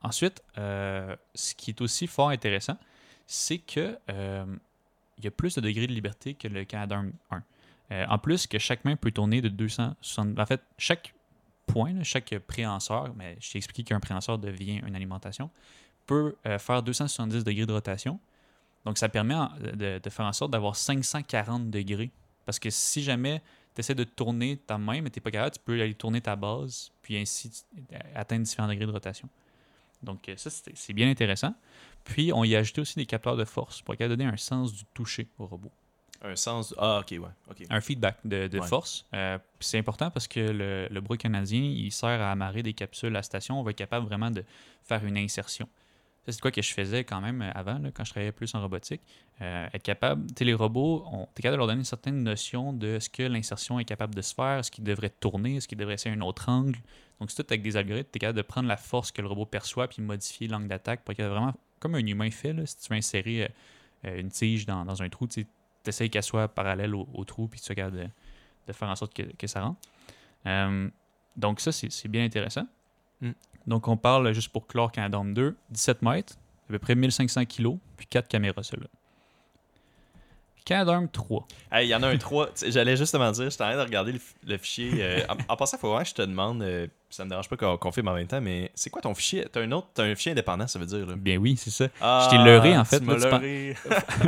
ensuite, 0.00 0.42
euh, 0.56 1.14
ce 1.34 1.54
qui 1.54 1.70
est 1.72 1.80
aussi 1.82 2.06
fort 2.06 2.30
intéressant, 2.30 2.78
c'est 3.26 3.58
que 3.58 3.98
il 5.18 5.24
y 5.24 5.28
a 5.28 5.30
plus 5.30 5.54
de 5.54 5.60
degrés 5.60 5.86
de 5.86 5.92
liberté 5.92 6.34
que 6.34 6.48
le 6.48 6.64
Canadarm 6.64 7.12
1. 7.30 7.42
Euh, 7.92 8.06
en 8.08 8.18
plus, 8.18 8.46
que 8.46 8.58
chaque 8.58 8.84
main 8.84 8.96
peut 8.96 9.10
tourner 9.10 9.40
de 9.40 9.48
260. 9.48 10.38
En 10.38 10.46
fait, 10.46 10.62
chaque 10.78 11.14
point, 11.66 12.02
chaque 12.02 12.38
préhenseur, 12.40 13.12
mais 13.14 13.36
je 13.40 13.52
t'ai 13.52 13.58
expliqué 13.58 13.84
qu'un 13.84 14.00
préhenseur 14.00 14.38
devient 14.38 14.82
une 14.86 14.96
alimentation, 14.96 15.50
peut 16.06 16.36
euh, 16.46 16.58
faire 16.58 16.82
270 16.82 17.44
degrés 17.44 17.66
de 17.66 17.72
rotation. 17.72 18.20
Donc, 18.84 18.98
ça 18.98 19.08
permet 19.08 19.34
de, 19.74 20.10
faire 20.10 20.26
en 20.26 20.32
sorte 20.32 20.50
d'avoir 20.50 20.76
540 20.76 21.70
degrés. 21.70 22.10
Parce 22.44 22.58
que 22.58 22.68
si 22.68 23.02
jamais 23.02 23.40
tu 23.74 23.80
essaies 23.80 23.94
de 23.94 24.04
tourner 24.04 24.58
ta 24.58 24.76
main, 24.76 25.00
mais 25.00 25.10
tu 25.10 25.18
n'es 25.18 25.22
pas 25.22 25.30
capable, 25.30 25.56
tu 25.56 25.62
peux 25.64 25.80
aller 25.80 25.94
tourner 25.94 26.20
ta 26.20 26.36
base, 26.36 26.90
puis 27.00 27.16
ainsi 27.16 27.50
tu- 27.50 27.96
atteindre 28.14 28.44
différents 28.44 28.68
degrés 28.68 28.86
de 28.86 28.92
rotation. 28.92 29.28
Donc, 30.02 30.28
euh, 30.28 30.36
ça, 30.36 30.50
c'est 30.50 30.92
bien 30.92 31.10
intéressant. 31.10 31.54
Puis, 32.04 32.30
on 32.32 32.44
y 32.44 32.54
a 32.54 32.58
ajouté 32.58 32.82
aussi 32.82 32.96
des 32.96 33.06
capteurs 33.06 33.36
de 33.36 33.44
force 33.46 33.80
pour 33.80 33.96
de 33.96 34.06
donner 34.06 34.26
un 34.26 34.36
sens 34.36 34.72
du 34.74 34.84
toucher 34.92 35.28
au 35.38 35.46
robot. 35.46 35.72
Un 36.26 36.36
sens. 36.36 36.74
Ah, 36.78 37.00
ok, 37.00 37.18
ouais. 37.20 37.66
Un 37.70 37.80
feedback 37.80 38.16
de, 38.24 38.48
de 38.48 38.58
Ouais. 38.58 38.66
force. 38.66 39.04
Euh, 39.14 39.38
c'est 39.60 39.78
important 39.78 40.10
parce 40.10 40.26
que 40.26 40.40
le, 40.40 40.88
le 40.90 41.00
bras 41.00 41.16
canadien, 41.18 41.60
il 41.60 41.92
sert 41.92 42.08
à 42.20 42.30
amarrer 42.32 42.62
des 42.62 42.72
capsules 42.72 43.10
à 43.10 43.18
la 43.18 43.22
station. 43.22 43.60
On 43.60 43.62
va 43.62 43.72
être 43.72 43.76
capable 43.76 44.06
vraiment 44.06 44.30
de 44.30 44.42
faire 44.82 45.04
une 45.04 45.18
insertion. 45.18 45.68
Ça, 46.24 46.32
c'est 46.32 46.40
quoi 46.40 46.50
que 46.50 46.62
je 46.62 46.72
faisais 46.72 47.04
quand 47.04 47.20
même 47.20 47.42
euh, 47.42 47.50
avant, 47.54 47.78
là, 47.78 47.90
quand 47.92 48.02
je 48.04 48.10
travaillais 48.10 48.32
plus 48.32 48.54
en 48.54 48.62
robotique. 48.62 49.02
Euh, 49.42 49.66
être 49.74 49.82
capable, 49.82 50.26
tu 50.28 50.34
sais, 50.38 50.44
les 50.46 50.54
robots, 50.54 51.04
on 51.12 51.24
est 51.24 51.42
capable 51.42 51.56
de 51.56 51.58
leur 51.58 51.66
donner 51.66 51.80
une 51.80 51.84
certaine 51.84 52.22
notion 52.22 52.72
de 52.72 52.98
ce 52.98 53.10
que 53.10 53.22
l'insertion 53.24 53.78
est 53.78 53.84
capable 53.84 54.14
de 54.14 54.22
se 54.22 54.32
faire, 54.32 54.64
ce 54.64 54.70
qui 54.70 54.80
devrait 54.80 55.10
tourner, 55.10 55.60
ce 55.60 55.68
qui 55.68 55.76
devrait 55.76 55.94
essayer 55.94 56.14
un 56.16 56.22
autre 56.22 56.48
angle. 56.48 56.78
Donc, 57.20 57.30
c'est 57.30 57.42
tout 57.44 57.46
avec 57.52 57.60
des 57.60 57.76
algorithmes, 57.76 58.08
tu 58.10 58.16
es 58.16 58.20
capable 58.20 58.38
de 58.38 58.42
prendre 58.42 58.66
la 58.68 58.78
force 58.78 59.12
que 59.12 59.20
le 59.20 59.28
robot 59.28 59.44
perçoit 59.44 59.86
puis 59.88 60.00
modifier 60.00 60.48
l'angle 60.48 60.68
d'attaque 60.68 61.02
pour 61.04 61.14
qu'il 61.14 61.22
y 61.22 61.26
ait 61.26 61.30
vraiment, 61.30 61.52
comme 61.80 61.94
un 61.96 62.06
humain 62.06 62.30
fait, 62.30 62.54
là, 62.54 62.64
si 62.64 62.78
tu 62.78 62.88
veux 62.88 62.96
insérer 62.96 63.50
euh, 64.06 64.18
une 64.20 64.30
tige 64.30 64.64
dans, 64.64 64.86
dans 64.86 65.02
un 65.02 65.08
trou, 65.10 65.26
tu 65.26 65.46
essaies 65.88 66.08
qu'elle 66.08 66.22
soit 66.22 66.48
parallèle 66.48 66.94
au, 66.94 67.08
au 67.12 67.24
trou 67.24 67.48
puis 67.48 67.60
tu 67.60 67.72
es 67.72 67.74
capable 67.74 67.98
de, 67.98 68.08
de 68.66 68.72
faire 68.72 68.88
en 68.88 68.96
sorte 68.96 69.14
que, 69.14 69.22
que 69.22 69.46
ça 69.46 69.62
rentre. 69.62 69.80
Euh, 70.46 70.88
donc, 71.36 71.60
ça, 71.60 71.72
c'est 71.72 72.08
bien 72.08 72.24
intéressant. 72.24 72.66
Mm. 73.20 73.30
Donc, 73.66 73.88
on 73.88 73.96
parle, 73.96 74.32
juste 74.32 74.50
pour 74.50 74.66
clore 74.66 74.92
Canadome 74.92 75.34
2, 75.34 75.56
17 75.70 76.02
mètres, 76.02 76.34
à 76.68 76.72
peu 76.72 76.78
près 76.78 76.94
1500 76.94 77.44
kilos, 77.46 77.78
puis 77.96 78.06
4 78.06 78.28
caméras, 78.28 78.62
celle-là. 78.62 78.86
Canadarm 80.64 81.08
3. 81.08 81.46
Hey, 81.72 81.86
il 81.86 81.90
y 81.90 81.94
en 81.94 82.02
a 82.02 82.08
un 82.08 82.16
3. 82.16 82.46
Tu 82.52 82.52
sais, 82.54 82.70
J'allais 82.72 82.96
justement 82.96 83.30
dire, 83.32 83.50
j'étais 83.50 83.64
en 83.64 83.68
train 83.68 83.76
de 83.76 83.82
regarder 83.82 84.18
le, 84.46 84.56
fichier. 84.58 84.92
euh, 85.02 85.20
en, 85.28 85.52
en 85.52 85.56
passant, 85.56 85.76
il 85.76 85.80
faut 85.80 85.88
vraiment 85.88 86.02
que 86.04 86.08
je 86.08 86.14
te 86.14 86.22
demande, 86.22 86.62
euh, 86.62 86.86
ça 87.16 87.24
me 87.24 87.30
dérange 87.30 87.48
pas 87.48 87.56
qu'on 87.76 87.92
filme 87.92 88.08
en 88.08 88.14
même 88.14 88.26
temps, 88.26 88.40
mais 88.40 88.70
c'est 88.74 88.90
quoi 88.90 89.00
ton 89.02 89.14
fichier? 89.14 89.46
T'as 89.52 89.60
un 89.62 89.70
autre, 89.72 89.88
t'as 89.94 90.04
un 90.04 90.14
fichier 90.14 90.32
indépendant, 90.32 90.66
ça 90.66 90.78
veut 90.78 90.86
dire 90.86 91.06
là. 91.06 91.14
Bien 91.16 91.36
oui, 91.36 91.56
c'est 91.56 91.70
ça. 91.70 91.86
Ah, 92.00 92.26
t'ai 92.30 92.38
leurré, 92.38 92.76
en 92.76 92.84
fait, 92.84 93.00
Tu 93.00 93.06
là, 93.06 93.40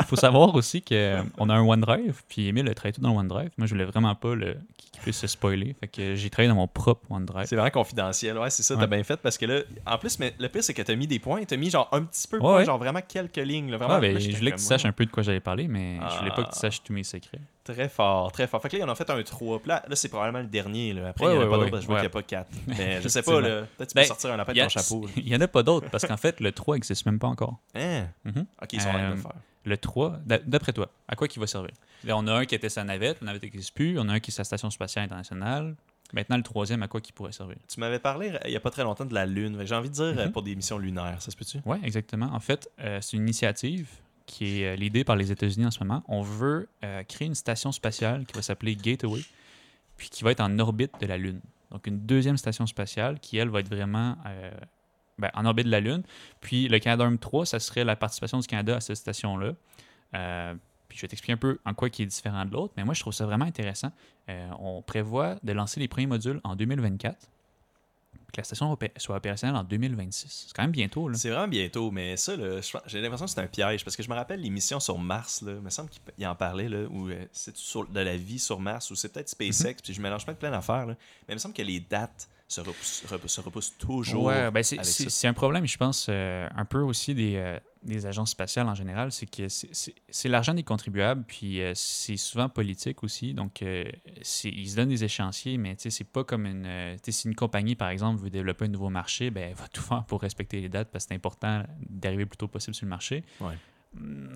faut 0.09 0.16
savoir 0.16 0.55
aussi 0.55 0.83
qu'on 0.83 1.49
a 1.51 1.55
un 1.55 1.61
OneDrive, 1.62 2.22
puis 2.29 2.49
Emile 2.49 2.68
a 2.68 2.75
travaillé 2.75 2.92
tout 2.94 3.01
dans 3.01 3.12
le 3.12 3.18
OneDrive. 3.18 3.51
Moi, 3.59 3.66
je 3.66 3.75
voulais 3.75 3.85
vraiment 3.85 4.14
pas 4.14 4.35
le, 4.35 4.57
qu'il 4.77 5.01
puisse 5.03 5.18
se 5.18 5.27
spoiler. 5.27 5.75
Fait 5.81 5.88
que 5.88 6.14
j'ai 6.14 6.31
travaillé 6.31 6.49
dans 6.49 6.55
mon 6.55 6.68
propre 6.68 7.11
OneDrive. 7.11 7.46
C'est 7.46 7.57
vraiment 7.57 7.70
confidentiel. 7.70 8.38
Ouais, 8.38 8.51
c'est 8.51 8.62
ça, 8.62 8.75
t'as 8.75 8.83
Ouais. 8.83 8.87
bien 8.87 9.03
fait 9.05 9.16
parce 9.16 9.37
que 9.38 9.46
là, 9.46 9.61
en 9.87 9.99
plus, 9.99 10.18
mais 10.18 10.35
le 10.38 10.49
pire, 10.49 10.62
c'est 10.62 10.75
que 10.75 10.83
t'as 10.83 10.94
mis 10.94 11.07
des 11.07 11.18
points. 11.18 11.42
T'as 11.44 11.57
mis 11.57 11.70
genre 11.70 11.88
un 11.92 12.03
petit 12.03 12.29
peu 12.29 12.38
Ouais, 12.38 12.55
ouais. 12.57 12.64
genre 12.64 12.79
vraiment 12.79 13.01
quelques 13.07 13.37
lignes. 13.37 13.70
Là, 13.70 13.79
vraiment, 13.79 13.99
ben, 13.99 14.18
je 14.18 14.37
voulais 14.37 14.53
que 14.53 14.57
tu 14.57 14.62
saches 14.62 14.85
un 14.85 14.92
peu 14.92 15.05
de 15.07 15.11
quoi 15.11 15.22
j'allais 15.22 15.40
parler, 15.40 15.66
mais 15.68 15.99
je 16.12 16.18
voulais 16.18 16.31
pas 16.31 16.42
que 16.42 16.49
Ah. 16.49 16.53
tu 16.53 16.59
saches 16.61 16.83
tous 16.83 16.92
mes 16.92 17.05
secrets. 17.05 17.40
Très 17.66 17.88
fort, 17.88 18.31
très 18.33 18.46
fort. 18.46 18.62
Fait 18.62 18.68
que 18.68 18.76
là, 18.76 18.85
on 18.87 18.88
a 18.88 18.94
fait 18.94 19.11
un 19.11 19.22
3. 19.22 19.59
Puis 19.59 19.68
là, 19.68 19.83
là, 19.88 19.96
c'est 19.96 20.09
probablement 20.09 20.40
le 20.40 20.46
dernier. 20.48 20.92
Là. 20.92 21.09
Après, 21.09 21.26
Ouais, 21.26 21.33
il 21.35 21.38
n'y 21.38 21.38
en 21.38 21.42
a 21.42 21.44
ouais, 21.44 21.50
pas 21.50 21.59
ouais, 21.59 21.70
d'autres 21.70 21.83
je 21.83 21.87
vois 21.87 21.96
qu'il 21.96 22.02
n'y 22.02 22.07
a 22.07 22.11
pas 22.11 22.22
4. 22.22 22.50
Mais 22.68 23.02
je 23.02 23.09
sais 23.09 23.22
pas. 23.22 23.40
Peut-être 23.40 23.68
tu 23.79 23.87
peux 23.87 24.00
Ben, 24.00 24.05
sortir 24.07 24.33
un 24.33 24.37
lapin 24.37 24.52
de 24.52 24.61
ton 24.61 24.68
chapeau. 24.68 25.07
il 25.16 25.29
y 25.29 25.35
en 25.37 25.40
a 25.40 25.48
pas 25.48 25.62
d'autres, 25.62 25.88
parce 25.90 26.07
qu'en 26.07 26.16
fait, 26.16 26.40
le 26.40 26.52
3 26.52 26.76
n'existe 26.76 27.05
même 27.07 27.18
pas 27.18 27.29
encore. 27.29 27.59
Hein? 27.74 28.07
Mhm. 28.24 28.46
Ok, 28.62 28.72
ils 28.72 28.81
sont 28.81 28.88
en 28.88 28.92
train 28.92 29.02
de 29.11 29.14
le 29.14 29.18
Euh, 29.18 29.22
faire. 29.22 29.33
Le 29.64 29.76
3, 29.76 30.18
d'a- 30.24 30.38
d'après 30.38 30.72
toi, 30.72 30.88
à 31.09 31.16
quoi 31.16 31.26
il 31.35 31.40
va 31.40 31.46
servir? 31.48 31.72
Là, 32.05 32.16
On 32.16 32.26
a 32.29 32.33
un 32.35 32.44
qui 32.44 32.55
était 32.55 32.68
sa 32.68 32.85
navette, 32.85 33.20
la 33.20 33.26
navette 33.26 33.42
n'existe 33.42 33.74
plus. 33.74 33.98
On 33.98 34.09
a 34.09 34.12
un 34.12 34.20
qui 34.20 34.31
est 34.31 34.35
sa 34.35 34.44
station 34.44 34.70
spatiale 34.70 35.07
internationale. 35.07 35.74
Maintenant, 36.12 36.37
le 36.37 36.44
troisième, 36.44 36.85
à 36.85 36.88
quoi 36.88 37.00
il 37.05 37.12
pourrait 37.12 37.33
servir? 37.33 37.57
Tu 37.68 37.81
m'avais 37.81 37.98
parlé 37.98 38.31
euh, 38.31 38.38
il 38.44 38.50
n'y 38.50 38.57
a 38.57 38.61
pas 38.61 38.70
très 38.70 38.85
longtemps 38.85 39.05
de 39.05 39.12
la 39.12 39.26
Lune. 39.26 39.61
J'ai 39.64 39.74
envie 39.74 39.88
de 39.88 39.94
dire 39.94 40.05
euh, 40.05 40.26
Mhm. 40.26 40.33
pour 40.33 40.42
des 40.42 40.55
missions 40.55 40.79
lunaires, 40.79 41.20
ça 41.20 41.33
se 41.33 41.37
peut-tu? 41.37 41.59
Oui, 41.66 41.79
exactement. 41.83 42.31
En 42.33 42.38
fait, 42.38 42.70
euh, 42.79 43.00
c'est 43.00 43.16
une 43.16 43.24
initiative 43.24 43.88
qui 44.27 44.62
est 44.62 44.75
euh, 44.75 44.77
l'idée 44.77 45.05
par 45.05 45.17
les 45.17 45.33
États-Unis 45.33 45.67
en 45.67 45.71
ce 45.71 45.83
moment. 45.83 46.03
On 46.09 46.21
veut 46.21 46.69
euh, 46.85 47.03
créer 47.05 47.27
une 47.27 47.35
station 47.35 47.73
spatiale 47.73 48.27
qui 48.27 48.35
va 48.35 48.43
s'appeler 48.43 48.77
Gateway, 48.77 49.21
puis 49.97 50.11
qui 50.11 50.25
va 50.25 50.33
être 50.33 50.41
en 50.41 50.59
orbite 50.59 50.93
de 51.01 51.07
la 51.07 51.17
Lune. 51.17 51.41
Donc, 51.71 51.87
une 51.87 52.01
deuxième 52.01 52.37
station 52.37 52.67
spatiale 52.67 53.19
qui, 53.21 53.39
elle, 53.39 53.49
va 53.49 53.61
être 53.61 53.69
vraiment 53.69 54.17
euh, 54.27 54.51
ben, 55.19 55.31
en 55.35 55.45
orbite 55.47 55.67
de 55.67 55.71
la 55.71 55.81
Lune. 55.81 56.03
Puis, 56.41 56.69
le 56.69 56.79
Canadarm 56.79 57.19
3, 57.19 57.47
ça 57.47 57.61
serait 57.61 57.85
la 57.85 57.97
participation 57.97 58.39
du 58.39 58.47
Canada 58.47 58.77
à 58.77 58.81
cette 58.81 58.97
station-là. 58.97 59.55
Puis, 60.89 60.99
je 60.99 61.03
vais 61.03 61.09
t'expliquer 61.09 61.33
un 61.33 61.39
peu 61.39 61.59
en 61.65 61.75
quoi 61.75 61.91
qui 61.91 62.03
est 62.03 62.07
différent 62.07 62.45
de 62.45 62.53
l'autre, 62.53 62.75
mais 62.77 62.85
moi, 62.85 62.95
je 62.95 63.01
trouve 63.01 63.12
ça 63.12 63.27
vraiment 63.27 63.45
intéressant. 63.45 63.91
On 64.29 64.83
prévoit 64.83 65.37
de 65.43 65.53
lancer 65.53 65.81
les 65.81 65.89
premiers 65.89 66.07
modules 66.07 66.41
en 66.45 66.55
2024, 66.55 67.19
puis 67.19 67.29
que 68.37 68.40
la 68.40 68.44
station 68.44 68.72
opé- 68.72 68.92
soit 68.96 69.16
opérationnelle 69.16 69.57
en 69.57 69.64
2026. 69.64 70.46
C'est 70.49 70.55
quand 70.57 70.62
même 70.62 70.70
bientôt, 70.70 71.09
là. 71.09 71.16
C'est 71.16 71.31
vraiment 71.31 71.49
bientôt, 71.49 71.90
mais 71.90 72.16
ça, 72.16 72.35
j'ai 72.87 73.01
l'impression 73.01 73.27
que 73.27 73.31
c'est 73.33 73.40
un 73.40 73.46
piège 73.46 73.85
parce 73.85 73.96
que 73.96 74.03
je 74.03 74.09
me 74.09 74.14
rappelle 74.14 74.40
l'émission 74.40 74.79
sur 74.81 74.99
Mars, 74.99 75.42
là, 75.42 75.53
il 75.53 75.61
me 75.61 75.70
semble 75.70 75.88
qu'il 75.90 76.01
il 76.18 76.27
en 76.27 76.35
parlait, 76.35 76.68
là, 76.68 76.85
où 76.90 77.09
euh, 77.09 77.25
c'est 77.33 77.55
de 77.55 78.01
la 78.01 78.16
vie 78.16 78.38
sur 78.38 78.61
Mars, 78.61 78.90
ou 78.90 78.94
c'est 78.94 79.09
peut-être 79.12 79.29
SpaceX, 79.29 79.68
Mhm. 79.70 79.75
puis 79.83 79.94
je 79.94 80.01
mélange 80.01 80.25
pas 80.25 80.33
de 80.33 80.38
plein 80.38 80.51
d'affaires, 80.51 80.87
là. 80.87 80.94
mais 81.27 81.33
il 81.33 81.35
me 81.35 81.38
semble 81.40 81.55
que 81.55 81.62
les 81.62 81.81
dates 81.81 82.29
se 82.49 82.61
repoussent, 82.61 83.05
repoussent- 83.09 83.35
se 83.35 83.41
repoussent 83.41 83.77
toujours. 83.79 84.25
Ouais, 84.25 84.51
ben 84.51 84.63
c'est, 84.63 85.27
un 85.27 85.33
problème, 85.33 85.67
je 85.67 85.77
pense, 85.77 86.07
euh, 86.09 86.49
un 86.55 86.65
peu 86.65 86.81
aussi 86.81 87.15
des, 87.15 87.37
euh, 87.37 87.59
des 87.83 88.07
agences 88.07 88.31
spatiales 88.31 88.69
en 88.69 88.75
général, 88.75 89.11
c'est 89.11 89.27
que 89.27 89.49
c'est, 89.49 90.29
l'argent 90.29 90.55
des 90.55 90.63
contribuables, 90.63 91.25
puis 91.27 91.61
euh, 91.61 91.73
c'est 91.75 92.17
souvent 92.17 92.49
politique 92.49 93.03
aussi. 93.03 93.35
Donc, 93.35 93.63
ils 93.63 94.71
se 94.71 94.77
donnent 94.77 94.89
des 94.89 95.05
échéanciers, 95.05 95.59
mais 95.59 95.75
c'est 95.79 96.05
pas 96.05 96.25
comme 96.25 96.47
une. 96.47 96.97
si 97.07 97.27
une 97.27 97.35
compagnie, 97.35 97.75
par 97.75 97.89
exemple, 97.89 98.23
veut 98.23 98.31
développer 98.31 98.67
un 98.67 98.69
nouveau 98.69 98.91
marché, 98.91 99.31
ben, 99.31 99.51
elle 99.51 99.57
va 99.57 99.69
tout 99.69 99.83
faire 99.83 100.05
pour 100.05 100.21
respecter 100.23 100.61
les 100.61 100.69
dates 100.69 100.91
parce 100.93 101.05
que 101.05 101.09
c'est 101.09 101.17
important 101.17 101.65
d'arriver 101.81 102.23
le 102.23 102.29
plus 102.29 102.39
tôt 102.39 102.49
possible 102.49 102.75
sur 102.75 102.87
le 102.87 102.91
marché. 102.91 103.25
Ouais. 103.41 103.55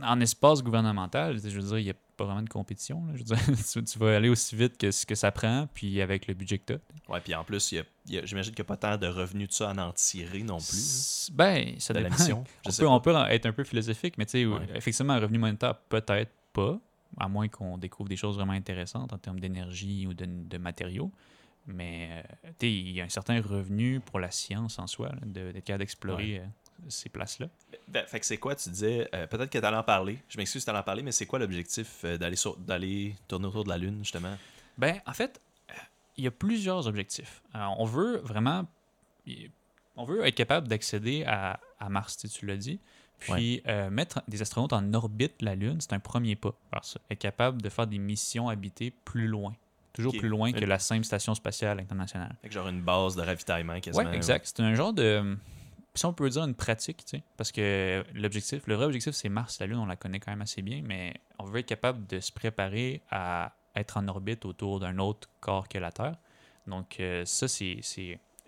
En 0.03 0.21
espace 0.21 0.63
gouvernemental, 0.63 1.39
je 1.39 1.49
veux 1.61 1.63
dire, 1.63 1.79
il 1.79 1.85
n'y 1.85 1.91
a 1.91 1.95
pas 2.17 2.25
vraiment 2.25 2.43
de 2.43 2.49
compétition. 2.49 3.05
là. 3.07 3.13
Je 3.15 3.19
veux 3.19 3.25
dire, 3.25 3.85
tu, 3.93 3.99
vas 3.99 4.17
aller 4.17 4.29
aussi 4.29 4.57
vite 4.57 4.79
que 4.79 4.91
ce 4.91 5.05
que 5.05 5.15
ça 5.15 5.31
prend, 5.31 5.69
puis 5.75 6.01
avec 6.01 6.27
le 6.27 6.35
budget 6.35 6.59
que 6.59 6.73
tu 6.73 6.73
as. 6.75 7.13
Ouais, 7.13 7.21
puis 7.21 7.35
en 7.35 7.45
plus, 7.45 7.75
j'imagine 8.07 8.53
qu'il 8.55 8.63
n'y 8.63 8.67
a 8.67 8.77
pas 8.77 8.77
tant 8.77 8.97
de 8.97 9.07
revenus 9.07 9.49
de 9.49 9.53
ça 9.53 9.71
à 9.71 9.75
en 9.87 9.93
tirer 9.93 10.43
non 10.43 10.57
plus. 10.59 10.79
S- 10.79 11.31
Ben, 11.35 11.75
ça 11.79 11.93
de 11.93 11.99
la 11.99 12.05
dépend. 12.09 12.19
mission. 12.19 12.45
On 12.67 12.71
peut, 12.71 12.85
pas. 12.85 12.89
on 12.91 13.01
peut 13.01 13.33
être 13.33 13.47
un 13.47 13.53
peu 13.53 13.65
philosophique, 13.65 14.15
mais 14.19 14.27
tu 14.27 14.33
sais, 14.33 14.47
Ouais. 14.47 14.67
effectivement, 14.75 15.13
un 15.15 15.21
revenu 15.21 15.39
monétaire, 15.39 15.77
peut-être 15.89 16.33
pas, 16.53 16.79
à 17.19 17.29
moins 17.29 17.49
qu'on 17.49 17.77
découvre 17.77 18.09
des 18.09 18.17
choses 18.17 18.37
vraiment 18.37 18.53
intéressantes 18.53 19.13
en 19.13 19.19
termes 19.19 19.41
d'énergie 19.41 20.07
ou 20.07 20.15
de, 20.15 20.27
de 20.27 20.59
matériaux. 20.59 21.11
Mais 21.67 22.09
euh, 22.11 22.49
tu 22.59 22.67
sais, 22.67 22.73
il 22.73 22.91
y 22.93 23.01
a 23.01 23.05
un 23.05 23.09
certain 23.09 23.41
revenu 23.43 24.01
pour 24.01 24.19
la 24.19 24.31
science 24.31 24.79
en 24.79 24.87
soi, 24.87 25.11
d'être 25.27 25.63
capable 25.65 25.81
d'explorer 25.81 26.39
euh, 26.39 26.45
ces 26.89 27.09
places-là. 27.09 27.49
Ben, 27.89 28.07
fait 28.07 28.21
que 28.21 28.27
c'est 28.27 28.39
quoi, 28.39 28.55
tu 28.55 28.69
disais, 28.71 29.09
euh, 29.15 29.27
peut-être 29.27 29.51
que 29.51 29.59
tu 29.59 29.65
allais 29.65 29.77
en 29.77 29.83
parler, 29.83 30.19
je 30.29 30.37
m'excuse 30.39 30.65
de 30.65 30.71
en 30.73 30.83
parler, 30.83 31.03
mais 31.03 31.13
c'est 31.13 31.27
quoi 31.27 31.39
l'objectif 31.39 32.05
euh, 32.05 32.17
d'aller 32.19 33.17
tourner 33.29 33.47
autour 33.47 33.65
de 33.65 33.69
la 33.69 33.79
Lune, 33.79 33.99
justement? 33.99 34.37
Ben, 34.79 35.01
en 35.07 35.13
fait, 35.13 35.41
euh, 35.71 35.75
il 36.17 36.25
y 36.25 36.27
a 36.27 36.31
plusieurs 36.31 36.87
objectifs. 36.87 37.43
On 37.55 37.85
veut 37.85 38.19
vraiment. 38.19 38.67
On 39.97 40.05
veut 40.05 40.27
être 40.27 40.35
capable 40.35 40.69
d'accéder 40.69 41.25
à, 41.27 41.61
à 41.79 41.89
Mars, 41.89 42.17
tu 42.17 42.29
tu 42.29 42.47
l'as 42.47 42.57
dit. 42.57 42.81
Puis 43.21 43.63
euh, 43.67 43.91
mettre 43.91 44.23
des 44.29 44.41
astronautes 44.43 44.73
en 44.73 44.95
orbite 44.95 45.41
de 45.41 45.45
la 45.45 45.55
Lune, 45.55 45.79
c'est 45.81 45.93
un 45.93 46.01
premier 46.01 46.37
pas. 46.37 46.55
vers 46.73 46.85
ça. 46.85 47.01
Être 47.11 47.19
capable 47.19 47.61
de 47.61 47.69
faire 47.69 47.87
des 47.87 47.99
missions 47.99 48.49
habitées 48.49 48.93
plus 49.05 49.27
loin. 49.29 49.55
Toujours 49.93 50.17
plus 50.17 50.29
loin 50.29 50.53
que 50.53 50.65
la 50.65 50.79
simple 50.79 51.05
station 51.05 51.35
spatiale 51.35 51.81
internationale. 51.81 52.35
Fait 52.41 52.49
que 52.49 52.55
genre 52.55 52.69
une 52.69 52.81
base 52.81 53.17
de 53.17 53.23
ravitaillement 53.23 53.79
quasiment. 53.81 54.09
Oui, 54.09 54.17
exact. 54.17 54.47
C'est 54.47 54.63
un 54.63 54.75
genre 54.75 54.93
de. 54.93 55.37
Si 55.95 56.07
on 56.07 56.13
peut 56.13 56.29
dire 56.29 56.45
une 56.45 56.55
pratique, 56.55 57.05
tu 57.05 57.17
sais. 57.17 57.23
Parce 57.37 57.51
que 57.51 58.05
l'objectif, 58.15 58.67
le 58.67 58.75
vrai 58.75 58.87
objectif, 58.87 59.13
c'est 59.13 59.29
Mars. 59.29 59.59
La 59.61 59.67
Lune, 59.67 59.79
on 59.79 59.87
la 59.87 59.97
connaît 59.97 60.21
quand 60.21 60.31
même 60.31 60.43
assez 60.43 60.63
bien, 60.63 60.83
mais 60.85 61.15
on 61.39 61.45
veut 61.45 61.61
être 61.61 61.67
capable 61.67 62.07
de 62.07 62.21
se 62.21 62.31
préparer 62.31 63.03
à 63.11 63.55
être 63.75 63.97
en 63.97 64.07
orbite 64.09 64.45
autour 64.45 64.81
d'un 64.81 64.99
autre 64.99 65.29
corps 65.41 65.69
que 65.69 65.79
la 65.79 65.91
Terre. 65.91 66.17
Donc, 66.67 67.01
euh, 67.01 67.25
ça, 67.25 67.49
c'est 67.49 67.81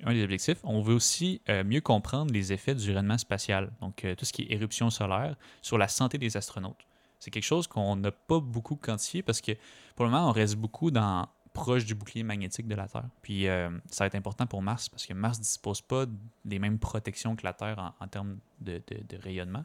un 0.04 0.12
des 0.12 0.22
objectifs. 0.22 0.58
On 0.64 0.82
veut 0.82 0.94
aussi 0.94 1.40
euh, 1.48 1.64
mieux 1.64 1.80
comprendre 1.80 2.32
les 2.32 2.52
effets 2.52 2.74
du 2.74 2.88
rayonnement 2.90 3.18
spatial. 3.18 3.72
Donc, 3.80 4.04
euh, 4.04 4.14
tout 4.14 4.24
ce 4.24 4.32
qui 4.32 4.42
est 4.42 4.52
éruption 4.52 4.90
solaire 4.90 5.36
sur 5.60 5.78
la 5.78 5.88
santé 5.88 6.18
des 6.18 6.36
astronautes. 6.36 6.86
C'est 7.18 7.30
quelque 7.30 7.44
chose 7.44 7.66
qu'on 7.66 7.96
n'a 7.96 8.10
pas 8.10 8.40
beaucoup 8.40 8.76
quantifié 8.76 9.22
parce 9.22 9.40
que 9.40 9.52
pour 9.94 10.04
le 10.04 10.10
moment, 10.10 10.28
on 10.28 10.32
reste 10.32 10.56
beaucoup 10.56 10.90
dans 10.90 11.28
proche 11.52 11.84
du 11.84 11.94
bouclier 11.94 12.22
magnétique 12.22 12.66
de 12.66 12.74
la 12.74 12.88
Terre. 12.88 13.08
Puis 13.22 13.46
euh, 13.46 13.70
ça 13.90 14.04
va 14.04 14.06
être 14.06 14.14
important 14.14 14.46
pour 14.46 14.62
Mars 14.62 14.88
parce 14.88 15.06
que 15.06 15.12
Mars 15.12 15.38
ne 15.38 15.42
dispose 15.42 15.80
pas 15.80 16.06
des 16.44 16.58
mêmes 16.58 16.78
protections 16.78 17.36
que 17.36 17.44
la 17.44 17.52
Terre 17.52 17.92
en, 18.00 18.08
termes 18.08 18.38
de, 18.60 18.82
rayonnement. 19.22 19.64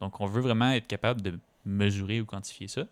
Donc 0.00 0.20
on 0.20 0.26
veut 0.26 0.40
vraiment 0.40 0.70
être 0.70 0.86
capable 0.86 1.22
de 1.22 1.38
mesurer 1.64 2.20
ou 2.20 2.26
quantifier 2.26 2.68
ça. 2.68 2.82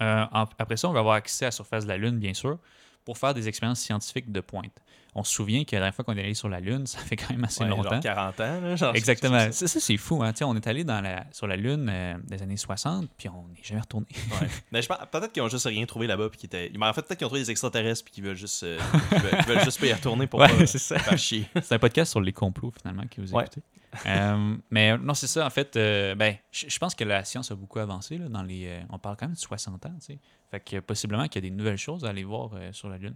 Euh, 0.00 0.26
après 0.32 0.76
ça, 0.76 0.88
on 0.88 0.92
va 0.92 1.00
avoir 1.00 1.14
accès 1.14 1.46
à 1.46 1.48
la 1.48 1.52
surface 1.52 1.84
de 1.84 1.88
la 1.88 1.96
Lune, 1.96 2.18
bien 2.18 2.34
sûr, 2.34 2.58
pour 3.04 3.18
faire 3.18 3.34
des 3.34 3.48
expériences 3.48 3.80
scientifiques 3.80 4.30
de 4.30 4.40
pointe. 4.40 4.82
On 5.14 5.24
se 5.24 5.32
souvient 5.34 5.62
que 5.64 5.76
la 5.76 5.80
dernière 5.80 5.94
fois 5.94 6.06
qu'on 6.06 6.16
est 6.16 6.22
allé 6.22 6.32
sur 6.32 6.48
la 6.48 6.58
Lune, 6.60 6.86
ça 6.86 6.98
fait 6.98 7.16
quand 7.16 7.30
même 7.30 7.44
assez 7.44 7.62
Ouais, 7.64 7.68
longtemps. 7.68 7.90
genre 7.90 8.00
40 8.00 8.40
ans, 8.40 8.60
là, 8.62 8.76
genre, 8.76 8.94
Exactement. 8.96 9.38
Ça, 9.52 9.68
ça, 9.68 9.78
c'est 9.80 9.96
fou. 9.98 10.22
Hein? 10.22 10.32
On 10.42 10.56
est 10.56 10.66
allé 10.66 10.84
dans 10.84 11.00
la, 11.02 11.26
sur 11.32 11.46
la 11.46 11.56
Lune 11.56 11.86
euh, 11.90 12.14
des 12.24 12.40
années 12.42 12.56
60, 12.56 13.10
puis 13.18 13.28
on 13.28 13.46
n'est 13.48 13.62
jamais 13.62 13.82
retourné. 13.82 14.06
Ouais. 14.40 14.48
Mais 14.72 14.80
je 14.80 14.88
pense 14.88 14.96
peut-être 15.10 15.32
qu'ils 15.32 15.42
ont 15.42 15.48
juste 15.50 15.66
rien 15.66 15.84
trouvé 15.84 16.06
là-bas 16.06 16.30
puis 16.30 16.38
qu'ils 16.38 16.46
étaient. 16.46 16.70
Mais 16.78 16.86
en 16.86 16.92
fait, 16.94 17.02
peut-être 17.02 17.18
qu'ils 17.18 17.26
ont 17.26 17.28
trouvé 17.28 17.42
des 17.42 17.50
extraterrestres 17.50 18.04
puis 18.04 18.14
qu'ils 18.14 18.24
veulent 18.24 18.36
juste, 18.36 18.62
euh, 18.62 18.78
qu'ils 19.10 19.18
veulent, 19.18 19.30
qu'ils 19.44 19.54
veulent 19.54 19.64
juste 19.64 19.80
pas 19.80 19.86
y 19.86 19.92
retourner 19.92 20.26
pour 20.26 20.40
Ouais, 20.40 20.48
pas 20.56 20.66
c'est 20.66 20.78
ça. 20.78 21.16
chier. 21.18 21.46
C'est 21.62 21.72
un 21.74 21.78
podcast 21.78 22.10
sur 22.12 22.20
les 22.22 22.32
complots, 22.32 22.72
finalement, 22.80 23.04
que 23.10 23.20
vous 23.20 23.38
écoutez. 23.38 23.60
Euh, 24.06 24.56
mais 24.70 24.96
non, 24.96 25.12
c'est 25.12 25.26
ça. 25.26 25.44
En 25.46 25.50
fait, 25.50 25.74
ben, 25.74 26.36
je 26.50 26.78
pense 26.78 26.94
que 26.94 27.04
la 27.04 27.22
science 27.24 27.50
a 27.50 27.54
beaucoup 27.54 27.78
avancé. 27.80 28.16
Là, 28.16 28.28
dans 28.28 28.42
les, 28.42 28.80
on 28.88 28.98
parle 28.98 29.16
quand 29.18 29.26
même 29.26 29.34
de 29.34 29.38
60 29.38 29.84
ans. 29.84 29.94
tu 30.00 30.06
sais. 30.14 30.18
Fait 30.50 30.60
que 30.60 30.80
possiblement 30.80 31.28
qu'il 31.28 31.44
y 31.44 31.46
a 31.46 31.50
des 31.50 31.54
nouvelles 31.54 31.76
choses 31.76 32.06
à 32.06 32.08
aller 32.08 32.24
voir 32.24 32.52
sur 32.72 32.88
la 32.88 32.96
Lune. 32.96 33.14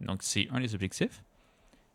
Donc, 0.00 0.22
c'est 0.22 0.46
un 0.52 0.60
des 0.60 0.74
objectifs. 0.76 1.22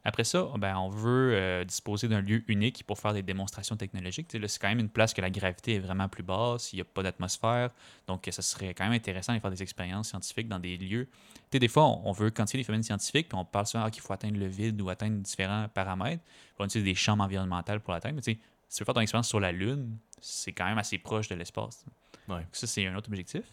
Après 0.07 0.23
ça, 0.23 0.49
ben, 0.57 0.77
on 0.77 0.87
veut 0.87 1.33
euh, 1.33 1.65
disposer 1.65 2.07
d'un 2.07 2.21
lieu 2.21 2.41
unique 2.47 2.85
pour 2.85 2.97
faire 2.97 3.11
des 3.11 3.23
démonstrations 3.23 3.75
technologiques. 3.75 4.31
Là, 4.31 4.47
c'est 4.47 4.57
quand 4.57 4.69
même 4.69 4.79
une 4.79 4.87
place 4.87 5.13
que 5.13 5.19
la 5.19 5.29
gravité 5.29 5.75
est 5.75 5.79
vraiment 5.79 6.07
plus 6.07 6.23
basse, 6.23 6.71
il 6.71 6.77
n'y 6.77 6.81
a 6.81 6.85
pas 6.85 7.03
d'atmosphère. 7.03 7.71
Donc, 8.07 8.25
ça 8.31 8.41
serait 8.41 8.73
quand 8.73 8.85
même 8.85 8.93
intéressant 8.93 9.35
de 9.35 9.39
faire 9.39 9.51
des 9.51 9.61
expériences 9.61 10.07
scientifiques 10.07 10.47
dans 10.47 10.59
des 10.59 10.77
lieux. 10.77 11.09
Des 11.51 11.67
fois, 11.67 11.83
on, 11.83 12.13
veut 12.13 12.29
quantifier 12.29 12.59
les 12.59 12.63
phénomènes 12.63 12.83
scientifiques, 12.83 13.27
puis 13.27 13.37
on 13.37 13.43
parle 13.43 13.67
souvent 13.67 13.83
ah, 13.83 13.91
qu'il 13.91 14.01
faut 14.01 14.13
atteindre 14.13 14.39
le 14.39 14.47
vide 14.47 14.81
ou 14.81 14.87
atteindre 14.87 15.17
différents 15.17 15.67
paramètres. 15.67 16.23
Puis 16.23 16.55
on 16.59 16.65
utilise 16.65 16.85
des 16.85 16.95
chambres 16.95 17.25
environnementales 17.25 17.81
pour 17.81 17.91
l'atteindre. 17.91 18.15
Mais 18.15 18.21
si 18.21 18.37
tu 18.37 18.79
veux 18.79 18.85
faire 18.85 18.95
ton 18.95 19.01
expérience 19.01 19.27
sur 19.27 19.41
la 19.41 19.51
Lune, 19.51 19.97
c'est 20.21 20.53
quand 20.53 20.67
même 20.67 20.77
assez 20.77 20.99
proche 20.99 21.27
de 21.27 21.35
l'espace. 21.35 21.83
Ouais. 22.29 22.47
Ça, 22.53 22.65
c'est 22.65 22.87
un 22.87 22.95
autre 22.95 23.09
objectif. 23.09 23.43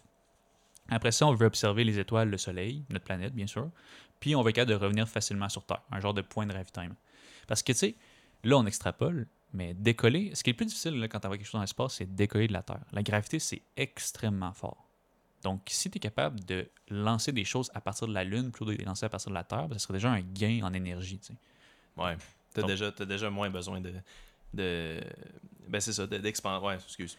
Après 0.88 1.10
ça, 1.10 1.26
on 1.26 1.34
veut 1.34 1.46
observer 1.46 1.82
les 1.82 1.98
étoiles, 1.98 2.28
le 2.28 2.38
Soleil, 2.38 2.84
notre 2.90 3.04
planète, 3.04 3.34
bien 3.34 3.46
sûr. 3.48 3.70
Puis 4.24 4.34
on 4.34 4.40
va 4.40 4.48
être 4.48 4.56
capable 4.56 4.70
de 4.70 4.82
revenir 4.82 5.06
facilement 5.06 5.50
sur 5.50 5.66
Terre, 5.66 5.82
un 5.90 6.00
genre 6.00 6.14
de 6.14 6.22
point 6.22 6.46
de 6.46 6.54
ravitaillement. 6.54 6.96
Parce 7.46 7.62
que, 7.62 7.72
tu 7.72 7.78
sais, 7.78 7.94
là, 8.42 8.56
on 8.56 8.64
extrapole, 8.64 9.26
mais 9.52 9.74
décoller, 9.74 10.34
ce 10.34 10.42
qui 10.42 10.48
est 10.48 10.54
le 10.54 10.56
plus 10.56 10.64
difficile 10.64 10.98
là, 10.98 11.08
quand 11.08 11.20
tu 11.20 11.28
quelque 11.28 11.44
chose 11.44 11.52
dans 11.52 11.60
l'espace, 11.60 11.96
c'est 11.96 12.06
de 12.06 12.16
décoller 12.16 12.48
de 12.48 12.54
la 12.54 12.62
Terre. 12.62 12.80
La 12.92 13.02
gravité, 13.02 13.38
c'est 13.38 13.60
extrêmement 13.76 14.54
fort. 14.54 14.88
Donc, 15.42 15.60
si 15.66 15.90
tu 15.90 15.98
es 15.98 16.00
capable 16.00 16.42
de 16.46 16.66
lancer 16.88 17.32
des 17.32 17.44
choses 17.44 17.70
à 17.74 17.82
partir 17.82 18.08
de 18.08 18.14
la 18.14 18.24
Lune 18.24 18.50
plutôt 18.50 18.64
que 18.64 18.70
de 18.70 18.78
les 18.78 18.84
lancer 18.86 19.04
à 19.04 19.10
partir 19.10 19.28
de 19.28 19.34
la 19.34 19.44
Terre, 19.44 19.68
ben, 19.68 19.74
ça 19.78 19.80
serait 19.80 19.92
déjà 19.98 20.10
un 20.10 20.22
gain 20.22 20.60
en 20.62 20.72
énergie. 20.72 21.18
tu 21.18 21.34
sais. 21.34 21.38
Ouais. 21.98 22.16
T'as 22.54 22.62
Donc- 22.62 23.02
déjà, 23.06 23.28
moins 23.28 23.50
besoin 23.50 23.78
de. 23.82 23.92
de 24.54 25.02
ben, 25.68 25.82
c'est 25.82 25.92
ça, 25.92 26.06
de- 26.06 26.16
d'expan- 26.16 26.62
Ouais, 26.62 26.76
excuse. 26.76 27.18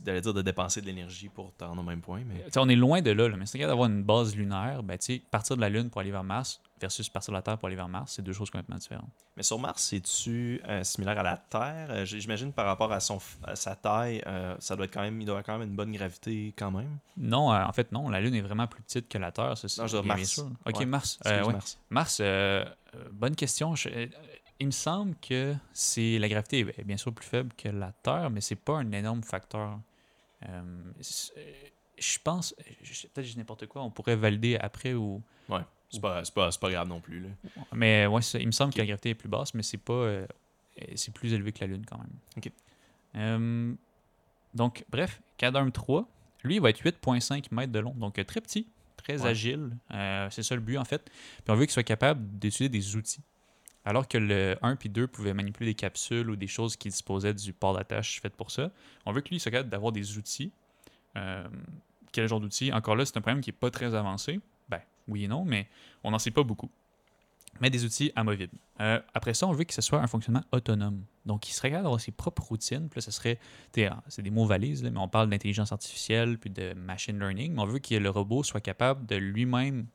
D'aller 0.00 0.20
dire 0.20 0.34
de 0.34 0.42
dépenser 0.42 0.80
de 0.80 0.86
l'énergie 0.86 1.28
pour 1.28 1.54
te 1.54 1.62
rendre 1.64 1.80
au 1.80 1.84
même 1.84 2.00
point, 2.00 2.22
mais. 2.26 2.44
On 2.56 2.68
est 2.68 2.74
loin 2.76 3.00
de 3.00 3.10
là, 3.12 3.28
là, 3.28 3.36
mais 3.36 3.44
capable 3.44 3.68
d'avoir 3.68 3.88
une 3.88 4.02
base 4.02 4.34
lunaire, 4.36 4.82
ben, 4.82 4.98
tu 4.98 5.14
sais, 5.14 5.22
partir 5.30 5.54
de 5.56 5.60
la 5.60 5.68
Lune 5.68 5.90
pour 5.90 6.00
aller 6.00 6.10
vers 6.10 6.24
Mars 6.24 6.60
versus 6.80 7.08
partir 7.08 7.32
de 7.32 7.36
la 7.36 7.42
Terre 7.42 7.56
pour 7.58 7.66
aller 7.68 7.76
vers 7.76 7.88
Mars, 7.88 8.12
c'est 8.16 8.22
deux 8.22 8.32
choses 8.32 8.50
complètement 8.50 8.76
différentes. 8.76 9.10
Mais 9.36 9.42
sur 9.44 9.58
Mars, 9.58 9.82
c'est-tu 9.82 10.60
euh, 10.68 10.82
similaire 10.84 11.18
à 11.18 11.22
la 11.22 11.36
Terre? 11.36 11.86
Euh, 11.90 12.04
J'imagine 12.04 12.52
par 12.52 12.66
rapport 12.66 12.92
à, 12.92 12.98
son, 13.00 13.18
à 13.44 13.54
sa 13.56 13.74
taille, 13.76 14.22
euh, 14.26 14.56
ça 14.58 14.74
doit 14.76 14.84
être 14.86 14.92
quand 14.94 15.02
même, 15.02 15.20
il 15.20 15.24
doit 15.24 15.38
avoir 15.38 15.44
quand 15.44 15.58
même 15.58 15.68
une 15.68 15.76
bonne 15.76 15.92
gravité 15.92 16.52
quand 16.58 16.70
même. 16.72 16.98
Non, 17.16 17.52
euh, 17.52 17.64
en 17.64 17.72
fait, 17.72 17.90
non. 17.92 18.08
La 18.08 18.20
Lune 18.20 18.34
est 18.34 18.40
vraiment 18.42 18.66
plus 18.66 18.82
petite 18.82 19.08
que 19.08 19.18
la 19.18 19.30
Terre. 19.32 19.56
ça, 19.56 19.68
c'est 19.68 19.80
Non, 19.80 19.86
je 19.86 19.96
veux 19.96 20.02
dire 20.02 20.16
Mars. 20.16 20.28
sûr. 20.28 20.50
Ok, 20.66 20.78
Ouais. 20.80 20.86
Mars. 20.86 21.18
Excuse, 21.24 21.46
ouais. 21.46 21.52
Mars. 21.52 21.78
Mars, 21.90 22.22
bonne 23.12 23.36
question. 23.36 23.74
Je- 23.76 24.08
il 24.60 24.66
me 24.66 24.72
semble 24.72 25.14
que 25.16 25.54
c'est 25.72 26.18
la 26.18 26.28
gravité 26.28 26.60
est 26.76 26.84
bien 26.84 26.96
sûr 26.96 27.12
plus 27.12 27.26
faible 27.26 27.52
que 27.56 27.68
la 27.68 27.92
Terre, 28.02 28.30
mais 28.30 28.40
c'est 28.40 28.56
pas 28.56 28.78
un 28.78 28.90
énorme 28.92 29.22
facteur. 29.22 29.78
Euh, 30.48 30.62
euh, 31.36 31.42
je 31.98 32.18
pense, 32.22 32.54
je- 32.82 33.06
peut-être 33.08 33.26
je 33.26 33.36
n'importe 33.36 33.66
quoi, 33.66 33.82
on 33.82 33.90
pourrait 33.90 34.16
valider 34.16 34.56
après 34.56 34.94
ou. 34.94 35.22
C'est 35.90 36.00
pas, 36.02 36.22
c'est 36.22 36.34
pas, 36.34 36.52
c'est 36.52 36.60
pas 36.60 36.70
grave 36.70 36.86
non 36.86 37.00
plus. 37.00 37.20
Là. 37.20 37.28
Mais 37.72 38.06
ouais, 38.06 38.20
il 38.34 38.46
me 38.46 38.52
semble 38.52 38.74
que 38.74 38.78
la 38.78 38.84
gravité 38.84 39.08
est 39.10 39.14
plus 39.14 39.28
basse, 39.28 39.54
mais 39.54 39.62
c'est 39.62 39.78
pas, 39.78 39.94
euh, 39.94 40.26
euh, 40.82 40.84
c'est 40.96 41.14
plus 41.14 41.32
élevé 41.32 41.50
que 41.50 41.60
la 41.62 41.66
Lune 41.68 41.86
quand 41.86 41.96
même. 41.96 42.10
Ok. 42.36 42.50
Euh, 43.16 43.72
donc, 44.54 44.84
bref, 44.90 45.22
Cadarm 45.38 45.72
3, 45.72 46.06
lui, 46.44 46.56
il 46.56 46.60
va 46.60 46.68
être 46.68 46.80
8,5 46.84 47.46
mètres 47.52 47.72
de 47.72 47.78
long, 47.78 47.94
donc 47.94 48.18
euh, 48.18 48.24
très 48.24 48.42
petit, 48.42 48.68
très 48.98 49.22
Ouais. 49.22 49.30
agile. 49.30 49.70
Euh, 49.92 50.28
c'est 50.30 50.42
ça 50.42 50.54
le 50.54 50.60
but 50.60 50.76
en 50.76 50.84
fait. 50.84 51.02
Puis 51.04 51.44
on 51.48 51.54
veut 51.54 51.64
qu'il 51.64 51.72
soit 51.72 51.82
capable 51.84 52.20
d'utiliser 52.38 52.68
des 52.68 52.94
outils. 52.96 53.22
Alors 53.84 54.06
que 54.08 54.18
le 54.18 54.56
1 54.62 54.76
puis 54.76 54.88
2 54.88 55.06
pouvaient 55.06 55.34
manipuler 55.34 55.70
des 55.70 55.74
capsules 55.74 56.28
ou 56.28 56.36
des 56.36 56.46
choses 56.46 56.76
qui 56.76 56.88
disposaient 56.88 57.34
du 57.34 57.52
port 57.52 57.74
d'attache 57.74 58.20
fait 58.20 58.34
pour 58.34 58.50
ça, 58.50 58.70
on 59.06 59.12
veut 59.12 59.20
que 59.20 59.30
lui 59.30 59.40
soit 59.40 59.50
capable 59.50 59.70
d'avoir 59.70 59.92
des 59.92 60.18
outils. 60.18 60.52
Euh, 61.16 61.46
quel 62.12 62.28
genre 62.28 62.40
d'outils? 62.40 62.72
Encore 62.72 62.96
là, 62.96 63.04
c'est 63.04 63.16
un 63.16 63.20
problème 63.20 63.40
qui 63.40 63.50
n'est 63.50 63.56
pas 63.56 63.70
très 63.70 63.94
avancé. 63.94 64.40
Ben, 64.68 64.80
oui 65.06 65.24
et 65.24 65.28
non, 65.28 65.44
mais 65.44 65.68
on 66.04 66.10
n'en 66.10 66.18
sait 66.18 66.30
pas 66.30 66.42
beaucoup. 66.42 66.70
Mais 67.60 67.70
des 67.70 67.84
outils 67.84 68.12
amovibles. 68.14 68.56
Euh, 68.80 69.00
après 69.14 69.34
ça, 69.34 69.46
on 69.46 69.52
veut 69.52 69.64
que 69.64 69.74
ce 69.74 69.82
soit 69.82 70.00
un 70.00 70.06
fonctionnement 70.06 70.44
autonome. 70.52 71.02
Donc, 71.26 71.48
il 71.48 71.52
serait 71.52 71.70
capable 71.70 71.84
d'avoir 71.84 72.00
ses 72.00 72.12
propres 72.12 72.42
routines. 72.42 72.88
Puis 72.88 72.98
là, 72.98 73.02
ce 73.02 73.10
serait. 73.10 73.38
ah, 73.78 74.02
C'est 74.08 74.22
des 74.22 74.30
mots 74.30 74.46
valises, 74.46 74.82
mais 74.82 74.96
on 74.96 75.08
parle 75.08 75.28
d'intelligence 75.28 75.72
artificielle 75.72 76.38
puis 76.38 76.50
de 76.50 76.74
machine 76.74 77.18
learning. 77.18 77.54
Mais 77.54 77.62
on 77.62 77.66
veut 77.66 77.80
que 77.80 77.94
le 77.94 78.10
robot 78.10 78.44
soit 78.44 78.60
capable 78.60 79.06
de 79.06 79.16
lui-même 79.16 79.86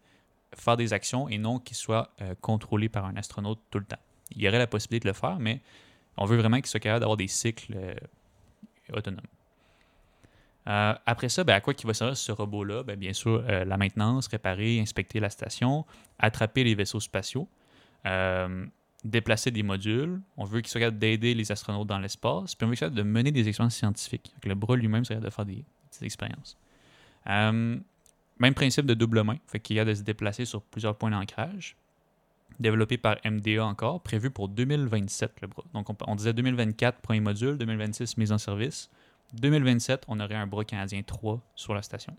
faire 0.56 0.78
des 0.78 0.94
actions 0.94 1.28
et 1.30 1.38
non 1.38 1.60
qu'il 1.60 1.76
soit 1.76 2.12
euh, 2.22 2.36
contrôlé 2.42 2.90
par 2.90 3.06
un 3.06 3.16
astronaute 3.16 3.60
tout 3.70 3.80
le 3.80 3.86
temps. 3.86 4.00
Il 4.32 4.42
y 4.42 4.48
aurait 4.48 4.60
la 4.60 4.68
possibilité 4.68 5.06
de 5.06 5.10
le 5.10 5.14
faire, 5.14 5.38
mais 5.40 5.62
on 6.18 6.26
veut 6.26 6.38
vraiment 6.38 6.58
qu'il 6.58 6.68
soit 6.68 6.80
capable 6.80 7.02
d'avoir 7.02 7.18
des 7.18 7.28
cycles 7.28 7.74
euh, 7.76 7.94
autonomes. 8.92 9.22
Euh, 10.68 10.94
après 11.06 11.30
ça, 11.30 11.44
ben, 11.44 11.56
à 11.56 11.62
quoi 11.62 11.74
qu'il 11.74 11.88
va 11.88 11.94
servir 11.94 12.16
ce 12.16 12.32
robot-là? 12.32 12.84
Ben, 12.84 12.98
bien 12.98 13.14
sûr, 13.14 13.44
euh, 13.48 13.66
la 13.66 13.78
maintenance, 13.78 14.28
réparer, 14.28 14.80
inspecter 14.80 15.20
la 15.20 15.30
station, 15.30 15.86
attraper 16.20 16.64
les 16.64 16.76
vaisseaux 16.76 17.00
spatiaux, 17.00 17.48
déplacer 19.04 19.52
des 19.52 19.64
modules. 19.64 20.22
On 20.38 20.46
veut 20.46 20.62
qu'il 20.62 20.70
soit 20.70 20.80
capable 20.80 21.00
d'aider 21.00 21.34
les 21.34 21.52
astronautes 21.52 21.88
dans 21.88 22.00
l'espace, 22.00 22.56
puis 22.56 22.66
on 22.66 22.70
veut 22.70 22.74
qu'il 22.74 22.80
soit 22.80 22.88
capable 22.88 22.98
de 22.98 23.10
mener 23.10 23.32
des 23.32 23.48
expériences 23.48 23.76
scientifiques. 23.76 24.34
Le 24.46 24.56
bras 24.56 24.78
lui-même 24.78 25.04
serait 25.04 25.20
de 25.20 25.30
faire 25.30 25.46
des, 25.46 25.66
expériences. 26.02 26.58
Même 28.40 28.54
principe 28.54 28.86
de 28.86 28.94
double 28.94 29.24
main, 29.24 29.38
fait 29.48 29.60
qu'il 29.60 29.76
y 29.76 29.80
a 29.80 29.86
de 29.86 29.94
se 29.94 30.02
déplacer 30.02 30.46
sur 30.46 30.62
plusieurs 30.62 30.98
points 30.98 31.12
d'ancrage. 31.12 31.76
Développé 32.60 32.98
par 32.98 33.18
MDA 33.26 33.66
encore, 33.66 34.02
prévu 34.02 34.30
pour 34.30 34.48
2027 34.48 35.42
le 35.42 35.48
bras. 35.48 35.64
Donc 35.74 35.88
on, 36.08 36.16
disait 36.16 36.34
2024 36.34 37.02
premier 37.02 37.20
module, 37.20 37.58
2026 37.58 38.18
mise 38.18 38.32
en 38.32 38.38
service. 38.38 38.90
2027, 39.34 40.04
on 40.08 40.20
aurait 40.20 40.36
un 40.36 40.46
bras 40.46 40.64
canadien 40.64 41.02
3 41.02 41.42
sur 41.56 41.74
la 41.74 41.82
station. 41.82 42.16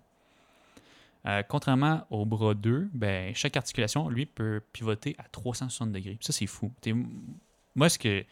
Euh, 1.27 1.43
contrairement 1.49 2.07
au 2.11 2.27
bras 2.27 2.55
2, 2.55 2.91
ben, 2.93 3.35
chaque 3.35 3.57
articulation, 3.57 4.09
lui, 4.09 4.27
peut 4.27 4.61
pivoter 4.73 5.15
à 5.19 5.25
360 5.25 5.93
degrés. 5.93 6.19
Ça, 6.21 6.33
c'est 6.33 6.47
fou. 6.47 6.73
Moi, 7.75 7.89
ce 7.89 7.99
que, 7.99 8.25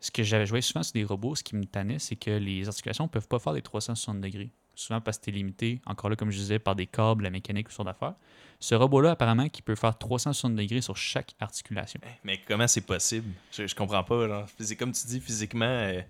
ce 0.00 0.10
que 0.10 0.22
j'avais 0.22 0.46
joué 0.46 0.60
souvent 0.60 0.82
sur 0.82 0.94
des 0.94 1.04
robots, 1.04 1.34
ce 1.34 1.44
qui 1.44 1.54
me 1.54 1.64
tannait, 1.64 1.98
c'est 1.98 2.16
que 2.16 2.30
les 2.30 2.66
articulations 2.66 3.04
ne 3.04 3.10
peuvent 3.10 3.28
pas 3.28 3.38
faire 3.38 3.52
des 3.52 3.62
360 3.62 4.20
degrés. 4.20 4.50
Souvent 4.74 5.00
parce 5.00 5.18
que 5.18 5.24
tu 5.24 5.30
es 5.30 5.32
limité, 5.34 5.80
encore 5.86 6.08
là, 6.10 6.16
comme 6.16 6.30
je 6.30 6.38
disais, 6.38 6.58
par 6.58 6.74
des 6.74 6.86
câbles, 6.86 7.24
la 7.24 7.30
mécanique 7.30 7.68
ou 7.68 7.72
sortes 7.72 7.88
d'affaires. 7.88 8.14
Ce 8.58 8.74
robot-là, 8.74 9.12
apparemment, 9.12 9.48
qui 9.48 9.60
peut 9.60 9.74
faire 9.74 9.96
360 9.98 10.54
degrés 10.54 10.80
sur 10.80 10.96
chaque 10.96 11.34
articulation. 11.40 12.00
Mais 12.24 12.40
comment 12.46 12.68
c'est 12.68 12.86
possible? 12.86 13.28
Je, 13.52 13.66
je 13.66 13.74
comprends 13.74 14.04
pas. 14.04 14.28
Genre. 14.28 14.46
Comme 14.78 14.92
tu 14.92 15.06
dis, 15.08 15.20
physiquement, 15.20 15.64
euh, 15.64 16.00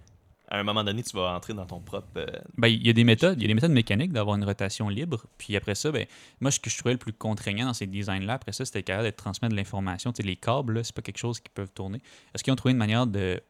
à 0.48 0.58
un 0.58 0.62
moment 0.62 0.84
donné, 0.84 1.02
tu 1.02 1.16
vas 1.16 1.34
entrer 1.34 1.54
dans 1.54 1.64
ton 1.64 1.80
propre. 1.80 2.08
euh, 2.18 2.26
Ben, 2.58 2.68
il 2.68 2.86
y 2.86 2.90
a 2.90 2.92
des 2.92 3.04
méthodes, 3.04 3.38
il 3.38 3.42
y 3.42 3.44
a 3.46 3.48
des 3.48 3.54
méthodes 3.54 3.70
mécaniques 3.72 4.12
d'avoir 4.12 4.36
une 4.36 4.44
rotation 4.44 4.90
libre. 4.90 5.24
Puis 5.38 5.56
après 5.56 5.74
ça, 5.74 5.90
ben, 5.90 6.04
moi, 6.40 6.50
ce 6.50 6.60
que 6.60 6.68
je 6.68 6.76
trouvais 6.76 6.92
le 6.92 6.98
plus 6.98 7.14
contraignant 7.14 7.64
dans 7.66 7.72
ces 7.74 7.86
designs-là, 7.86 8.34
après 8.34 8.52
ça, 8.52 8.66
c'était 8.66 8.82
capable 8.82 9.06
de 9.06 9.16
transmettre 9.16 9.52
de 9.52 9.56
l'information. 9.56 10.12
Tu 10.12 10.22
sais, 10.22 10.28
les 10.28 10.36
câbles, 10.36 10.84
c'est 10.84 10.94
pas 10.94 11.00
quelque 11.02 11.18
chose 11.18 11.40
qui 11.40 11.48
peuvent 11.48 11.72
tourner. 11.72 12.02
Est-ce 12.34 12.44
qu'ils 12.44 12.52
ont 12.52 12.56
trouvé 12.56 12.72
une 12.72 12.78
manière 12.78 13.06
de 13.06 13.40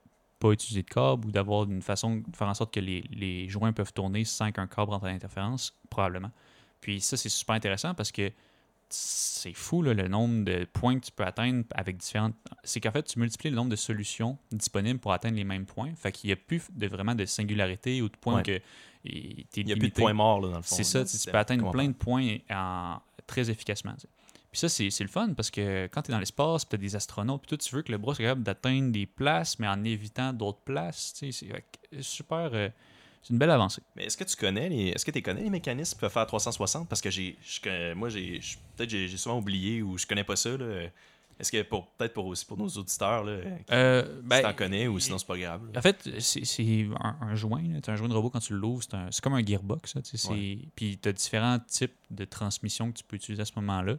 pas 0.43 0.51
utiliser 0.51 0.83
de 0.83 0.89
câble 0.89 1.29
ou 1.29 1.31
d'avoir 1.31 1.65
une 1.65 1.83
façon 1.83 2.17
de 2.17 2.37
faire 2.37 2.49
en 2.49 2.55
sorte 2.55 2.75
que 2.75 2.81
les, 2.81 3.03
les 3.13 3.49
joints 3.49 3.73
peuvent 3.73 3.93
tourner 3.93 4.25
sans 4.25 4.51
qu'un 4.51 4.67
câble 4.67 4.91
rentre 4.91 5.05
à 5.05 5.11
l'interférence? 5.13 5.73
Probablement. 5.89 6.31
Puis 6.81 7.01
ça, 7.01 7.17
c'est 7.17 7.29
super 7.29 7.55
intéressant 7.55 7.95
parce 7.95 8.11
que 8.11 8.33
c'est 8.89 9.55
fou 9.55 9.83
là, 9.83 9.95
le 9.95 10.09
nombre 10.09 10.45
de 10.45 10.67
points 10.73 10.99
que 10.99 11.07
tu 11.07 11.13
peux 11.13 11.25
atteindre 11.25 11.65
avec 11.75 11.97
différentes. 11.97 12.35
C'est 12.65 12.81
qu'en 12.81 12.91
fait, 12.91 13.05
tu 13.05 13.19
multiplies 13.21 13.51
le 13.51 13.57
nombre 13.57 13.71
de 13.71 13.77
solutions 13.77 14.37
disponibles 14.51 14.99
pour 14.99 15.13
atteindre 15.13 15.37
les 15.37 15.45
mêmes 15.45 15.65
points. 15.65 15.95
Fait 15.95 16.13
qu'il 16.13 16.29
n'y 16.29 16.33
a 16.33 16.37
plus 16.37 16.63
de, 16.73 16.89
vraiment 16.89 17.15
de 17.15 17.25
singularité 17.25 18.03
ou 18.03 18.09
de 18.09 18.17
points 18.17 18.37
Ouais. 18.37 18.43
que 18.43 18.61
il 19.05 19.47
Il 19.57 19.67
n'y 19.67 19.73
a 19.73 19.77
plus 19.77 19.89
de 19.89 19.95
points 19.95 20.13
morts 20.13 20.41
là, 20.41 20.49
dans 20.49 20.57
le 20.57 20.63
fond. 20.63 20.77
C'est 20.77 20.85
ça, 20.85 21.05
tu, 21.05 21.31
peux 21.31 21.39
atteindre 21.39 21.71
plein 21.71 21.87
de 21.89 21.95
points 21.95 22.37
en- 22.51 22.99
très 23.27 23.49
efficacement. 23.49 23.95
Puis 24.53 24.59
ça, 24.59 24.69
c'est 24.69 25.01
le 25.01 25.09
fun 25.09 25.33
parce 25.35 25.51
que 25.51 25.87
quand 25.87 26.03
tu 26.03 26.11
es 26.11 26.13
dans 26.13 26.21
l'espace, 26.21 26.69
tu 26.69 26.75
as 26.75 26.79
des 26.79 26.95
astronautes, 26.95 27.41
puis 27.41 27.49
toi, 27.49 27.59
tu 27.59 27.75
veux 27.75 27.81
que 27.81 27.91
le 27.91 27.97
bras 27.97 28.15
soit 28.15 28.25
capable 28.27 28.43
d'atteindre 28.43 28.93
des 28.93 29.07
places, 29.07 29.59
mais 29.59 29.67
en 29.67 29.83
évitant 29.83 30.35
d'autres 30.35 30.61
places. 30.61 31.13
C'est 31.17 31.31
que 31.31 32.03
super. 32.03 32.51
euh, 32.53 32.69
c'est 33.23 33.33
une 33.33 33.39
belle 33.39 33.51
avancée. 33.51 33.83
Mais 33.97 34.05
est-ce 34.05 34.17
que 34.17 34.25
tu 34.25 34.37
connais 34.37 34.69
les 34.69 34.89
est-ce 34.89 35.07
que 35.07 35.11
tu 35.11 35.23
connais 35.23 35.43
les 35.43 35.51
mécanismes 35.51 35.99
peuvent 35.99 36.13
faire 36.13 36.27
360 36.27 36.89
parce 36.89 37.01
que 37.01 37.09
j'ai 37.09 37.39
moi 37.95 38.09
j'ai 38.09 38.41
peut-être 38.77 38.91
j'ai 38.91 39.09
j'ai 39.09 39.17
souvent 39.17 39.39
oublié 39.39 39.81
ou 39.81 39.97
je 39.97 40.07
connais 40.07 40.25
pas 40.25 40.37
ça. 40.37 40.51
Est-ce 41.41 41.51
que 41.51 41.63
pour 41.63 41.89
peut-être 41.93 42.13
pour 42.15 42.27
aussi 42.27 42.45
pour 42.47 42.57
nos 42.57 42.69
auditeurs 42.69 43.25
là, 43.25 43.41
Euh, 43.73 44.05
si 44.21 44.27
ben, 44.29 44.43
t'en 44.43 44.53
connais 44.55 44.87
ou 44.87 44.99
sinon 45.01 45.19
c'est 45.19 45.27
pas 45.27 45.39
grave. 45.39 45.63
là. 45.73 45.79
En 45.79 45.83
fait, 45.83 46.09
c'est 46.21 46.87
un, 47.01 47.17
un 47.21 47.35
joint. 47.35 47.63
là. 47.63 47.81
Un 47.87 47.97
joint 47.97 48.09
de 48.09 48.15
robot 48.15 48.31
quand 48.31 48.41
tu 48.41 48.53
l'ouvres, 48.55 48.85
c'est 49.11 49.21
comme 49.23 49.35
un 49.35 49.45
gearbox. 49.45 49.95
Ouais. 50.31 50.59
Puis 50.77 50.99
tu 51.03 51.09
as 51.09 51.13
différents 51.13 51.59
types 51.59 51.95
de 52.11 52.25
transmissions 52.25 52.93
que 52.93 52.99
tu 52.99 53.05
peux 53.05 53.17
utiliser 53.17 53.43
à 53.43 53.45
ce 53.47 53.53
moment-là. 53.57 53.97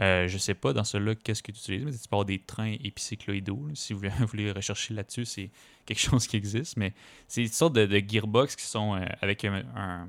Euh, 0.00 0.28
je 0.28 0.38
sais 0.38 0.54
pas 0.54 0.72
dans 0.72 0.84
celui-là 0.84 1.14
qu'est-ce 1.14 1.42
que 1.42 1.52
tu 1.52 1.58
utilises, 1.58 1.84
mais 1.84 1.92
tu 1.92 1.98
avoir 2.10 2.24
des 2.24 2.38
trains 2.40 2.74
épicycloïdaux. 2.82 3.68
Si 3.74 3.92
vous 3.92 4.00
voulez, 4.00 4.10
vous 4.20 4.26
voulez 4.26 4.52
rechercher 4.52 4.94
là-dessus, 4.94 5.24
c'est 5.24 5.50
quelque 5.86 5.98
chose 6.10 6.26
qui 6.26 6.36
existe. 6.36 6.76
Mais 6.76 6.92
c'est 7.28 7.42
une 7.42 7.48
sorte 7.48 7.74
de, 7.74 7.86
de 7.86 7.98
gearbox 8.06 8.56
qui 8.56 8.64
sont 8.64 8.94
euh, 8.94 9.04
avec 9.20 9.44
un, 9.44 9.62
un- 9.76 10.08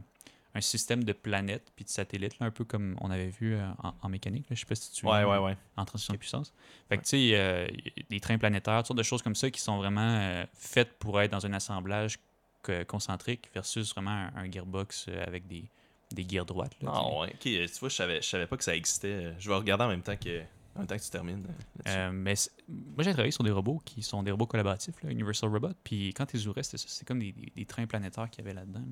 un 0.55 0.61
système 0.61 1.03
de 1.03 1.13
planètes 1.13 1.71
puis 1.75 1.85
de 1.85 1.89
satellites, 1.89 2.39
là, 2.39 2.47
un 2.47 2.51
peu 2.51 2.63
comme 2.63 2.95
on 3.01 3.11
avait 3.11 3.27
vu 3.27 3.53
euh, 3.55 3.69
en, 3.83 3.93
en 4.01 4.09
mécanique. 4.09 4.49
Là. 4.49 4.55
Je 4.55 4.61
sais 4.61 4.65
pas 4.65 4.73
si 4.75 4.91
tu 4.91 5.05
Ouais 5.05 5.23
ouais 5.23 5.37
ouais. 5.37 5.55
en 5.77 5.85
transition 5.85 6.13
de 6.13 6.17
puissance. 6.17 6.53
Fait 6.89 6.97
que 6.97 7.03
tu 7.03 7.09
sais, 7.09 7.29
euh, 7.33 7.67
des 8.09 8.19
trains 8.19 8.37
planétaires, 8.37 8.77
toutes 8.79 8.87
sortes 8.87 8.97
de 8.97 9.03
choses 9.03 9.21
comme 9.21 9.35
ça 9.35 9.51
qui 9.51 9.59
sont 9.61 9.77
vraiment 9.77 10.01
euh, 10.21 10.45
faites 10.53 10.93
pour 10.97 11.21
être 11.21 11.31
dans 11.31 11.45
un 11.45 11.53
assemblage 11.53 12.17
que- 12.63 12.83
concentrique 12.83 13.49
versus 13.53 13.91
vraiment 13.93 14.11
un, 14.11 14.31
un 14.35 14.49
gearbox 14.51 15.07
euh, 15.09 15.23
avec 15.27 15.45
des, 15.47 15.69
des 16.11 16.25
gears 16.27 16.45
droites. 16.45 16.73
là, 16.81 16.89
tu. 16.89 16.97
Ah 16.97 17.19
ouais. 17.19 17.27
OK, 17.27 17.39
tu 17.41 17.79
vois, 17.79 17.89
je 17.89 17.95
savais 17.95 18.21
je 18.21 18.27
savais 18.27 18.47
pas 18.47 18.55
que 18.57 18.63
ça 18.63 18.75
existait. 18.75 19.33
Je 19.37 19.49
vais 19.49 19.55
regarder 19.55 19.83
en 19.83 19.89
même 19.89 20.01
temps 20.01 20.15
que 20.17 20.41
en 20.75 20.79
même 20.79 20.87
temps 20.87 20.97
que 20.97 21.03
tu 21.03 21.09
termines. 21.09 21.45
euh, 21.87 22.11
mais 22.13 22.33
moi, 22.67 23.03
j'ai 23.03 23.11
travaillé 23.13 23.31
sur 23.31 23.43
des 23.43 23.51
robots 23.51 23.81
qui 23.85 24.01
sont 24.03 24.23
des 24.23 24.31
robots 24.31 24.45
collaboratifs, 24.45 24.95
là, 25.03 25.09
Universal 25.11 25.49
Robot. 25.49 25.69
Puis 25.85 26.13
quand 26.13 26.33
ils 26.33 26.47
ouvraient, 26.47 26.63
c'était 26.63 26.77
ça, 26.77 26.85
c'est 26.89 27.07
comme 27.07 27.19
des, 27.19 27.31
des- 27.31 27.51
des 27.55 27.65
trains 27.65 27.87
planétaires 27.87 28.29
qu'il 28.29 28.43
y 28.43 28.47
avait 28.47 28.53
là-dedans. 28.55 28.83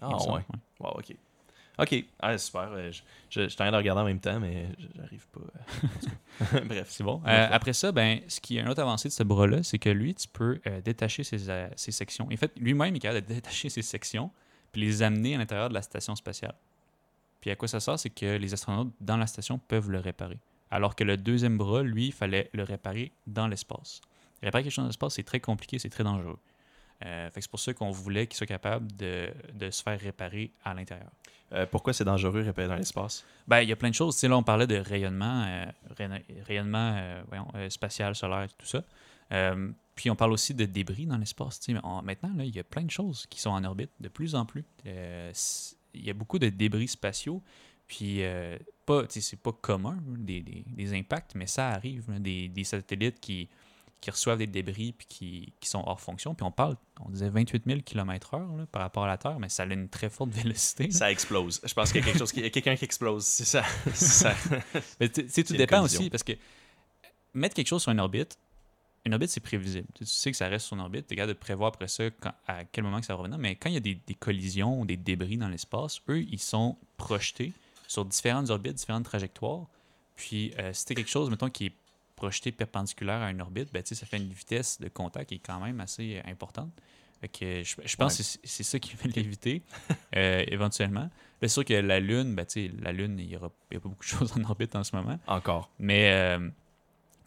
Ah, 0.00 0.16
ouais. 0.32 0.42
Wow, 0.80 0.98
OK. 0.98 1.14
Ok, 1.80 2.04
ah, 2.18 2.36
super. 2.38 2.72
euh, 2.72 2.90
Je, 2.90 3.02
je, 3.30 3.48
je 3.48 3.54
train 3.56 3.70
de 3.70 3.76
regarder 3.76 4.00
en 4.02 4.04
même 4.04 4.18
temps, 4.18 4.40
mais 4.40 4.66
j'arrive 4.96 5.26
pas. 5.28 5.40
euh. 6.56 6.60
Bref. 6.66 6.86
C'est 6.90 7.04
bon. 7.04 7.18
Ouais, 7.24 7.30
Euh, 7.30 7.46
ouais. 7.48 7.52
après 7.52 7.72
ça, 7.72 7.92
ben, 7.92 8.20
ce 8.26 8.40
qui 8.40 8.56
est 8.56 8.60
un 8.60 8.66
autre 8.68 8.82
avancé 8.82 9.08
de 9.08 9.12
ce 9.12 9.22
bras-là, 9.22 9.62
c'est 9.62 9.78
que 9.78 9.88
lui, 9.90 10.14
tu 10.14 10.26
peux 10.26 10.60
euh, 10.66 10.80
détacher 10.80 11.22
ses, 11.22 11.48
euh, 11.48 11.68
ses 11.76 11.92
sections. 11.92 12.28
En 12.32 12.36
fait, 12.36 12.52
lui-même, 12.56 12.94
il 12.94 12.96
est 12.96 13.00
capable 13.00 13.26
de 13.26 13.32
détacher 13.34 13.68
ses 13.68 13.82
sections 13.82 14.30
puis 14.72 14.80
les 14.82 15.02
amener 15.02 15.34
à 15.36 15.38
l'intérieur 15.38 15.68
de 15.68 15.74
la 15.74 15.82
station 15.82 16.14
spatiale. 16.16 16.54
Puis 17.40 17.50
à 17.50 17.56
quoi 17.56 17.68
ça 17.68 17.78
sert, 17.80 17.98
c'est 17.98 18.10
que 18.10 18.36
les 18.36 18.52
astronautes 18.52 18.92
dans 19.00 19.16
la 19.16 19.26
station 19.28 19.58
peuvent 19.58 19.90
le 19.90 20.00
réparer. 20.00 20.38
Alors 20.70 20.96
que 20.96 21.04
le 21.04 21.16
deuxième 21.16 21.56
bras, 21.56 21.82
lui, 21.82 22.06
il 22.08 22.12
fallait 22.12 22.50
le 22.52 22.64
réparer 22.64 23.12
dans 23.28 23.46
l'espace. 23.46 24.00
Réparer 24.42 24.64
quelque 24.64 24.72
chose 24.72 24.82
dans 24.82 24.88
l'espace, 24.88 25.14
c'est 25.14 25.22
très 25.22 25.40
compliqué, 25.40 25.78
c'est 25.78 25.88
très 25.88 26.04
dangereux. 26.04 26.38
Euh, 27.04 27.30
c'est 27.34 27.48
pour 27.50 27.60
ça 27.60 27.72
qu'on 27.74 27.90
voulait 27.90 28.26
qu'il 28.26 28.36
soit 28.36 28.46
capable 28.46 28.90
de, 28.96 29.28
de 29.54 29.70
se 29.70 29.82
faire 29.82 30.00
réparer 30.00 30.50
à 30.64 30.74
l'intérieur. 30.74 31.10
Euh, 31.52 31.64
pourquoi 31.64 31.92
c'est 31.92 32.04
dangereux 32.04 32.42
réparer 32.42 32.68
dans 32.68 32.76
l'espace? 32.76 33.24
Ben, 33.46 33.60
il 33.60 33.68
y 33.68 33.72
a 33.72 33.76
plein 33.76 33.90
de 33.90 33.94
choses. 33.94 34.14
Tu 34.14 34.20
sais, 34.20 34.28
là, 34.28 34.36
on 34.36 34.42
parlait 34.42 34.66
de 34.66 34.76
rayonnement, 34.76 35.44
euh, 35.46 35.64
rayonn- 35.96 36.22
rayonnement 36.44 37.22
voyons, 37.28 37.48
spatial, 37.70 38.14
solaire, 38.14 38.48
tout 38.58 38.66
ça. 38.66 38.82
Puis 39.94 40.10
on 40.10 40.16
parle 40.16 40.32
aussi 40.32 40.54
de 40.54 40.64
débris 40.64 41.06
dans 41.06 41.16
l'espace. 41.16 41.60
Maintenant, 42.02 42.30
il 42.38 42.54
y 42.54 42.58
a 42.58 42.64
plein 42.64 42.82
de 42.82 42.90
choses 42.90 43.26
qui 43.26 43.40
sont 43.40 43.50
en 43.50 43.62
orbite, 43.64 43.90
de 44.00 44.08
plus 44.08 44.34
en 44.34 44.44
plus. 44.44 44.64
Il 44.84 46.04
y 46.04 46.10
a 46.10 46.14
beaucoup 46.14 46.38
de 46.38 46.48
débris 46.48 46.88
spatiaux. 46.88 47.42
Puis, 47.86 48.22
pas, 48.84 49.04
c'est 49.08 49.40
pas 49.40 49.52
commun, 49.52 49.98
des, 50.06 50.40
des- 50.40 50.64
des 50.66 50.94
impacts, 50.98 51.34
mais 51.34 51.46
ça 51.46 51.70
arrive. 51.70 52.04
des 52.20 52.64
satellites 52.64 53.20
qui, 53.20 53.48
qui 54.00 54.10
reçoivent 54.10 54.38
des 54.38 54.46
débris 54.46 54.92
puis 54.92 55.06
qui, 55.08 55.52
qui 55.60 55.68
sont 55.68 55.82
hors 55.86 56.00
fonction. 56.00 56.34
Puis 56.34 56.44
on 56.44 56.52
parle, 56.52 56.76
on 57.04 57.10
disait 57.10 57.28
28 57.30 57.64
000 57.66 57.80
km/h 57.84 58.66
par 58.66 58.82
rapport 58.82 59.04
à 59.04 59.08
la 59.08 59.18
Terre, 59.18 59.38
mais 59.40 59.48
ça 59.48 59.64
a 59.64 59.66
une 59.66 59.88
très 59.88 60.08
forte 60.10 60.30
vélocité. 60.32 60.84
là. 60.84 60.92
Ça 60.92 61.10
explose. 61.10 61.60
Je 61.64 61.74
pense 61.74 61.90
qu'il 61.92 62.00
y 62.00 62.04
a 62.04 62.06
quelque 62.06 62.18
chose 62.18 62.30
qui, 62.32 62.48
quelqu'un 62.50 62.76
qui 62.76 62.84
explose. 62.84 63.24
C'est 63.24 63.44
ça. 63.44 63.64
ça. 63.94 64.34
Mais 65.00 65.08
tu 65.08 65.28
sais, 65.28 65.42
tout 65.44 65.54
dépend 65.54 65.82
aussi, 65.82 66.10
parce 66.10 66.22
que 66.22 66.32
mettre 67.34 67.54
quelque 67.54 67.66
chose 67.68 67.82
sur 67.82 67.92
une 67.92 68.00
orbite, 68.00 68.38
une 69.04 69.14
orbite, 69.14 69.30
c'est 69.30 69.40
prévisible. 69.40 69.86
Tu 69.94 70.04
sais, 70.04 70.30
que 70.30 70.36
ça 70.36 70.48
reste 70.48 70.66
sur 70.66 70.76
une 70.76 70.82
orbite, 70.82 71.06
tu 71.06 71.14
es 71.14 71.16
capable 71.16 71.34
de 71.34 71.38
prévoir 71.38 71.68
après 71.68 71.88
ça 71.88 72.04
quand- 72.10 72.34
à 72.46 72.64
quel 72.64 72.84
moment 72.84 73.00
que 73.00 73.06
ça 73.06 73.14
revenir. 73.14 73.38
Mais 73.38 73.54
quand 73.56 73.68
il 73.70 73.74
y 73.74 73.78
a 73.78 73.80
des, 73.80 73.94
des 73.94 74.14
collisions 74.14 74.80
ou 74.80 74.84
des 74.84 74.96
débris 74.96 75.36
dans 75.38 75.48
l'espace, 75.48 76.00
eux, 76.08 76.20
ils 76.20 76.40
sont 76.40 76.76
projetés 76.96 77.52
sur 77.86 78.04
différentes 78.04 78.50
orbites, 78.50 78.74
différentes 78.74 79.04
trajectoires. 79.04 79.66
Puis, 80.16 80.52
euh, 80.58 80.72
si 80.72 80.84
c'est 80.86 80.94
quelque 80.94 81.10
chose, 81.10 81.30
mettons, 81.30 81.48
qui 81.48 81.66
est 81.66 81.72
projeté 82.18 82.52
perpendiculaire 82.52 83.22
à 83.22 83.30
une 83.30 83.40
orbite, 83.40 83.72
ben, 83.72 83.82
ça 83.84 84.04
fait 84.06 84.16
une 84.18 84.32
vitesse 84.32 84.80
de 84.80 84.88
contact 84.88 85.28
qui 85.28 85.36
est 85.36 85.38
quand 85.38 85.60
même 85.60 85.80
assez 85.80 86.16
euh, 86.18 86.30
importante. 86.30 86.72
Fait 87.20 87.28
que 87.28 87.62
je, 87.64 87.74
je 87.84 87.96
pense 87.96 88.16
que 88.16 88.22
c'est- 88.22 88.62
ça 88.62 88.78
qui 88.78 88.94
va 88.94 89.10
l'éviter 89.14 89.62
euh, 90.16 90.44
éventuellement. 90.48 91.08
C'est 91.40 91.48
sûr 91.48 91.64
que 91.64 91.74
la 91.74 92.00
Lune, 92.00 92.34
ben, 92.34 92.46
la 92.82 92.92
Lune, 92.92 93.18
il 93.18 93.26
n'y 93.28 93.34
a 93.36 93.38
pas 93.40 93.50
beaucoup 93.82 94.04
de 94.04 94.08
choses 94.16 94.32
en 94.36 94.42
orbite 94.44 94.74
en 94.76 94.84
ce 94.84 94.94
moment. 94.94 95.18
Encore. 95.26 95.70
Mais 95.78 96.12
euh, 96.12 96.48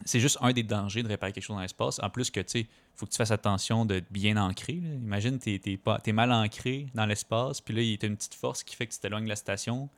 c'est 0.04 0.20
juste 0.20 0.38
un 0.40 0.52
des 0.52 0.62
dangers 0.62 1.02
de 1.02 1.08
réparer 1.08 1.32
quelque 1.32 1.44
chose 1.44 1.56
dans 1.56 1.62
l'espace. 1.62 1.98
En 2.02 2.10
plus 2.10 2.30
que, 2.30 2.40
tu 2.40 2.60
sais, 2.62 2.66
faut 2.94 3.06
que 3.06 3.10
tu 3.12 3.16
fasses 3.16 3.30
attention 3.30 3.84
de 3.86 4.02
bien 4.10 4.36
ancrer. 4.36 4.74
là. 4.74 4.94
Imagine, 4.94 5.38
tu 5.38 5.54
es, 5.54 6.12
mal 6.12 6.32
ancré 6.32 6.86
dans 6.94 7.06
l'espace, 7.06 7.60
puis 7.60 7.74
là, 7.74 7.80
il 7.82 7.90
y 7.92 7.98
a 8.02 8.06
une 8.06 8.16
petite 8.16 8.34
force 8.34 8.62
qui 8.62 8.76
fait 8.76 8.86
que 8.86 8.92
tu 8.92 9.00
t'éloignes 9.00 9.24
de 9.24 9.28
la 9.30 9.36
station. 9.36 9.88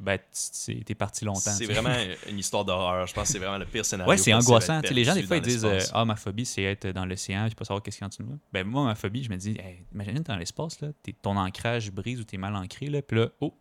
Ben, 0.00 0.16
tu 0.64 0.84
es 0.88 0.94
parti 0.94 1.24
longtemps. 1.24 1.40
C'est 1.40 1.66
tu 1.66 1.72
vraiment 1.72 1.92
une 2.28 2.38
histoire 2.38 2.64
d'horreur. 2.64 3.06
Je 3.08 3.12
pense 3.14 3.26
que 3.26 3.32
c'est 3.32 3.38
vraiment 3.40 3.58
le 3.58 3.66
pire 3.66 3.84
scénario. 3.84 4.08
Ouais, 4.10 4.16
c'est 4.16 4.32
angoissant. 4.32 4.80
Tu 4.80 4.94
les 4.94 5.02
gens, 5.04 5.14
des 5.14 5.24
fois, 5.24 5.36
ils 5.38 5.42
disent 5.42 5.64
euh. 5.64 5.80
Ah, 5.92 6.04
ma 6.04 6.14
phobie, 6.14 6.46
c'est 6.46 6.62
être 6.62 6.86
dans 6.88 7.04
l'océan, 7.04 7.46
puis 7.46 7.54
pas 7.56 7.64
savoir 7.64 7.82
qu'est-ce 7.82 7.96
qu'il 7.96 8.02
y 8.02 8.04
a 8.04 8.06
en 8.06 8.08
dessous 8.10 8.22
de 8.22 8.28
moi. 8.28 8.36
Ben, 8.52 8.64
moi, 8.66 8.84
ma 8.84 8.94
phobie, 8.94 9.24
je 9.24 9.30
me 9.30 9.36
dis 9.36 9.56
Hey, 9.58 9.84
Imagine, 9.92 10.14
t'es 10.22 10.32
dans 10.32 10.36
l'espace, 10.36 10.80
là, 10.80 10.88
t'es- 11.02 11.14
ton 11.20 11.36
ancrage 11.36 11.90
brise 11.90 12.20
ou 12.20 12.24
t'es 12.24 12.36
mal 12.36 12.54
ancré, 12.54 12.86
là, 12.86 13.02
puis 13.02 13.18
là, 13.18 13.28
oh, 13.40 13.52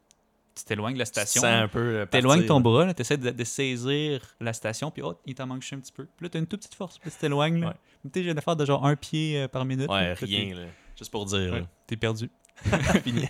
tu 0.56 0.64
t'éloignes 0.64 0.94
de 0.94 1.00
la 1.00 1.06
Tu 1.06 1.12
station. 1.12 1.42
sens 1.42 1.50
un 1.52 1.68
peu. 1.68 1.80
euh, 1.80 2.06
T'éloignes 2.06 2.40
partir, 2.42 2.56
ton 2.56 2.62
bras, 2.62 2.86
là, 2.86 2.94
t'essaies 2.94 3.18
de, 3.18 3.30
de 3.32 3.44
saisir 3.44 4.36
la 4.40 4.54
station, 4.54 4.92
puis 4.92 5.02
oh, 5.04 5.16
il 5.26 5.34
t'en 5.36 5.48
manque 5.48 5.62
juste 5.62 5.74
un 5.74 5.80
petit 5.80 5.92
peu. 5.92 6.06
Puis 6.06 6.24
là, 6.26 6.30
t'as 6.30 6.40
une 6.40 6.48
toute 6.48 6.60
petite 6.62 6.76
force, 6.76 6.98
puis 7.00 7.10
tu 7.12 7.18
t'éloignes. 7.18 7.60
là. 7.62 7.68
Ouais. 7.70 7.74
Tu 8.04 8.20
sais, 8.20 8.24
j'ai 8.26 8.32
une 8.32 8.38
affaire 8.38 8.56
de 8.56 8.66
genre 8.66 8.86
un 8.86 8.96
pied 8.96 9.40
euh, 9.42 9.48
par 9.48 9.66
minute. 9.66 9.90
Ouais, 9.90 10.10
là, 10.10 10.14
rien. 10.14 10.56
là. 10.56 10.66
Juste 10.98 11.12
pour 11.12 11.26
dire. 11.26 11.38
t'es- 11.52 11.60
ouais, 11.60 11.66
T'es 11.88 11.96
perdu. 11.98 12.30
Fini. 13.04 13.28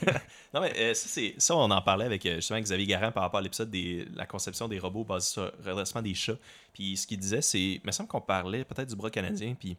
non, 0.53 0.61
mais 0.61 0.73
euh, 0.77 0.93
ça, 0.93 1.07
c'est- 1.09 1.35
ça, 1.37 1.55
on 1.55 1.69
en 1.69 1.81
parlait 1.81 2.05
avec 2.05 2.25
euh, 2.25 2.35
justement 2.35 2.59
Xavier 2.59 2.85
Garand 2.87 3.11
par 3.11 3.23
rapport 3.23 3.39
à 3.39 3.43
l'épisode 3.43 3.69
de 3.69 4.07
la 4.15 4.25
conception 4.25 4.67
des 4.67 4.79
robots 4.79 5.03
basés 5.03 5.29
sur 5.31 5.43
le 5.63 5.71
redressement 5.71 6.01
des 6.01 6.13
chats. 6.13 6.37
Puis 6.73 6.97
ce 6.97 7.05
qu'il 7.07 7.19
disait, 7.19 7.41
c'est. 7.41 7.59
Il 7.59 7.81
me 7.83 7.91
semble 7.91 8.07
qu'on 8.09 8.21
parlait 8.21 8.63
peut-être 8.63 8.89
du 8.89 8.95
bras 8.95 9.09
canadien. 9.09 9.55
Puis 9.59 9.77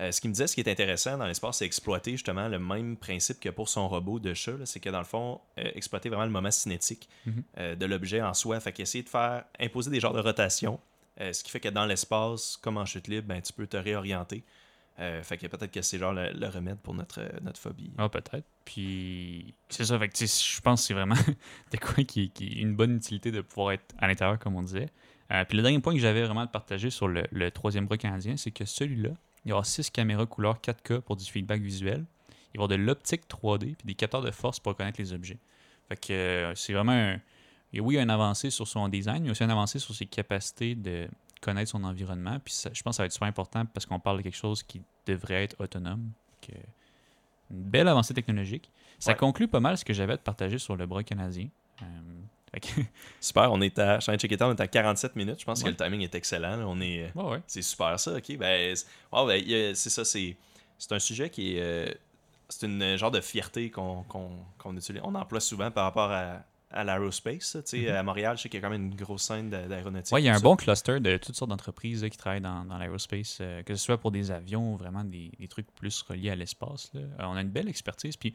euh, 0.00 0.10
ce 0.10 0.20
qu'il 0.20 0.28
me 0.28 0.34
disait, 0.34 0.48
ce 0.48 0.54
qui 0.56 0.60
est 0.60 0.68
intéressant 0.70 1.16
dans 1.16 1.26
l'espace, 1.26 1.58
c'est 1.58 1.66
exploiter 1.66 2.12
justement 2.12 2.48
le 2.48 2.58
même 2.58 2.96
principe 2.96 3.38
que 3.38 3.48
pour 3.48 3.68
son 3.68 3.88
robot 3.88 4.18
de 4.18 4.34
chat. 4.34 4.52
là. 4.58 4.66
C'est 4.66 4.80
que 4.80 4.90
dans 4.90 4.98
le 4.98 5.04
fond, 5.04 5.40
euh, 5.58 5.70
exploiter 5.74 6.08
vraiment 6.08 6.24
le 6.24 6.30
moment 6.32 6.50
cinétique 6.50 7.08
Mhm. 7.26 7.76
de 7.76 7.86
l'objet 7.86 8.20
en 8.20 8.34
soi. 8.34 8.58
Fait 8.60 8.72
qu'essayer 8.72 9.04
de 9.04 9.08
faire 9.08 9.44
imposer 9.60 9.90
des 9.90 10.00
genres 10.00 10.12
de 10.14 10.20
rotation. 10.20 10.80
ce 11.20 11.44
qui 11.44 11.50
fait 11.52 11.60
que 11.60 11.68
dans 11.68 11.86
l'espace, 11.86 12.56
comme 12.60 12.76
en 12.76 12.84
chute 12.86 13.06
libre, 13.06 13.28
ben, 13.28 13.40
tu 13.40 13.52
peux 13.52 13.68
te 13.68 13.76
réorienter. 13.76 14.42
Euh, 15.00 15.22
fait 15.24 15.36
que 15.38 15.46
peut-être 15.48 15.72
que 15.72 15.82
c'est 15.82 15.98
genre 15.98 16.12
le, 16.12 16.46
remède 16.48 16.78
pour 16.78 16.94
notre, 16.94 17.20
euh, 17.20 17.28
notre 17.42 17.60
phobie. 17.60 17.92
Ah, 17.98 18.08
peut-être. 18.08 18.46
Puis, 18.64 19.54
c'est 19.68 19.84
ça. 19.84 19.98
Fait 19.98 20.08
que, 20.08 20.16
je 20.16 20.60
pense 20.60 20.82
que 20.82 20.86
c'est 20.86 20.94
vraiment 20.94 21.16
de 21.72 21.76
quoi 21.78 22.04
qui, 22.04 22.30
une 22.60 22.76
bonne 22.76 22.96
utilité 22.96 23.32
de 23.32 23.40
pouvoir 23.40 23.72
être 23.72 23.94
à 23.98 24.06
l'intérieur, 24.06 24.38
comme 24.38 24.54
on 24.54 24.62
disait. 24.62 24.88
Euh, 25.32 25.44
puis, 25.44 25.56
le 25.56 25.62
dernier 25.62 25.80
point 25.80 25.94
que 25.94 26.00
j'avais 26.00 26.22
vraiment 26.22 26.42
à 26.42 26.46
partager 26.46 26.90
sur 26.90 27.08
le, 27.08 27.50
troisième 27.50 27.86
bras 27.86 27.96
canadien, 27.96 28.36
c'est 28.36 28.52
que 28.52 28.64
celui-là, 28.64 29.10
il 29.44 29.50
y 29.50 29.52
aura 29.52 29.64
six 29.64 29.90
caméras 29.90 30.26
couleur 30.26 30.58
4K 30.60 31.00
pour 31.00 31.16
du 31.16 31.24
feedback 31.24 31.60
visuel. 31.60 32.04
Il 32.52 32.58
y 32.58 32.58
avoir 32.58 32.68
de 32.68 32.76
l'optique 32.76 33.22
3D 33.28 33.74
puis 33.74 33.84
des 33.84 33.94
capteurs 33.94 34.22
de 34.22 34.30
force 34.30 34.60
pour 34.60 34.72
reconnaître 34.72 35.00
les 35.00 35.12
objets. 35.12 35.38
Fait 35.88 35.96
que 35.96 36.12
euh, 36.12 36.54
c'est 36.54 36.72
vraiment 36.72 36.92
un. 36.92 37.20
Et 37.72 37.80
oui, 37.80 37.94
il 37.94 37.96
y 37.96 38.00
a 38.00 38.02
une 38.02 38.10
avancée 38.10 38.50
sur 38.50 38.68
son 38.68 38.88
design, 38.88 39.24
mais 39.24 39.30
aussi 39.30 39.42
une 39.42 39.50
avancée 39.50 39.80
sur 39.80 39.92
ses 39.92 40.06
capacités 40.06 40.76
de 40.76 41.08
connaître 41.44 41.70
son 41.70 41.84
environnement. 41.84 42.38
Puis 42.44 42.54
ça- 42.54 42.70
je 42.72 42.82
pense 42.82 42.92
que 42.92 42.96
ça 42.96 43.02
va 43.02 43.06
être 43.06 43.12
super 43.12 43.28
important 43.28 43.64
parce 43.66 43.86
qu'on 43.86 44.00
parle 44.00 44.18
de 44.18 44.22
quelque 44.22 44.36
chose 44.36 44.62
qui 44.62 44.80
devrait 45.06 45.44
être 45.44 45.56
autonome. 45.60 46.10
Une 47.50 47.62
belle 47.62 47.88
avancée 47.88 48.14
technologique. 48.14 48.70
Ça 48.98 49.12
Ouais. 49.12 49.16
conclut 49.16 49.48
pas 49.48 49.60
mal 49.60 49.76
ce 49.76 49.84
que 49.84 49.92
j'avais 49.92 50.14
à 50.14 50.16
te 50.16 50.22
partager 50.22 50.58
sur 50.58 50.76
le 50.76 50.86
bras 50.86 51.02
canadien. 51.02 51.48
Euh, 51.82 51.86
Super, 53.20 53.52
on 53.52 53.60
est 53.60 53.78
à, 53.78 53.98
je 54.00 54.06
checker 54.16 54.28
le 54.34 54.36
temps, 54.38 54.48
on 54.48 54.54
est 54.54 54.60
à 54.60 54.68
47 54.68 55.16
minutes. 55.16 55.40
Je 55.40 55.44
pense 55.44 55.58
Ouais. 55.62 55.64
que 55.64 55.70
le 55.70 55.76
timing 55.76 56.00
est 56.02 56.14
excellent. 56.14 56.56
là. 56.56 56.66
On 56.66 56.80
est, 56.80 57.10
euh, 57.16 57.22
ouais, 57.22 57.40
c'est 57.46 57.62
super 57.62 57.98
ça, 57.98 58.14
ok. 58.16 58.36
Ben, 58.38 58.74
ben, 59.12 59.74
c'est 59.74 59.90
ça, 59.90 60.04
c'est, 60.04 60.36
c'est 60.78 60.92
un 60.92 60.98
sujet 60.98 61.30
qui 61.30 61.56
est, 61.56 61.60
euh, 61.60 61.92
c'est 62.48 62.66
une 62.66 62.96
genre 62.96 63.10
de 63.10 63.20
fierté 63.20 63.70
qu'on, 63.70 64.04
qu'on, 64.04 64.30
qu'on 64.58 64.76
utilise, 64.76 65.02
on 65.04 65.14
emploie 65.16 65.40
souvent 65.40 65.70
par 65.70 65.84
rapport 65.84 66.10
à, 66.12 66.44
à 66.74 66.84
l'aerospace. 66.84 67.44
ça, 67.44 67.62
tu 67.62 67.70
sais. 67.82 67.90
Mhm. 67.90 67.96
À 67.96 68.02
Montréal, 68.02 68.36
je 68.36 68.42
sais 68.42 68.48
qu'il 68.50 68.60
y 68.60 68.62
a 68.62 68.66
quand 68.66 68.70
même 68.72 68.84
une 68.86 68.94
grosse 68.94 69.22
scène 69.22 69.48
d'a- 69.48 69.66
d'aéronautique. 69.68 70.12
Ouais, 70.14 70.20
il 70.22 70.26
y 70.26 70.28
a 70.28 70.32
un 70.34 70.38
ça. 70.38 70.42
bon 70.42 70.56
cluster 70.56 71.00
de 71.00 71.16
toutes 71.16 71.34
sortes 71.36 71.48
d'entreprises 71.50 72.02
qui 72.10 72.16
travaillent 72.18 72.40
dans, 72.42 72.64
dans 72.64 72.76
l'aérospace, 72.76 73.38
euh, 73.40 73.62
que 73.62 73.74
ce 73.74 73.82
soit 73.82 73.98
pour 73.98 74.10
des 74.10 74.30
avions 74.30 74.74
ou 74.74 74.76
vraiment 74.76 75.04
des, 75.04 75.30
des 75.38 75.48
trucs 75.48 75.70
plus 75.74 76.02
reliés 76.02 76.30
à 76.30 76.34
l'espace. 76.36 76.90
Euh, 76.96 77.06
on 77.20 77.36
a 77.36 77.40
une 77.40 77.50
belle 77.50 77.68
expertise. 77.68 78.16
Puis 78.16 78.34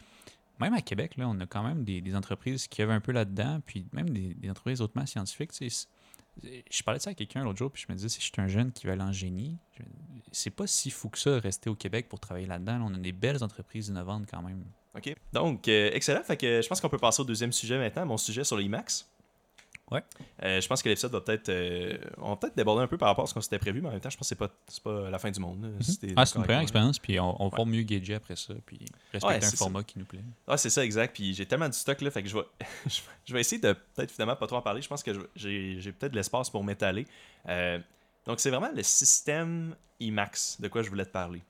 même 0.59 0.73
à 0.73 0.81
Québec, 0.81 1.15
là, 1.17 1.27
on 1.29 1.39
a 1.39 1.45
quand 1.45 1.63
même 1.63 1.83
des, 1.83 2.01
des 2.01 2.15
entreprises 2.15 2.67
qui 2.67 2.81
œuvrent 2.81 2.93
un 2.93 2.99
peu 2.99 3.11
là-dedans, 3.11 3.61
puis 3.65 3.85
même 3.93 4.09
des, 4.09 4.33
des 4.33 4.49
entreprises 4.49 4.81
hautement 4.81 5.05
scientifiques. 5.05 5.51
Je 6.41 6.83
parlais 6.83 6.99
de 6.99 7.03
ça 7.03 7.09
à 7.09 7.13
quelqu'un 7.13 7.43
l'autre 7.43 7.57
jour, 7.59 7.71
puis 7.71 7.83
je 7.85 7.91
me 7.91 7.95
disais, 7.97 8.09
si 8.09 8.19
je 8.21 8.25
suis 8.25 8.33
un 8.37 8.47
jeune 8.47 8.71
qui 8.71 8.85
veut 8.87 8.93
aller 8.93 9.01
en 9.01 9.11
génie, 9.11 9.57
c'est 10.31 10.49
pas 10.51 10.67
si 10.67 10.89
fou 10.89 11.09
que 11.09 11.17
ça 11.17 11.37
rester 11.39 11.69
au 11.69 11.75
Québec 11.75 12.07
pour 12.07 12.19
travailler 12.19 12.45
là-dedans. 12.45 12.77
là. 12.77 12.83
On 12.85 12.93
a 12.93 12.97
des 12.97 13.11
belles 13.11 13.43
entreprises 13.43 13.87
innovantes 13.89 14.25
quand 14.29 14.41
même. 14.41 14.63
OK. 14.95 15.15
Donc, 15.33 15.67
euh, 15.67 15.91
excellent. 15.93 16.23
Fait 16.23 16.37
que 16.37 16.61
je 16.61 16.67
pense 16.67 16.81
qu'on 16.81 16.89
peut 16.89 16.97
passer 16.97 17.21
au 17.21 17.25
deuxième 17.25 17.51
sujet 17.51 17.77
maintenant, 17.77 18.05
mon 18.05 18.17
sujet 18.17 18.43
sur 18.43 18.57
l'IMAX. 18.57 19.07
Ouais. 19.91 20.03
Euh, 20.43 20.61
je 20.61 20.67
pense 20.67 20.83
que 20.83 20.89
l'épisode 20.89 21.11
va 21.11 21.21
peut-être. 21.21 21.49
euh, 21.49 21.97
on 22.17 22.29
va 22.29 22.35
peut-être 22.35 22.55
déborder 22.55 22.83
un 22.83 22.87
peu 22.87 22.97
par 22.99 23.07
rapport 23.07 23.23
à 23.23 23.27
ce 23.27 23.33
qu'on 23.33 23.41
s'était 23.41 23.57
prévu, 23.57 23.81
mais 23.81 23.87
en 23.87 23.91
même 23.91 23.99
temps, 23.99 24.11
je 24.11 24.17
pense 24.17 24.29
que 24.29 24.35
c'est 24.35 24.35
pas, 24.35 24.49
pas 24.83 25.09
la 25.09 25.17
fin 25.17 25.31
du 25.31 25.39
monde. 25.39 25.61
t'es 25.99 26.13
Ah, 26.15 26.27
c'est 26.27 26.35
une 26.37 26.43
première 26.43 26.61
expérience, 26.61 26.99
puis 26.99 27.19
on, 27.19 27.41
on 27.43 27.47
va 27.49 27.65
mieux 27.65 27.81
gager 27.81 28.13
après 28.13 28.35
ça, 28.35 28.53
puis 28.67 28.77
respecter 29.11 29.27
Ouais, 29.27 29.43
un 29.43 29.49
ça. 29.49 29.57
format 29.57 29.83
qui 29.83 29.97
nous 29.97 30.05
plaît. 30.05 30.23
Ah, 30.47 30.57
c'est 30.57 30.69
ça, 30.69 30.85
exact. 30.85 31.15
Puis 31.15 31.33
j'ai 31.33 31.47
tellement 31.47 31.67
du 31.69 31.75
stock 31.77 31.99
là, 32.01 32.11
fait 32.11 32.21
que 32.21 32.29
je 32.29 32.35
vais, 32.35 32.43
je 33.25 33.33
vais- 33.33 33.41
essayer 33.41 33.59
de 33.59 33.73
peut-être 33.95 34.11
finalement 34.11 34.35
pas 34.35 34.45
trop 34.45 34.57
en 34.57 34.61
parler. 34.61 34.83
Je 34.83 34.87
pense 34.87 35.01
que 35.01 35.11
j'ai 35.35 35.77
j'ai 35.79 35.91
peut-être 35.91 36.11
de 36.11 36.17
l'espace 36.17 36.51
pour 36.51 36.63
m'étaler. 36.63 37.07
Euh, 37.47 37.79
donc 38.27 38.39
c'est 38.39 38.51
vraiment 38.51 38.69
le 38.71 38.83
système 38.83 39.75
IMAX 39.99 40.61
de 40.61 40.67
quoi 40.67 40.83
je 40.83 40.89
voulais 40.89 41.05
te 41.05 41.11
parler? 41.11 41.41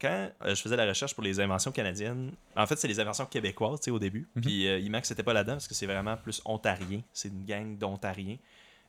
Quand 0.00 0.30
euh, 0.42 0.54
je 0.54 0.62
faisais 0.62 0.76
la 0.76 0.86
recherche 0.86 1.14
pour 1.14 1.22
les 1.22 1.40
inventions 1.40 1.72
canadiennes, 1.72 2.32
en 2.56 2.66
fait 2.66 2.76
c'est 2.76 2.88
les 2.88 2.98
inventions 3.00 3.26
québécoises 3.26 3.80
tu 3.80 3.84
sais, 3.86 3.90
au 3.90 3.98
début. 3.98 4.26
Mhm. 4.34 4.42
Puis 4.42 4.66
euh, 4.66 4.78
IMAX 4.78 5.08
c'était 5.08 5.22
pas 5.22 5.32
là-dedans 5.34 5.54
parce 5.54 5.68
que 5.68 5.74
c'est 5.74 5.86
vraiment 5.86 6.16
plus 6.16 6.40
ontarien. 6.44 7.00
C'est 7.12 7.28
une 7.28 7.44
gang 7.44 7.76
d'Ontariens 7.76 8.36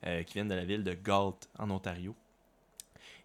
euh, 0.06 0.24
qui 0.24 0.36
viennent 0.36 0.48
de 0.48 0.56
la 0.56 0.64
ville 0.66 0.84
de 0.84 0.94
Galt 0.94 1.50
en 1.60 1.70
Ontario. 1.70 2.16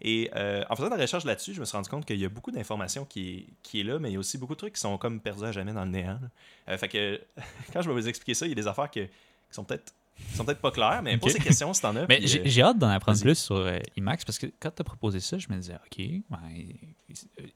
Et 0.02 0.30
euh, 0.36 0.62
en 0.68 0.76
faisant 0.76 0.88
de 0.90 0.94
la 0.94 1.00
recherche 1.00 1.24
là-dessus, 1.24 1.54
je 1.54 1.60
me 1.60 1.64
suis 1.64 1.74
rendu 1.76 1.88
compte 1.88 2.04
qu'il 2.04 2.18
y 2.20 2.24
a 2.24 2.28
beaucoup 2.28 2.50
d'informations 2.50 3.06
qui 3.06 3.30
est, 3.38 3.46
qui 3.62 3.80
est 3.80 3.84
là, 3.84 3.98
mais 3.98 4.10
il 4.10 4.12
y 4.12 4.16
a 4.16 4.18
aussi 4.18 4.36
beaucoup 4.36 4.52
de 4.54 4.58
trucs 4.58 4.74
qui 4.74 4.80
sont 4.80 4.98
comme 4.98 5.20
perdus 5.20 5.44
à 5.44 5.52
jamais 5.52 5.72
dans 5.72 5.84
le 5.84 5.90
néant. 5.90 6.18
fait 6.66 6.88
que 6.88 7.20
quand 7.72 7.80
je 7.82 7.88
vais 7.88 7.94
vous 7.94 8.08
expliquer 8.08 8.34
ça, 8.34 8.44
il 8.46 8.50
y 8.50 8.52
a 8.52 8.56
des 8.56 8.66
affaires 8.66 8.90
que- 8.90 9.00
qui 9.06 9.10
sont 9.52 9.64
peut-être 9.64 9.94
qui 10.16 10.34
sont 10.36 10.44
peut-être 10.44 10.60
pas 10.60 10.70
claires, 10.70 11.02
mais 11.02 11.16
pose 11.18 11.32
Ok. 11.32 11.38
ces 11.38 11.44
questions 11.44 11.72
si 11.74 11.80
t'en 11.82 11.94
as. 11.96 12.06
Mais 12.08 12.26
j'ai 12.26 12.40
euh, 12.40 12.42
j'ai 12.46 12.62
hâte 12.62 12.78
d'en 12.78 12.88
apprendre 12.88 13.20
plus 13.20 13.34
sur 13.38 13.56
euh, 13.56 13.78
IMAX 13.96 14.24
parce 14.24 14.38
que 14.38 14.46
quand 14.60 14.70
tu 14.70 14.80
as 14.80 14.84
proposé 14.84 15.20
ça, 15.20 15.38
je 15.38 15.46
me 15.50 15.56
disais, 15.56 15.74
OK, 15.74 16.06
ben, 16.30 16.38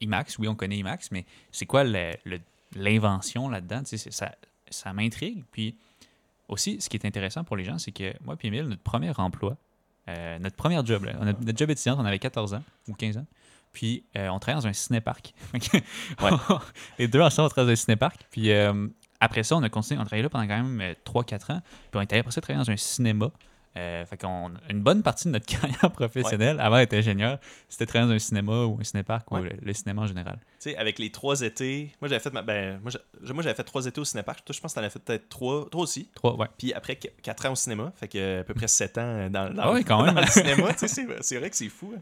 IMAX, 0.01 0.39
oui, 0.39 0.49
on 0.49 0.55
connaît 0.55 0.79
IMAX, 0.79 1.11
mais 1.11 1.25
c'est 1.51 1.67
quoi 1.67 1.85
le- 1.85 2.13
le- 2.25 2.41
l'invention 2.77 3.49
là-dedans? 3.49 3.83
Ça, 3.85 4.33
ça 4.71 4.93
m'intrigue. 4.93 5.45
Puis 5.53 5.77
aussi, 6.49 6.81
ce 6.81 6.89
qui 6.89 6.97
est 6.97 7.05
intéressant 7.07 7.45
pour 7.45 7.57
les 7.57 7.65
gens, 7.65 7.79
c'est 7.79 7.93
que 7.93 8.13
moi 8.25 8.37
et 8.41 8.47
Emile, 8.47 8.65
notre 8.65 8.83
premier 8.83 9.13
emploi, 9.19 9.57
euh, 10.09 10.39
notre 10.39 10.57
premier 10.57 10.81
job, 10.85 11.05
là, 11.05 11.13
a- 11.21 11.25
notre 11.25 11.57
job 11.57 11.71
étudiant, 11.71 11.97
on 11.99 12.05
avait 12.05 12.19
14 12.19 12.55
ans 12.55 12.63
ou 12.89 12.95
15 12.95 13.19
ans. 13.19 13.27
Puis 13.73 14.03
euh, 14.17 14.29
on 14.31 14.41
travaillait 14.41 14.63
dans 14.65 14.69
un 14.69 14.73
cinéparc. 14.73 15.33
les 16.99 17.07
deux 17.09 17.21
ensemble, 17.21 17.47
on 17.47 17.49
travaillait 17.51 17.75
dans 17.77 17.81
un 17.81 17.85
cinéparc. 17.85 18.27
Puis 18.31 18.51
euh, 18.51 18.89
après 19.21 19.43
ça, 19.43 19.57
on 19.57 19.63
a 19.63 19.69
continué, 19.69 20.01
on 20.01 20.05
travaillait 20.05 20.23
là 20.25 20.29
pendant 20.31 20.47
quand 20.47 20.63
même 20.63 20.95
3-4 21.05 21.53
ans. 21.53 21.61
Puis 21.63 21.95
on 21.95 22.01
était 22.01 22.19
après 22.19 22.33
ça 22.33 22.41
travailler 22.41 22.65
dans 22.65 22.71
un 22.73 22.77
cinéma. 22.77 23.31
Euh, 23.77 24.05
fait 24.05 24.17
qu'on 24.21 24.51
une 24.69 24.83
bonne 24.83 25.01
partie 25.05 25.29
de 25.29 25.33
notre 25.33 25.47
carrière 25.61 25.93
professionnelle 25.93 26.59
avant 26.59 26.77
d'être 26.79 26.93
ingénieur, 26.93 27.39
c'était 27.69 27.87
travailler 27.87 28.11
dans 28.11 28.17
un 28.17 28.19
cinéma 28.19 28.65
ou 28.65 28.79
un 28.81 28.83
cinéparc 28.83 29.31
Ouais. 29.31 29.39
ou 29.41 29.43
le, 29.45 29.51
le 29.63 29.73
cinéma 29.73 30.03
en 30.03 30.07
général. 30.09 30.39
Tu 30.59 30.71
sais, 30.71 30.77
avec 30.77 30.99
les 30.99 31.13
trois 31.13 31.41
étés, 31.43 31.93
moi 32.01 32.09
j'avais 32.09 32.19
fait 32.21 32.33
ma- 32.33 32.43
ben, 32.43 32.81
moi, 32.83 32.91
j'avais 33.43 33.55
fait 33.55 33.63
trois 33.63 33.87
étés 33.87 34.01
au 34.01 34.05
cinépark. 34.05 34.45
Toi, 34.45 34.53
je 34.57 34.61
pense 34.61 34.75
que 34.75 34.81
t'en 34.81 34.85
as 34.85 34.91
fait 34.91 34.99
peut-être 34.99 35.29
trois, 35.29 35.69
trois 35.71 35.85
aussi. 35.85 36.09
Trois, 36.17 36.35
ouais. 36.35 36.49
Puis 36.59 36.73
après 36.73 36.97
qu- 36.97 37.11
quatre 37.23 37.47
ans 37.47 37.53
au 37.53 37.55
cinéma, 37.55 37.93
fait 37.95 38.09
que 38.09 38.41
à 38.41 38.43
peu 38.43 38.55
près 38.55 38.67
sept 38.67 38.99
ans 38.99 39.31
dans, 39.31 39.55
dans, 39.55 39.73
Ah 39.73 39.79
quand 39.87 40.03
même. 40.05 40.17
le 40.19 40.27
cinéma. 40.27 40.73
c'est, 40.77 40.89
c'est 41.23 41.37
vrai 41.39 41.49
que 41.49 41.57
c'est 41.57 41.69
fou. 41.69 41.95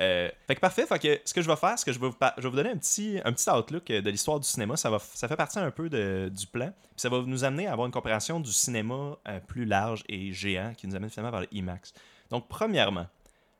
Euh, 0.00 0.30
fait 0.46 0.54
que 0.54 0.60
parfait. 0.60 0.86
Fait 0.86 0.98
que 0.98 1.20
ce 1.24 1.34
que 1.34 1.42
je 1.42 1.48
vais 1.48 1.56
faire, 1.56 1.78
c'est 1.78 1.84
que 1.84 1.92
je 1.92 1.98
vais 1.98 2.08
vous, 2.08 2.16
je 2.38 2.42
vais 2.42 2.48
vous 2.48 2.56
donner 2.56 2.70
un 2.70 2.76
petit, 2.76 3.20
un 3.24 3.32
petit 3.32 3.48
outlook 3.50 3.90
euh, 3.90 4.00
de 4.00 4.10
l'histoire 4.10 4.40
du 4.40 4.46
cinéma. 4.48 4.76
Ça, 4.76 4.88
va, 4.90 4.98
ça 4.98 5.28
fait 5.28 5.36
partie 5.36 5.58
un 5.58 5.70
peu 5.70 5.88
de- 5.90 6.30
du 6.34 6.46
plan. 6.46 6.72
Puis 6.80 6.90
ça 6.96 7.08
va 7.08 7.20
nous 7.22 7.44
amener 7.44 7.66
à 7.66 7.72
avoir 7.72 7.86
une 7.86 7.92
compréhension 7.92 8.40
du 8.40 8.52
cinéma 8.52 9.16
euh, 9.28 9.40
plus 9.46 9.64
large 9.64 10.02
et 10.08 10.32
géant 10.32 10.72
qui 10.76 10.86
nous 10.86 10.96
amène 10.96 11.10
finalement 11.10 11.30
vers 11.32 11.40
le 11.42 11.48
IMAX. 11.52 11.92
Donc, 12.30 12.48
premièrement, 12.48 13.06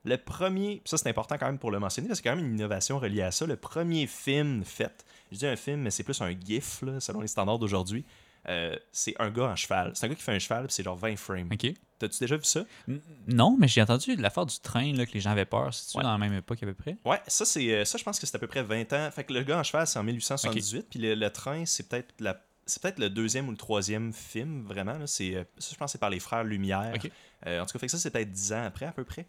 le 0.05 0.17
premier, 0.17 0.81
ça 0.85 0.97
c'est 0.97 1.09
important 1.09 1.37
quand 1.39 1.47
même 1.47 1.59
pour 1.59 1.71
le 1.71 1.79
mentionner, 1.79 2.09
parce 2.09 2.21
que 2.21 2.25
c'est 2.25 2.31
quand 2.31 2.37
même 2.37 2.47
une 2.47 2.55
innovation 2.59 2.99
reliée 2.99 3.23
à 3.23 3.31
ça. 3.31 3.47
Le 3.47 3.57
premier 3.57 4.07
film 4.07 4.65
fait, 4.65 5.05
je 5.31 5.39
dis 5.39 5.47
un 5.47 5.55
film, 5.57 5.81
mais 5.83 5.91
c'est 5.91 6.03
plus 6.03 6.21
un 6.23 6.31
GIF, 6.33 6.83
là, 6.83 6.99
selon 6.99 7.21
les 7.21 7.29
standards 7.29 7.59
d'aujourd'hui. 7.59 8.05
Euh, 8.49 8.77
c'est 8.93 9.15
un 9.19 9.31
gars 9.31 9.45
en 9.51 9.57
cheval. 9.57 9.93
C'est 9.95 10.07
un 10.07 10.09
gars 10.09 10.15
qui 10.15 10.23
fait 10.23 10.33
un 10.33 10.39
cheval, 10.39 10.67
puis 10.67 10.75
c'est 10.75 10.83
genre 10.83 10.97
20 10.97 11.17
frames. 11.17 11.49
OK. 11.53 11.67
T'as-tu 11.99 12.19
déjà 12.19 12.37
vu 12.37 12.45
ça? 12.45 12.65
N- 12.89 13.01
Non, 13.29 13.57
mais 13.59 13.69
j'ai 13.69 13.81
entendu 13.81 14.17
l'affaire 14.17 14.45
du 14.47 14.59
train, 14.59 14.93
là, 14.95 15.07
que 15.07 15.13
les 15.13 15.21
gens 15.21 15.31
avaient 15.31 15.45
peur. 15.45 15.73
C'est-tu 15.73 15.97
Ouais. 15.99 16.03
dans 16.03 16.11
la 16.13 16.19
même 16.19 16.35
époque 16.35 16.61
à 16.63 16.67
peu 16.67 16.75
près? 16.75 16.97
Ouais, 17.05 17.21
ça, 17.29 17.45
c'est, 17.45 17.73
euh, 17.73 17.85
ça 17.85 17.97
je 17.99 18.03
pense 18.05 18.19
que 18.19 18.27
c'est 18.27 18.35
à 18.35 18.39
peu 18.41 18.49
près 18.49 18.63
20 18.65 18.93
ans. 18.93 19.09
Fait 19.13 19.23
que 19.25 19.33
le 19.33 19.43
gars 19.45 19.61
en 19.61 19.63
cheval, 19.63 19.87
c'est 19.87 19.99
en 19.99 20.03
1878, 20.03 20.87
puis 20.91 20.99
le, 20.99 21.15
le 21.15 21.31
train, 21.31 21.65
c'est 21.67 21.89
peut-être 21.89 22.13
la. 22.21 22.41
C'est 22.67 22.81
peut-être 22.81 23.01
le 23.01 23.11
deuxième 23.11 23.49
ou 23.49 23.51
le 23.51 23.57
troisième 23.57 24.13
film, 24.13 24.63
vraiment. 24.65 24.97
Là. 24.97 25.07
C'est, 25.09 25.35
euh, 25.35 25.45
ça, 25.59 25.71
je 25.73 25.77
pense 25.77 25.87
que 25.89 25.93
c'est 25.93 25.99
par 25.99 26.11
les 26.11 26.21
frères 26.21 26.45
Lumière. 26.45 26.93
Euh, 27.47 27.61
en 27.61 27.67
tout 27.67 27.73
cas, 27.73 27.79
fait 27.81 27.87
que 27.87 27.93
ça, 27.93 27.99
c'est 27.99 28.11
peut-être 28.11 28.31
10 28.31 28.53
ans 28.53 28.65
après, 28.65 28.87
à 28.87 28.93
peu 28.93 29.03
près. 29.05 29.27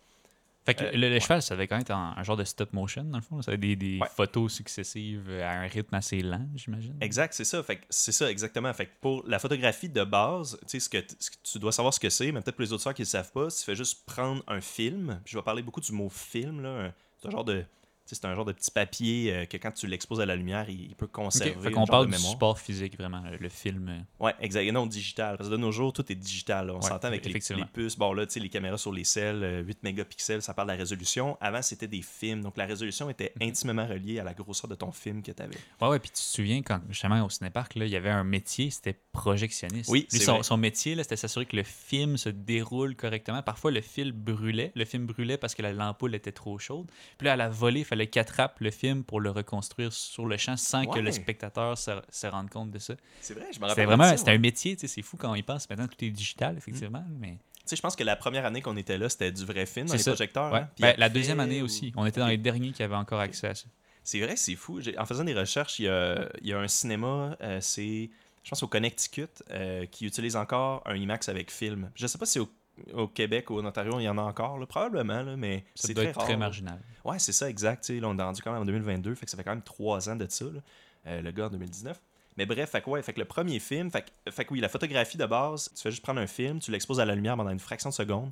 Fait 0.66 0.74
que 0.76 0.84
Euh, 0.86 0.92
le, 0.94 1.08
le 1.10 1.14
ouais. 1.16 1.20
cheval, 1.20 1.42
ça 1.42 1.56
devait 1.56 1.68
quand 1.68 1.76
même 1.76 1.82
être 1.82 1.92
un, 1.92 2.14
un 2.18 2.24
genre 2.24 2.38
de 2.38 2.44
stop 2.46 2.72
motion, 2.74 3.04
dans 3.04 3.18
le 3.18 3.24
fond. 3.24 3.42
Ça 3.42 3.52
avait 3.52 3.58
des, 3.58 3.76
des 3.76 4.00
Ouais. 4.00 4.08
photos 4.16 4.52
successives 4.54 5.26
euh, 5.28 5.44
à 5.44 5.52
un 5.60 5.68
rythme 5.68 5.94
assez 5.96 6.22
lent, 6.22 6.48
j'imagine. 6.56 6.96
Exact, 7.02 7.34
c'est 7.34 7.44
ça. 7.44 7.62
Fait 7.64 7.78
que 7.78 7.86
c'est 7.90 8.12
ça, 8.14 8.32
exactement. 8.32 8.74
Fait 8.74 8.86
que 8.86 8.92
pour 9.02 9.24
la 9.28 9.40
photographie 9.40 9.90
de 9.90 10.04
base, 10.04 10.58
tu 10.62 10.68
sais, 10.68 10.80
ce 10.80 10.90
que, 10.90 10.98
t- 11.00 11.16
ce 11.20 11.32
que 11.32 11.36
tu 11.44 11.60
dois 11.60 11.72
savoir 11.72 11.94
ce 11.94 12.00
que 12.00 12.10
c'est, 12.10 12.32
mais 12.32 12.42
peut-être 12.42 12.56
pour 12.56 12.64
les 12.64 12.72
auditeurs 12.74 12.94
qui 12.94 13.02
ne 13.02 13.06
le 13.06 13.10
savent 13.10 13.32
pas, 13.32 13.48
tu 13.50 13.64
fais 13.64 13.76
juste 13.76 14.06
prendre 14.06 14.42
un 14.48 14.62
film. 14.62 15.20
Puis 15.26 15.34
je 15.34 15.38
vais 15.38 15.44
parler 15.44 15.64
beaucoup 15.64 15.82
du 15.82 15.92
mot 15.92 16.10
film, 16.10 16.62
là. 16.62 16.94
C'est 17.22 17.28
un 17.28 17.32
genre 17.32 17.44
de. 17.46 17.66
C'est 18.06 18.26
un 18.26 18.36
genre 18.36 18.46
de 18.46 18.52
petit 18.52 18.70
papier 18.70 19.34
euh, 19.34 19.46
que 19.46 19.58
quand 19.58 19.72
tu 19.72 19.88
l'exposes 19.88 20.20
à 20.20 20.26
la 20.26 20.36
lumière, 20.36 20.70
il, 20.70 20.82
il 20.90 20.96
peut 20.96 21.08
conserver. 21.08 21.56
Fait 21.62 21.70
un 21.70 21.72
qu'on 21.72 21.86
parle 21.86 22.08
de 22.08 22.12
du 22.12 22.18
support 22.18 22.60
physique, 22.60 22.98
vraiment, 22.98 23.22
le, 23.32 23.38
le 23.38 23.50
film. 23.50 23.88
euh. 23.90 24.24
Ouais, 24.26 24.34
exact. 24.42 24.62
Et 24.64 24.72
non 24.72 24.86
digital. 24.86 25.38
Parce 25.38 25.50
que 25.50 25.54
de 25.54 25.58
nos 25.60 25.72
jours, 25.72 25.94
tout 25.94 26.10
est 26.12 26.16
digital. 26.16 26.68
là. 26.68 26.74
On 26.74 26.78
Ouais, 26.78 26.82
s'entend 26.90 27.08
avec 27.08 27.26
les, 27.26 27.40
puces. 27.74 27.98
Bon, 27.98 28.14
là, 28.14 28.26
tu 28.26 28.34
sais, 28.34 28.40
les 28.40 28.50
caméras 28.50 28.78
sur 28.78 28.92
les 28.92 29.04
selles, 29.06 29.44
euh, 29.44 29.62
8 29.64 29.84
mégapixels, 29.84 30.42
ça 30.42 30.54
parle 30.54 30.68
de 30.68 30.74
la 30.74 30.78
résolution. 30.78 31.38
Avant, 31.42 31.62
c'était 31.62 31.88
des 31.88 32.02
films. 32.02 32.42
Donc, 32.42 32.58
la 32.58 32.66
résolution 32.66 33.10
était 33.10 33.32
Mhm. 33.40 33.48
intimement 33.50 33.88
reliée 33.88 34.20
à 34.20 34.24
la 34.24 34.34
grosseur 34.34 34.70
de 34.70 34.76
ton 34.76 34.92
film 34.92 35.24
que 35.24 35.32
tu 35.32 35.42
avais. 35.42 35.56
Ouais, 35.82 35.88
ouais, 35.88 36.00
puis 36.00 36.10
tu 36.10 36.16
te 36.16 36.20
souviens, 36.20 36.62
quand 36.62 36.82
justement 36.90 37.24
au 37.26 37.30
cinépark, 37.30 37.76
là, 37.76 37.86
il 37.86 37.92
y 37.92 37.96
avait 37.96 38.10
un 38.10 38.24
métier, 38.26 38.70
c'était 38.70 39.00
projectionniste. 39.14 39.90
Oui, 39.90 40.08
Lui, 40.12 40.20
son, 40.20 40.34
vrai. 40.34 40.44
son 40.44 40.58
métier, 40.58 40.96
c'était 40.98 41.16
s'assurer 41.16 41.46
que 41.46 41.56
le 41.56 41.64
film 41.64 42.18
se 42.18 42.30
déroule 42.30 42.96
correctement. 42.96 43.42
Parfois, 43.42 43.72
le 43.72 43.82
fil 43.82 44.12
brûlait. 44.12 44.72
Le 44.76 44.86
film 44.86 45.06
brûlait 45.06 45.38
parce 45.38 45.56
que 45.56 45.62
la 45.62 45.72
l'ampoule 45.74 46.14
était 46.14 46.32
trop 46.32 46.60
chaude. 46.60 46.92
Puis 47.18 47.26
là, 47.26 47.34
à 47.34 47.36
la 47.36 47.50
volée, 47.50 47.84
fallait 47.94 48.08
qu'il 48.08 48.20
attrape 48.20 48.60
le 48.60 48.72
film 48.72 49.04
pour 49.04 49.20
le 49.20 49.30
reconstruire 49.30 49.94
sur 49.94 50.26
le 50.26 50.38
champ 50.38 50.58
sans 50.58 50.86
que 50.86 51.00
le 51.00 51.12
spectateur 51.12 51.78
se, 51.78 51.92
se 52.10 52.28
rende 52.28 52.50
compte 52.50 52.72
de 52.72 52.80
ça. 52.80 52.96
C'est 53.22 53.34
vrai, 53.34 53.48
je 53.54 53.60
me 53.60 53.66
rappelle. 53.66 53.86
Vraiment 53.86 54.16
c'était 54.18 54.32
ouais. 54.32 54.38
un 54.38 54.40
métier, 54.40 54.76
c'est 54.78 55.02
fou 55.02 55.18
quand 55.18 55.32
on 55.32 55.36
y 55.36 55.44
pense. 55.44 55.70
Maintenant, 55.70 55.88
tout 55.88 56.04
est 56.04 56.10
digital, 56.10 56.58
effectivement, 56.58 57.04
mais 57.20 57.38
Tu 57.56 57.62
sais, 57.66 57.76
je 57.76 57.82
pense 57.82 57.96
que 57.96 58.04
la 58.04 58.16
première 58.16 58.46
année 58.46 58.62
qu'on 58.62 58.76
était 58.78 58.98
là, 58.98 59.08
c'était 59.10 59.32
du 59.32 59.46
vrai 59.46 59.66
film 59.66 59.86
dans 59.88 59.92
C'est 59.92 59.98
les 59.98 60.04
ça. 60.04 60.12
projecteurs. 60.12 60.52
ouais. 60.52 60.60
hein. 60.60 60.70
Ben, 60.80 60.96
la 60.98 61.10
deuxième 61.10 61.40
année 61.40 61.62
aussi. 61.62 61.94
On 61.96 62.06
était 62.06 62.20
dans 62.20 62.28
les 62.28 62.38
derniers 62.38 62.72
qui 62.72 62.84
avaient 62.84 62.96
encore 62.96 63.20
accès 63.20 63.48
à 63.48 63.56
ça. 63.56 63.66
C'est 64.04 64.20
vrai, 64.20 64.36
c'est 64.36 64.56
fou. 64.56 64.80
En 64.98 65.06
faisant 65.06 65.24
des 65.24 65.34
recherches, 65.34 65.80
il 65.80 65.84
y 65.86 65.88
a, 65.88 66.28
il 66.42 66.48
y 66.50 66.54
a 66.54 66.60
un 66.60 66.68
cinéma, 66.68 67.38
euh, 67.42 67.60
c'est, 67.62 68.10
je 68.44 68.50
pense 68.50 68.62
au 68.64 68.68
Connecticut, 68.68 69.28
euh, 69.52 69.86
qui 69.86 70.06
utilise 70.06 70.36
encore 70.36 70.82
un 70.86 70.96
IMAX 70.96 71.30
avec 71.30 71.52
film. 71.52 71.90
Je 71.96 72.06
sais 72.08 72.18
pas 72.18 72.26
si 72.26 72.40
au, 72.40 72.50
au 72.94 73.08
Québec 73.08 73.50
ou 73.50 73.60
en 73.60 73.66
Ontario, 73.66 74.00
il 74.00 74.04
y 74.04 74.10
en 74.10 74.18
a 74.18 74.22
encore, 74.22 74.58
là, 74.58 74.66
probablement, 74.66 75.22
là, 75.22 75.36
mais 75.36 75.64
Ça 75.76 75.88
c'est 75.88 75.94
doit 75.94 76.04
très 76.04 76.12
être 76.12 76.20
très 76.20 76.24
rare, 76.24 76.32
là. 76.34 76.38
marginal. 76.38 76.80
Ouais, 77.04 77.20
c'est 77.20 77.32
ça, 77.32 77.50
exact. 77.50 77.88
Là, 77.90 78.08
on 78.08 78.18
est 78.18 78.22
rendu 78.22 78.42
quand 78.42 78.52
même 78.52 78.62
en 78.62 78.66
2022, 78.66 79.16
fait 79.16 79.26
que 79.26 79.32
ça 79.32 79.38
fait 79.38 79.44
quand 79.44 79.52
même 79.52 79.62
trois 79.62 80.10
ans 80.10 80.16
de 80.16 80.26
ça, 80.30 80.46
là, 80.46 80.60
euh, 81.08 81.22
le 81.22 81.32
gars 81.32 81.46
en 81.48 81.50
2019. 81.50 82.02
Mais 82.38 82.46
bref, 82.46 82.72
fait 82.72 82.82
que, 82.82 82.90
ouais, 82.90 83.02
fait 83.04 83.14
que 83.14 83.20
le 83.20 83.26
premier 83.26 83.60
film, 83.60 83.92
fait 83.92 84.06
que, 84.26 84.32
fait 84.32 84.46
que 84.46 84.54
oui, 84.54 84.60
la 84.60 84.70
photographie 84.70 85.18
de 85.18 85.26
base, 85.26 85.72
tu 85.76 85.82
fais 85.82 85.92
juste 85.92 86.04
prendre 86.04 86.20
un 86.20 86.28
film, 86.28 86.60
tu 86.60 86.72
l'exposes 86.72 87.00
à 87.00 87.06
la 87.06 87.14
lumière 87.14 87.38
pendant 87.38 87.52
une 87.52 87.60
fraction 87.60 87.90
de 87.90 87.94
seconde, 87.94 88.32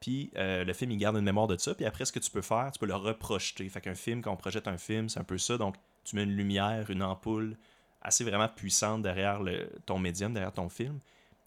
puis 0.00 0.30
euh, 0.36 0.64
le 0.64 0.72
film, 0.74 0.90
il 0.90 0.98
garde 0.98 1.16
une 1.16 1.24
mémoire 1.24 1.46
de 1.46 1.56
ça, 1.56 1.74
puis 1.74 1.84
après, 1.84 2.04
ce 2.04 2.12
que 2.12 2.18
tu 2.18 2.30
peux 2.30 2.42
faire, 2.42 2.70
tu 2.72 2.78
peux 2.78 2.86
le 2.86 2.94
reprojeter. 2.94 3.68
Fait 3.68 3.80
qu'un 3.80 3.94
film, 3.94 4.20
quand 4.22 4.32
on 4.32 4.36
projette 4.36 4.68
un 4.68 4.78
film, 4.78 5.08
c'est 5.08 5.18
un 5.18 5.24
peu 5.24 5.38
ça. 5.38 5.56
Donc, 5.58 5.76
tu 6.04 6.16
mets 6.16 6.22
une 6.24 6.36
lumière, 6.36 6.90
une 6.90 7.02
ampoule 7.02 7.56
assez 8.02 8.22
vraiment 8.22 8.48
puissante 8.48 9.02
derrière 9.02 9.42
le, 9.42 9.68
ton 9.86 9.98
médium, 9.98 10.32
derrière 10.32 10.52
ton 10.52 10.68
film, 10.68 11.00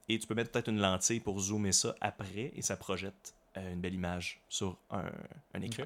et 0.10 0.20
tu 0.20 0.28
peux 0.28 0.34
mettre 0.36 0.52
peut-être 0.52 0.68
une 0.70 0.80
lentille 0.80 1.20
pour 1.20 1.40
zoomer 1.40 1.72
ça 1.72 1.96
après, 2.02 2.52
et 2.56 2.62
ça 2.62 2.76
projette 2.78 3.34
euh, 3.58 3.74
une 3.74 3.80
belle 3.82 3.94
image 3.94 4.40
sur 4.50 4.78
un, 4.92 5.04
un 5.54 5.62
écran. 5.62 5.84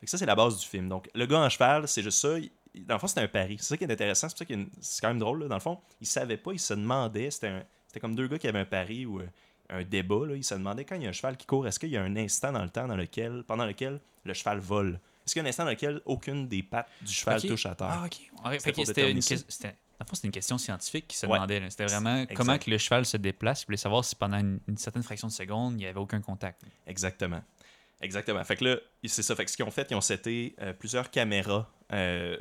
Fait 0.00 0.06
que 0.06 0.10
ça, 0.10 0.18
c'est 0.18 0.26
la 0.26 0.34
base 0.34 0.58
du 0.58 0.66
film. 0.66 0.88
Donc, 0.88 1.10
le 1.14 1.26
gars 1.26 1.40
en 1.40 1.48
cheval, 1.48 1.86
c'est 1.88 2.02
juste 2.02 2.18
ça. 2.20 2.38
Il- 2.38 2.50
Dans 2.86 2.94
le 2.94 3.00
fond, 3.00 3.06
c'était 3.06 3.20
un 3.20 3.28
pari. 3.28 3.56
C'est 3.58 3.64
ça 3.66 3.76
qui 3.76 3.84
est 3.84 3.92
intéressant. 3.92 4.28
C'est 4.28 4.38
ça 4.38 4.44
qu'il 4.44 4.56
y 4.56 4.58
a 4.58 4.62
une- 4.62 4.70
quand 5.00 5.08
même 5.08 5.18
drôle. 5.18 5.42
là. 5.42 5.48
Dans 5.48 5.56
le 5.56 5.60
fond, 5.60 5.78
il 6.00 6.06
savait 6.06 6.36
pas, 6.38 6.52
il 6.52 6.58
se 6.60 6.72
demandait. 6.72 7.30
C'était 7.30 7.48
un- 7.48 7.64
comme 8.00 8.14
deux 8.14 8.28
gars 8.28 8.38
qui 8.38 8.48
avaient 8.48 8.60
un 8.60 8.64
pari 8.64 9.04
ou 9.06 9.20
euh, 9.20 9.26
un 9.68 9.82
débat. 9.82 10.24
Là. 10.26 10.36
Ils 10.36 10.44
se 10.44 10.54
demandaient 10.54 10.84
quand 10.84 10.94
il 10.94 11.02
y 11.02 11.06
a 11.06 11.10
un 11.10 11.12
cheval 11.12 11.36
qui 11.36 11.46
court, 11.46 11.66
est-ce 11.66 11.78
qu'il 11.78 11.90
y 11.90 11.96
a 11.96 12.02
un 12.02 12.16
instant 12.16 12.52
dans 12.52 12.62
le 12.62 12.70
temps 12.70 12.86
dans 12.88 12.96
lequel, 12.96 13.42
pendant 13.46 13.66
lequel 13.66 14.00
le 14.24 14.32
cheval 14.34 14.58
vole? 14.60 14.98
Est-ce 15.26 15.34
qu'il 15.34 15.42
y 15.42 15.44
a 15.44 15.46
un 15.46 15.48
instant 15.50 15.64
dans 15.64 15.70
lequel 15.70 16.00
aucune 16.06 16.48
des 16.48 16.62
pattes 16.62 16.88
du 17.02 17.12
cheval 17.12 17.38
Ok. 17.40 17.46
touche 17.48 17.66
à 17.66 17.74
terre? 17.74 17.88
Ah, 17.90 18.06
ok. 18.06 18.12
Ouais, 18.46 18.58
C'était 18.58 18.58
fait 18.58 18.70
que 18.70 18.76
pour 18.76 18.86
C'était 18.86 19.10
une, 19.10 19.20
dans 20.00 20.06
le 20.10 20.16
c'était 20.16 20.28
une 20.28 20.32
question 20.32 20.58
scientifique 20.58 21.06
qui 21.08 21.16
se 21.16 21.26
Ouais. 21.26 21.34
demandait. 21.34 21.62
C'était 21.70 21.86
vraiment 21.86 22.16
Exact. 22.22 22.34
comment 22.34 22.58
que 22.58 22.70
le 22.70 22.78
cheval 22.78 23.04
se 23.04 23.16
déplace. 23.16 23.62
Il 23.62 23.66
voulait 23.66 23.76
savoir 23.76 24.04
si 24.04 24.16
pendant 24.16 24.38
une, 24.38 24.58
une 24.66 24.76
certaine 24.78 25.02
fraction 25.02 25.28
de 25.28 25.32
seconde, 25.32 25.74
il 25.74 25.78
n'y 25.78 25.86
avait 25.86 26.00
aucun 26.00 26.20
contact. 26.20 26.62
Exactement. 26.86 27.42
Exactement. 28.00 28.42
Fait 28.44 28.56
que 28.56 28.64
là, 28.64 28.76
c'est 29.04 29.22
ça. 29.22 29.36
Fait 29.36 29.44
que 29.44 29.50
ce 29.50 29.56
qu'ils 29.56 29.66
ont 29.66 29.70
fait, 29.70 29.86
ils 29.90 29.94
ont 29.94 30.00
seté 30.00 30.54
euh, 30.62 30.72
plusieurs 30.72 31.10
caméras 31.10 31.70
euh, 31.92 32.36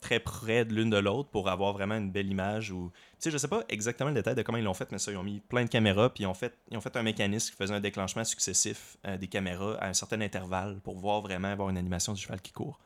très 0.00 0.20
près 0.20 0.64
de 0.66 0.74
l'une 0.74 0.90
de 0.90 0.98
l'autre 0.98 1.30
pour 1.30 1.48
avoir 1.48 1.72
vraiment 1.72 1.94
une 1.96 2.12
belle 2.12 2.28
image. 2.30 2.70
Ou... 2.70 2.92
Tu 3.12 3.16
sais, 3.20 3.30
je 3.30 3.38
sais 3.38 3.48
pas 3.48 3.64
exactement 3.70 4.10
le 4.10 4.14
détail 4.14 4.34
de 4.34 4.42
comment 4.42 4.58
ils 4.58 4.64
l'ont 4.64 4.74
fait, 4.74 4.92
mais 4.92 4.98
ça, 4.98 5.10
ils 5.10 5.16
ont 5.16 5.22
mis 5.24 5.40
plein 5.40 5.64
de 5.64 5.70
caméras, 5.70 6.10
puis 6.12 6.24
ils 6.24 6.26
ont 6.26 6.34
fait, 6.34 6.54
ils 6.70 6.76
ont 6.76 6.80
fait 6.82 6.94
un 6.96 7.02
mécanisme 7.02 7.50
qui 7.50 7.56
faisait 7.56 7.74
un 7.74 7.80
déclenchement 7.80 8.22
successif 8.24 8.98
euh, 9.06 9.16
des 9.16 9.28
caméras 9.28 9.76
à 9.80 9.88
un 9.88 9.94
certain 9.94 10.20
intervalle 10.20 10.78
pour 10.80 10.98
voir 10.98 11.22
vraiment 11.22 11.48
avoir 11.48 11.70
une 11.70 11.78
animation 11.78 12.12
du 12.12 12.20
cheval 12.20 12.40
qui 12.42 12.52
court. 12.52 12.78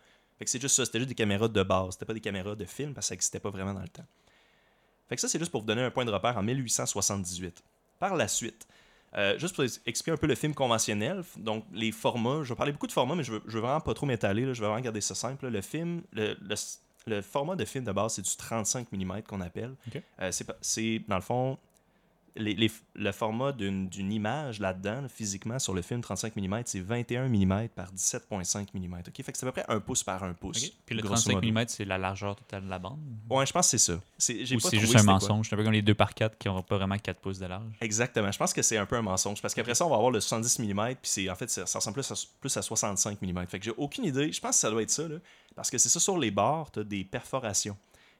Fait 0.42 0.46
que 0.46 0.50
c'est 0.50 0.60
juste 0.60 0.74
ça. 0.74 0.84
C'était 0.84 0.98
juste 0.98 1.08
des 1.10 1.14
caméras 1.14 1.46
de 1.46 1.62
base. 1.62 1.92
C'était 1.92 2.04
pas 2.04 2.14
des 2.14 2.20
caméras 2.20 2.56
de 2.56 2.64
film 2.64 2.94
parce 2.94 3.06
que 3.06 3.08
ça 3.10 3.14
n'existait 3.14 3.38
pas 3.38 3.50
vraiment 3.50 3.72
dans 3.72 3.80
le 3.80 3.86
temps. 3.86 4.04
Fait 5.08 5.14
que 5.14 5.20
ça, 5.20 5.28
c'est 5.28 5.38
juste 5.38 5.52
pour 5.52 5.60
vous 5.60 5.68
donner 5.68 5.82
un 5.82 5.90
point 5.92 6.04
de 6.04 6.10
repère 6.10 6.36
en 6.36 6.42
1878. 6.42 7.62
Par 8.00 8.16
la 8.16 8.26
suite, 8.26 8.66
euh, 9.16 9.38
juste 9.38 9.54
pour 9.54 9.62
expliquer 9.62 10.10
un 10.10 10.16
peu 10.16 10.26
le 10.26 10.34
film 10.34 10.52
conventionnel, 10.52 11.22
donc 11.36 11.64
les 11.72 11.92
formats, 11.92 12.42
je 12.42 12.48
vais 12.48 12.56
parler 12.56 12.72
beaucoup 12.72 12.88
de 12.88 12.92
formats, 12.92 13.14
mais 13.14 13.22
je 13.22 13.34
veux, 13.34 13.42
je 13.46 13.52
veux 13.52 13.60
vraiment 13.60 13.80
pas 13.80 13.94
trop 13.94 14.04
m'étaler, 14.04 14.44
là, 14.44 14.52
je 14.52 14.60
veux 14.60 14.66
vraiment 14.66 14.82
garder 14.82 15.00
ça 15.00 15.14
simple. 15.14 15.44
là. 15.44 15.50
Le 15.52 15.60
film, 15.60 16.02
le, 16.12 16.36
le 17.06 17.22
format 17.22 17.54
de 17.54 17.64
film 17.64 17.84
de 17.84 17.92
base, 17.92 18.14
c'est 18.14 18.22
du 18.22 18.36
35 18.36 18.90
mm 18.90 19.22
qu'on 19.22 19.42
appelle. 19.42 19.76
Euh, 20.20 20.32
c'est, 20.60 20.98
dans 21.06 21.14
le 21.14 21.22
fond, 21.22 21.56
les- 22.36 22.70
le 22.94 23.12
format 23.12 23.52
d'une, 23.52 23.90
image 24.12 24.60
là-dedans, 24.60 25.02
là, 25.02 25.08
physiquement, 25.08 25.58
sur 25.58 25.74
le 25.74 25.82
film 25.82 26.00
35 26.00 26.36
mm, 26.36 26.62
c'est 26.66 26.80
21 26.80 27.28
mm 27.28 27.68
par 27.68 27.92
17,5 27.92 28.68
mm. 28.74 28.94
ok? 28.94 29.22
Fait 29.22 29.32
que 29.32 29.38
c'est 29.38 29.46
à 29.46 29.52
peu 29.52 29.62
près 29.62 29.72
un 29.72 29.80
pouce 29.80 30.02
par 30.02 30.22
un 30.24 30.32
pouce. 30.32 30.70
Puis 30.86 30.94
le 30.94 31.02
grosso 31.02 31.30
35 31.30 31.34
modo. 31.34 31.60
mm, 31.60 31.64
c'est 31.68 31.84
la 31.84 31.98
largeur 31.98 32.36
totale 32.36 32.64
de 32.64 32.70
la 32.70 32.78
bande? 32.78 32.98
Ouais, 33.30 33.46
je 33.46 33.52
pense 33.52 33.70
que 33.70 33.78
c'est 33.78 33.92
ça. 33.92 34.00
C'est, 34.18 34.42
Ou 34.42 34.46
juste 34.46 34.96
un 34.96 35.02
mensonge. 35.02 35.48
C'est 35.48 35.54
un 35.54 35.58
peu 35.58 35.64
comme 35.64 35.72
les 35.72 35.82
2 35.82 35.94
par 35.94 36.14
4 36.14 36.38
qui 36.38 36.48
n'ont 36.48 36.62
pas 36.62 36.76
vraiment 36.76 36.98
4 36.98 37.20
pouces 37.20 37.38
de 37.38 37.46
large. 37.46 37.72
Exactement. 37.80 38.30
Je 38.30 38.38
pense 38.38 38.52
que 38.52 38.62
c'est 38.62 38.76
un 38.76 38.86
peu 38.86 38.96
un 38.96 39.02
mensonge 39.02 39.40
parce 39.42 39.54
qu'après 39.54 39.74
ça, 39.74 39.86
on 39.86 39.90
va 39.90 39.96
avoir 39.96 40.10
le 40.10 40.20
70 40.20 40.58
mm, 40.60 40.86
puis 40.86 40.96
c'est 41.02 41.30
en 41.30 41.34
fait, 41.34 41.50
ça, 41.50 41.66
ça 41.66 41.78
ressemble 41.78 41.94
plus 41.94 42.10
à, 42.10 42.14
plus 42.40 42.56
à 42.56 42.62
65 42.62 43.20
mm. 43.20 43.46
Fait 43.46 43.58
que 43.58 43.64
j'ai 43.64 43.74
aucune 43.76 44.04
idée. 44.04 44.32
Je 44.32 44.40
pense 44.40 44.56
que 44.56 44.60
ça 44.60 44.70
doit 44.70 44.82
être 44.82 44.90
ça, 44.90 45.06
là, 45.06 45.16
parce 45.54 45.70
que 45.70 45.78
c'est 45.78 45.88
ça 45.88 46.00
sur 46.00 46.18
les 46.18 46.30
bords, 46.30 46.70
tu 46.70 46.80
as 46.80 46.84
des 46.84 47.04
perforations. 47.04 47.76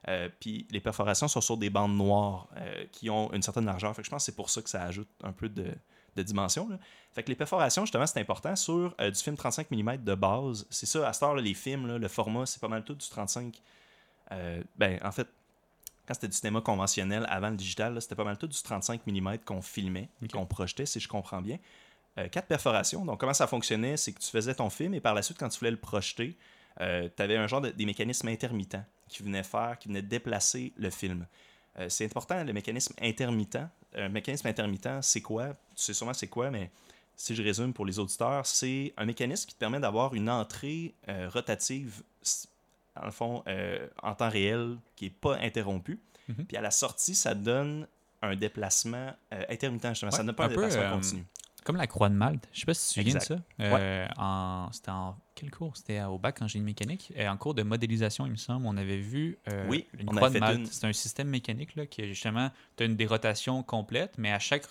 Euh, 0.08 0.28
puis 0.40 0.66
les 0.70 0.80
perforations 0.80 1.28
sont 1.28 1.40
sur 1.40 1.56
des 1.56 1.70
bandes 1.70 1.96
noires 1.96 2.48
euh, 2.56 2.84
qui 2.90 3.08
ont 3.08 3.32
une 3.32 3.42
certaine 3.42 3.66
largeur. 3.66 3.94
Fait 3.94 4.02
que 4.02 4.06
je 4.06 4.10
pense 4.10 4.22
que 4.22 4.26
c'est 4.26 4.36
pour 4.36 4.50
ça 4.50 4.60
que 4.62 4.68
ça 4.68 4.82
ajoute 4.82 5.08
un 5.22 5.32
peu 5.32 5.48
de, 5.48 5.72
de 6.16 6.22
dimension. 6.22 6.68
là. 6.68 6.78
Fait 7.12 7.22
que 7.22 7.28
les 7.28 7.36
perforations, 7.36 7.84
justement, 7.84 8.06
c'est 8.06 8.20
important 8.20 8.56
sur 8.56 8.94
euh, 9.00 9.10
du 9.10 9.20
film 9.20 9.36
35 9.36 9.70
mm 9.70 9.98
de 9.98 10.14
base. 10.14 10.66
C'est 10.70 10.86
ça, 10.86 11.08
à 11.08 11.12
cette 11.12 11.22
heure, 11.22 11.34
là, 11.34 11.42
les 11.42 11.54
films, 11.54 11.86
là, 11.86 11.98
le 11.98 12.08
format, 12.08 12.46
c'est 12.46 12.60
pas 12.60 12.68
mal 12.68 12.82
tout 12.84 12.94
du 12.94 13.08
35. 13.08 13.60
Euh, 14.32 14.62
ben, 14.76 14.98
en 15.04 15.12
fait, 15.12 15.28
quand 16.06 16.14
c'était 16.14 16.28
du 16.28 16.36
cinéma 16.36 16.60
conventionnel 16.60 17.24
avant 17.28 17.50
le 17.50 17.56
digital, 17.56 18.00
c'était 18.02 18.16
pas 18.16 18.24
mal 18.24 18.36
tout 18.38 18.48
du 18.48 18.60
35 18.60 19.06
mm 19.06 19.38
qu'on 19.44 19.62
filmait, 19.62 20.08
Ok. 20.22 20.32
qu'on 20.32 20.46
projetait, 20.46 20.86
si 20.86 20.98
je 21.00 21.08
comprends 21.08 21.40
bien. 21.40 21.58
Quatre 22.30 22.46
perforations. 22.46 23.06
Donc, 23.06 23.20
comment 23.20 23.32
ça 23.32 23.46
fonctionnait 23.46 23.96
C'est 23.96 24.12
que 24.12 24.18
tu 24.20 24.28
faisais 24.28 24.54
ton 24.54 24.68
film 24.68 24.92
et 24.92 25.00
par 25.00 25.14
la 25.14 25.22
suite, 25.22 25.38
quand 25.38 25.48
tu 25.48 25.58
voulais 25.60 25.70
le 25.70 25.78
projeter, 25.78 26.36
tu 26.78 26.82
avais 27.22 27.36
un 27.38 27.46
genre 27.46 27.62
de 27.62 27.70
des 27.70 27.86
mécanismes 27.86 28.28
intermittents 28.28 28.84
qui 29.12 29.22
venaient 29.22 29.42
faire, 29.42 29.78
qui 29.78 29.88
venaient 29.88 30.02
déplacer 30.02 30.72
le 30.76 30.90
film. 30.90 31.26
Euh, 31.78 31.88
c'est 31.88 32.04
important, 32.04 32.42
le 32.42 32.52
mécanisme 32.52 32.94
intermittent. 33.00 33.58
Un 33.94 34.08
mécanisme 34.08 34.46
intermittent, 34.48 35.02
c'est 35.02 35.20
quoi? 35.20 35.48
Tu 35.74 35.82
sais 35.82 35.94
sûrement 35.94 36.14
c'est 36.14 36.28
quoi, 36.28 36.50
mais 36.50 36.70
si 37.16 37.34
je 37.34 37.42
résume 37.42 37.72
pour 37.72 37.86
les 37.86 37.98
auditeurs, 37.98 38.46
c'est 38.46 38.92
un 38.96 39.04
mécanisme 39.04 39.48
qui 39.48 39.54
te 39.54 39.60
permet 39.60 39.80
d'avoir 39.80 40.14
une 40.14 40.28
entrée 40.30 40.94
euh, 41.08 41.28
rotative, 41.28 42.02
en 42.96 43.10
fond, 43.10 43.42
euh, 43.46 43.88
en 44.02 44.14
temps 44.14 44.28
réel, 44.30 44.76
qui 44.96 45.04
n'est 45.04 45.10
pas 45.10 45.36
interrompue. 45.36 46.00
Mhm. 46.28 46.46
Puis 46.46 46.56
à 46.56 46.60
la 46.60 46.70
sortie, 46.70 47.14
ça 47.14 47.34
donne 47.34 47.86
un 48.22 48.36
déplacement 48.36 49.12
euh, 49.32 49.44
intermittent, 49.48 49.88
justement. 49.88 50.10
ça 50.10 50.22
ne 50.22 50.28
donne 50.28 50.36
pas 50.36 50.44
un, 50.44 50.46
un 50.46 50.50
peu, 50.50 50.54
déplacement 50.56 50.82
euh, 50.82 50.94
continu. 50.94 51.26
Comme 51.64 51.76
la 51.76 51.86
croix 51.86 52.08
de 52.08 52.14
Malte. 52.14 52.48
Je 52.52 52.60
sais 52.60 52.66
pas 52.66 52.74
si 52.74 52.94
tu 52.94 53.04
te 53.04 53.10
souviens 53.10 53.18
de 53.18 53.24
ça. 53.24 53.36
Euh, 53.60 54.06
en, 54.16 54.68
c'était 54.72 54.90
en 54.90 55.16
quel 55.34 55.50
cours? 55.50 55.76
C'était 55.76 56.02
au 56.02 56.18
bac 56.18 56.40
en 56.42 56.48
génie 56.48 56.64
mécanique. 56.64 57.12
Et 57.16 57.26
en 57.28 57.36
cours 57.36 57.54
de 57.54 57.62
modélisation, 57.62 58.26
il 58.26 58.32
me 58.32 58.36
semble, 58.36 58.66
on 58.66 58.76
avait 58.76 58.98
vu 58.98 59.38
euh, 59.48 59.66
Oui, 59.68 59.86
une 59.98 60.08
on 60.10 60.14
croix 60.14 60.30
de 60.30 60.38
Malte. 60.38 60.58
une. 60.60 60.66
C'est 60.66 60.86
un 60.86 60.92
système 60.92 61.28
mécanique 61.28 61.74
là, 61.76 61.86
qui, 61.86 62.06
justement, 62.08 62.50
tu 62.76 62.82
as 62.82 62.86
une 62.86 62.96
des 62.96 63.06
rotations 63.06 63.62
complètes, 63.62 64.14
mais 64.18 64.30
à 64.32 64.38
chaque, 64.38 64.64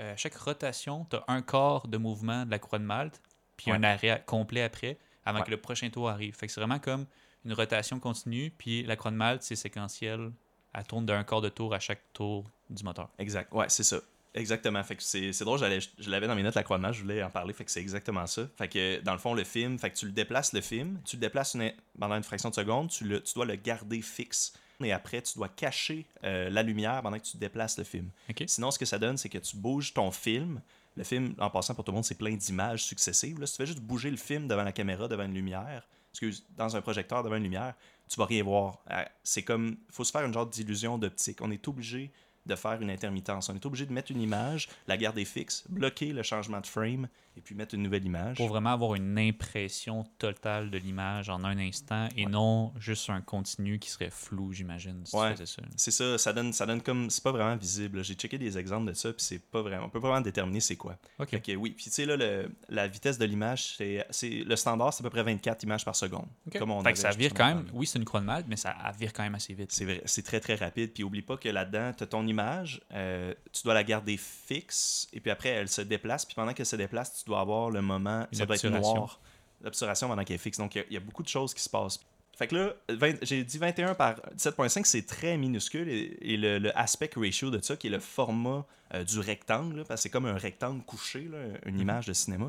euh, 0.00 0.14
chaque 0.16 0.34
rotation, 0.36 1.06
tu 1.10 1.16
as 1.16 1.24
un 1.28 1.42
quart 1.42 1.86
de 1.88 1.96
mouvement 1.98 2.44
de 2.46 2.50
la 2.50 2.58
croix 2.58 2.78
de 2.78 2.84
Malte, 2.84 3.20
puis 3.56 3.70
Ouais. 3.70 3.76
un 3.78 3.82
arrêt 3.82 4.22
complet 4.26 4.62
après, 4.62 4.98
avant 5.24 5.38
Ouais. 5.40 5.44
que 5.44 5.50
le 5.50 5.56
prochain 5.58 5.90
tour 5.90 6.08
arrive. 6.08 6.34
Fait 6.36 6.46
que 6.46 6.52
c'est 6.52 6.60
vraiment 6.60 6.78
comme 6.78 7.06
une 7.44 7.52
rotation 7.52 7.98
continue, 8.00 8.50
puis 8.50 8.82
la 8.82 8.96
croix 8.96 9.10
de 9.10 9.16
Malte, 9.16 9.42
c'est 9.42 9.56
séquentiel. 9.56 10.30
Elle 10.74 10.84
tourne 10.84 11.06
d'un 11.06 11.24
quart 11.24 11.40
de 11.40 11.48
tour 11.48 11.72
à 11.74 11.80
chaque 11.80 12.02
tour 12.12 12.44
du 12.68 12.84
moteur. 12.84 13.08
Exact. 13.18 13.52
Ouais, 13.52 13.66
c'est 13.68 13.84
ça. 13.84 13.98
Exactement. 14.34 14.82
Fait 14.84 14.96
que 14.96 15.02
c'est 15.02 15.32
drôle, 15.44 15.58
je 15.98 16.10
l'avais 16.10 16.26
dans 16.26 16.34
mes 16.34 16.42
notes, 16.42 16.54
la 16.54 16.62
croix 16.62 16.78
de 16.78 16.92
je 16.92 17.02
voulais 17.02 17.22
en 17.22 17.30
parler. 17.30 17.52
Fait 17.52 17.64
que 17.64 17.70
c'est 17.70 17.80
exactement 17.80 18.26
ça. 18.26 18.42
Fait 18.56 18.68
que 18.68 19.00
dans 19.00 19.12
le 19.12 19.18
fond, 19.18 19.34
le 19.34 19.44
film, 19.44 19.78
fait 19.78 19.90
que 19.90 19.96
tu 19.96 20.06
le 20.06 20.12
déplaces 20.12 20.52
le 20.52 20.60
film, 20.60 21.00
tu 21.04 21.16
le 21.16 21.20
déplaces 21.20 21.54
une- 21.54 21.72
pendant 21.98 22.14
une 22.16 22.22
fraction 22.22 22.50
de 22.50 22.54
seconde, 22.54 22.88
tu, 22.90 23.04
le, 23.04 23.22
tu 23.22 23.34
dois 23.34 23.46
le 23.46 23.56
garder 23.56 24.00
fixe. 24.02 24.52
Et 24.80 24.92
après, 24.92 25.20
tu 25.22 25.34
dois 25.36 25.48
cacher 25.48 26.06
euh, 26.22 26.50
la 26.50 26.62
lumière 26.62 27.02
pendant 27.02 27.18
que 27.18 27.24
tu 27.24 27.36
déplaces 27.36 27.78
le 27.78 27.84
film. 27.84 28.10
Sinon, 28.46 28.70
ce 28.70 28.78
que 28.78 28.84
ça 28.86 28.98
donne, 28.98 29.16
c'est 29.16 29.28
que 29.28 29.38
tu 29.38 29.56
bouges 29.56 29.92
ton 29.92 30.10
film. 30.12 30.60
Le 30.96 31.02
film, 31.04 31.34
en 31.38 31.50
passant 31.50 31.74
pour 31.74 31.82
tout 31.84 31.90
le 31.90 31.96
monde, 31.96 32.04
c'est 32.04 32.16
plein 32.18 32.34
d'images 32.36 32.84
successives. 32.84 33.40
Là, 33.40 33.46
si 33.46 33.54
tu 33.54 33.56
fais 33.62 33.66
juste 33.66 33.80
bouger 33.80 34.10
le 34.10 34.16
film 34.16 34.46
devant 34.46 34.62
la 34.62 34.72
caméra, 34.72 35.08
devant 35.08 35.24
une 35.24 35.34
lumière, 35.34 35.88
excuse, 36.12 36.44
dans 36.56 36.76
un 36.76 36.80
projecteur 36.80 37.24
devant 37.24 37.36
une 37.36 37.42
lumière, 37.42 37.74
tu 38.08 38.16
vas 38.20 38.26
rien 38.26 38.42
voir. 38.44 38.78
Euh, 38.92 39.02
C'est 39.24 39.42
comme, 39.42 39.78
faut 39.90 40.04
se 40.04 40.12
faire 40.12 40.24
une 40.24 40.32
genre 40.32 40.46
d'illusion 40.46 40.96
d'optique. 40.96 41.38
On 41.40 41.50
est 41.50 41.66
obligé 41.66 42.12
de 42.48 42.56
faire 42.56 42.80
une 42.80 42.90
intermittence. 42.90 43.48
On 43.48 43.54
est 43.54 43.66
obligé 43.66 43.86
de 43.86 43.92
mettre 43.92 44.10
une 44.10 44.20
image, 44.20 44.68
la 44.86 44.96
garder 44.96 45.24
fixe, 45.24 45.64
bloquer 45.68 46.12
le 46.12 46.22
changement 46.22 46.60
de 46.60 46.66
frame 46.66 47.08
et 47.38 47.40
puis 47.40 47.54
mettre 47.54 47.74
une 47.74 47.82
nouvelle 47.82 48.04
image. 48.04 48.36
Pour 48.36 48.48
vraiment 48.48 48.72
avoir 48.72 48.94
une 48.96 49.16
impression 49.18 50.04
totale 50.18 50.70
de 50.70 50.78
l'image 50.78 51.28
en 51.30 51.44
un 51.44 51.56
instant 51.58 52.08
et 52.16 52.24
Ouais. 52.24 52.30
non 52.30 52.72
juste 52.78 53.08
un 53.10 53.20
continu 53.20 53.78
qui 53.78 53.88
serait 53.90 54.10
flou, 54.10 54.52
j'imagine, 54.52 55.02
si 55.06 55.16
Ouais. 55.16 55.34
C'est 55.76 55.90
ça, 55.92 56.18
ça 56.18 56.32
donne, 56.32 56.52
ça 56.52 56.66
donne 56.66 56.82
comme, 56.82 57.08
c'est 57.10 57.22
pas 57.22 57.32
vraiment 57.32 57.56
visible. 57.56 58.02
J'ai 58.04 58.14
checké 58.14 58.38
des 58.38 58.58
exemples 58.58 58.88
de 58.88 58.94
ça 58.94 59.12
puis 59.12 59.24
c'est 59.24 59.38
pas 59.38 59.62
vraiment, 59.62 59.86
on 59.86 59.88
peut 59.88 60.00
pas 60.00 60.08
vraiment 60.08 60.20
déterminer 60.20 60.60
c'est 60.60 60.76
quoi. 60.76 60.96
OK. 61.18 61.28
Fait 61.30 61.40
que 61.40 61.52
oui, 61.56 61.70
puis 61.70 61.84
tu 61.84 61.90
sais 61.90 62.04
là, 62.06 62.16
le- 62.16 62.50
la 62.68 62.88
vitesse 62.88 63.18
de 63.18 63.24
l'image, 63.24 63.76
c'est, 63.76 64.04
c'est 64.10 64.28
le 64.30 64.56
standard, 64.56 64.92
c'est 64.92 65.02
à 65.02 65.04
peu 65.04 65.10
près 65.10 65.22
24 65.22 65.62
images 65.62 65.84
par 65.84 65.94
seconde. 65.96 66.26
OK. 66.48 66.58
Comme 66.58 66.70
on 66.72 66.82
fait 66.82 66.92
que 66.92 66.98
ça 66.98 67.10
vire 67.10 67.32
quand 67.34 67.46
même, 67.46 67.66
oui, 67.72 67.86
c'est 67.86 67.98
une 67.98 68.04
croix 68.04 68.20
de 68.20 68.26
Malte, 68.26 68.46
mais 68.48 68.56
ça 68.56 68.74
vire 68.98 69.12
quand 69.12 69.22
même 69.22 69.34
assez 69.36 69.54
vite. 69.54 69.70
C'est 69.72 69.84
vrai, 69.84 70.02
c'est 70.06 70.22
très 70.24 70.40
très 70.40 70.56
rapide. 70.56 70.92
Puis 70.92 71.04
oublie 71.04 71.22
pas 71.22 71.36
que 71.36 71.48
là-dedans, 71.48 71.92
tu 71.96 72.02
as 72.02 72.06
ton 72.06 72.26
image, 72.26 72.80
euh, 72.92 73.32
tu 73.52 73.62
dois 73.62 73.74
la 73.74 73.84
garder 73.84 74.16
fixe, 74.16 75.08
et 75.12 75.20
puis 75.20 75.30
après, 75.30 75.50
elle 75.50 75.68
se 75.68 75.80
déplace. 75.82 76.24
Puis 76.24 76.34
pendant 76.34 76.52
qu'elle 76.52 76.66
se 76.66 76.76
déplace, 76.76 77.18
tu 77.22 77.27
dois 77.28 77.40
avoir 77.40 77.70
le 77.70 77.80
moment, 77.82 78.26
Une 78.32 78.38
ça 78.38 78.46
doit 78.46 78.56
être 78.56 78.68
noir, 78.68 79.20
l'obturation 79.62 80.08
pendant 80.08 80.24
qu'elle 80.24 80.34
est 80.36 80.38
fixe. 80.38 80.58
Donc 80.58 80.74
il 80.74 80.78
y 80.78 80.80
a- 80.80 80.84
il 80.88 80.94
y, 80.94 80.96
a 80.96 81.00
beaucoup 81.00 81.22
de 81.22 81.28
choses 81.28 81.54
qui 81.54 81.62
se 81.62 81.68
passent. 81.70 82.00
Fait 82.36 82.46
que 82.46 82.54
là, 82.56 82.72
20 82.88 83.16
j'ai 83.22 83.42
dit 83.44 83.58
21 83.58 83.94
par 83.94 84.16
17.5, 84.36 84.84
c'est 84.86 85.06
très 85.06 85.36
minuscule. 85.36 85.88
Et, 85.88 86.16
et 86.20 86.36
le, 86.36 86.58
le 86.58 86.76
aspect 86.78 87.10
ratio 87.16 87.50
de 87.50 87.60
ça, 87.60 87.76
qui 87.76 87.88
est 87.88 87.90
le 87.90 87.98
format 87.98 88.64
euh, 88.94 89.02
du 89.04 89.18
rectangle, 89.18 89.78
là, 89.78 89.84
parce 89.84 89.98
que 90.00 90.02
c'est 90.04 90.10
comme 90.10 90.26
un 90.26 90.36
rectangle 90.38 90.82
couché, 90.84 91.22
là, 91.30 91.38
une 91.66 91.74
Mhm. 91.74 91.80
image 91.82 92.06
de 92.06 92.12
cinéma, 92.12 92.46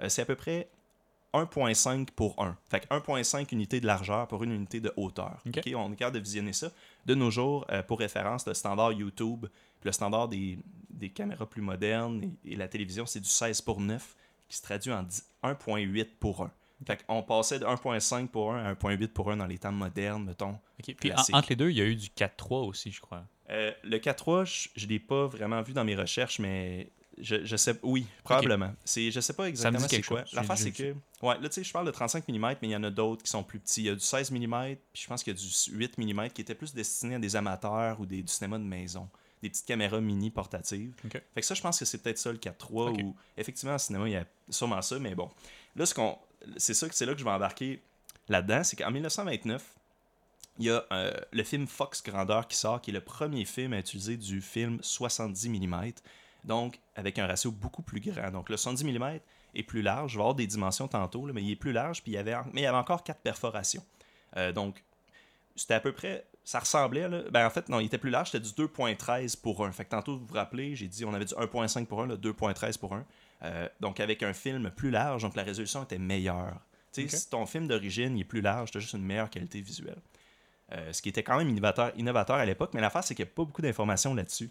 euh, 0.00 0.08
c'est 0.08 0.22
à 0.22 0.24
peu 0.24 0.34
près 0.36 0.68
1.5 1.34 2.10
pour 2.12 2.42
1. 2.42 2.56
Fait 2.70 2.80
que 2.80 2.86
1.5 2.88 3.52
unités 3.52 3.80
de 3.80 3.86
largeur 3.86 4.26
pour 4.26 4.42
une 4.42 4.52
unité 4.52 4.80
de 4.80 4.92
hauteur. 4.96 5.38
Ok. 5.46 5.58
Ok, 5.58 5.72
On 5.76 5.92
est 5.92 5.96
capable 5.96 6.16
de 6.18 6.22
visionner 6.22 6.52
ça. 6.54 6.70
De 7.04 7.14
nos 7.14 7.30
jours, 7.30 7.66
euh, 7.70 7.82
pour 7.82 7.98
référence, 7.98 8.46
le 8.46 8.54
standard 8.54 8.92
YouTube, 8.92 9.46
le 9.86 9.92
standard 9.92 10.28
des, 10.28 10.58
des 10.90 11.08
caméras 11.10 11.46
plus 11.48 11.62
modernes 11.62 12.22
et, 12.44 12.52
et 12.52 12.56
la 12.56 12.68
télévision, 12.68 13.06
c'est 13.06 13.20
du 13.20 13.28
16 13.28 13.62
pour 13.62 13.80
9, 13.80 14.14
qui 14.48 14.56
se 14.56 14.62
traduit 14.62 14.92
en 14.92 15.02
10 15.02 15.24
1.8 15.42 16.06
pour 16.20 16.42
1. 16.42 16.50
Fait 16.86 17.02
qu'on 17.06 17.22
passait 17.22 17.58
de 17.58 17.64
1.5 17.64 18.28
pour 18.28 18.52
1 18.52 18.64
à 18.64 18.74
1.8 18.74 19.08
pour 19.08 19.30
1 19.30 19.38
dans 19.38 19.46
les 19.46 19.56
temps 19.58 19.72
modernes, 19.72 20.24
mettons. 20.26 20.58
Puis 20.94 21.10
en- 21.12 21.38
entre 21.38 21.48
les 21.50 21.56
deux, 21.56 21.70
il 21.70 21.76
y 21.78 21.80
a 21.80 21.84
eu 21.86 21.96
du 21.96 22.08
4-3 22.10 22.66
aussi, 22.66 22.92
je 22.92 23.00
crois. 23.00 23.24
Euh, 23.48 23.72
le 23.82 23.98
4.3, 23.98 24.44
je 24.76 24.84
ne 24.84 24.90
l'ai 24.90 24.98
pas 24.98 25.26
vraiment 25.26 25.62
vu 25.62 25.72
dans 25.72 25.84
mes 25.84 25.96
recherches, 25.96 26.38
mais 26.38 26.90
je, 27.16 27.44
je 27.46 27.56
sais. 27.56 27.78
Oui, 27.82 28.04
probablement. 28.24 28.74
C'est, 28.84 29.10
je 29.10 29.20
sais 29.20 29.32
pas 29.32 29.48
exactement 29.48 29.78
c'est 29.88 30.02
quoi. 30.02 30.24
L'affaire, 30.34 30.58
c'est 30.58 30.72
que. 30.72 30.94
Ouais, 31.26 31.38
là, 31.40 31.48
tu 31.48 31.54
sais, 31.54 31.64
je 31.64 31.72
parle 31.72 31.86
de 31.86 31.92
35 31.92 32.28
mm, 32.28 32.38
mais 32.40 32.56
il 32.62 32.70
y 32.70 32.76
en 32.76 32.84
a 32.84 32.90
d'autres 32.90 33.22
qui 33.22 33.30
sont 33.30 33.42
plus 33.42 33.58
petits. 33.58 33.82
Il 33.82 33.86
y 33.86 33.88
a 33.90 33.94
du 33.94 34.00
16 34.00 34.30
mm, 34.32 34.74
puis 34.92 35.02
je 35.02 35.06
pense 35.06 35.22
qu'il 35.24 35.32
y 35.32 35.36
a 35.36 35.40
du 35.40 35.48
8 35.78 35.96
mm 35.96 36.28
qui 36.30 36.42
était 36.42 36.54
plus 36.54 36.74
destiné 36.74 37.14
à 37.14 37.18
des 37.18 37.36
amateurs 37.36 37.98
ou 38.00 38.04
des, 38.04 38.20
du 38.20 38.28
cinéma 38.30 38.58
de 38.58 38.64
maison. 38.64 39.08
Des 39.46 39.50
petites 39.50 39.66
caméras 39.66 40.00
mini 40.00 40.30
portatives. 40.30 40.92
Fait 41.08 41.40
que 41.40 41.46
ça, 41.46 41.54
je 41.54 41.62
pense 41.62 41.78
que 41.78 41.84
c'est 41.84 41.98
peut-être 41.98 42.18
ça 42.18 42.32
le 42.32 42.38
4.3 42.38 42.90
Ok. 42.90 42.98
ou 43.04 43.14
effectivement, 43.36 43.74
en 43.74 43.78
cinéma, 43.78 44.08
il 44.08 44.12
y 44.12 44.16
a 44.16 44.24
sûrement 44.50 44.82
ça, 44.82 44.98
mais 44.98 45.14
bon. 45.14 45.30
Là, 45.76 45.86
ce 45.86 45.94
qu'on, 45.94 46.18
c'est 46.56 46.74
ça 46.74 46.88
que 46.88 46.94
c'est 46.96 47.06
là 47.06 47.12
que 47.12 47.20
je 47.20 47.24
vais 47.24 47.30
embarquer 47.30 47.80
là-dedans, 48.28 48.64
c'est 48.64 48.74
qu'en 48.74 48.90
1929, 48.90 49.62
il 50.58 50.64
y 50.66 50.70
a 50.70 50.84
euh, 50.90 51.12
le 51.32 51.42
film 51.44 51.68
Fox 51.68 52.02
Grandeur 52.02 52.48
qui 52.48 52.56
sort, 52.56 52.80
qui 52.80 52.90
est 52.90 52.94
le 52.94 53.00
premier 53.00 53.44
film 53.44 53.72
à 53.72 53.78
utiliser 53.78 54.16
du 54.16 54.40
film 54.40 54.78
70 54.82 55.48
mm, 55.48 55.92
donc 56.44 56.80
avec 56.96 57.18
un 57.18 57.26
ratio 57.26 57.52
beaucoup 57.52 57.82
plus 57.82 58.00
grand. 58.00 58.30
Donc 58.32 58.48
le 58.48 58.56
70 58.56 58.84
mm 58.84 59.20
est 59.54 59.62
plus 59.62 59.82
large, 59.82 60.12
je 60.12 60.16
vais 60.16 60.22
avoir 60.22 60.34
des 60.34 60.46
dimensions 60.46 60.88
tantôt, 60.88 61.26
là, 61.26 61.32
mais 61.32 61.42
il 61.42 61.52
est 61.52 61.56
plus 61.56 61.72
large, 61.72 62.02
puis 62.02 62.12
il 62.12 62.14
y 62.14 62.18
avait, 62.18 62.34
mais 62.52 62.62
il 62.62 62.64
y 62.64 62.66
avait 62.66 62.76
encore 62.76 63.04
quatre 63.04 63.20
perforations. 63.20 63.84
Euh, 64.36 64.50
donc 64.52 64.82
c'était 65.54 65.74
à 65.74 65.80
peu 65.80 65.92
près, 65.92 66.26
ça 66.46 66.60
ressemblait, 66.60 67.08
là, 67.08 67.22
ben 67.32 67.44
en 67.44 67.50
fait 67.50 67.68
non, 67.68 67.80
il 67.80 67.86
était 67.86 67.98
plus 67.98 68.10
large, 68.10 68.30
c'était 68.30 68.46
du 68.46 68.50
2.13 68.50 69.40
pour 69.40 69.66
1. 69.66 69.72
Fait 69.72 69.84
que 69.84 69.90
tantôt, 69.90 70.16
vous 70.16 70.24
vous 70.26 70.34
rappelez, 70.34 70.76
j'ai 70.76 70.86
dit 70.86 71.04
on 71.04 71.12
avait 71.12 71.24
du 71.24 71.34
1.5 71.34 71.86
pour 71.86 72.00
1, 72.02 72.06
le 72.06 72.16
2.13 72.16 72.78
pour 72.78 72.94
1. 72.94 73.04
Euh, 73.42 73.68
donc 73.80 73.98
avec 73.98 74.22
un 74.22 74.32
film 74.32 74.70
plus 74.70 74.92
large, 74.92 75.22
donc 75.22 75.34
la 75.34 75.42
résolution 75.42 75.82
était 75.82 75.98
meilleure. 75.98 76.54
Tu 76.92 77.02
sais, 77.02 77.14
Ok. 77.14 77.20
si 77.20 77.30
ton 77.30 77.46
film 77.46 77.66
d'origine 77.66 78.16
est 78.16 78.24
plus 78.24 78.40
large, 78.42 78.70
tu 78.70 78.78
as 78.78 78.80
juste 78.80 78.94
une 78.94 79.02
meilleure 79.04 79.28
qualité 79.28 79.60
visuelle. 79.60 79.98
Euh, 80.72 80.92
ce 80.92 81.02
qui 81.02 81.08
était 81.08 81.24
quand 81.24 81.36
même 81.36 81.48
innovateur, 81.48 81.90
innovateur 81.96 82.36
à 82.36 82.44
l'époque, 82.46 82.70
mais 82.74 82.80
l'affaire, 82.80 83.02
c'est 83.02 83.16
qu'il 83.16 83.24
n'y 83.24 83.30
a 83.30 83.34
pas 83.34 83.44
beaucoup 83.44 83.62
d'informations 83.62 84.14
là-dessus. 84.14 84.50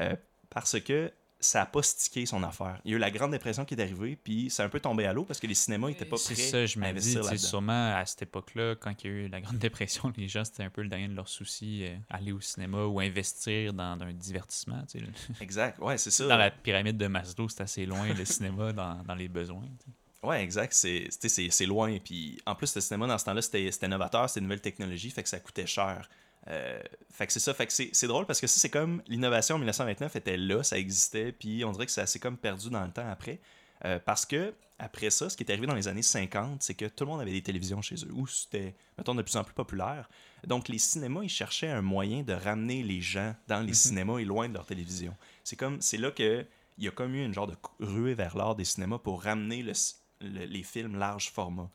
Euh, 0.00 0.14
parce 0.48 0.78
que 0.80 1.10
ça 1.42 1.58
n'a 1.60 1.66
pas 1.66 1.82
stické 1.82 2.24
son 2.24 2.42
affaire. 2.42 2.80
Il 2.84 2.92
y 2.92 2.94
a 2.94 2.96
eu 2.96 3.00
la 3.00 3.10
Grande 3.10 3.32
Dépression 3.32 3.64
qui 3.64 3.74
est 3.74 3.82
arrivée, 3.82 4.16
puis 4.16 4.48
c'est 4.48 4.62
un 4.62 4.68
peu 4.68 4.80
tombé 4.80 5.04
à 5.06 5.12
l'eau 5.12 5.24
parce 5.24 5.40
que 5.40 5.46
les 5.46 5.54
cinémas 5.54 5.88
n'étaient 5.88 6.04
pas 6.04 6.16
C'est 6.16 6.34
prêts 6.34 6.42
ça, 6.42 6.66
je 6.66 6.78
à 6.80 6.84
investir 6.86 7.22
là-dedans. 7.22 7.36
sûrement 7.38 7.96
à 7.96 8.06
cette 8.06 8.22
époque-là, 8.22 8.76
quand 8.76 8.92
il 9.02 9.06
y 9.06 9.10
a 9.10 9.12
eu 9.16 9.28
la 9.28 9.40
Grande 9.40 9.58
Dépression, 9.58 10.12
les 10.16 10.28
gens, 10.28 10.44
c'était 10.44 10.62
un 10.62 10.70
peu 10.70 10.82
le 10.82 10.88
dernier 10.88 11.08
de 11.08 11.14
leurs 11.14 11.28
soucis, 11.28 11.84
euh, 11.84 11.96
aller 12.08 12.32
au 12.32 12.40
cinéma 12.40 12.84
ou 12.84 13.00
investir 13.00 13.72
dans 13.72 13.98
un 14.00 14.12
divertissement. 14.12 14.82
tu 14.90 15.00
sais. 15.00 15.04
Exact, 15.40 15.78
ouais, 15.80 15.98
c'est 15.98 16.10
ça. 16.10 16.26
Dans 16.26 16.36
la 16.36 16.50
pyramide 16.50 16.96
de 16.96 17.06
Maslow, 17.08 17.48
c'est 17.48 17.62
assez 17.62 17.86
loin, 17.86 18.06
le 18.12 18.24
cinéma, 18.24 18.72
dans, 18.74 19.02
dans 19.02 19.14
les 19.14 19.28
besoins. 19.28 19.62
tu 19.80 19.86
sais. 19.86 20.26
Ouais, 20.26 20.40
exact. 20.44 20.72
C'est, 20.72 21.08
c'est, 21.10 21.50
c'est 21.50 21.66
loin. 21.66 21.98
Puis 21.98 22.38
en 22.46 22.54
plus, 22.54 22.72
le 22.76 22.80
cinéma, 22.80 23.08
dans 23.08 23.18
ce 23.18 23.24
temps-là, 23.24 23.42
c'était, 23.42 23.70
c'était 23.72 23.88
novateur, 23.88 24.28
c'était 24.28 24.38
une 24.38 24.44
nouvelle 24.46 24.60
technologie, 24.60 25.10
fait 25.10 25.24
que 25.24 25.28
ça 25.28 25.40
coûtait 25.40 25.66
cher. 25.66 26.08
Euh, 26.48 26.80
fait 27.10 27.26
que 27.26 27.32
c'est 27.32 27.40
ça. 27.40 27.54
Fait 27.54 27.66
que 27.66 27.72
c'est, 27.72 28.06
drôle 28.06 28.26
parce 28.26 28.40
que 28.40 28.46
ça, 28.46 28.58
c'est 28.58 28.70
comme 28.70 29.02
l'innovation 29.06 29.54
en 29.56 29.58
1929 29.58 30.16
était 30.16 30.36
là, 30.36 30.62
ça 30.62 30.78
existait, 30.78 31.32
puis 31.32 31.64
on 31.64 31.72
dirait 31.72 31.86
que 31.86 31.92
ça 31.92 32.06
s'est 32.06 32.18
comme 32.18 32.36
perdu 32.36 32.68
dans 32.70 32.84
le 32.84 32.90
temps 32.90 33.08
après. 33.08 33.40
Euh, 33.84 33.98
parce 34.04 34.24
que, 34.26 34.54
après 34.78 35.10
ça, 35.10 35.28
ce 35.30 35.36
qui 35.36 35.44
est 35.44 35.50
arrivé 35.52 35.66
dans 35.66 35.74
les 35.74 35.86
années 35.88 36.02
50, 36.02 36.62
c'est 36.62 36.74
que 36.74 36.86
tout 36.86 37.04
le 37.04 37.10
monde 37.10 37.20
avait 37.20 37.32
des 37.32 37.42
télévisions 37.42 37.80
chez 37.82 37.94
eux, 37.96 38.12
ou 38.12 38.26
c'était, 38.26 38.74
mettons, 38.98 39.14
de 39.14 39.22
plus 39.22 39.36
en 39.36 39.44
plus 39.44 39.54
populaire. 39.54 40.08
Donc, 40.46 40.68
les 40.68 40.78
cinémas, 40.78 41.22
ils 41.22 41.28
cherchaient 41.28 41.68
un 41.70 41.82
moyen 41.82 42.22
de 42.22 42.32
ramener 42.32 42.82
les 42.82 43.00
gens 43.00 43.34
dans 43.48 43.60
les 43.60 43.68
Mhm. 43.68 43.74
cinémas 43.74 44.18
et 44.18 44.24
loin 44.24 44.48
de 44.48 44.54
leur 44.54 44.66
télévision. 44.66 45.14
C'est 45.44 45.56
comme, 45.56 45.80
c'est 45.80 45.98
là 45.98 46.10
que 46.10 46.44
il 46.78 46.84
y 46.84 46.88
a 46.88 46.90
comme 46.90 47.14
eu 47.14 47.24
une 47.24 47.34
genre 47.34 47.46
de 47.46 47.54
ruée 47.80 48.14
vers 48.14 48.36
l'art 48.36 48.54
des 48.56 48.64
cinémas 48.64 48.98
pour 48.98 49.22
ramener 49.22 49.62
le 49.62 49.74
c- 49.74 49.94
le- 50.20 50.46
les 50.46 50.62
films 50.62 50.96
large 50.98 51.30
format. 51.30 51.68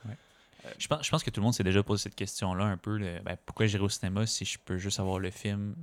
Je 0.77 0.87
pense, 0.87 1.05
je 1.05 1.09
pense 1.09 1.23
que 1.23 1.29
tout 1.29 1.39
le 1.39 1.45
monde 1.45 1.53
s'est 1.53 1.63
déjà 1.63 1.83
posé 1.83 2.03
cette 2.03 2.15
question-là 2.15 2.65
un 2.65 2.77
peu. 2.77 2.97
le- 2.97 3.19
ben, 3.23 3.37
pourquoi 3.45 3.65
j'irai 3.67 3.83
au 3.83 3.89
cinéma 3.89 4.25
si 4.25 4.45
je 4.45 4.57
peux 4.63 4.77
juste 4.77 4.99
avoir 4.99 5.19
le 5.19 5.31
film 5.31 5.75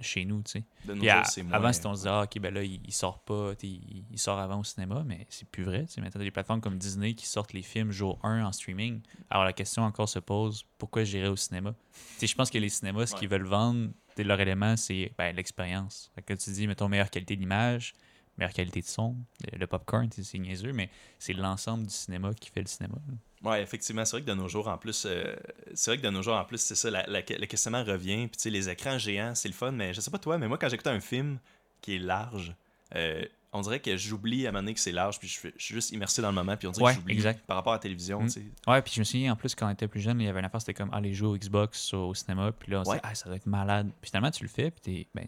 chez 0.00 0.24
nous, 0.24 0.42
tu 0.42 0.52
sais? 0.52 0.64
De 0.86 0.94
nos 0.94 1.00
Puis 1.00 1.10
jours, 1.10 1.18
à- 1.20 1.24
c'est 1.24 1.42
moins- 1.42 1.52
avant, 1.52 1.72
c'était 1.72 1.86
on 1.86 1.92
se 1.94 1.98
disait, 2.00 2.08
ah, 2.10 2.22
ok, 2.22 2.38
ben 2.40 2.54
là, 2.54 2.62
il, 2.62 2.80
il 2.84 2.92
sort 2.92 3.18
pas, 3.20 3.52
il, 3.62 4.04
il 4.10 4.18
sort 4.18 4.38
avant 4.38 4.60
au 4.60 4.64
cinéma, 4.64 5.02
mais 5.04 5.26
c'est 5.28 5.46
plus 5.48 5.64
vrai. 5.64 5.84
tu 5.86 5.92
sais. 5.92 6.00
Maintenant, 6.00 6.18
t'as 6.18 6.24
des 6.24 6.30
plateformes 6.30 6.60
comme 6.62 6.78
Disney 6.78 7.12
qui 7.14 7.26
sortent 7.26 7.52
les 7.52 7.60
films 7.62 7.90
jour 7.92 8.18
1 8.22 8.44
en 8.44 8.52
streaming. 8.52 9.00
Alors 9.28 9.44
la 9.44 9.52
question 9.52 9.82
encore 9.82 10.08
se 10.08 10.18
pose, 10.18 10.64
pourquoi 10.78 11.04
j'irai 11.04 11.28
au 11.28 11.36
cinéma? 11.36 11.74
Tu 12.14 12.20
sais, 12.20 12.26
je 12.26 12.34
pense 12.34 12.50
que 12.50 12.58
les 12.58 12.68
cinémas, 12.70 13.06
ce 13.06 13.12
Ouais. 13.14 13.18
qu'ils 13.20 13.28
veulent 13.28 13.44
vendre, 13.46 13.90
leur 14.18 14.40
élément, 14.40 14.76
c'est 14.76 15.12
ben, 15.18 15.34
l'expérience. 15.36 16.10
Que 16.26 16.34
tu 16.34 16.50
dis, 16.50 16.66
mettons, 16.66 16.88
meilleure 16.88 17.10
qualité 17.10 17.36
d'image, 17.36 17.92
meilleure 18.38 18.52
qualité 18.54 18.80
de 18.80 18.86
son, 18.86 19.16
le, 19.52 19.66
popcorn, 19.66 20.08
c'est 20.10 20.38
niaiseux, 20.38 20.72
mais 20.72 20.88
c'est 21.18 21.32
l'ensemble 21.34 21.86
du 21.86 21.92
cinéma 21.94 22.32
qui 22.34 22.48
fait 22.50 22.60
le 22.62 22.66
cinéma. 22.66 22.94
là. 23.08 23.14
Ouais, 23.44 23.60
effectivement, 23.62 24.04
c'est 24.04 24.16
vrai 24.16 24.22
que 24.22 24.26
de 24.30 24.34
nos 24.34 24.48
jours, 24.48 24.68
en 24.68 24.78
plus, 24.78 25.04
euh, 25.06 25.34
c'est 25.74 25.90
vrai 25.90 25.98
que 25.98 26.02
de 26.02 26.10
nos 26.10 26.22
jours, 26.22 26.34
en 26.36 26.44
plus, 26.44 26.58
c'est 26.58 26.74
ça, 26.76 26.90
la- 26.90 27.06
la- 27.08 27.20
le 27.20 27.46
questionnement 27.46 27.82
revient. 27.82 28.28
Puis, 28.28 28.36
tu 28.36 28.42
sais, 28.42 28.50
les 28.50 28.68
écrans 28.68 28.98
géants, 28.98 29.34
c'est 29.34 29.48
le 29.48 29.54
fun, 29.54 29.72
mais 29.72 29.92
je 29.92 30.00
sais 30.00 30.10
pas 30.10 30.18
toi, 30.18 30.38
mais 30.38 30.46
moi, 30.48 30.58
quand 30.58 30.68
j'écoute 30.68 30.86
un 30.86 31.00
film 31.00 31.38
qui 31.80 31.96
est 31.96 31.98
large, 31.98 32.54
euh, 32.94 33.24
on 33.54 33.60
dirait 33.60 33.80
que 33.80 33.96
j'oublie 33.96 34.46
à 34.46 34.48
un 34.48 34.52
moment 34.52 34.62
donné 34.62 34.74
que 34.74 34.80
c'est 34.80 34.92
large, 34.92 35.18
puis 35.18 35.28
je, 35.28 35.48
je 35.58 35.62
suis 35.64 35.74
juste 35.74 35.90
immersé 35.90 36.22
dans 36.22 36.28
le 36.28 36.34
moment, 36.34 36.56
puis 36.56 36.68
on 36.68 36.70
dirait 36.70 36.84
Ouais, 36.86 36.92
que 36.94 37.00
j'oublie 37.00 37.14
exact. 37.14 37.44
par 37.46 37.56
rapport 37.56 37.72
à 37.72 37.76
la 37.76 37.80
télévision, 37.80 38.22
Mm. 38.22 38.26
tu 38.26 38.32
sais. 38.32 38.44
Ouais, 38.66 38.80
puis 38.80 38.92
je 38.94 39.00
me 39.00 39.04
souviens, 39.04 39.32
en 39.32 39.36
plus, 39.36 39.54
quand 39.54 39.66
on 39.66 39.70
était 39.70 39.88
plus 39.88 40.00
jeune, 40.00 40.20
il 40.20 40.24
y 40.24 40.28
avait 40.28 40.38
une 40.38 40.46
affaire, 40.46 40.60
c'était 40.60 40.72
comme 40.74 40.92
aller 40.94 41.12
jouer 41.12 41.28
au 41.28 41.36
Xbox 41.36 41.92
au, 41.94 42.14
cinéma, 42.14 42.52
puis 42.52 42.70
là, 42.72 42.82
on 42.86 42.90
Ouais. 42.90 43.00
ah, 43.02 43.14
ça 43.14 43.26
doit 43.26 43.36
être 43.36 43.46
malade. 43.46 43.90
Puis 44.00 44.10
finalement, 44.10 44.30
tu 44.30 44.44
le 44.44 44.48
fais, 44.48 44.70
puis 44.70 44.80
t'es, 44.80 45.06
ben, 45.14 45.26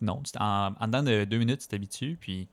non, 0.00 0.22
en, 0.38 0.72
en 0.80 0.86
dedans 0.86 1.02
de 1.02 1.24
deux 1.24 1.38
minutes, 1.38 1.60
tu 1.60 1.68
t'habitues, 1.68 2.16
puis 2.20 2.48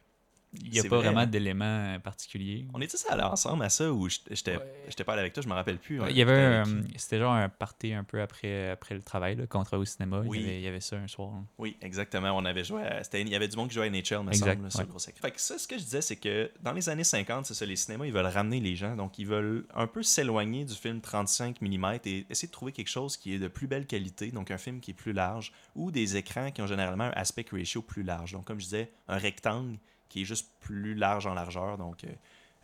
il 0.63 0.71
n'y 0.71 0.79
a 0.79 0.83
pas 0.83 0.89
vrai, 0.89 1.05
vraiment 1.05 1.21
hein. 1.21 1.27
d'éléments 1.27 1.99
particuliers. 1.99 2.67
On 2.73 2.81
était 2.81 2.97
ça 2.97 3.13
allé 3.13 3.23
ensemble 3.23 3.63
à 3.63 3.69
ça, 3.69 3.91
ou 3.91 4.09
j'étais 4.09 4.57
j'étais 4.87 5.03
pas 5.03 5.13
allé 5.13 5.21
avec 5.21 5.33
toi, 5.33 5.43
je 5.43 5.47
me 5.49 5.53
rappelle 5.53 5.77
plus. 5.77 5.99
Il 6.09 6.17
y 6.17 6.21
avait 6.21 6.63
qui? 6.63 6.93
c'était 6.97 7.19
genre 7.19 7.33
un 7.33 7.49
party 7.49 7.93
un 7.93 8.03
peu 8.03 8.21
après, 8.21 8.69
après 8.71 8.95
le 8.95 9.01
travail, 9.01 9.35
là, 9.35 9.45
quand 9.47 9.59
on 9.59 9.63
travaillait 9.63 9.81
au 9.81 9.85
cinéma. 9.85 10.21
Oui. 10.25 10.39
Il, 10.39 10.41
y 10.41 10.45
avait, 10.45 10.57
il 10.59 10.63
y 10.63 10.67
avait 10.67 10.79
ça 10.79 10.95
un 10.97 11.07
soir. 11.07 11.31
là. 11.31 11.41
Oui, 11.57 11.77
exactement. 11.81 12.31
On 12.31 12.45
avait 12.45 12.63
joué 12.63 12.83
à- 12.83 13.01
Il 13.13 13.29
y 13.29 13.35
avait 13.35 13.47
du 13.47 13.55
monde 13.57 13.69
qui 13.69 13.75
jouait 13.75 13.85
à 13.85 13.89
NHL, 13.89 14.23
me 14.23 14.29
Exact, 14.29 14.53
semble, 14.53 14.63
là, 14.63 14.69
sur 14.69 14.79
ouais. 14.79 14.85
le 14.85 14.89
gros. 14.89 14.99
Fait 14.99 15.31
que 15.31 15.41
ça, 15.41 15.57
ce 15.57 15.67
que 15.67 15.77
je 15.77 15.83
disais, 15.83 16.01
c'est 16.01 16.15
que 16.15 16.51
dans 16.61 16.73
les 16.73 16.89
années 16.89 17.03
50, 17.03 17.45
c'est 17.45 17.53
ça, 17.53 17.65
les 17.65 17.75
cinémas, 17.75 18.05
ils 18.05 18.13
veulent 18.13 18.25
ramener 18.25 18.59
les 18.59 18.75
gens. 18.75 18.95
Donc, 18.95 19.19
ils 19.19 19.27
veulent 19.27 19.65
un 19.73 19.87
peu 19.87 20.03
s'éloigner 20.03 20.65
du 20.65 20.73
film 20.73 21.01
35 21.01 21.61
mm 21.61 21.85
et 22.05 22.25
essayer 22.29 22.47
de 22.47 22.51
trouver 22.53 22.71
quelque 22.71 22.89
chose 22.89 23.17
qui 23.17 23.33
est 23.33 23.39
de 23.39 23.47
plus 23.47 23.67
belle 23.67 23.85
qualité, 23.87 24.31
donc 24.31 24.51
un 24.51 24.57
film 24.57 24.79
qui 24.79 24.91
est 24.91 24.95
plus 24.95 25.13
large, 25.13 25.51
ou 25.75 25.91
des 25.91 26.17
écrans 26.17 26.51
qui 26.51 26.61
ont 26.61 26.67
généralement 26.67 27.05
un 27.05 27.11
aspect 27.11 27.45
ratio 27.51 27.81
plus 27.81 28.03
large. 28.03 28.33
Donc, 28.33 28.45
comme 28.45 28.59
je 28.59 28.65
disais, 28.65 28.91
un 29.07 29.17
rectangle 29.17 29.77
qui 30.15 30.21
est 30.21 30.25
juste 30.25 30.47
plus 30.61 30.95
large 30.95 31.27
en 31.27 31.33
largeur, 31.33 31.77
donc 31.77 32.05
euh, 32.05 32.07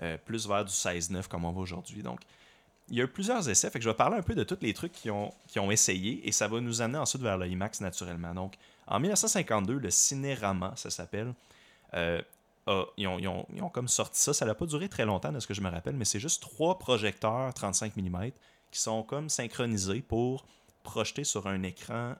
euh, 0.04 0.18
plus 0.24 0.47
vers 0.47 0.64
du 0.64 0.72
16-9 0.72 1.28
comme 1.28 1.43
on 1.43 1.52
va 1.52 1.60
aujourd'hui. 1.60 2.02
Donc, 2.02 2.22
il 2.89 2.95
y 2.97 3.02
a 3.02 3.04
eu 3.04 3.08
plusieurs 3.10 3.47
essais, 3.49 3.70
fait 3.70 3.78
que 3.80 3.84
je 3.84 3.89
vais 3.89 3.95
parler 3.95 4.16
un 4.16 4.22
peu 4.22 4.36
de 4.36 4.43
tous 4.43 4.58
les 4.62 4.74
trucs 4.74 4.93
qui 4.93 5.10
ont, 5.12 5.34
qui 5.47 5.60
ont 5.60 5.70
essayé 5.70 6.26
et 6.26 6.32
ça 6.32 6.47
va 6.47 6.62
nous 6.62 6.82
amener 6.82 6.97
ensuite 6.99 7.22
vers 7.22 7.38
le 7.38 7.47
IMAX 7.47 7.82
naturellement. 7.82 8.34
Donc, 8.34 8.56
en 8.88 8.99
1952, 9.02 9.80
le 9.80 9.91
Cinérama, 9.91 10.72
ça 10.78 10.89
s'appelle, 10.89 11.34
euh, 11.93 12.22
a- 12.68 12.86
ils, 12.95 13.06
ont, 13.08 13.20
ils 13.20 13.28
ont- 13.28 13.45
ils 13.54 13.62
ont 13.62 13.70
comme 13.70 13.89
sorti 13.89 14.18
ça. 14.20 14.34
Ça 14.34 14.45
n'a 14.45 14.56
pas 14.56 14.66
duré 14.66 14.88
très 14.88 15.04
longtemps, 15.06 15.34
de 15.34 15.39
ce 15.41 15.47
que 15.47 15.54
je 15.54 15.62
me 15.62 15.70
rappelle, 15.70 15.95
mais 15.97 16.06
c'est 16.06 16.20
juste 16.22 16.41
trois 16.41 16.80
projecteurs 16.80 17.54
35 17.54 17.97
mm 17.97 18.32
qui 18.72 18.80
sont 18.80 19.04
comme 19.04 19.28
synchronisés 19.30 20.02
pour 20.02 20.45
projeter 20.84 21.26
sur 21.26 21.47
un 21.47 21.64
écran 21.64 22.16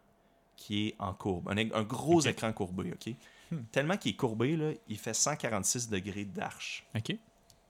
qui 0.58 0.90
est 0.90 0.96
en 1.00 1.14
courbe. 1.14 1.50
Un, 1.50 1.84
gros 1.84 2.20
écran 2.22 2.52
courbé, 2.54 2.92
OK? 2.92 3.14
Hmm. 3.52 3.64
Tellement 3.72 3.98
qu'il 3.98 4.12
est 4.14 4.16
courbé, 4.16 4.56
là, 4.56 4.72
il 4.88 4.98
fait 4.98 5.14
146 5.14 5.90
degrés 5.90 6.26
d'arche 6.26 6.86
OK? 6.96 7.16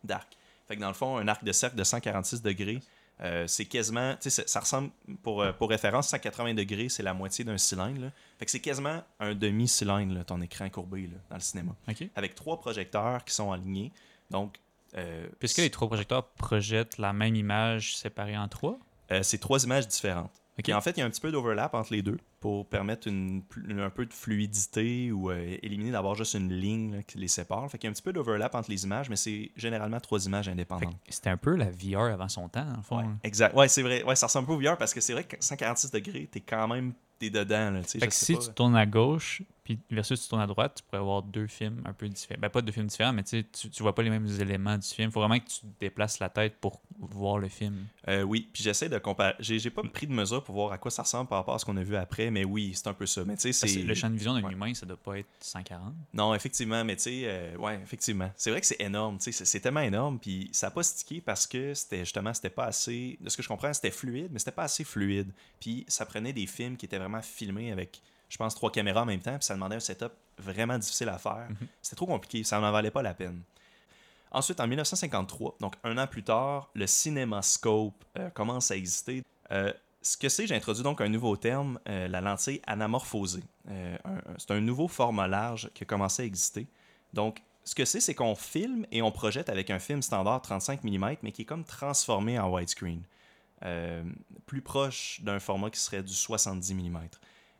d'arc. 0.03 0.37
Fait 0.67 0.75
que 0.75 0.81
dans 0.81 0.87
le 0.87 0.93
fond, 0.93 1.17
un 1.17 1.27
arc 1.27 1.43
de 1.43 1.51
cercle 1.51 1.75
de 1.75 1.83
146 1.83 2.41
degrés, 2.41 2.79
euh, 3.21 3.45
c'est 3.45 3.65
quasiment, 3.65 4.13
tu 4.15 4.29
sais, 4.29 4.41
ça, 4.41 4.47
ça 4.47 4.59
ressemble, 4.61 4.89
pour, 5.21 5.41
euh, 5.41 5.51
pour 5.51 5.69
référence, 5.69 6.07
180 6.09 6.55
degrés, 6.55 6.89
c'est 6.89 7.03
la 7.03 7.13
moitié 7.13 7.45
d'un 7.45 7.57
cylindre. 7.57 8.01
là. 8.01 8.11
Fait 8.39 8.45
que 8.45 8.51
c'est 8.51 8.59
quasiment 8.61 9.03
un 9.19 9.35
demi-cylindre, 9.35 10.23
ton 10.25 10.41
écran 10.41 10.69
courbé 10.69 11.03
là, 11.03 11.17
dans 11.29 11.35
le 11.35 11.41
cinéma. 11.41 11.75
OK. 11.87 12.03
Avec 12.15 12.33
trois 12.35 12.59
projecteurs 12.59 13.23
qui 13.23 13.33
sont 13.35 13.51
alignés. 13.51 13.91
Donc, 14.31 14.57
euh, 14.97 15.27
Puisque 15.39 15.59
les 15.59 15.69
trois 15.69 15.87
projecteurs 15.87 16.27
projettent 16.29 16.97
la 16.97 17.13
même 17.13 17.35
image 17.35 17.95
séparée 17.95 18.37
en 18.37 18.47
trois? 18.47 18.77
c'est 19.23 19.39
trois 19.39 19.61
images 19.65 19.89
différentes. 19.89 20.31
Et 20.57 20.73
en 20.73 20.81
fait, 20.81 20.91
il 20.91 20.99
y 20.99 21.03
a 21.03 21.05
un 21.05 21.09
petit 21.09 21.21
peu 21.21 21.31
d'overlap 21.31 21.73
entre 21.73 21.93
les 21.93 22.01
deux 22.01 22.17
pour 22.39 22.67
permettre 22.67 23.07
une, 23.07 23.43
un 23.79 23.89
peu 23.89 24.05
de 24.05 24.13
fluidité 24.13 25.11
ou 25.11 25.31
euh, 25.31 25.57
éliminer 25.61 25.91
d'avoir 25.91 26.15
juste 26.15 26.33
une 26.33 26.51
ligne 26.51 26.95
là, 26.95 27.03
qui 27.03 27.17
les 27.17 27.27
sépare. 27.27 27.69
Fait 27.69 27.77
qu'il 27.77 27.87
y 27.87 27.89
a 27.89 27.91
un 27.91 27.93
petit 27.93 28.01
peu 28.01 28.13
d'overlap 28.13 28.53
entre 28.53 28.69
les 28.69 28.83
images, 28.83 29.09
mais 29.09 29.15
c'est 29.15 29.51
généralement 29.55 29.99
trois 29.99 30.23
images 30.25 30.49
indépendantes. 30.49 30.95
C'était 31.09 31.29
un 31.29 31.37
peu 31.37 31.55
la 31.55 31.71
VR 31.71 32.13
avant 32.13 32.29
son 32.29 32.47
temps, 32.49 32.65
le 32.75 32.81
fond. 32.83 32.97
Ouais, 32.97 33.03
là. 33.03 33.09
exact. 33.23 33.55
Ouais, 33.55 33.67
c'est 33.67 33.81
vrai. 33.81 34.03
Ouais, 34.03 34.15
ça 34.15 34.27
ressemble 34.27 34.51
un 34.51 34.57
peu 34.57 34.65
au 34.65 34.71
VR 34.71 34.77
parce 34.77 34.93
que 34.93 35.01
c'est 35.01 35.13
vrai 35.13 35.23
que 35.23 35.37
146 35.39 35.91
degrés, 35.91 36.27
t'es 36.31 36.41
quand 36.41 36.67
même 36.67 36.93
t'es 37.19 37.29
dedans. 37.29 37.71
Là, 37.71 37.83
Fait 37.83 38.07
que 38.07 38.13
si 38.13 38.33
pas. 38.33 38.41
tu 38.41 38.53
tournes 38.53 38.75
à 38.75 38.85
gauche 38.85 39.43
puis 39.63 39.79
versus 39.91 40.21
tu 40.21 40.27
tournes 40.29 40.41
à 40.41 40.47
droite, 40.47 40.75
tu 40.77 40.83
pourrais 40.83 40.97
avoir 41.01 41.21
deux 41.21 41.47
films 41.47 41.81
un 41.85 41.93
peu 41.93 42.09
différents. 42.09 42.39
Ben, 42.41 42.49
pas 42.49 42.61
deux 42.61 42.71
films 42.71 42.87
différents, 42.87 43.13
mais 43.13 43.23
tu, 43.23 43.45
sais, 43.53 43.69
tu 43.69 43.83
vois 43.83 43.93
pas 43.93 44.01
les 44.01 44.09
mêmes 44.09 44.27
éléments 44.39 44.77
du 44.77 44.87
film. 44.87 45.11
faut 45.11 45.19
vraiment 45.19 45.39
que 45.39 45.45
tu 45.47 45.61
déplaces 45.79 46.19
la 46.19 46.29
tête 46.29 46.55
pour 46.59 46.81
voir 46.99 47.37
le 47.37 47.47
film. 47.47 47.85
Euh, 48.07 48.23
oui, 48.23 48.49
puis 48.51 48.63
j'essaie 48.63 48.89
de 48.89 48.97
comparer. 48.97 49.35
J'ai 49.39 49.69
pas 49.69 49.83
pris 49.83 50.07
de 50.07 50.13
mesure 50.13 50.43
pour 50.43 50.55
voir 50.55 50.71
à 50.71 50.77
quoi 50.77 50.89
ça 50.91 51.03
ressemble 51.03 51.29
par 51.29 51.37
rapport 51.39 51.53
à 51.55 51.59
ce 51.59 51.65
qu'on 51.65 51.77
a 51.77 51.83
vu 51.83 51.95
après, 51.95 52.31
mais 52.31 52.43
oui, 52.43 52.71
c'est 52.73 52.87
un 52.87 52.93
peu 52.93 53.05
ça. 53.05 53.23
Mais 53.25 53.35
tu 53.35 53.51
sais, 53.53 53.67
c'est. 53.67 53.81
Le 53.83 53.93
champ 53.93 54.09
de 54.09 54.15
vision 54.15 54.33
d'un 54.33 54.43
ouais. 54.43 54.53
humain, 54.53 54.73
ça 54.73 54.85
doit 54.85 54.97
pas 54.97 55.19
être 55.19 55.29
140. 55.39 55.93
Non, 56.13 56.33
effectivement, 56.33 56.83
mais 56.83 56.95
tu 56.95 57.03
sais, 57.03 57.21
euh, 57.25 57.55
ouais, 57.57 57.79
effectivement. 57.83 58.31
C'est 58.35 58.49
vrai 58.51 58.61
que 58.61 58.67
c'est 58.67 58.81
énorme, 58.81 59.17
tu 59.17 59.25
sais, 59.25 59.31
c'est- 59.31 59.45
c'est 59.45 59.59
tellement 59.59 59.81
énorme, 59.81 60.19
puis 60.19 60.49
ça 60.51 60.67
n'a 60.67 60.71
pas 60.71 60.83
stické 60.83 61.21
parce 61.21 61.45
que 61.47 61.73
c'était 61.73 61.99
justement, 61.99 62.33
c'était 62.33 62.49
pas 62.49 62.65
assez. 62.65 63.17
De 63.21 63.29
ce 63.29 63.37
que 63.37 63.43
je 63.43 63.47
comprends, 63.47 63.71
c'était 63.73 63.91
fluide, 63.91 64.29
mais 64.31 64.39
c'était 64.39 64.51
pas 64.51 64.63
assez 64.63 64.83
fluide. 64.83 65.31
Puis 65.59 65.85
ça 65.87 66.05
prenait 66.05 66.33
des 66.33 66.47
films 66.47 66.77
qui 66.77 66.85
étaient 66.85 66.97
vraiment 66.97 67.21
filmés 67.21 67.71
avec, 67.71 68.01
je 68.31 68.37
pense, 68.37 68.55
trois 68.55 68.71
caméras 68.71 69.01
en 69.01 69.05
même 69.05 69.19
temps, 69.19 69.35
puis 69.35 69.43
ça 69.43 69.55
demandait 69.55 69.75
un 69.75 69.81
setup 69.81 70.13
vraiment 70.37 70.77
difficile 70.77 71.09
à 71.09 71.17
faire. 71.17 71.47
Mhm. 71.49 71.67
C'était 71.81 71.97
trop 71.97 72.05
compliqué, 72.05 72.43
ça 72.45 72.59
n'en 72.61 72.71
valait 72.71 72.89
pas 72.89 73.01
la 73.01 73.13
peine. 73.13 73.41
Ensuite, 74.31 74.61
en 74.61 74.67
1953, 74.67 75.57
donc 75.59 75.75
un 75.83 75.97
an 75.97 76.07
plus 76.07 76.23
tard, 76.23 76.69
le 76.73 76.87
CinemaScope 76.87 78.05
euh, 78.17 78.29
commence 78.29 78.71
à 78.71 78.77
exister. 78.77 79.21
Euh, 79.51 79.73
ce 80.01 80.15
que 80.15 80.29
c'est, 80.29 80.47
j'ai 80.47 80.55
introduit 80.55 80.81
donc 80.81 81.01
un 81.01 81.09
nouveau 81.09 81.35
terme, 81.35 81.77
euh, 81.89 82.07
la 82.07 82.21
lentille 82.21 82.61
anamorphosée. 82.65 83.43
C'est 84.37 84.51
un 84.51 84.61
nouveau 84.61 84.87
format 84.87 85.27
large 85.27 85.69
qui 85.73 85.83
a 85.83 85.85
commencé 85.85 86.23
à 86.23 86.25
exister. 86.25 86.67
Donc, 87.11 87.43
ce 87.65 87.75
que 87.75 87.83
c'est, 87.83 87.99
c'est 87.99 88.15
qu'on 88.15 88.33
filme 88.33 88.85
et 88.93 89.01
on 89.01 89.11
projette 89.11 89.49
avec 89.49 89.69
un 89.69 89.77
film 89.77 90.01
standard 90.01 90.41
35 90.41 90.85
mm, 90.85 91.17
mais 91.21 91.33
qui 91.33 91.41
est 91.41 91.45
comme 91.45 91.65
transformé 91.65 92.39
en 92.39 92.49
widescreen. 92.49 93.03
Plus 94.47 94.61
proche 94.61 95.19
d'un 95.21 95.39
format 95.39 95.69
qui 95.69 95.79
serait 95.79 96.01
du 96.01 96.13
70 96.13 96.73
mm. 96.73 96.99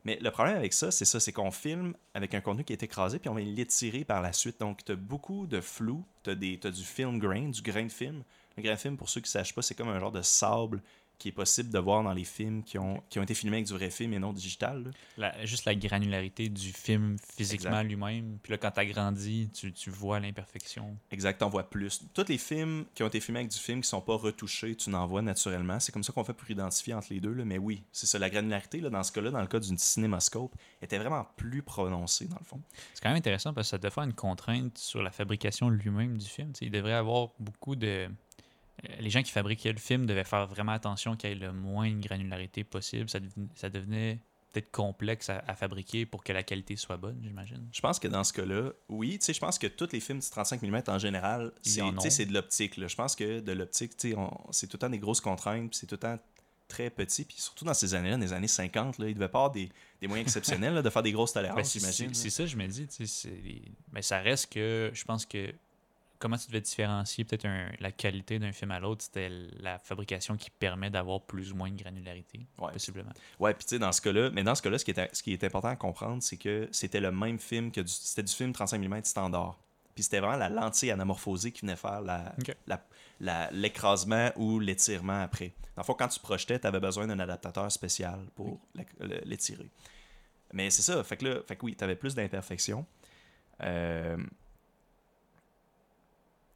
Mais 0.04 0.18
le 0.20 0.30
problème 0.30 0.56
avec 0.56 0.72
ça, 0.72 0.90
c'est 0.90 1.04
ça, 1.04 1.20
c'est 1.20 1.32
qu'on 1.32 1.50
filme 1.50 1.94
avec 2.14 2.34
un 2.34 2.40
contenu 2.40 2.64
qui 2.64 2.72
est 2.72 2.82
écrasé, 2.82 3.18
puis 3.18 3.28
on 3.28 3.34
va 3.34 3.40
l'étirer 3.40 4.04
par 4.04 4.20
la 4.20 4.32
suite. 4.32 4.58
Donc, 4.58 4.84
tu 4.84 4.92
as 4.92 4.96
beaucoup 4.96 5.46
de 5.46 5.60
flou, 5.60 6.04
tu 6.24 6.30
as, 6.30 6.34
du 6.34 6.84
film 6.84 7.18
grain, 7.18 7.48
du 7.48 7.62
grain 7.62 7.84
de 7.84 7.92
film. 7.92 8.24
Le 8.56 8.62
grain 8.62 8.74
de 8.74 8.78
film, 8.78 8.96
pour 8.96 9.08
ceux 9.08 9.20
qui 9.20 9.28
ne 9.28 9.32
sachent 9.32 9.54
pas, 9.54 9.62
c'est 9.62 9.74
comme 9.74 9.88
un 9.88 10.00
genre 10.00 10.12
de 10.12 10.22
sable 10.22 10.82
qui 11.22 11.28
est 11.28 11.32
possible 11.32 11.70
de 11.70 11.78
voir 11.78 12.02
dans 12.02 12.12
les 12.12 12.24
films 12.24 12.64
qui 12.64 12.78
ont, 12.78 13.00
qui 13.08 13.20
ont 13.20 13.22
été 13.22 13.32
filmés 13.34 13.58
avec 13.58 13.68
du 13.68 13.72
vrai 13.74 13.90
film 13.90 14.12
et 14.12 14.18
non 14.18 14.32
digital. 14.32 14.90
La- 15.16 15.46
juste 15.46 15.66
la 15.66 15.76
granularité 15.76 16.48
du 16.48 16.72
film 16.72 17.16
physiquement 17.36 17.80
lui-même. 17.84 18.38
Puis 18.42 18.50
là, 18.50 18.58
quand 18.58 18.72
t'agrandis, 18.72 19.48
tu, 19.54 19.72
tu 19.72 19.90
vois 19.90 20.18
l'imperfection. 20.18 20.96
Exact, 21.12 21.38
t'en 21.38 21.48
vois 21.48 21.70
plus. 21.70 22.02
Tous 22.12 22.26
les 22.28 22.38
films 22.38 22.86
qui 22.92 23.04
ont 23.04 23.06
été 23.06 23.20
filmés 23.20 23.38
avec 23.40 23.52
du 23.52 23.58
film 23.58 23.82
qui 23.82 23.88
sont 23.88 24.00
pas 24.00 24.16
retouchés, 24.16 24.74
tu 24.74 24.90
n'en 24.90 25.06
vois 25.06 25.22
naturellement. 25.22 25.78
C'est 25.78 25.92
comme 25.92 26.02
ça 26.02 26.12
qu'on 26.12 26.24
fait 26.24 26.32
pour 26.34 26.50
identifier 26.50 26.92
entre 26.92 27.06
les 27.10 27.20
deux. 27.20 27.32
Là. 27.34 27.44
Mais 27.44 27.58
oui, 27.58 27.84
c'est 27.92 28.06
ça. 28.06 28.18
La 28.18 28.28
granularité, 28.28 28.80
là, 28.80 28.90
dans 28.90 29.04
ce 29.04 29.12
cas-là, 29.12 29.30
dans 29.30 29.40
le 29.40 29.46
cas 29.46 29.60
d'une 29.60 29.78
cinémascope, 29.78 30.56
était 30.80 30.98
vraiment 30.98 31.24
plus 31.36 31.62
prononcée, 31.62 32.26
dans 32.26 32.38
le 32.40 32.44
fond. 32.44 32.60
C'est 32.94 33.00
quand 33.02 33.10
même 33.10 33.18
intéressant 33.18 33.54
parce 33.54 33.68
que 33.68 33.70
ça 33.70 33.78
doit 33.78 33.90
faire 33.90 34.02
une 34.02 34.12
contrainte 34.14 34.76
sur 34.76 35.04
la 35.04 35.12
fabrication 35.12 35.68
lui-même 35.70 36.18
du 36.18 36.26
film. 36.26 36.52
Tu 36.52 36.58
sais, 36.58 36.64
il 36.66 36.72
devrait 36.72 36.94
avoir 36.94 37.28
beaucoup 37.38 37.76
de. 37.76 38.08
Les 39.00 39.10
gens 39.10 39.22
qui 39.22 39.30
fabriquaient 39.30 39.72
le 39.72 39.78
film 39.78 40.06
devaient 40.06 40.24
faire 40.24 40.46
vraiment 40.46 40.72
attention 40.72 41.16
qu'il 41.16 41.30
y 41.30 41.32
ait 41.32 41.36
le 41.36 41.52
moins 41.52 41.90
de 41.90 42.00
granularité 42.00 42.64
possible. 42.64 43.08
Ça, 43.08 43.20
deven- 43.20 43.48
ça 43.54 43.70
devenait 43.70 44.18
peut-être 44.52 44.70
complexe 44.70 45.30
à, 45.30 45.42
à 45.46 45.54
fabriquer 45.54 46.04
pour 46.04 46.22
que 46.24 46.32
la 46.32 46.42
qualité 46.42 46.76
soit 46.76 46.96
bonne, 46.98 47.18
j'imagine. 47.22 47.66
Je 47.72 47.80
pense 47.80 47.98
que 47.98 48.08
dans 48.08 48.22
ce 48.24 48.32
cas-là, 48.34 48.72
oui, 48.88 49.18
tu 49.18 49.24
sais, 49.26 49.32
je 49.32 49.40
pense 49.40 49.58
que 49.58 49.66
tous 49.66 49.88
les 49.92 50.00
films 50.00 50.18
de 50.18 50.24
35 50.24 50.60
mm 50.62 50.82
en 50.88 50.98
général, 50.98 51.52
c'est 51.62 52.26
de 52.26 52.34
l'optique. 52.34 52.74
Je 52.86 52.94
pense 52.96 53.16
que 53.16 53.40
de 53.40 53.52
l'optique, 53.52 53.96
tu 53.96 54.10
sais, 54.10 54.16
on- 54.16 54.36
c'est 54.50 54.66
tout 54.66 54.76
le 54.76 54.80
temps 54.80 54.90
des 54.90 54.98
grosses 54.98 55.20
contraintes, 55.22 55.70
puis 55.70 55.78
c'est 55.78 55.86
tout 55.86 55.94
le 55.94 56.00
temps 56.00 56.18
très 56.68 56.90
petit. 56.90 57.24
Puis 57.24 57.36
surtout 57.38 57.64
dans 57.64 57.74
ces 57.74 57.94
années-là, 57.94 58.16
les 58.18 58.32
années 58.32 58.48
50, 58.48 58.98
là, 58.98 59.08
il 59.08 59.14
devait 59.14 59.28
pas 59.28 59.38
avoir 59.38 59.50
des, 59.52 59.70
des 60.00 60.06
moyens 60.08 60.26
exceptionnels 60.28 60.74
là, 60.74 60.82
de 60.82 60.90
faire 60.90 61.02
des 61.02 61.12
grosses 61.12 61.32
Ben, 61.34 61.40
tolérances, 61.42 61.68
c'est- 61.70 61.78
j'imagine. 61.78 62.14
c'est 62.14 62.30
ça, 62.30 62.44
je 62.46 62.56
me 62.56 62.66
dis. 62.66 62.88
Mais 63.92 64.02
ça 64.02 64.18
reste 64.20 64.52
que 64.52 64.90
je 64.92 65.04
pense 65.04 65.24
que 65.24 65.54
comment 66.22 66.36
tu 66.38 66.46
devais 66.46 66.60
différencier 66.60 67.24
peut-être 67.24 67.46
la 67.80 67.90
qualité 67.90 68.38
d'un 68.38 68.52
film 68.52 68.70
à 68.70 68.78
l'autre, 68.78 69.02
c'était 69.04 69.28
la 69.58 69.78
fabrication 69.80 70.36
qui 70.36 70.50
permet 70.50 70.88
d'avoir 70.88 71.20
plus 71.22 71.52
ou 71.52 71.56
moins 71.56 71.68
de 71.70 71.76
granularité, 71.76 72.46
Ouais. 72.58 72.72
possiblement. 72.72 73.10
Ouais, 73.40 73.52
puis 73.54 73.64
tu 73.64 73.70
sais, 73.70 73.78
dans 73.80 73.90
ce 73.90 74.00
cas-là, 74.00 74.30
mais 74.30 74.44
dans 74.44 74.54
ce 74.54 74.62
cas-là, 74.62 74.78
ce 74.78 74.84
qui 74.84 74.92
est, 74.92 75.14
ce 75.14 75.22
qui 75.22 75.32
est 75.32 75.42
important 75.44 75.68
à 75.68 75.76
comprendre, 75.76 76.22
c'est 76.22 76.36
que 76.36 76.68
c'était 76.70 77.00
le 77.00 77.10
même 77.10 77.38
film 77.40 77.72
que 77.72 77.80
du, 77.80 77.88
c'était 77.90 78.22
du 78.22 78.32
film 78.32 78.52
35 78.52 78.78
mm 78.78 79.04
standard. 79.04 79.58
Puis 79.94 80.04
c'était 80.04 80.20
vraiment 80.20 80.36
la 80.38 80.48
lentille 80.48 80.90
anamorphosée 80.90 81.52
qui 81.52 81.62
venait 81.62 81.76
faire 81.76 82.00
l'écrasement 83.52 84.30
ou 84.36 84.58
l'étirement 84.58 85.20
après. 85.22 85.52
Dans 85.76 85.82
le 85.82 85.84
fond, 85.84 85.94
quand 85.94 86.08
tu 86.08 86.20
projetais, 86.20 86.58
tu 86.58 86.66
avais 86.66 86.80
besoin 86.80 87.06
d'un 87.06 87.18
adaptateur 87.18 87.70
spécial 87.72 88.20
pour 88.34 88.60
l'étirer. 89.24 89.70
Mais 90.52 90.70
c'est 90.70 90.82
ça, 90.82 91.02
fait 91.02 91.16
que 91.16 91.24
là, 91.26 91.40
fait 91.46 91.56
que 91.56 91.64
oui, 91.64 91.74
tu 91.76 91.82
avais 91.84 91.96
plus 91.96 92.14
d'imperfections. 92.14 92.84
Euh, 93.62 94.16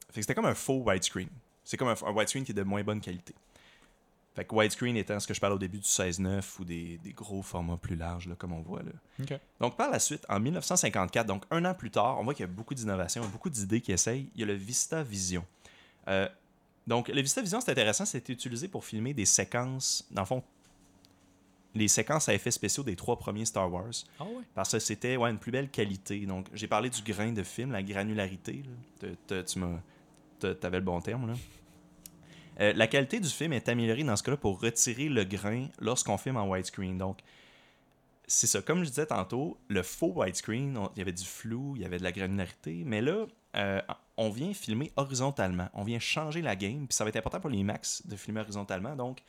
Fait 0.09 0.15
que 0.15 0.21
c'était 0.21 0.35
comme 0.35 0.45
un 0.45 0.55
faux 0.55 0.83
widescreen. 0.85 1.29
C'est 1.63 1.77
comme 1.77 1.89
un, 1.89 1.95
un 2.05 2.11
widescreen 2.11 2.43
qui 2.45 2.51
est 2.51 2.55
de 2.55 2.63
moins 2.63 2.83
bonne 2.83 3.01
qualité. 3.01 3.33
Fait 4.35 4.45
que 4.45 4.53
widescreen 4.53 4.95
étant 4.95 5.19
ce 5.19 5.25
que 5.27 5.33
je 5.33 5.39
parlais 5.41 5.55
au 5.55 5.59
début 5.59 5.79
du 5.79 5.83
16-9 5.87 6.43
ou 6.59 6.63
des, 6.65 6.99
des 7.03 7.11
gros 7.11 7.41
formats 7.41 7.77
plus 7.77 7.95
larges, 7.95 8.27
là, 8.27 8.35
comme 8.35 8.53
on 8.53 8.61
voit 8.61 8.83
là. 8.83 8.91
Donc, 9.59 9.75
par 9.77 9.89
la 9.89 9.99
suite, 9.99 10.25
en 10.29 10.39
1954, 10.39 11.25
donc 11.25 11.43
un 11.49 11.65
an 11.65 11.73
plus 11.73 11.89
tard, 11.89 12.19
on 12.19 12.23
voit 12.23 12.35
qu'il 12.35 12.45
y 12.45 12.49
a 12.49 12.51
beaucoup 12.51 12.75
d'innovations, 12.75 13.25
beaucoup 13.29 13.49
d'idées 13.49 13.81
qui 13.81 13.91
essayent. 13.91 14.29
Il 14.35 14.41
y 14.41 14.43
a 14.43 14.45
le 14.47 14.53
Vista 14.53 15.01
Vision. 15.01 15.43
Euh, 16.07 16.29
donc, 16.85 17.07
le 17.09 17.19
Vista 17.19 17.41
Vision, 17.41 17.59
c'est 17.61 17.71
intéressant, 17.71 18.05
c'était 18.05 18.31
utilisé 18.31 18.67
pour 18.67 18.85
filmer 18.85 19.13
des 19.15 19.25
séquences, 19.25 20.07
dans 20.11 20.21
le 20.21 20.27
fond, 20.27 20.43
les 21.73 21.87
séquences 21.87 22.29
à 22.29 22.33
effets 22.33 22.51
spéciaux 22.51 22.83
des 22.83 22.95
trois 22.95 23.17
premiers 23.17 23.45
Star 23.45 23.71
Wars. 23.71 23.91
Ah 24.19 24.23
ouais? 24.23 24.43
Parce 24.55 24.71
que 24.71 24.79
c'était 24.79 25.17
ouais, 25.17 25.29
une 25.31 25.39
plus 25.39 25.51
belle 25.51 25.69
qualité. 25.69 26.25
Donc, 26.27 26.47
j'ai 26.53 26.67
parlé 26.67 26.89
du 26.91 27.01
grain 27.01 27.31
de 27.31 27.43
film, 27.43 27.71
la 27.71 27.81
granularité. 27.83 28.63
là. 29.01 29.43
Tu 29.43 29.59
m'as. 29.59 29.79
T'avais 30.39 30.77
le 30.77 30.85
bon 30.85 31.01
terme, 31.01 31.27
là. 31.27 31.33
Euh, 32.59 32.73
la 32.73 32.87
qualité 32.87 33.19
du 33.19 33.29
film 33.29 33.53
est 33.53 33.69
améliorée 33.69 34.03
dans 34.03 34.15
ce 34.15 34.23
cas-là 34.23 34.37
pour 34.37 34.59
retirer 34.59 35.09
le 35.09 35.23
grain 35.23 35.67
lorsqu'on 35.79 36.17
filme 36.17 36.37
en 36.37 36.49
widescreen. 36.49 36.97
Donc, 36.97 37.19
c'est 38.25 38.47
ça. 38.47 38.61
Comme 38.61 38.83
je 38.83 38.89
disais 38.89 39.05
tantôt, 39.05 39.57
le 39.67 39.83
faux 39.83 40.11
widescreen, 40.15 40.77
il 40.95 40.97
y 40.97 41.01
avait 41.01 41.13
du 41.13 41.23
flou, 41.23 41.73
il 41.75 41.83
y 41.83 41.85
avait 41.85 41.99
de 41.99 42.03
la 42.03 42.11
granularité. 42.11 42.83
Mais 42.85 43.01
là, 43.01 43.25
euh, 43.55 43.81
on 44.17 44.29
vient 44.29 44.53
filmer 44.53 44.91
horizontalement. 44.95 45.69
On 45.73 45.83
vient 45.83 45.99
changer 45.99 46.41
la 46.41 46.55
game. 46.55 46.87
Puis 46.87 46.95
ça 46.95 47.03
va 47.03 47.09
être 47.09 47.17
important 47.17 47.39
pour 47.39 47.49
les 47.49 47.63
Max 47.63 48.05
de 48.07 48.15
filmer 48.15 48.41
horizontalement. 48.41 48.95
Donc, 48.95 49.21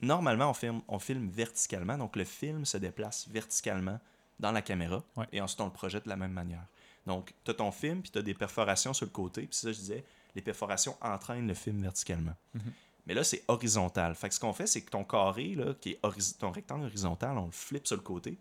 normalement, 0.00 0.50
on 0.50 0.54
filme, 0.54 0.80
on 0.86 0.98
filme 0.98 1.28
verticalement. 1.28 1.98
Donc, 1.98 2.14
le 2.14 2.24
film 2.24 2.64
se 2.64 2.76
déplace 2.76 3.28
verticalement 3.28 3.98
dans 4.38 4.52
la 4.52 4.62
caméra. 4.62 5.02
Ouais. 5.16 5.26
Et 5.32 5.40
ensuite, 5.40 5.60
on 5.60 5.66
le 5.66 5.72
projette 5.72 6.04
de 6.04 6.08
la 6.08 6.16
même 6.16 6.32
manière. 6.32 6.66
Donc, 7.06 7.34
tu 7.44 7.50
as 7.50 7.54
ton 7.54 7.70
film, 7.72 8.00
puis 8.00 8.10
tu 8.10 8.18
as 8.18 8.22
des 8.22 8.34
perforations 8.34 8.94
sur 8.94 9.06
le 9.06 9.12
côté. 9.12 9.42
Puis 9.42 9.56
ça, 9.56 9.72
je 9.72 9.78
disais, 9.78 10.04
les 10.34 10.42
perforations 10.42 10.96
entraînent 11.00 11.46
le 11.48 11.54
film 11.54 11.80
verticalement. 11.82 12.34
Mhm. 12.54 12.72
Mais 13.06 13.14
là, 13.14 13.22
c'est 13.22 13.44
horizontal. 13.48 14.14
Fait 14.14 14.28
que 14.28 14.34
ce 14.34 14.40
qu'on 14.40 14.52
fait, 14.54 14.66
c'est 14.66 14.80
que 14.80 14.90
ton 14.90 15.04
carré, 15.04 15.54
là, 15.54 15.74
qui 15.80 15.90
est 15.90 16.38
ton 16.38 16.50
rectangle 16.50 16.86
horizontal, 16.86 17.36
on 17.36 17.46
le 17.46 17.52
flippe 17.52 17.86
sur 17.86 17.96
le 17.96 18.02
côté. 18.02 18.38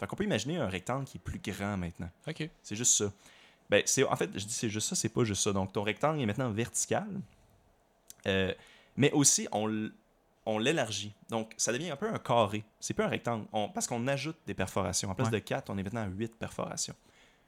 Fait 0.00 0.06
qu'on 0.06 0.16
peut 0.16 0.24
imaginer 0.24 0.56
un 0.58 0.68
rectangle 0.68 1.04
qui 1.04 1.18
est 1.18 1.20
plus 1.20 1.38
grand 1.38 1.76
maintenant. 1.76 2.08
OK. 2.26 2.48
C'est 2.62 2.76
juste 2.76 2.94
ça. 2.94 3.12
Ben, 3.68 3.82
c'est, 3.84 4.04
en 4.04 4.16
fait, 4.16 4.30
je 4.38 4.44
dis 4.46 4.52
c'est 4.52 4.70
juste 4.70 4.88
ça, 4.88 4.94
c'est 4.96 5.08
pas 5.10 5.24
juste 5.24 5.42
ça. 5.42 5.52
Donc, 5.52 5.72
ton 5.72 5.82
rectangle 5.82 6.20
est 6.20 6.26
maintenant 6.26 6.50
vertical. 6.50 7.06
Euh, 8.26 8.54
mais 8.96 9.12
aussi, 9.12 9.48
on, 9.52 10.58
l'élargit. 10.58 11.12
Donc, 11.28 11.52
ça 11.56 11.72
devient 11.72 11.90
un 11.90 11.96
peu 11.96 12.08
un 12.08 12.18
carré. 12.18 12.64
C'est 12.80 12.94
pas 12.94 13.04
un 13.04 13.08
rectangle. 13.08 13.46
On- 13.52 13.68
parce 13.68 13.86
qu'on 13.86 14.06
ajoute 14.06 14.36
des 14.46 14.54
perforations. 14.54 15.10
En 15.10 15.14
place 15.14 15.28
Ouais. 15.28 15.40
de 15.40 15.44
4, 15.44 15.68
on 15.70 15.76
est 15.78 15.82
maintenant 15.82 16.02
à 16.04 16.08
8 16.08 16.34
perforations. 16.36 16.94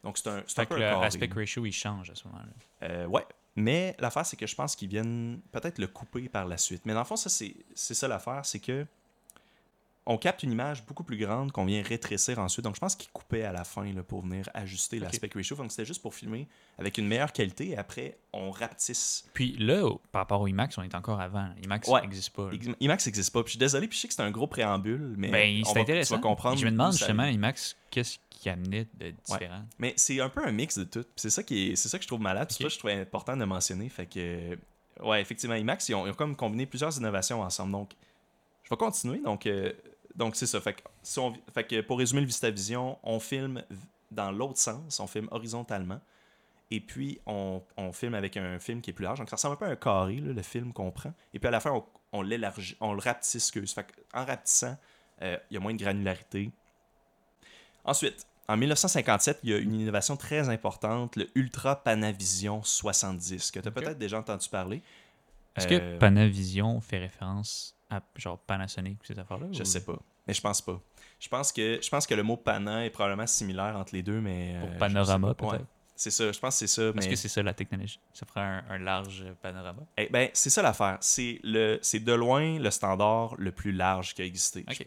Donc, 0.04 0.18
c'est 0.18 0.28
un, 0.28 0.42
c'est 0.46 0.58
un 0.58 0.62
Fait 0.62 0.66
que 0.66 0.74
peu 0.74 0.84
un 0.84 0.90
carré. 0.90 1.04
l'aspect 1.04 1.30
ratio, 1.34 1.64
il 1.66 1.72
change 1.72 2.10
à 2.10 2.14
ce 2.14 2.26
moment-là. 2.28 2.88
Euh, 2.88 3.06
ouais. 3.06 3.24
Mais 3.58 3.96
l'affaire, 3.98 4.24
c'est 4.24 4.36
que 4.36 4.46
je 4.46 4.54
pense 4.54 4.76
qu'ils 4.76 4.88
viennent 4.88 5.40
peut-être 5.50 5.78
le 5.78 5.88
couper 5.88 6.28
par 6.28 6.46
la 6.46 6.56
suite. 6.56 6.82
Mais 6.84 6.92
dans 6.92 7.00
le 7.00 7.04
fond, 7.04 7.16
ça, 7.16 7.28
c'est 7.28 7.54
ça 7.74 8.06
l'affaire, 8.06 8.46
c'est 8.46 8.60
que 8.60 8.86
on 10.10 10.16
capte 10.16 10.42
une 10.42 10.52
image 10.52 10.84
beaucoup 10.86 11.04
plus 11.04 11.18
grande 11.18 11.52
qu'on 11.52 11.66
vient 11.66 11.82
rétrécir 11.82 12.38
ensuite. 12.38 12.64
Donc, 12.64 12.74
je 12.74 12.80
pense 12.80 12.96
qu'ils 12.96 13.10
coupaient 13.12 13.42
à 13.44 13.52
la 13.52 13.62
fin 13.62 13.84
là, 13.92 14.02
pour 14.02 14.22
venir 14.22 14.48
ajuster 14.54 14.96
Ok. 14.96 15.02
l'aspect 15.04 15.30
ratio. 15.34 15.54
Donc, 15.56 15.70
c'était 15.70 15.84
juste 15.84 16.00
pour 16.00 16.14
filmer 16.14 16.48
avec 16.78 16.96
une 16.96 17.06
meilleure 17.06 17.30
qualité 17.32 17.68
et 17.68 17.76
après, 17.76 18.16
on 18.32 18.50
rapetisse. 18.50 19.28
Puis 19.34 19.52
là, 19.58 19.86
par 20.10 20.20
rapport 20.22 20.40
au 20.40 20.46
IMAX, 20.46 20.78
on 20.78 20.82
est 20.82 20.94
encore 20.94 21.20
avant. 21.20 21.50
IMAX 21.62 21.88
Ouais. 21.88 22.00
n'existe 22.00 22.30
pas. 22.30 22.50
là. 22.50 22.58
IMAX 22.80 23.04
n'existe 23.06 23.32
pas. 23.34 23.42
Puis, 23.42 23.48
je 23.48 23.52
suis 23.52 23.58
désolé, 23.58 23.86
puis 23.86 23.96
je 23.96 24.00
sais 24.02 24.08
que 24.08 24.14
c'est 24.14 24.22
un 24.22 24.30
gros 24.30 24.46
préambule, 24.46 25.14
mais 25.18 25.30
Ben, 25.30 25.62
on 25.66 25.72
va- 25.74 25.80
intéressant. 25.82 26.14
tu 26.16 26.22
vas 26.22 26.26
comprendre. 26.28 26.56
Je 26.58 26.64
me 26.64 26.70
demande 26.70 26.92
justement. 26.92 27.24
IMAX, 27.26 27.76
qu'est-ce 27.90 28.16
qui 28.30 28.48
amenait 28.48 28.86
de 28.94 29.10
différent? 29.10 29.64
Mais 29.78 29.92
c'est 29.96 30.20
un 30.20 30.30
peu 30.30 30.42
un 30.46 30.52
mix 30.52 30.78
de 30.78 30.84
tout. 30.84 31.04
C'est 31.16 31.28
ça, 31.30 31.42
qui 31.42 31.68
est, 31.72 31.76
c'est 31.76 31.90
ça 31.90 31.98
que 31.98 32.02
je 32.04 32.08
trouve 32.08 32.20
malade. 32.22 32.48
C'est 32.50 32.62
ça 32.62 32.64
que 32.64 32.70
je 32.74 32.78
trouvais 32.78 32.94
important 32.94 33.36
de 33.36 33.44
mentionner. 33.44 33.90
Fait 33.90 34.06
que, 34.06 34.56
ouais, 35.04 35.20
effectivement, 35.20 35.54
IMAX, 35.56 35.88
ils 35.90 35.94
ont, 35.94 36.06
ils 36.06 36.10
ont 36.10 36.14
comme 36.14 36.34
combiné 36.34 36.64
plusieurs 36.64 36.96
innovations 36.96 37.42
ensemble. 37.42 37.72
Donc, 37.72 37.90
je 38.64 38.70
vais 38.70 38.76
continuer. 38.76 39.18
Donc, 39.24 39.46
euh, 39.46 39.72
donc 40.18 40.36
c'est 40.36 40.46
ça. 40.46 40.60
Fait 40.60 40.74
que, 40.74 40.82
si 41.02 41.18
on- 41.18 41.32
fait 41.54 41.64
que 41.64 41.80
pour 41.80 41.98
résumer 41.98 42.20
le 42.20 42.26
VistaVision, 42.26 42.98
on 43.02 43.18
filme 43.20 43.62
dans 44.10 44.30
l'autre 44.32 44.58
sens. 44.58 45.00
On 45.00 45.06
filme 45.06 45.28
horizontalement. 45.30 46.00
Et 46.70 46.80
puis, 46.80 47.18
on, 47.24 47.62
on 47.78 47.92
filme 47.92 48.12
avec 48.14 48.36
un 48.36 48.58
film 48.58 48.82
qui 48.82 48.90
est 48.90 48.92
plus 48.92 49.04
large. 49.04 49.18
Donc, 49.20 49.30
ça 49.30 49.36
ressemble 49.36 49.54
un 49.54 49.56
peu 49.56 49.64
à 49.64 49.68
un 49.70 49.76
carré, 49.76 50.16
là, 50.16 50.34
le 50.34 50.42
film 50.42 50.74
qu'on 50.74 50.90
prend. 50.90 51.14
Et 51.32 51.38
puis, 51.38 51.48
à 51.48 51.50
la 51.50 51.60
fin, 51.60 51.70
on, 51.72 51.84
on 52.12 52.20
l'élargit, 52.20 52.76
on 52.80 52.92
le 52.92 53.00
rapetisse. 53.00 53.36
excuse. 53.36 53.72
Fait 53.72 53.86
en 54.12 54.26
rapetissant, 54.26 54.76
euh, 55.22 55.38
il 55.50 55.54
y 55.54 55.56
a 55.56 55.60
moins 55.60 55.72
de 55.72 55.78
granularité. 55.78 56.50
Ensuite, 57.84 58.26
en 58.48 58.56
1957, 58.56 59.40
il 59.44 59.50
y 59.50 59.54
a 59.54 59.58
une 59.58 59.74
innovation 59.74 60.16
très 60.16 60.48
importante, 60.50 61.16
le 61.16 61.28
Ultra 61.34 61.76
Panavision 61.82 62.62
70, 62.62 63.50
que 63.50 63.60
tu 63.60 63.68
as 63.68 63.70
peut-être 63.70 63.98
déjà 63.98 64.18
entendu 64.18 64.48
parler. 64.48 64.82
Est-ce 65.56 65.68
Euh, 65.72 65.94
que 65.94 65.98
Panavision 65.98 66.80
fait 66.80 66.98
référence 66.98 67.77
à 67.90 68.00
genre 68.16 68.38
Panasonic 68.38 68.98
ces 69.04 69.18
affaires-là? 69.18 69.46
Je 69.52 69.62
ou- 69.62 69.64
sais 69.64 69.84
pas, 69.84 69.98
mais 70.26 70.34
je 70.34 70.40
pense 70.40 70.60
pas. 70.60 70.80
Je 71.20 71.28
pense 71.28 71.50
que 71.52 71.80
je 71.82 71.88
pense 71.88 72.06
que 72.06 72.14
le 72.14 72.22
mot 72.22 72.36
pana 72.36 72.84
est 72.84 72.90
probablement 72.90 73.26
similaire 73.26 73.76
entre 73.76 73.94
les 73.94 74.02
deux, 74.02 74.20
mais 74.20 74.56
Pour 74.60 74.68
euh, 74.70 74.78
Panorama, 74.78 75.34
peut-être. 75.34 75.52
Ouais, 75.52 75.60
c'est 75.96 76.10
ça. 76.10 76.30
Je 76.30 76.38
pense 76.38 76.54
que 76.54 76.58
c'est 76.66 76.80
ça. 76.80 76.92
Parce 76.92 77.06
mais- 77.06 77.10
que 77.10 77.16
c'est 77.16 77.28
ça 77.28 77.42
la 77.42 77.54
technologie. 77.54 77.98
Ça 78.12 78.24
ferait 78.26 78.40
un, 78.40 78.64
un 78.70 78.78
large 78.78 79.24
panorama. 79.42 79.82
Eh 79.96 80.08
ben, 80.10 80.28
c'est 80.32 80.50
ça 80.50 80.62
l'affaire. 80.62 80.98
C'est 81.00 81.40
le, 81.42 81.78
c'est 81.82 81.98
de 82.00 82.12
loin 82.12 82.58
le 82.60 82.70
standard 82.70 83.34
le 83.36 83.50
plus 83.50 83.72
large 83.72 84.14
qui 84.14 84.22
a 84.22 84.24
existé. 84.24 84.64
OK. 84.70 84.86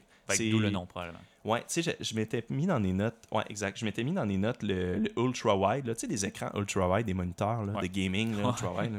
D'où 0.50 0.60
le 0.60 0.70
nom, 0.70 0.86
probablement. 0.86 1.20
Ouais, 1.44 1.60
tu 1.68 1.82
sais, 1.82 1.96
je, 2.00 2.04
je 2.06 2.16
m'étais 2.16 2.46
mis 2.50 2.66
dans 2.66 2.80
les 2.80 2.94
notes. 2.94 3.18
Ouais, 3.34 3.44
exact. 3.50 3.78
Je 3.78 3.84
m'étais 3.84 4.04
mis 4.06 4.14
dans 4.14 4.24
les 4.24 4.38
notes 4.38 4.64
le, 4.64 5.00
le 5.00 5.12
ultra 5.20 5.58
wide, 5.58 5.86
là, 5.88 5.94
tu 5.96 6.02
sais, 6.02 6.08
des 6.08 6.26
écrans 6.26 6.52
ultra 6.56 6.88
wide, 6.88 7.06
des 7.06 7.14
moniteurs 7.14 7.66
là, 7.66 7.74
Ouais. 7.74 7.82
de 7.82 7.88
gaming, 7.88 8.38
là, 8.38 8.48
ultra 8.48 8.72
wide. 8.72 8.94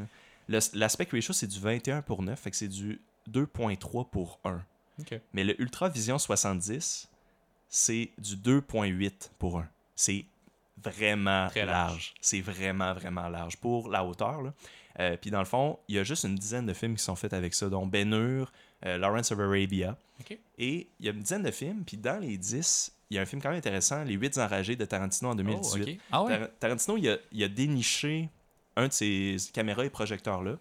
L'aspect 0.48 1.09
ratio, 1.11 1.32
c'est 1.32 1.46
du 1.46 1.59
21 1.59 2.03
pour 2.03 2.20
9, 2.22 2.38
fait 2.38 2.50
que 2.50 2.57
c'est 2.57 2.68
du 2.68 3.00
2.3 3.31 4.09
pour 4.11 4.39
1. 4.45 4.61
OK. 5.01 5.20
Mais 5.33 5.45
le 5.45 5.61
Ultra 5.61 5.89
Vision 5.89 6.18
70, 6.18 7.09
c'est 7.68 8.11
du 8.18 8.37
2.8 8.37 9.31
pour 9.39 9.59
1. 9.59 9.68
C'est 9.95 10.27
vraiment 10.83 11.49
Très 11.49 11.64
large. 11.64 11.91
large. 11.91 12.14
C'est 12.20 12.41
vraiment, 12.41 12.93
vraiment 12.95 13.29
large 13.29 13.57
pour 13.57 13.89
la 13.89 14.05
hauteur. 14.05 14.43
là. 14.43 14.53
Euh, 15.01 15.16
Puis 15.20 15.31
dans 15.31 15.39
le 15.39 15.45
fond, 15.47 15.79
il 15.89 15.97
y 15.97 15.99
a 15.99 16.05
juste 16.05 16.25
une 16.25 16.35
dizaine 16.35 16.66
de 16.66 16.75
films 16.75 16.97
qui 16.97 17.03
sont 17.03 17.16
faits 17.16 17.33
avec 17.33 17.55
ça, 17.55 17.68
dont 17.70 17.87
Ben 17.87 18.12
Hur, 18.12 18.53
euh, 18.85 18.99
Lawrence 18.99 19.33
of 19.33 19.39
Arabia. 19.41 19.97
Et 20.59 20.89
il 21.01 21.07
y 21.07 21.09
a 21.09 21.12
une 21.12 21.20
dizaine 21.20 21.43
de 21.43 21.51
films, 21.51 21.83
puis 21.85 21.97
dans 21.97 22.20
les 22.20 22.37
10, 22.37 22.93
il 23.11 23.16
y 23.16 23.18
a 23.18 23.23
un 23.23 23.27
film 23.27 23.41
quand 23.43 23.49
même 23.49 23.59
intéressant, 23.59 24.05
Les 24.05 24.14
8 24.14 24.39
enragés 24.39 24.77
de 24.77 24.85
Tarantino 24.85 25.31
en 25.31 25.35
2018. 25.35 25.83
Oh, 25.85 25.91
OK. 25.91 25.99
Ah 26.12 26.23
ouais? 26.25 26.39
Tar- 26.39 26.49
Tarantino, 26.61 26.97
il 26.99 27.09
a, 27.09 27.16
il 27.33 27.43
a 27.45 27.49
déniché 27.49 28.29
un 28.77 28.89
de 28.89 28.93
ces 28.93 29.37
caméras 29.53 29.85
et 29.85 29.91
projecteurs-là. 29.91 30.57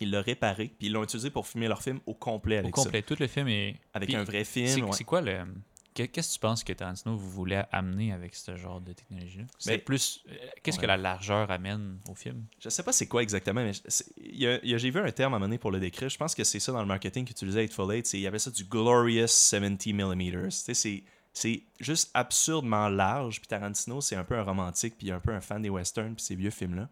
Il 0.00 0.10
l'a 0.12 0.20
réparé, 0.20 0.72
puis 0.78 0.86
ils 0.88 0.92
l'ont 0.92 1.02
utilisé 1.02 1.30
pour 1.30 1.46
filmer 1.46 1.66
leur 1.68 1.82
film 1.82 1.98
au 2.06 2.14
complet 2.14 2.56
Au 2.56 2.60
avec 2.60 2.72
complet. 2.74 3.02
Tout 3.02 3.16
le 3.18 3.26
film 3.26 3.48
est. 3.48 3.76
Avec 3.94 4.08
Puis, 4.08 4.16
un 4.16 4.24
vrai 4.24 4.44
C'est 4.44 4.66
film. 4.68 4.86
ouais. 4.86 4.92
c'est 4.92 5.04
quoi 5.04 5.20
le. 5.20 5.38
que- 5.94 6.04
Qu'est-ce 6.04 6.28
que 6.28 6.34
tu 6.34 6.38
penses 6.38 6.62
que 6.62 6.72
Tarantino 6.72 7.16
vous 7.16 7.28
voulait 7.30 7.64
amener 7.72 8.12
avec 8.12 8.32
ce 8.36 8.54
genre 8.56 8.80
de 8.80 8.92
technologie-là? 8.92 9.44
C'est 9.58 9.70
Ben, 9.78 9.80
plus. 9.80 10.22
euh, 10.28 10.34
Qu'est-ce 10.62 10.78
que 10.78 10.86
la 10.86 10.96
largeur 10.96 11.50
amène 11.50 11.98
au 12.08 12.14
film? 12.14 12.44
Je 12.60 12.68
sais 12.68 12.84
pas 12.84 12.92
c'est 12.92 13.08
quoi 13.08 13.22
exactement, 13.22 13.62
mais 13.64 13.72
j'ai 14.78 14.90
vu 14.90 15.00
un 15.00 15.10
terme 15.10 15.34
à 15.34 15.36
un 15.36 15.38
moment 15.40 15.46
donné 15.48 15.58
pour 15.58 15.70
le 15.72 15.80
décrire. 15.80 16.08
Je 16.08 16.16
pense 16.16 16.34
que 16.36 16.44
c'est 16.44 16.60
ça 16.60 16.70
dans 16.72 16.80
le 16.80 16.86
marketing 16.86 17.24
qu'utilisait 17.24 17.64
Eightful 17.64 17.92
Eight. 17.92 18.06
c'est- 18.06 18.18
Il 18.18 18.22
y 18.22 18.26
avait 18.28 18.38
ça 18.38 18.50
du 18.52 18.64
Glorious 18.64 19.26
70 19.28 19.92
mm. 19.92 20.50
C'est 20.50 21.02
c'est 21.32 21.62
juste 21.78 22.10
absurdement 22.14 22.88
large. 22.88 23.40
Puis 23.40 23.46
Tarantino, 23.48 24.00
c'est 24.00 24.16
un 24.16 24.24
peu 24.24 24.36
un 24.36 24.42
romantique, 24.42 24.94
puis 24.98 25.10
un 25.12 25.20
peu 25.20 25.32
un 25.32 25.40
fan 25.40 25.62
des 25.62 25.70
westerns, 25.70 26.14
puis 26.16 26.24
ces 26.24 26.34
vieux 26.34 26.50
films-là. 26.50 26.88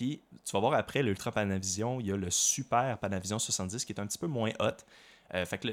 Tu 0.00 0.52
vas 0.52 0.60
voir 0.60 0.74
après 0.74 1.02
l'Ultra 1.02 1.30
Panavision, 1.30 2.00
il 2.00 2.06
y 2.06 2.12
a 2.12 2.16
le 2.16 2.30
Super 2.30 2.98
Panavision 2.98 3.38
70 3.38 3.84
qui 3.84 3.92
est 3.92 4.00
un 4.00 4.06
petit 4.06 4.18
peu 4.18 4.26
moins 4.26 4.50
hot. 4.58 4.70
Euh, 5.34 5.44
fait 5.44 5.58
que 5.58 5.68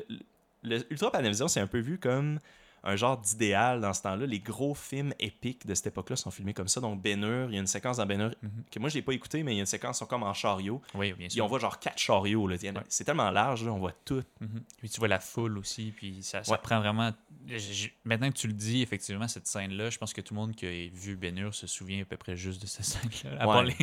le, 0.64 1.10
Panavision, 1.12 1.48
c'est 1.48 1.60
un 1.62 1.68
peu 1.68 1.80
vu 1.80 1.98
comme 1.98 2.40
un 2.88 2.96
genre 2.96 3.18
d'idéal 3.18 3.82
dans 3.82 3.94
ce 3.94 4.02
temps-là. 4.02 4.26
Les 4.26 4.40
gros 4.40 4.74
films 4.74 5.14
épiques 5.20 5.68
de 5.68 5.76
cette 5.76 5.88
époque-là 5.88 6.16
sont 6.16 6.32
filmés 6.32 6.54
comme 6.54 6.68
ça. 6.70 6.80
Donc, 6.82 7.02
Ben 7.02 7.22
il 7.50 7.54
y 7.54 7.58
a 7.58 7.60
une 7.60 7.68
séquence 7.68 7.98
dans 7.98 8.06
Ben 8.06 8.18
Mhm. 8.42 8.64
que 8.72 8.80
moi, 8.80 8.90
je 8.90 8.96
l'ai 8.96 9.02
pas 9.02 9.14
écouté, 9.14 9.44
mais 9.44 9.52
il 9.54 9.56
y 9.56 9.60
a 9.60 9.62
une 9.62 9.66
séquence, 9.68 10.00
sont 10.00 10.06
comme 10.06 10.24
en 10.24 10.34
chariot. 10.34 10.82
Oui, 10.96 11.14
bien 11.14 11.30
sûr. 11.30 11.44
on 11.46 11.48
voit 11.48 11.60
genre 11.60 11.78
quatre 11.80 12.00
chariots. 12.00 12.48
Ouais. 12.48 12.58
C'est 12.90 13.04
tellement 13.04 13.30
large, 13.30 13.64
là, 13.66 13.72
on 13.74 13.78
voit 13.80 13.94
tout. 14.06 14.24
Mhm. 14.40 14.64
Puis 14.80 14.90
tu 14.90 15.00
vois 15.00 15.08
la 15.10 15.20
foule 15.20 15.58
aussi, 15.58 15.94
puis 15.96 16.24
ça, 16.24 16.44
ça 16.44 16.52
Ouais. 16.54 16.58
prend 16.64 16.80
vraiment. 16.80 17.12
Maintenant 18.06 18.30
que 18.30 18.36
tu 18.38 18.48
le 18.48 18.54
dis, 18.54 18.82
effectivement, 18.82 19.28
cette 19.28 19.48
scène-là, 19.48 19.90
je 19.90 19.98
pense 19.98 20.14
que 20.14 20.22
tout 20.22 20.34
le 20.34 20.40
monde 20.40 20.56
qui 20.56 20.66
a 20.66 20.70
vu 20.94 21.16
Ben 21.16 21.52
se 21.52 21.68
souvient 21.68 22.02
à 22.02 22.06
peu 22.06 22.18
près 22.18 22.36
juste 22.36 22.62
de 22.62 22.68
cette 22.68 22.86
scène-là. 22.86 23.48
Ouais. 23.48 23.66
les, 23.66 23.76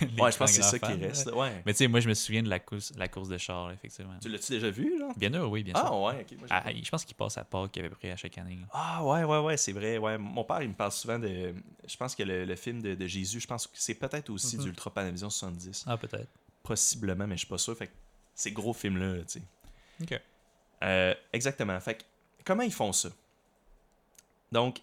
les 0.16 0.20
ouais, 0.22 0.32
je 0.32 0.36
pense 0.36 0.50
que 0.50 0.56
c'est 0.56 0.62
ça 0.62 0.78
qui 0.78 0.92
reste. 0.92 1.30
Ouais. 1.32 1.62
Mais 1.66 1.72
tu 1.72 1.78
sais, 1.78 1.88
moi, 1.88 2.00
je 2.00 2.08
me 2.08 2.14
souviens 2.14 2.42
de 2.42 2.48
la 2.48 2.58
course, 2.60 2.92
la 2.96 3.08
course 3.08 3.28
de 3.28 3.38
char, 3.38 3.70
effectivement. 3.72 4.14
Tu 4.20 4.28
l'as-tu 4.28 4.52
déjà 4.52 4.70
vu, 4.70 4.98
là? 4.98 5.08
Hur, 5.38 5.50
oui, 5.50 5.62
bien 5.62 5.74
Ah, 5.76 5.86
sûr. 5.86 6.00
ouais, 6.00 6.20
ok. 6.20 6.38
moi, 6.38 6.46
j'ai 6.48 6.54
Ah, 6.54 6.64
je 6.82 6.90
pense 6.90 7.04
qu'il 7.04 7.14
passe 7.16 7.36
à 7.38 7.44
Pâques 7.44 7.76
à 7.78 7.82
peu 7.82 7.90
près 7.90 8.10
à 8.10 8.16
chaque 8.16 8.36
année. 8.38 8.47
Ah, 8.72 9.04
ouais, 9.04 9.24
ouais, 9.24 9.38
ouais, 9.40 9.56
c'est 9.56 9.72
vrai. 9.72 9.98
Ouais. 9.98 10.18
Mon 10.18 10.44
père, 10.44 10.62
il 10.62 10.68
me 10.68 10.74
parle 10.74 10.92
souvent 10.92 11.18
de. 11.18 11.54
Je 11.86 11.96
pense 11.96 12.14
que 12.14 12.22
le, 12.22 12.44
le 12.44 12.56
film 12.56 12.80
de, 12.82 12.94
de 12.94 13.06
Jésus, 13.06 13.40
je 13.40 13.46
pense 13.46 13.66
que 13.66 13.72
c'est 13.74 13.94
peut-être 13.94 14.30
aussi 14.30 14.56
du 14.56 14.68
Ultra 14.68 14.90
Panavision 14.90 15.30
70. 15.30 15.84
Ah, 15.86 15.96
peut-être. 15.96 16.28
Possiblement, 16.62 17.26
mais 17.26 17.34
je 17.36 17.40
suis 17.40 17.48
pas 17.48 17.58
sûr. 17.58 17.76
Fait 17.76 17.86
que 17.88 17.92
ces 18.34 18.52
gros 18.52 18.72
films-là, 18.72 19.14
là, 19.16 19.24
tu 19.24 19.40
sais. 19.40 19.42
OK. 20.02 20.20
Euh, 20.84 21.14
exactement. 21.32 21.78
Fait 21.80 21.96
que, 21.96 22.02
comment 22.44 22.62
ils 22.62 22.72
font 22.72 22.92
ça? 22.92 23.08
Donc, 24.52 24.80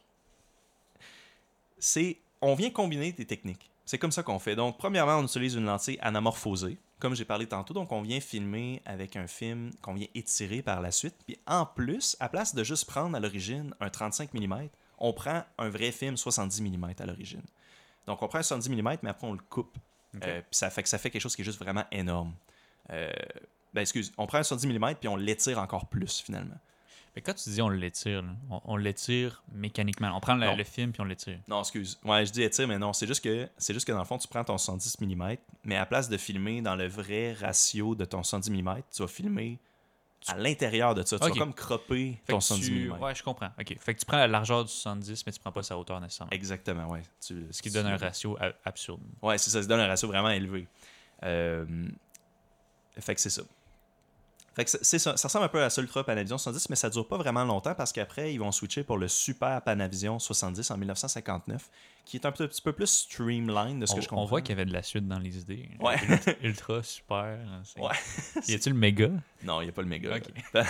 c'est. 1.78 2.18
On 2.42 2.54
vient 2.56 2.70
combiner 2.70 3.12
des 3.12 3.26
techniques. 3.26 3.70
C'est 3.86 3.98
comme 3.98 4.12
ça 4.12 4.24
qu'on 4.24 4.40
fait. 4.40 4.56
Donc, 4.56 4.78
premièrement, 4.78 5.18
on 5.18 5.24
utilise 5.24 5.56
une 5.56 5.66
lentille 5.66 5.98
anamorphosée. 6.02 6.78
Comme 7.00 7.16
j'ai 7.16 7.26
parlé 7.26 7.46
tantôt, 7.46 7.74
donc 7.74 7.92
on 7.92 8.02
vient 8.02 8.20
filmer 8.20 8.82
avec 8.86 9.16
un 9.16 9.28
film 9.28 9.72
qu'on 9.82 9.94
vient 9.94 10.08
étirer 10.16 10.62
par 10.62 10.82
la 10.82 10.92
suite. 10.92 11.16
Puis 11.26 11.38
en 11.46 11.66
plus, 11.66 12.16
à 12.20 12.30
place 12.30 12.56
de 12.56 12.64
juste 12.64 12.86
prendre 12.86 13.16
à 13.16 13.20
l'origine 13.20 13.74
un 13.80 13.90
35 13.90 14.34
mm, 14.34 14.70
on 14.98 15.14
prend 15.14 15.44
un 15.58 15.70
vrai 15.70 15.92
film 15.92 16.16
70 16.16 16.62
mm 16.62 16.94
à 17.00 17.06
l'origine. 17.06 17.44
Donc 18.08 18.22
on 18.22 18.28
prend 18.28 18.40
un 18.40 18.44
70 18.44 18.70
mm, 18.70 18.98
mais 19.04 19.10
après 19.10 19.28
on 19.28 19.34
le 19.34 19.40
coupe. 19.50 19.78
Euh, 20.24 20.40
puis 20.40 20.58
ça 20.58 20.70
fait 20.70 20.84
que 20.84 20.90
ça 20.90 20.98
fait 20.98 21.10
quelque 21.10 21.22
chose 21.22 21.36
qui 21.36 21.42
est 21.42 21.46
juste 21.46 21.60
vraiment 21.60 21.84
énorme. 21.92 22.34
Euh, 22.92 23.12
ben 23.74 23.82
excuse, 23.82 24.14
on 24.18 24.26
prend 24.26 24.38
un 24.38 24.44
70 24.44 24.68
mm 24.68 24.96
puis 24.96 25.10
on 25.10 25.18
l'étire 25.18 25.60
encore 25.60 25.88
plus 25.88 26.22
finalement. 26.22 26.58
Mais 27.16 27.22
quand 27.22 27.34
tu 27.34 27.50
dis 27.50 27.62
on 27.62 27.70
l'étire, 27.70 28.24
on, 28.50 28.62
on 28.66 28.76
l'étire 28.76 29.42
mécaniquement. 29.54 30.12
On 30.16 30.20
prend 30.20 30.36
le, 30.36 30.64
film 30.64 30.92
puis 30.92 31.02
on 31.02 31.06
l'étire. 31.06 31.40
Non, 31.48 31.62
excuse. 31.62 31.98
Ouais, 32.04 32.26
je 32.26 32.32
dis 32.32 32.44
étire, 32.44 32.68
mais 32.68 32.78
non, 32.78 32.92
c'est 32.92 33.08
juste 33.08 33.24
que 33.24 33.48
c'est 33.58 33.74
juste 33.74 33.88
que 33.88 33.92
dans 33.94 34.00
le 34.00 34.06
fond, 34.06 34.18
tu 34.18 34.28
prends 34.28 34.44
ton 34.44 34.58
110 34.58 35.00
mm, 35.00 35.36
mais 35.64 35.78
à 35.78 35.86
place 35.86 36.10
de 36.10 36.18
filmer 36.18 36.62
dans 36.62 36.76
le 36.76 36.88
vrai 36.88 37.34
ratio 37.34 37.96
de 37.96 38.04
ton 38.06 38.22
110 38.22 38.50
mm, 38.52 38.82
tu 38.94 39.02
vas 39.02 39.08
filmer 39.08 39.60
à 40.28 40.36
l'intérieur 40.38 40.94
de 40.96 41.04
ça. 41.04 41.18
Tu 41.20 41.26
vas 41.30 41.32
comme 41.32 41.54
cropper 41.54 42.20
Fait 42.26 42.34
ton 42.34 42.40
que 42.40 42.44
110 42.44 42.68
tu... 42.68 42.90
mm. 42.90 43.02
Ouais, 43.02 43.16
je 43.16 43.24
comprends. 43.24 43.52
OK. 43.60 43.78
Fait 43.80 43.94
que 43.94 44.00
tu 44.00 44.06
prends 44.06 44.18
la 44.18 44.28
largeur 44.28 44.66
du 44.66 44.72
70, 44.72 45.26
mais 45.26 45.32
tu 45.32 45.40
prends 45.40 45.52
pas 45.52 45.64
sa 45.64 45.78
hauteur 45.78 46.02
nécessairement. 46.02 46.32
Exactement, 46.32 46.88
ouais. 46.90 47.04
Tu- 47.26 47.48
Ce 47.52 47.62
qui 47.62 47.70
tu- 47.70 47.76
donne 47.76 47.88
un 47.88 47.98
ratio 47.98 48.38
absurde. 48.66 49.02
Ouais, 49.22 49.38
c'est 49.38 49.52
ça, 49.52 49.62
ça 49.62 49.68
donne 49.68 49.80
un 49.80 49.88
ratio 49.88 50.08
vraiment 50.10 50.32
élevé. 50.32 50.68
Euh, 51.24 51.66
Fait 53.00 53.16
que 53.16 53.22
c'est 53.22 53.30
ça. 53.30 53.44
Fait 54.56 54.64
que 54.64 54.72
c'est- 54.72 54.84
c'est 54.84 55.00
ça. 55.00 55.18
Ça 55.18 55.28
ressemble 55.28 55.46
un 55.46 55.50
peu 55.50 55.62
à 55.62 55.68
l'Ultra 55.78 56.04
Panavision 56.06 56.38
70, 56.38 56.70
mais 56.70 56.76
ça 56.78 56.90
dure 56.90 57.08
pas 57.08 57.18
vraiment 57.18 57.44
longtemps 57.44 57.76
parce 57.76 57.92
qu'après, 57.92 58.34
ils 58.34 58.38
vont 58.38 58.52
switcher 58.54 58.84
pour 58.84 58.98
le 58.98 59.08
Super 59.10 59.62
Panavision 59.62 60.18
70 60.18 60.72
en 60.72 60.78
1959, 60.78 61.70
qui 62.06 62.16
est 62.18 62.26
un 62.26 62.32
petit 62.32 62.62
peu 62.62 62.72
plus 62.72 62.88
streamline 62.88 63.80
de 63.80 63.86
ce 63.86 63.94
on, 63.94 63.96
que 63.98 64.02
je 64.02 64.08
on 64.08 64.10
comprends. 64.12 64.26
voit 64.26 64.42
qu'il 64.42 64.52
y 64.52 64.54
avait 64.54 64.66
de 64.66 64.72
la 64.74 64.82
suite 64.84 65.08
dans 65.08 65.20
les 65.20 65.38
idées. 65.40 65.70
Ouais. 65.82 65.96
Ultra, 66.42 66.82
super. 66.84 67.38
c'est- 67.66 67.80
Ouais. 67.82 67.96
Y 68.48 68.54
a-tu 68.54 68.70
le 68.70 68.76
méga? 68.76 69.10
Non, 69.44 69.60
il 69.62 69.66
n'y 69.66 69.70
a 69.70 69.74
pas 69.74 69.82
le 69.82 69.88
méga. 69.90 70.16
Ok. 70.16 70.24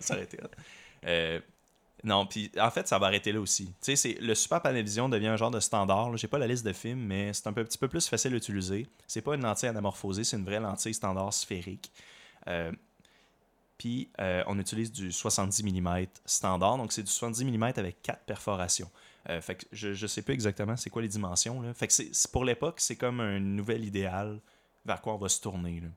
ça 0.00 0.14
aurait 0.14 0.24
été. 0.24 0.38
Euh, 1.06 1.40
non, 2.04 2.26
puis 2.26 2.52
en 2.60 2.70
fait, 2.70 2.86
ça 2.86 2.98
va 2.98 3.06
arrêter 3.06 3.32
là 3.32 3.40
aussi. 3.40 3.74
Tu 3.82 3.96
sais, 3.96 4.16
le 4.20 4.34
Super 4.34 4.60
Panavision 4.62 5.08
devient 5.08 5.28
un 5.28 5.36
genre 5.36 5.50
de 5.50 5.58
standard. 5.60 6.16
J'ai 6.18 6.28
pas 6.28 6.38
la 6.38 6.46
liste 6.46 6.64
de 6.64 6.72
films, 6.72 7.00
mais 7.00 7.32
c'est 7.32 7.46
un 7.48 7.52
peu- 7.52 7.64
petit 7.64 7.78
peu 7.78 7.88
plus 7.88 8.06
facile 8.08 8.32
à 8.34 8.36
utiliser. 8.36 8.86
C'est 9.08 9.22
pas 9.22 9.34
une 9.34 9.42
lentille 9.42 9.68
anamorphosée, 9.70 10.22
c'est 10.22 10.36
une 10.36 10.44
vraie 10.44 10.60
lentille 10.60 10.94
standard 10.94 11.32
sphérique. 11.32 11.90
Euh, 12.46 12.70
puis 13.84 14.08
euh, 14.18 14.42
on 14.46 14.58
utilise 14.58 14.90
du 14.90 15.12
70 15.12 15.62
mm 15.62 16.06
standard, 16.24 16.78
donc 16.78 16.90
c'est 16.90 17.02
du 17.02 17.10
70 17.10 17.44
mm 17.44 17.62
avec 17.76 18.00
4 18.00 18.20
perforations. 18.20 18.90
Euh, 19.28 19.42
fait 19.42 19.56
que 19.56 19.66
je, 19.72 19.92
je 19.92 20.06
sais 20.06 20.22
pas 20.22 20.32
exactement 20.32 20.74
c'est 20.78 20.88
quoi 20.88 21.02
les 21.02 21.08
dimensions. 21.08 21.60
Là. 21.60 21.74
Fait 21.74 21.86
que 21.86 21.92
c'est, 21.92 22.08
c'est- 22.14 22.32
pour 22.32 22.46
l'époque, 22.46 22.76
c'est 22.80 22.96
comme 22.96 23.20
un 23.20 23.38
nouvel 23.40 23.84
idéal 23.84 24.40
vers 24.86 25.02
quoi 25.02 25.12
on 25.12 25.18
va 25.18 25.28
se 25.28 25.38
tourner. 25.38 25.80
là. 25.80 25.88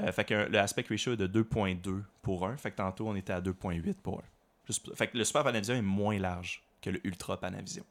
Euh, 0.00 0.12
fait 0.12 0.24
que 0.26 0.34
le 0.50 0.58
aspect 0.58 0.84
ratio 0.86 1.14
est 1.14 1.16
de 1.16 1.26
2.2 1.26 2.02
pour 2.20 2.46
1. 2.46 2.58
Fait 2.58 2.70
que 2.72 2.76
tantôt, 2.76 3.08
on 3.08 3.14
était 3.16 3.32
à 3.32 3.40
2.8 3.40 3.94
pour 4.02 4.18
1. 4.18 4.22
Juste- 4.66 4.94
fait 4.94 5.08
que 5.08 5.16
le 5.16 5.24
Super 5.24 5.44
Panavision 5.44 5.74
est 5.74 5.80
moins 5.82 6.18
large 6.18 6.62
que 6.82 6.90
le 6.90 7.00
Ultra 7.06 7.40
Panavision. 7.40 7.84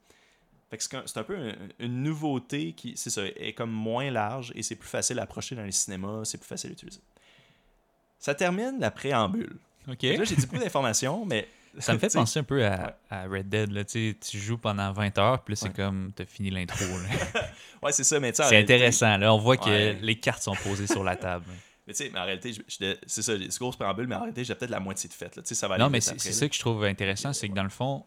Fait 0.70 0.78
que 0.78 0.84
c'est 0.84 1.18
un- 1.18 1.24
peu 1.24 1.36
un- 1.38 1.56
une 1.80 2.04
nouveauté 2.04 2.74
qui, 2.74 2.94
c'est 2.98 3.10
ça, 3.10 3.24
est 3.26 3.54
comme 3.54 3.72
moins 3.72 4.12
large 4.12 4.52
et 4.56 4.62
c'est 4.62 4.76
plus 4.76 4.88
facile 4.90 5.18
à 5.20 5.24
approcher 5.24 5.56
dans 5.56 5.64
les 5.64 5.72
cinémas, 5.72 6.24
c'est 6.24 6.38
plus 6.38 6.48
facile 6.48 6.70
à 6.70 6.74
utiliser. 6.74 7.02
Ça 8.22 8.36
termine 8.36 8.80
la 8.80 8.92
préambule. 8.92 9.58
OK. 9.90 10.04
Là, 10.04 10.24
j'ai 10.24 10.36
dit 10.36 10.46
beaucoup 10.46 10.64
d'informations, 10.64 11.26
mais. 11.26 11.48
Ça 11.80 11.94
me 11.94 12.00
fait 12.00 12.12
penser 12.12 12.40
un 12.40 12.44
peu 12.44 12.66
à, 12.66 12.98
Red 13.10 13.48
Dead. 13.48 13.72
Là. 13.72 13.86
Tu 13.86 14.16
joues 14.34 14.58
pendant 14.58 14.92
20 14.92 15.18
heures, 15.18 15.42
puis 15.42 15.54
là, 15.54 15.56
c'est 15.56 15.68
Ouais. 15.70 15.74
comme 15.74 16.12
t'as 16.14 16.26
fini 16.26 16.50
l'intro. 16.50 16.84
Ouais, 17.82 17.92
c'est 17.94 18.04
ça, 18.04 18.20
mais 18.20 18.32
c'est 18.34 18.60
intéressant. 18.60 19.18
Là. 19.18 19.34
On 19.34 19.38
voit 19.40 19.58
que 19.58 19.70
Ouais. 19.70 19.98
les 20.02 20.20
cartes 20.20 20.44
sont 20.44 20.54
posées 20.54 20.86
sur 20.86 21.04
la 21.04 21.16
table. 21.16 21.46
Mais 21.88 21.94
tu 21.94 22.04
sais, 22.04 22.12
mais 22.14 22.20
en 22.20 22.26
réalité, 22.26 22.54
c'est 22.68 23.22
ça, 23.24 23.34
c'est 23.40 23.58
grosse 23.58 23.76
préambule, 23.76 24.06
mais 24.06 24.14
en 24.14 24.20
réalité, 24.20 24.44
j'ai 24.44 24.54
peut-être 24.54 24.70
la 24.70 24.80
moitié 24.80 25.10
de 25.10 25.16
fait. 25.16 25.36
Là. 25.36 25.42
Tu 25.42 25.48
sais, 25.48 25.56
ça 25.56 25.68
va 25.68 25.74
aller 25.76 25.84
Non, 25.84 25.90
mais 25.90 26.00
c'est 26.00 26.20
ça 26.20 26.48
que 26.48 26.54
je 26.54 26.60
trouve 26.60 26.84
intéressant, 26.84 27.34
c'est 27.34 27.50
que 27.50 27.56
dans 27.56 27.64
le 27.64 27.70
fond, 27.70 28.06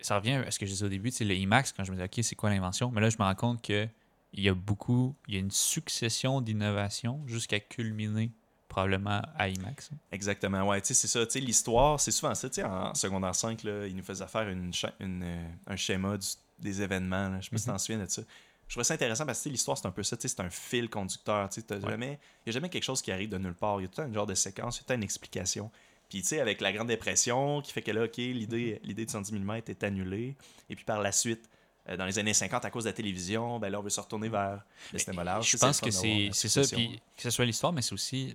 ça 0.00 0.16
revient 0.16 0.42
à 0.44 0.50
ce 0.50 0.58
que 0.58 0.66
je 0.66 0.72
disais 0.72 0.84
au 0.84 0.88
début, 0.88 1.10
tu 1.12 1.18
sais, 1.18 1.24
le 1.24 1.34
IMAX, 1.36 1.72
quand 1.72 1.84
je 1.84 1.92
me 1.92 1.96
disais, 1.96 2.06
OK, 2.06 2.24
c'est 2.24 2.34
quoi 2.34 2.50
l'invention? 2.50 2.90
Mais 2.90 3.00
là, 3.00 3.08
je 3.08 3.16
me 3.18 3.22
rends 3.22 3.36
compte 3.36 3.62
que 3.62 3.86
il 4.32 4.42
y 4.42 4.48
a 4.48 4.54
beaucoup, 4.54 5.14
il 5.28 5.34
y 5.34 5.36
a 5.36 5.40
une 5.40 5.52
succession 5.52 6.40
d'innovations 6.40 7.22
jusqu'à 7.28 7.60
culminer 7.60 8.32
probablement 8.76 9.22
à 9.38 9.48
IMAX. 9.48 9.88
Exactement, 10.12 10.68
ouais, 10.68 10.82
tu 10.82 10.88
sais, 10.88 10.94
c'est 10.94 11.08
ça. 11.08 11.24
Tu 11.24 11.32
sais, 11.32 11.40
l'histoire, 11.40 11.98
c'est 11.98 12.10
souvent 12.10 12.34
ça. 12.34 12.46
Tu 12.50 12.56
sais, 12.56 12.62
en 12.64 12.94
secondaire 12.94 13.34
5, 13.34 13.62
là, 13.62 13.86
ils 13.86 13.96
nous 13.96 14.02
faisaient 14.02 14.26
faire 14.26 14.46
une, 14.50 14.70
une, 15.00 15.22
euh, 15.22 15.48
un 15.66 15.76
schéma 15.76 16.18
du- 16.18 16.26
des 16.58 16.82
événements. 16.82 17.30
là. 17.30 17.38
Je 17.40 17.44
sais 17.46 17.50
pas 17.50 17.56
si 17.56 17.66
t'en 17.66 17.78
souviens 17.78 18.04
de 18.04 18.10
ça. 18.10 18.20
Je 18.68 18.74
trouvais 18.74 18.84
ça 18.84 18.92
intéressant 18.92 19.24
parce 19.24 19.38
que 19.38 19.44
tu 19.44 19.48
sais, 19.48 19.52
l'histoire, 19.52 19.78
c'est 19.78 19.86
un 19.86 19.90
peu 19.92 20.02
ça. 20.02 20.14
Tu 20.18 20.28
sais, 20.28 20.34
c'est 20.36 20.42
un 20.42 20.50
fil 20.50 20.90
conducteur. 20.90 21.48
Tu 21.48 21.54
sais, 21.62 21.66
t'as 21.66 21.76
Ouais. 21.76 21.88
jamais- 21.90 22.18
Il 22.44 22.48
n'y 22.48 22.50
a 22.50 22.52
jamais 22.52 22.68
quelque 22.68 22.82
chose 22.84 23.00
qui 23.00 23.10
arrive 23.10 23.30
de 23.30 23.38
nulle 23.38 23.54
part. 23.54 23.80
Il 23.80 23.84
y 23.84 23.86
a 23.86 23.88
tout 23.88 24.02
un 24.02 24.12
genre 24.12 24.26
de 24.26 24.34
séquence, 24.34 24.76
il 24.76 24.80
y 24.80 24.84
a 24.84 24.86
tout 24.88 24.94
une 24.94 25.04
explication. 25.04 25.70
Puis, 26.10 26.20
tu 26.20 26.28
sais, 26.28 26.40
avec 26.40 26.60
la 26.60 26.70
Grande 26.72 26.88
Dépression, 26.88 27.62
qui 27.62 27.72
fait 27.72 27.80
que 27.82 27.90
là, 27.92 28.04
OK, 28.04 28.18
l'idée 28.18 28.78
l'idée 28.84 29.06
de 29.06 29.10
110 29.10 29.32
mm 29.32 29.62
est 29.68 29.84
annulée. 29.84 30.36
Et 30.68 30.76
puis, 30.76 30.84
par 30.84 31.00
la 31.00 31.12
suite, 31.12 31.48
dans 31.96 32.06
les 32.06 32.18
années 32.18 32.34
50, 32.34 32.64
à 32.64 32.70
cause 32.70 32.84
de 32.84 32.88
la 32.88 32.92
télévision, 32.94 33.58
ben 33.58 33.68
là, 33.70 33.78
on 33.78 33.82
veut 33.82 33.90
se 33.90 34.00
retourner 34.00 34.28
vers 34.28 34.64
le 34.92 34.98
cinéma 34.98 35.22
large. 35.24 35.50
Je 35.50 35.56
pense 35.58 35.80
que 35.80 35.90
c'est 36.32 36.48
ça, 36.48 36.60
puis 36.76 37.00
que 37.16 37.22
ce 37.22 37.30
soit 37.30 37.44
l'histoire, 37.44 37.72
mais 37.72 37.82
c'est 37.82 37.92
aussi 37.92 38.34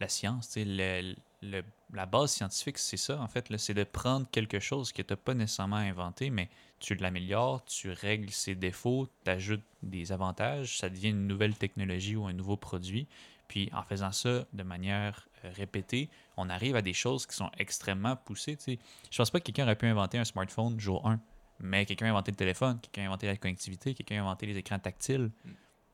la 0.00 0.08
science. 0.08 0.52
le- 0.56 1.14
le- 1.42 1.62
la 1.92 2.06
base 2.06 2.32
scientifique, 2.32 2.78
c'est 2.78 2.96
ça, 2.96 3.20
en 3.20 3.28
fait. 3.28 3.46
C'est 3.58 3.74
de 3.74 3.84
prendre 3.84 4.26
quelque 4.30 4.58
chose 4.60 4.92
que 4.92 5.02
tu 5.02 5.12
n'as 5.12 5.16
pas 5.16 5.34
nécessairement 5.34 5.76
inventé, 5.76 6.30
mais 6.30 6.48
tu 6.80 6.94
l'améliores, 6.96 7.64
tu 7.66 7.90
règles 7.90 8.30
ses 8.30 8.54
défauts, 8.54 9.08
tu 9.24 9.30
ajoutes 9.30 9.62
des 9.82 10.10
avantages, 10.10 10.78
ça 10.78 10.88
devient 10.88 11.10
une 11.10 11.26
nouvelle 11.26 11.54
technologie 11.54 12.16
ou 12.16 12.26
un 12.26 12.32
nouveau 12.32 12.56
produit. 12.56 13.06
Puis 13.46 13.68
en 13.74 13.82
faisant 13.82 14.10
ça 14.10 14.44
de 14.54 14.62
manière 14.62 15.28
euh, 15.44 15.50
répétée, 15.54 16.08
on 16.38 16.48
arrive 16.48 16.76
à 16.76 16.82
des 16.82 16.94
choses 16.94 17.26
qui 17.26 17.36
sont 17.36 17.50
extrêmement 17.58 18.16
poussées. 18.16 18.56
sais. 18.58 18.78
Je 19.10 19.16
pense 19.18 19.30
pas 19.30 19.38
que 19.38 19.44
quelqu'un 19.44 19.64
aurait 19.64 19.76
pu 19.76 19.86
inventer 19.86 20.16
un 20.18 20.24
smartphone 20.24 20.80
jour 20.80 21.06
1, 21.06 21.20
mais 21.60 21.86
quelqu'un 21.86 22.06
a 22.06 22.10
inventé 22.10 22.30
le 22.30 22.36
téléphone, 22.36 22.78
quelqu'un 22.80 23.02
a 23.02 23.06
inventé 23.06 23.26
la 23.26 23.36
connectivité, 23.36 23.94
quelqu'un 23.94 24.16
a 24.16 24.20
inventé 24.20 24.46
les 24.46 24.56
écrans 24.56 24.78
tactiles. 24.78 25.30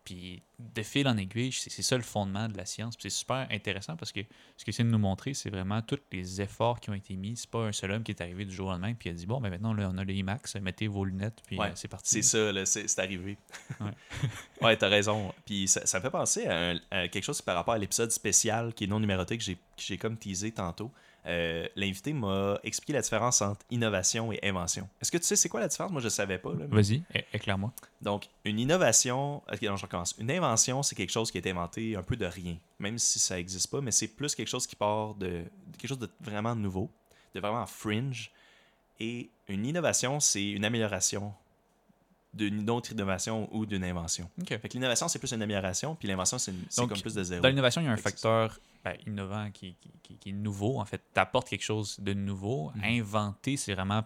Puis 0.03 0.43
de 0.59 0.83
fil 0.83 1.07
en 1.07 1.17
aiguille, 1.19 1.53
c'est 1.53 1.83
ça 1.83 1.95
le 1.97 2.03
fondement 2.03 2.49
de 2.49 2.57
la 2.57 2.65
science. 2.65 2.97
Puis 2.97 3.11
c'est 3.11 3.17
super 3.19 3.47
intéressant 3.51 3.97
parce 3.97 4.11
que 4.13 4.21
ce 4.57 4.65
que 4.65 4.73
c'est 4.73 4.83
de 4.83 4.89
nous 4.89 4.99
montrer, 4.99 5.35
c'est 5.35 5.51
vraiment 5.51 5.83
tous 5.83 5.99
les 6.11 6.41
efforts 6.41 6.81
qui 6.81 6.89
ont 6.89 6.95
été 6.95 7.15
mis. 7.17 7.37
C'est 7.37 7.51
pas 7.51 7.67
un 7.67 7.73
seul 7.73 7.93
homme 7.93 8.03
qui 8.03 8.11
est 8.11 8.21
arrivé 8.21 8.47
du 8.47 8.53
jour 8.53 8.69
au 8.69 8.71
lendemain 8.71 8.95
puis 8.95 9.11
il 9.11 9.13
a 9.13 9.15
dit 9.15 9.27
bon, 9.27 9.41
ben 9.43 9.51
maintenant 9.51 9.75
là, 9.75 9.91
on 9.93 9.99
a 9.99 10.03
le 10.05 10.13
IMAX, 10.13 10.57
mettez 10.57 10.89
vos 10.89 11.05
lunettes, 11.05 11.43
puis 11.47 11.59
Ouais, 11.59 11.67
euh, 11.69 11.73
c'est 11.75 11.87
parti. 11.87 12.23
C'est 12.23 12.23
ça, 12.23 12.65
c'est 12.65 12.99
arrivé. 12.99 13.37
Ouais. 13.79 13.91
ouais, 14.63 14.77
t'as 14.79 14.89
raison. 14.89 15.33
Puis 15.45 15.69
ça, 15.69 15.85
ça 15.87 15.99
me 15.99 16.03
fait 16.03 16.11
penser 16.11 16.47
à, 16.47 16.71
un- 16.71 16.81
à 16.91 17.07
quelque 17.09 17.23
chose 17.25 17.43
par 17.43 17.55
rapport 17.55 17.75
à 17.75 17.79
l'épisode 17.79 18.11
spécial 18.11 18.73
qui 18.73 18.85
est 18.85 18.89
non 18.89 19.01
numéroté 19.01 19.37
que 19.37 19.45
j'ai 19.45 19.57
que 19.57 19.61
j'ai 19.77 19.99
comme 19.99 20.17
teasé 20.17 20.51
tantôt. 20.51 20.91
Euh, 21.27 21.69
L'invité 21.77 22.13
m'a 22.13 22.59
expliqué 22.63 22.93
la 22.95 23.03
différence 23.03 23.43
entre 23.43 23.61
innovation 23.71 24.33
et 24.33 24.39
invention. 24.43 24.89
Est-ce 25.03 25.13
que 25.13 25.19
tu 25.19 25.25
sais 25.25 25.37
c'est 25.37 25.49
quoi 25.49 25.61
la 25.61 25.69
différence? 25.69 25.93
Moi, 25.93 26.01
je 26.01 26.09
savais 26.09 26.39
pas. 26.39 26.51
mais- 26.55 26.67
Vas-y, 26.67 27.03
éclaire-moi. 27.33 27.73
Donc, 28.01 28.29
une 28.45 28.59
innovation, 28.59 29.43
ok, 29.53 29.63
non, 29.63 29.77
je 29.77 29.83
recommence. 29.83 30.15
Une 30.19 30.31
invention, 30.31 30.83
c'est 30.83 30.95
quelque 30.95 31.13
chose 31.13 31.31
qui 31.31 31.39
est 31.39 31.47
inventé 31.47 31.95
un 31.97 32.03
peu 32.03 32.17
de 32.17 32.25
rien, 32.27 32.57
même 32.79 32.99
si 32.99 33.19
ça 33.19 33.37
n'existe 33.37 33.71
pas, 33.71 33.81
mais 33.81 33.91
c'est 33.91 34.09
plus 34.09 34.35
quelque 34.35 34.49
chose 34.49 34.67
qui 34.67 34.77
part 34.77 35.15
de, 35.15 35.27
de 35.29 35.77
quelque 35.79 35.89
chose 35.89 35.99
de 35.99 36.09
vraiment 36.23 36.55
nouveau, 36.55 36.89
de 37.35 37.41
vraiment 37.41 37.67
fringe. 37.67 38.31
Et 38.99 39.29
une 39.49 39.67
innovation, 39.67 40.21
c'est 40.21 40.51
une 40.51 40.65
amélioration 40.65 41.33
d'une 42.33 42.69
autre 42.71 42.93
innovation 42.93 43.49
ou 43.55 43.67
d'une 43.67 43.83
invention. 43.85 44.31
Fait 44.47 44.59
que 44.61 44.73
l'innovation, 44.75 45.09
c'est 45.09 45.19
plus 45.19 45.33
une 45.33 45.43
amélioration, 45.43 45.95
puis 45.97 46.07
l'invention, 46.09 46.39
c'est 46.39 46.53
comme 46.77 47.01
plus 47.01 47.15
de 47.15 47.23
zéro. 47.25 47.43
Dans 47.43 47.49
l'innovation, 47.49 47.81
il 47.81 47.85
y 47.85 47.89
a 47.89 47.93
un 47.93 47.97
facteur 47.97 48.59
ben, 48.85 48.97
innovant 49.07 49.51
qui, 49.51 49.75
qui- 49.81 49.91
qui- 50.03 50.17
qui 50.17 50.29
est 50.31 50.33
nouveau. 50.33 50.81
En 50.81 50.85
fait, 50.85 51.03
tu 51.13 51.21
apportes 51.21 51.49
quelque 51.49 51.65
chose 51.65 51.99
de 52.01 52.15
nouveau. 52.15 52.71
Mhm. 52.77 52.85
Inventer, 52.85 53.57
c'est 53.57 53.75
vraiment. 53.75 54.05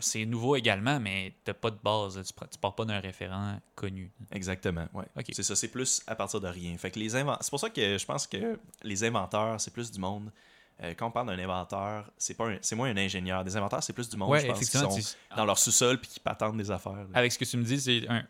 C'est 0.00 0.26
nouveau 0.26 0.54
également, 0.54 1.00
mais 1.00 1.32
tu 1.46 1.54
pas 1.54 1.70
de 1.70 1.78
base. 1.82 2.20
Tu, 2.22 2.32
tu 2.50 2.58
pars 2.58 2.74
pas 2.74 2.84
d'un 2.84 3.00
référent 3.00 3.58
connu. 3.74 4.10
Exactement, 4.32 4.86
ouais. 4.92 5.06
C'est 5.32 5.42
ça, 5.42 5.56
c'est 5.56 5.68
plus 5.68 6.02
à 6.06 6.14
partir 6.14 6.42
de 6.42 6.48
rien. 6.48 6.76
Fait 6.76 6.90
que 6.90 6.98
les 6.98 7.16
invent... 7.16 7.38
C'est 7.40 7.48
pour 7.48 7.58
ça 7.60 7.70
que 7.70 7.96
je 7.96 8.04
pense 8.04 8.26
que 8.26 8.58
les 8.82 9.04
inventeurs, 9.04 9.58
c'est 9.58 9.72
plus 9.72 9.90
du 9.90 9.98
monde. 9.98 10.30
Euh, 10.80 10.94
quand 10.96 11.08
on 11.08 11.10
parle 11.10 11.26
d'un 11.26 11.38
inventeur, 11.42 12.08
c'est 12.16 12.34
pas 12.34 12.50
c'est 12.60 12.76
moins 12.76 12.88
un 12.90 12.96
ingénieur. 12.96 13.42
Des 13.42 13.56
inventeurs, 13.56 13.82
c'est 13.82 13.92
plus 13.92 14.08
du 14.08 14.16
monde, 14.16 14.30
Ouais, 14.30 14.40
je 14.42 14.46
pense, 14.46 14.58
qui 14.60 14.64
sont 14.64 14.88
tu- 14.88 15.02
dans 15.36 15.44
leur 15.44 15.58
sous-sol 15.58 16.00
puis 16.00 16.08
qui 16.08 16.20
patentent 16.20 16.56
des 16.56 16.70
affaires. 16.70 16.92
là. 16.92 17.06
Avec 17.14 17.32
ce 17.32 17.38
que 17.38 17.44
tu 17.44 17.56
me 17.56 17.64
dis, 17.64 17.80
c'est 17.80 18.06
un, 18.08 18.22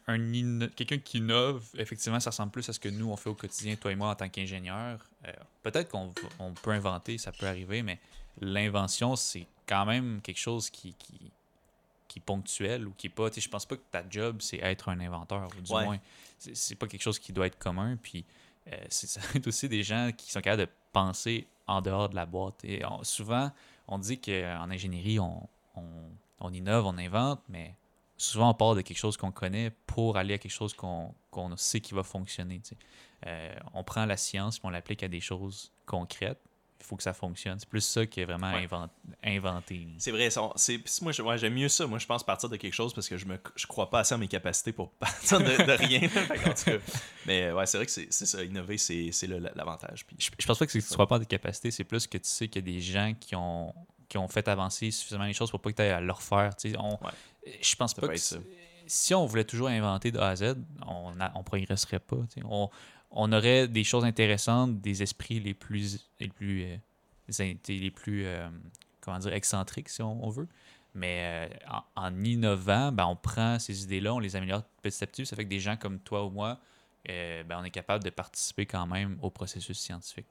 quelqu'un 0.75 0.97
qui 0.99 1.19
innove. 1.19 1.63
Effectivement, 1.77 2.19
ça 2.21 2.31
ressemble 2.31 2.51
plus 2.51 2.67
à 2.69 2.73
ce 2.73 2.81
que 2.81 2.89
nous, 2.89 3.11
on 3.11 3.17
fait 3.17 3.29
au 3.29 3.35
quotidien, 3.35 3.77
toi 3.77 3.93
et 3.93 3.97
moi, 3.97 4.09
en 4.09 4.15
tant 4.15 4.29
qu'ingénieurs. 4.31 4.99
Euh, 5.27 5.33
Peut-être 5.63 5.91
qu'on 5.91 6.11
on 6.39 6.53
peut 6.55 6.71
inventer, 6.71 7.19
ça 7.19 7.33
peut 7.33 7.47
arriver, 7.47 7.83
mais 7.83 7.99
l'invention, 8.41 9.15
c'est 9.17 9.47
quand 9.67 9.85
même 9.85 10.21
quelque 10.23 10.39
chose 10.39 10.71
qui, 10.71 10.95
qui, 10.95 11.31
qui 12.09 12.19
est 12.21 12.23
ponctuel 12.23 12.87
ou 12.87 12.95
qui 12.97 13.09
est 13.09 13.11
pas. 13.11 13.29
Je 13.37 13.49
pense 13.49 13.67
pas 13.67 13.77
que 13.77 13.83
ta 13.91 14.03
job, 14.09 14.39
c'est 14.41 14.59
être 14.59 14.89
un 14.89 14.99
inventeur, 15.01 15.49
ou 15.59 15.61
du 15.61 15.71
Ouais. 15.73 15.85
moins. 15.85 15.99
C'est 16.39 16.57
c'est 16.57 16.75
pas 16.77 16.87
quelque 16.87 17.03
chose 17.03 17.19
qui 17.19 17.33
doit 17.33 17.47
être 17.47 17.59
commun. 17.59 17.99
Puis 18.03 18.25
euh, 18.73 18.77
c'est- 18.89 19.07
ça 19.07 19.21
aussi 19.47 19.69
des 19.69 19.83
gens 19.83 20.11
qui 20.17 20.31
sont 20.31 20.41
capables 20.41 20.63
de 20.67 20.71
penser 20.93 21.47
en 21.67 21.81
dehors 21.83 22.09
de 22.09 22.15
la 22.17 22.27
boîte. 22.27 22.65
Et 22.65 22.83
souvent, 23.03 23.51
on 23.87 23.99
dit 23.99 24.19
qu'en 24.21 24.71
ingénierie, 24.71 25.19
on, 25.21 25.49
on, 25.77 25.83
on 26.41 26.53
innove, 26.53 26.87
on 26.87 26.97
invente, 26.99 27.43
mais 27.49 27.75
souvent 28.17 28.51
on 28.51 28.55
part 28.55 28.75
de 28.75 28.81
quelque 28.81 28.97
chose 28.99 29.17
qu'on 29.17 29.33
connaît 29.33 29.71
pour 29.87 30.17
aller 30.17 30.35
à 30.35 30.39
quelque 30.39 30.51
chose 30.53 30.75
qu'on 30.75 31.15
sait 31.57 31.81
qui 31.81 31.95
va 31.95 32.03
fonctionner. 32.03 32.61
Euh, 33.27 33.55
on 33.75 33.85
prend 33.85 34.05
la 34.07 34.17
science 34.17 34.57
et 34.57 34.61
on 34.65 34.71
l'applique 34.71 35.03
à 35.03 35.09
des 35.09 35.21
choses 35.21 35.73
concrètes. 35.87 36.41
Il 36.81 36.87
faut 36.87 36.97
que 36.97 37.03
ça 37.03 37.13
fonctionne. 37.13 37.59
C'est 37.59 37.69
plus 37.69 37.81
ça 37.81 38.07
qui 38.07 38.21
est 38.21 38.25
vraiment 38.25 38.53
Ouais. 38.53 38.65
invent- 38.67 38.89
inventé. 39.25 39.89
C'est 39.99 40.11
vrai, 40.13 40.29
c'est, 40.57 41.03
moi 41.03 41.13
ouais, 41.21 41.39
j'aime 41.39 41.55
mieux 41.55 41.69
ça. 41.69 41.87
Moi 41.87 41.99
je 41.99 42.07
pense 42.07 42.25
partir 42.25 42.49
de 42.49 42.57
quelque 42.57 42.73
chose 42.73 42.95
parce 42.95 43.09
que 43.09 43.17
je 43.17 43.27
me 43.27 43.39
je 43.57 43.67
crois 43.67 43.91
pas 43.91 44.01
assez 44.01 44.15
à 44.15 44.19
mes 44.19 44.29
capacités 44.29 44.73
pour 44.73 44.91
partir 44.99 45.39
de, 45.41 45.45
de 45.45 45.73
rien. 45.73 46.01
Qu'en 46.45 46.55
tout 46.55 46.65
cas, 46.65 46.77
mais 47.27 47.51
ouais, 47.53 47.67
c'est 47.67 47.79
vrai 47.79 47.87
que 47.87 47.93
c'est, 47.93 48.11
ça, 48.13 48.43
innover, 48.45 48.79
c'est, 48.79 49.11
l'avantage. 49.55 50.07
Puis, 50.07 50.17
Je, 50.19 50.31
je 50.39 50.47
pense 50.47 50.59
pas 50.59 50.67
que 50.67 50.73
que 50.73 50.79
tu 50.79 50.83
sois 50.83 51.07
pas 51.09 51.19
des 51.19 51.27
capacités, 51.27 51.71
c'est 51.71 51.85
plus 51.85 52.07
que 52.07 52.19
tu 52.19 52.29
sais 52.29 52.49
qu'il 52.49 52.67
y 52.67 52.71
a 52.71 52.73
des 52.75 52.81
gens 52.81 53.13
qui 53.19 53.35
ont, 53.35 53.75
qui 54.09 54.17
ont 54.17 54.29
fait 54.29 54.47
avancer 54.49 54.91
suffisamment 54.91 55.25
les 55.25 55.33
choses 55.35 55.51
pour 55.51 55.61
pas 55.61 55.71
que 55.71 55.77
tu 55.77 55.83
ailles 55.83 55.91
à 55.91 56.01
leur 56.01 56.23
faire. 56.23 56.51
On, 56.79 56.97
Je 57.61 57.77
pense 57.77 57.95
Ça 57.95 58.01
pas 58.01 58.09
que 58.09 58.19
si 58.87 59.15
on 59.15 59.27
voulait 59.27 59.45
toujours 59.45 59.69
inventer 59.69 60.11
de 60.11 60.19
A 60.19 60.29
à 60.29 60.37
Z, 60.37 60.55
on, 60.87 61.13
on 61.35 61.43
progresserait 61.43 61.99
pas. 61.99 62.17
On, 62.45 62.71
on 63.11 63.33
aurait 63.33 63.69
des 63.69 63.85
choses 63.85 64.05
intéressantes, 64.05 64.81
des 64.81 65.03
esprits 65.03 65.41
les 65.41 65.55
plus 65.55 66.09
les 66.21 66.29
plus 66.29 66.65
euh, 66.65 67.55
les 67.69 67.91
plus 67.91 68.27
euh, 68.27 68.49
comment 69.01 69.19
dire 69.19 69.33
excentriques 69.33 69.89
si 69.89 70.03
on, 70.03 70.25
on 70.25 70.31
veut. 70.31 70.49
Mais 70.95 71.49
euh, 71.51 71.73
en, 71.97 72.07
en 72.07 72.25
innovant, 72.25 72.91
ben, 72.93 73.07
on 73.07 73.17
prend 73.17 73.59
ces 73.59 73.85
idées-là, 73.85 74.15
on 74.15 74.19
les 74.19 74.37
améliore 74.37 74.63
petit 74.83 75.05
à 75.05 75.07
petit. 75.07 75.27
Ça 75.27 75.37
fait 75.37 75.45
que 75.45 75.51
des 75.51 75.61
gens 75.61 75.77
comme 75.77 76.01
toi 76.01 76.25
ou 76.25 76.31
moi, 76.31 76.59
ben, 77.07 77.57
on 77.59 77.65
est 77.65 77.71
capable 77.71 78.05
de 78.05 78.11
participer 78.11 78.67
quand 78.67 78.87
même 78.87 79.19
au 79.23 79.31
processus 79.31 79.79
scientifique. 79.79 80.27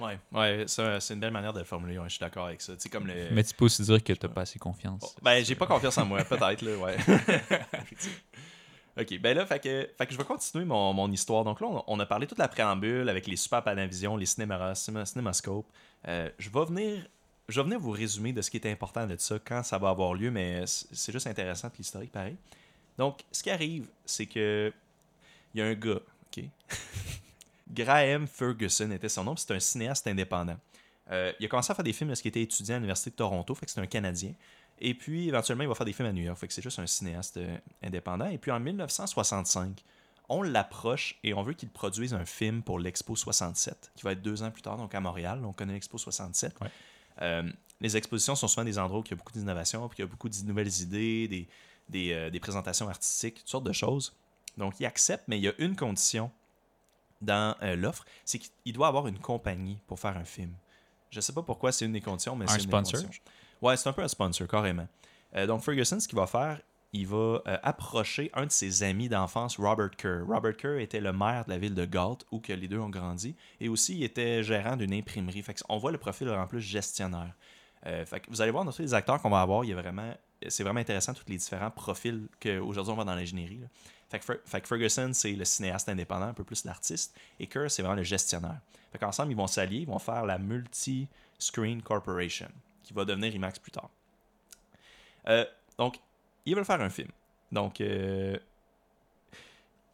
Ouais, 0.00 0.18
ouais, 0.32 0.64
c'est 0.66 1.14
une 1.14 1.20
belle 1.20 1.30
manière 1.30 1.52
de 1.52 1.60
le 1.60 1.64
formuler. 1.64 1.98
ouais, 1.98 2.08
je 2.08 2.14
suis 2.14 2.20
d'accord 2.20 2.46
avec 2.46 2.60
ça. 2.60 2.72
Comme 2.90 3.06
le. 3.06 3.30
Mais 3.30 3.44
tu 3.44 3.54
peux 3.54 3.66
aussi 3.66 3.82
dire 3.82 4.02
que 4.02 4.12
tu 4.12 4.26
n'as 4.26 4.32
pas 4.32 4.42
assez 4.42 4.58
confiance. 4.58 5.00
Oh, 5.04 5.20
ben, 5.22 5.44
j'ai 5.44 5.54
pas 5.54 5.66
confiance 5.66 5.96
en 5.98 6.04
moi, 6.04 6.24
peut-être, 6.24 6.62
là, 6.62 6.76
ouais. 6.76 6.96
Ok, 8.98 9.18
ben 9.18 9.36
là, 9.36 9.44
fait 9.44 9.58
que, 9.58 9.88
fait 9.98 10.06
que 10.06 10.12
je 10.12 10.18
vais 10.18 10.24
continuer 10.24 10.64
mon, 10.64 10.92
mon 10.92 11.10
histoire. 11.10 11.42
Donc 11.42 11.60
là, 11.60 11.66
on, 11.86 11.98
a 11.98 12.06
parlé 12.06 12.26
toute 12.26 12.38
la 12.38 12.46
préambule 12.46 13.08
avec 13.08 13.26
les 13.26 13.36
super 13.36 13.62
Panavision, 13.62 14.16
les 14.16 14.26
cinéma, 14.26 14.72
cinéma- 14.74 15.04
cinémascopes. 15.04 15.66
Euh, 16.06 16.30
je 16.38 16.48
vais 16.50 16.64
venir. 16.64 17.06
Je 17.48 17.60
vais 17.60 17.64
venir 17.64 17.78
vous 17.78 17.90
résumer 17.90 18.32
de 18.32 18.40
ce 18.40 18.50
qui 18.50 18.56
est 18.56 18.66
important 18.70 19.06
de 19.06 19.16
ça 19.18 19.38
quand 19.44 19.62
ça 19.62 19.76
va 19.76 19.90
avoir 19.90 20.14
lieu, 20.14 20.30
mais 20.30 20.64
c'est 20.66 21.12
juste 21.12 21.26
intéressant 21.26 21.68
de 21.68 21.74
l'historique 21.76 22.10
pareil. 22.10 22.36
Donc, 22.96 23.22
ce 23.32 23.42
qui 23.42 23.50
arrive, 23.50 23.88
c'est 24.06 24.24
que 24.24 24.72
il 25.54 25.60
y 25.60 25.62
a 25.62 25.66
un 25.66 25.74
gars, 25.74 26.00
ok? 26.26 26.44
Graham 27.70 28.26
Ferguson 28.26 28.90
était 28.92 29.08
son 29.10 29.24
nom, 29.24 29.34
puis 29.34 29.44
c'est 29.46 29.54
un 29.54 29.60
cinéaste 29.60 30.06
indépendant. 30.06 30.56
Euh, 31.10 31.32
il 31.38 31.44
a 31.44 31.48
commencé 31.48 31.70
à 31.70 31.74
faire 31.74 31.84
des 31.84 31.92
films 31.92 32.08
lorsqu'il 32.08 32.30
était 32.30 32.42
étudiant 32.42 32.76
à 32.76 32.78
l'Université 32.78 33.10
de 33.10 33.16
Toronto, 33.16 33.54
fait 33.54 33.66
que 33.66 33.72
c'est 33.72 33.80
un 33.80 33.86
Canadien. 33.86 34.32
Et 34.80 34.94
puis, 34.94 35.28
éventuellement, 35.28 35.64
il 35.64 35.68
va 35.68 35.74
faire 35.74 35.86
des 35.86 35.92
films 35.92 36.08
à 36.08 36.12
New 36.12 36.22
York, 36.22 36.38
fait 36.38 36.48
que 36.48 36.52
c'est 36.52 36.62
juste 36.62 36.78
un 36.78 36.86
cinéaste 36.86 37.36
euh, 37.36 37.56
indépendant. 37.82 38.26
Et 38.26 38.38
puis, 38.38 38.50
en 38.50 38.60
1965, 38.60 39.82
on 40.28 40.42
l'approche 40.42 41.18
et 41.22 41.34
on 41.34 41.42
veut 41.42 41.52
qu'il 41.52 41.68
produise 41.68 42.14
un 42.14 42.24
film 42.24 42.62
pour 42.62 42.78
l'Expo 42.78 43.14
67, 43.14 43.92
qui 43.94 44.02
va 44.02 44.12
être 44.12 44.22
deux 44.22 44.42
ans 44.42 44.50
plus 44.50 44.62
tard, 44.62 44.76
donc 44.76 44.94
à 44.94 45.00
Montréal. 45.00 45.42
On 45.44 45.52
connaît 45.52 45.74
l'Expo 45.74 45.98
67. 45.98 46.54
Ouais. 46.60 46.68
Euh, 47.22 47.42
les 47.80 47.96
expositions 47.96 48.34
sont 48.34 48.48
souvent 48.48 48.64
des 48.64 48.78
endroits 48.78 49.00
où 49.00 49.04
il 49.04 49.10
y 49.10 49.14
a 49.14 49.16
beaucoup 49.16 49.32
d'innovation, 49.32 49.86
puis 49.88 49.98
il 49.98 50.02
y 50.02 50.04
a 50.04 50.08
beaucoup 50.08 50.28
de 50.28 50.36
nouvelles 50.44 50.80
idées, 50.80 51.28
des, 51.28 51.48
des, 51.88 52.12
euh, 52.12 52.30
des 52.30 52.40
présentations 52.40 52.88
artistiques, 52.88 53.36
toutes 53.40 53.48
sortes 53.48 53.64
de 53.64 53.72
choses. 53.72 54.14
Donc, 54.56 54.80
il 54.80 54.86
accepte, 54.86 55.24
mais 55.28 55.38
il 55.38 55.42
y 55.42 55.48
a 55.48 55.52
une 55.58 55.76
condition 55.76 56.30
dans 57.20 57.56
euh, 57.62 57.76
l'offre, 57.76 58.04
c'est 58.24 58.38
qu'il 58.38 58.72
doit 58.72 58.88
avoir 58.88 59.06
une 59.06 59.18
compagnie 59.18 59.78
pour 59.86 59.98
faire 59.98 60.16
un 60.16 60.24
film. 60.24 60.52
Je 61.10 61.20
sais 61.20 61.32
pas 61.32 61.42
pourquoi 61.42 61.72
c'est 61.72 61.84
une 61.84 61.92
des 61.92 62.00
conditions, 62.00 62.36
mais 62.36 62.46
c'est 62.46 62.54
une 62.54 62.62
des 62.62 62.68
sponsor? 62.68 63.00
conditions. 63.02 63.22
Ouais, 63.62 63.76
c'est 63.76 63.88
un 63.88 63.92
peu 63.92 64.02
un 64.02 64.08
sponsor, 64.08 64.46
carrément. 64.46 64.88
Euh, 65.36 65.46
donc, 65.46 65.62
Ferguson, 65.62 65.98
ce 66.00 66.08
qu'il 66.08 66.18
va 66.18 66.26
faire, 66.26 66.60
il 66.92 67.08
va 67.08 67.16
euh, 67.16 67.58
approcher 67.62 68.30
un 68.34 68.46
de 68.46 68.52
ses 68.52 68.84
amis 68.84 69.08
d'enfance, 69.08 69.58
Robert 69.58 69.90
Kerr. 69.90 70.24
Robert 70.26 70.56
Kerr 70.56 70.78
était 70.78 71.00
le 71.00 71.12
maire 71.12 71.44
de 71.44 71.50
la 71.50 71.58
ville 71.58 71.74
de 71.74 71.84
Galt, 71.84 72.24
où 72.30 72.38
que 72.38 72.52
les 72.52 72.68
deux 72.68 72.78
ont 72.78 72.88
grandi, 72.88 73.34
et 73.60 73.68
aussi 73.68 73.96
il 73.96 74.04
était 74.04 74.42
gérant 74.44 74.76
d'une 74.76 74.94
imprimerie. 74.94 75.44
On 75.68 75.78
voit 75.78 75.90
le 75.90 75.98
profil 75.98 76.28
en 76.30 76.46
plus 76.46 76.60
gestionnaire. 76.60 77.34
Euh, 77.86 78.04
vous 78.28 78.40
allez 78.40 78.52
voir 78.52 78.64
dans 78.64 78.72
tous 78.72 78.82
les 78.82 78.94
acteurs 78.94 79.20
qu'on 79.20 79.30
va 79.30 79.40
avoir, 79.40 79.64
vraiment, 79.64 80.14
c'est 80.48 80.62
vraiment 80.62 80.80
intéressant 80.80 81.12
tous 81.12 81.24
les 81.28 81.36
différents 81.36 81.70
profils 81.70 82.28
qu'aujourd'hui 82.40 82.92
on 82.92 82.94
voit 82.94 83.04
dans 83.04 83.14
l'ingénierie. 83.14 83.60
que 84.10 84.64
Ferguson, 84.64 85.10
c'est 85.12 85.32
le 85.32 85.44
cinéaste 85.44 85.88
indépendant, 85.88 86.26
un 86.26 86.32
peu 86.32 86.44
plus 86.44 86.64
l'artiste, 86.64 87.14
et 87.40 87.48
Kerr, 87.48 87.70
c'est 87.70 87.82
vraiment 87.82 87.96
le 87.96 88.04
gestionnaire. 88.04 88.60
Fait 88.92 88.98
qu'ensemble, 88.98 89.32
ils 89.32 89.36
vont 89.36 89.48
s'allier, 89.48 89.78
ils 89.78 89.86
vont 89.88 89.98
faire 89.98 90.24
la 90.24 90.38
Multi-Screen 90.38 91.82
Corporation, 91.82 92.48
qui 92.84 92.92
va 92.92 93.04
devenir 93.04 93.34
IMAX 93.34 93.58
plus 93.58 93.72
tard. 93.72 93.90
Euh, 95.26 95.44
donc, 95.78 95.98
ils 96.46 96.54
veulent 96.54 96.64
faire 96.64 96.80
un 96.80 96.90
film. 96.90 97.10
Donc, 97.50 97.80
euh, 97.80 98.38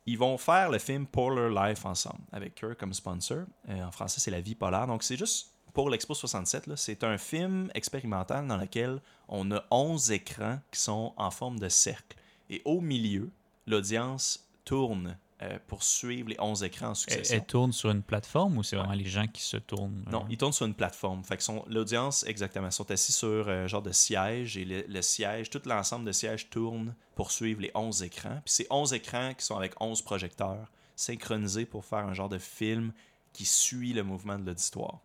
ils 0.07 0.19
vont 0.19 0.37
faire 0.37 0.71
le 0.71 0.79
film 0.79 1.07
Polar 1.07 1.49
Life 1.69 1.87
ensemble, 1.87 2.21
avec 2.33 2.55
Kerr 2.55 2.77
comme 2.79 2.93
sponsor. 2.93 3.45
Euh, 3.69 3.85
en 3.85 3.91
français, 3.91 4.21
c'est 4.21 4.31
La 4.31 4.41
vie 4.41 4.55
polaire. 4.55 4.87
Donc, 4.87 5.03
c'est 5.03 5.17
juste 5.17 5.53
pour 5.73 5.89
l'Expo 5.89 6.15
67. 6.15 6.67
là, 6.67 6.77
C'est 6.77 7.05
un 7.05 7.17
film 7.17 7.71
expérimental 7.75 8.47
dans 8.47 8.57
lequel 8.57 9.01
on 9.29 9.51
a 9.53 9.63
11 9.71 10.11
écrans 10.11 10.59
qui 10.71 10.81
sont 10.81 11.15
en 11.17 11.31
forme 11.31 11.59
de 11.59 11.69
cercle. 11.69 12.17
Et 12.49 12.61
au 12.65 12.81
milieu, 12.81 13.31
l'audience 13.67 14.49
tourne 14.65 15.17
euh, 15.43 15.59
pour 15.67 15.83
suivre 15.83 16.29
les 16.29 16.37
11 16.39 16.63
écrans 16.65 16.89
en 16.91 16.95
succession. 16.95 17.35
elle 17.37 17.47
tourne 17.47 17.73
sur 17.73 17.91
une 17.91 18.03
plateforme 18.03 18.59
ou 18.59 18.63
c'est 18.63 18.77
vraiment 18.77 18.93
les 18.93 19.09
gens 19.09 19.27
qui 19.27 19.43
se 19.43 19.57
tournent 19.57 20.05
Non, 20.11 20.21
euh, 20.23 20.27
ils 20.31 20.37
tournent 20.37 20.53
sur 20.53 20.67
une 20.67 20.75
plateforme. 20.75 21.25
Fait 21.25 21.37
que 21.37 21.43
sont- 21.43 21.65
l'audience, 21.69 22.25
exactement, 22.25 22.71
sont 22.71 22.91
assis 22.91 23.13
sur 23.13 23.49
un 23.49 23.67
genre 23.67 23.83
de 23.83 23.93
siège 23.93 24.57
et 24.59 24.65
le, 24.65 24.85
le 24.87 25.03
siège, 25.03 25.49
tout 25.51 25.63
l'ensemble 25.65 26.05
de 26.05 26.13
sièges 26.13 26.51
tourne 26.51 26.95
pour 27.15 27.31
suivre 27.31 27.61
les 27.63 27.71
11 27.75 28.03
écrans. 28.03 28.41
Puis 28.45 28.53
c'est 28.55 28.67
11 28.71 28.93
écrans 28.93 29.33
qui 29.35 29.45
sont 29.45 29.57
avec 29.57 29.73
11 29.81 30.03
projecteurs 30.03 30.71
synchronisés 30.95 31.65
pour 31.67 31.85
faire 31.85 32.01
un 32.01 32.15
genre 32.15 32.29
de 32.29 32.39
film 32.39 32.93
qui 33.33 33.47
suit 33.47 33.93
le 33.93 34.03
mouvement 34.03 34.39
de 34.39 34.45
l'auditoire. 34.47 34.99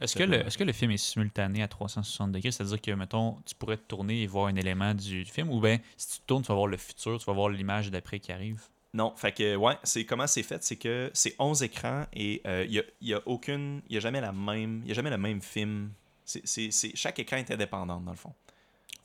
Est-ce 0.00 0.16
que, 0.16 0.22
le, 0.22 0.46
est-ce 0.46 0.58
que 0.58 0.64
le 0.64 0.72
film 0.72 0.90
est 0.90 0.98
simultané 0.98 1.62
à 1.62 1.68
360 1.68 2.30
degrés? 2.32 2.50
C'est-à-dire 2.50 2.80
que, 2.80 2.90
mettons, 2.90 3.38
tu 3.46 3.54
pourrais 3.54 3.78
te 3.78 3.84
tourner 3.84 4.22
et 4.22 4.26
voir 4.26 4.48
un 4.48 4.54
élément 4.56 4.92
du 4.92 5.24
film, 5.24 5.48
ou 5.48 5.60
bien 5.60 5.78
si 5.96 6.08
tu 6.08 6.18
te 6.20 6.26
tournes, 6.26 6.42
tu 6.42 6.48
vas 6.48 6.54
voir 6.56 6.66
le 6.66 6.76
futur, 6.76 7.18
tu 7.18 7.24
vas 7.24 7.32
voir 7.32 7.48
l'image 7.48 7.90
d'après 7.90 8.20
qui 8.20 8.32
arrive? 8.32 8.60
Non, 8.92 9.14
fait 9.16 9.32
que, 9.32 9.54
ouais, 9.56 9.74
c'est 9.84 10.04
comment 10.04 10.26
c'est 10.26 10.42
fait, 10.42 10.62
c'est 10.64 10.76
que 10.76 11.10
c'est 11.14 11.36
11 11.38 11.62
écrans 11.62 12.06
et 12.12 12.40
euh, 12.46 12.64
il 12.66 12.72
y, 12.74 12.78
a, 12.80 12.82
y 13.00 13.14
a 13.14 13.20
aucune, 13.26 13.82
il 13.88 13.94
y 13.94 13.96
a 13.96 14.00
jamais 14.00 14.20
la 14.20 14.32
même, 14.32 14.80
il 14.84 14.88
y 14.88 14.90
a 14.90 14.94
jamais 14.94 15.10
le 15.10 15.18
même 15.18 15.40
film. 15.40 15.92
C'est, 16.24 16.42
c'est, 16.44 16.70
c'est- 16.72 16.96
chaque 16.96 17.18
écran 17.20 17.36
est 17.36 17.50
indépendant, 17.52 18.00
dans 18.00 18.10
le 18.10 18.16
fond. 18.16 18.32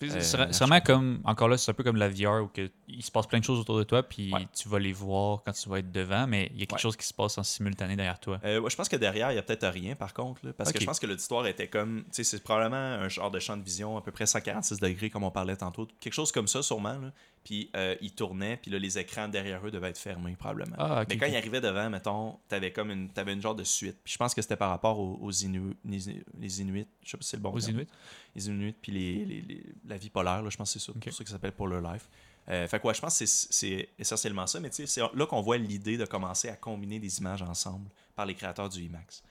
C'est 0.01 0.11
Euh, 0.11 0.47
c'est 0.51 0.57
vraiment 0.65 0.81
comme, 0.81 1.21
encore 1.23 1.47
là, 1.47 1.57
c'est 1.57 1.71
un 1.71 1.73
peu 1.73 1.83
comme 1.83 1.95
la 1.95 2.09
VR 2.09 2.43
où 2.43 2.47
que 2.47 2.69
il 2.89 3.01
se 3.01 3.09
passe 3.11 3.27
plein 3.27 3.39
de 3.39 3.45
choses 3.45 3.59
autour 3.59 3.77
de 3.77 3.83
toi, 3.83 4.03
puis 4.03 4.33
Ouais. 4.33 4.45
tu 4.53 4.67
vas 4.67 4.77
les 4.77 4.91
voir 4.91 5.41
quand 5.45 5.53
tu 5.53 5.69
vas 5.69 5.79
être 5.79 5.91
devant, 5.91 6.27
mais 6.27 6.49
il 6.53 6.59
y 6.59 6.63
a 6.63 6.65
quelque 6.65 6.73
Ouais. 6.73 6.79
chose 6.79 6.97
qui 6.97 7.05
se 7.05 7.13
passe 7.13 7.37
en 7.37 7.43
simultané 7.43 7.95
derrière 7.95 8.19
toi. 8.19 8.39
Euh, 8.43 8.59
ouais, 8.59 8.69
je 8.69 8.75
pense 8.75 8.89
que 8.89 8.97
derrière, 8.97 9.31
il 9.31 9.35
y 9.35 9.37
a 9.37 9.41
peut-être 9.41 9.65
rien, 9.67 9.95
par 9.95 10.13
contre, 10.13 10.45
là, 10.45 10.51
parce 10.53 10.73
que 10.73 10.81
je 10.81 10.85
pense 10.85 10.99
que 10.99 11.07
l'auditoire 11.07 11.47
était 11.47 11.69
comme, 11.69 12.03
tu 12.05 12.09
sais, 12.11 12.23
c'est 12.25 12.43
probablement 12.43 12.75
un 12.75 13.07
genre 13.07 13.31
de 13.31 13.39
champ 13.39 13.55
de 13.55 13.63
vision 13.63 13.95
à 13.97 14.01
peu 14.01 14.11
près 14.11 14.25
146 14.25 14.79
degrés, 14.79 15.09
comme 15.09 15.23
on 15.23 15.31
parlait 15.31 15.55
tantôt, 15.55 15.87
quelque 16.01 16.13
chose 16.13 16.31
comme 16.31 16.47
ça, 16.47 16.61
sûrement. 16.61 16.97
là. 16.97 17.11
Puis 17.45 17.69
euh, 17.77 17.95
ils 18.01 18.11
tournaient, 18.11 18.57
puis 18.57 18.69
là, 18.71 18.79
les 18.79 18.97
écrans 18.97 19.27
derrière 19.29 19.65
eux 19.65 19.69
devaient 19.71 19.89
être 19.91 19.97
fermés, 19.99 20.35
probablement. 20.35 20.75
Ah. 20.79 21.05
Mais 21.07 21.15
quand 21.15 21.27
ils 21.27 21.35
arrivaient 21.37 21.61
devant, 21.61 21.89
mettons, 21.91 22.37
t'avais 22.49 22.71
comme 22.73 22.89
une, 22.91 23.07
t'avais 23.09 23.33
une 23.33 23.41
genre 23.41 23.53
de 23.55 23.63
suite. 23.63 23.97
Puis 24.03 24.13
je 24.13 24.17
pense 24.17 24.33
que 24.33 24.41
c'était 24.41 24.55
par 24.57 24.71
rapport 24.71 24.99
aux, 24.99 25.19
aux 25.21 25.31
Inu- 25.31 25.77
les, 25.85 26.61
Inuits, 26.61 26.87
je 27.03 27.11
sais 27.11 27.17
pas 27.17 27.23
si 27.23 27.29
c'est 27.29 27.37
le 27.37 27.43
bon 27.43 27.53
Aux 27.53 27.59
terme. 27.59 27.73
Inuits? 27.75 27.87
les 28.35 28.47
Inuits, 28.47 28.75
puis 28.81 28.91
les, 28.91 29.25
les- 29.25 29.41
les- 29.41 29.63
la 29.87 29.95
vie 29.97 30.09
polaire, 30.09 30.41
là, 30.41 30.49
je 30.49 30.57
pense 30.57 30.73
que 30.73 30.79
c'est 30.79 30.85
ça, 30.87 30.91
Ok. 30.91 31.03
pour 31.03 31.13
ça 31.13 31.23
que 31.23 31.29
ça 31.29 31.35
s'appelle 31.35 31.51
Polar 31.53 31.93
Life. 31.93 32.09
Euh, 32.49 32.67
fait 32.67 32.79
que 32.79 32.87
ouais, 32.87 32.93
je 32.95 33.01
pense 33.01 33.17
que 33.19 33.25
c'est- 33.27 33.47
c'est 33.53 33.89
essentiellement 33.99 34.47
ça, 34.47 34.59
mais 34.59 34.69
tu 34.71 34.77
sais, 34.77 34.87
c'est 34.87 35.01
là 35.01 35.25
qu'on 35.27 35.41
voit 35.41 35.57
l'idée 35.57 35.97
de 35.97 36.05
commencer 36.05 36.49
à 36.49 36.55
combiner 36.55 36.99
des 36.99 37.19
images 37.19 37.41
ensemble 37.43 37.89
par 38.15 38.25
les 38.25 38.33
créateurs 38.33 38.69
du 38.69 38.81
IMAX. 38.81 39.23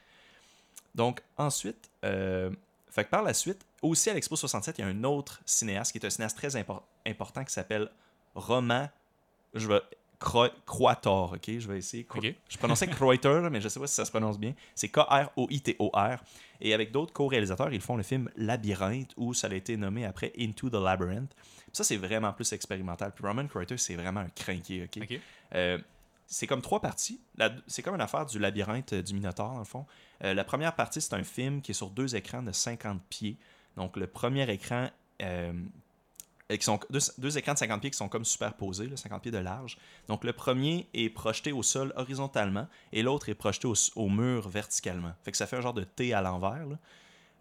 Donc, 0.94 1.20
ensuite, 1.36 1.90
euh, 2.04 2.50
fait 2.90 3.04
que 3.04 3.10
par 3.10 3.22
la 3.22 3.34
suite, 3.34 3.64
aussi 3.84 4.10
à 4.10 4.14
l'Expo 4.14 4.36
67, 4.36 4.78
il 4.78 4.80
y 4.82 4.84
a 4.84 4.88
un 4.88 5.04
autre 5.04 5.40
cinéaste 5.44 5.92
qui 5.92 5.98
est 5.98 6.06
un 6.06 6.10
cinéaste 6.10 6.36
très 6.36 6.54
impor- 6.56 6.82
important 7.06 7.44
qui 7.44 7.52
s'appelle 7.52 7.90
Roman. 8.34 8.88
Je 9.54 9.68
vais. 9.68 9.80
Cro- 10.20 10.48
Croitor, 10.64 11.32
ok? 11.34 11.58
Je 11.58 11.68
vais 11.68 11.78
essayer. 11.78 12.04
Cro-. 12.04 12.20
Je 12.48 12.56
prononçais 12.56 12.86
Croitor, 12.86 13.40
là, 13.42 13.50
mais 13.50 13.60
je 13.60 13.68
sais 13.68 13.78
pas 13.80 13.86
si 13.86 13.94
ça 13.94 14.04
se 14.04 14.10
prononce 14.10 14.38
bien. 14.38 14.54
C'est 14.74 14.88
K-R-O-I-T-O-R. 14.88 16.18
Et 16.60 16.72
avec 16.72 16.92
d'autres 16.92 17.12
co-réalisateurs, 17.12 17.72
ils 17.72 17.80
font 17.80 17.96
le 17.96 18.02
film 18.02 18.30
Labyrinthe, 18.36 19.12
où 19.16 19.34
ça 19.34 19.48
a 19.48 19.54
été 19.54 19.76
nommé 19.76 20.04
après 20.06 20.32
Into 20.38 20.70
the 20.70 20.74
Labyrinth. 20.74 21.34
Ça, 21.72 21.84
c'est 21.84 21.96
vraiment 21.96 22.32
plus 22.32 22.52
expérimental. 22.52 23.12
Puis 23.14 23.26
Roman 23.26 23.46
Croitor, 23.48 23.78
c'est 23.78 23.96
vraiment 23.96 24.20
un 24.20 24.28
crinqué, 24.30 24.84
ok? 24.84 25.02
Ok. 25.02 25.20
Euh, 25.54 25.78
c'est 26.26 26.46
comme 26.46 26.62
trois 26.62 26.80
parties. 26.80 27.20
C'est 27.66 27.82
comme 27.82 27.96
une 27.96 28.00
affaire 28.00 28.24
du 28.24 28.38
labyrinthe 28.38 28.94
euh, 28.94 29.02
du 29.02 29.12
Minotaure, 29.14 29.52
dans 29.52 29.58
le 29.58 29.64
fond. 29.64 29.84
Euh, 30.22 30.32
la 30.32 30.44
première 30.44 30.74
partie, 30.74 31.00
c'est 31.02 31.12
un 31.14 31.24
film 31.24 31.60
qui 31.60 31.72
est 31.72 31.74
sur 31.74 31.90
deux 31.90 32.16
écrans 32.16 32.42
de 32.42 32.52
50 32.52 33.02
pieds. 33.10 33.36
Donc, 33.76 33.96
le 33.96 34.06
premier 34.06 34.48
écran, 34.50 34.88
euh, 35.22 35.52
qui 36.48 36.62
sont 36.62 36.78
deux, 36.90 37.00
deux 37.18 37.38
écrans 37.38 37.54
de 37.54 37.58
50 37.58 37.80
pieds 37.80 37.90
qui 37.90 37.96
sont 37.96 38.08
comme 38.08 38.24
superposés, 38.24 38.86
là, 38.86 38.96
50 38.96 39.22
pieds 39.22 39.32
de 39.32 39.38
large. 39.38 39.78
Donc, 40.08 40.24
le 40.24 40.32
premier 40.32 40.88
est 40.94 41.08
projeté 41.08 41.52
au 41.52 41.62
sol 41.62 41.92
horizontalement 41.96 42.68
et 42.92 43.02
l'autre 43.02 43.28
est 43.28 43.34
projeté 43.34 43.66
au, 43.66 43.74
au 43.96 44.08
mur 44.08 44.48
verticalement. 44.48 45.12
Fait 45.24 45.30
que 45.30 45.36
ça 45.36 45.46
fait 45.46 45.56
un 45.56 45.62
genre 45.62 45.74
de 45.74 45.84
T 45.84 46.12
à 46.12 46.22
l'envers. 46.22 46.66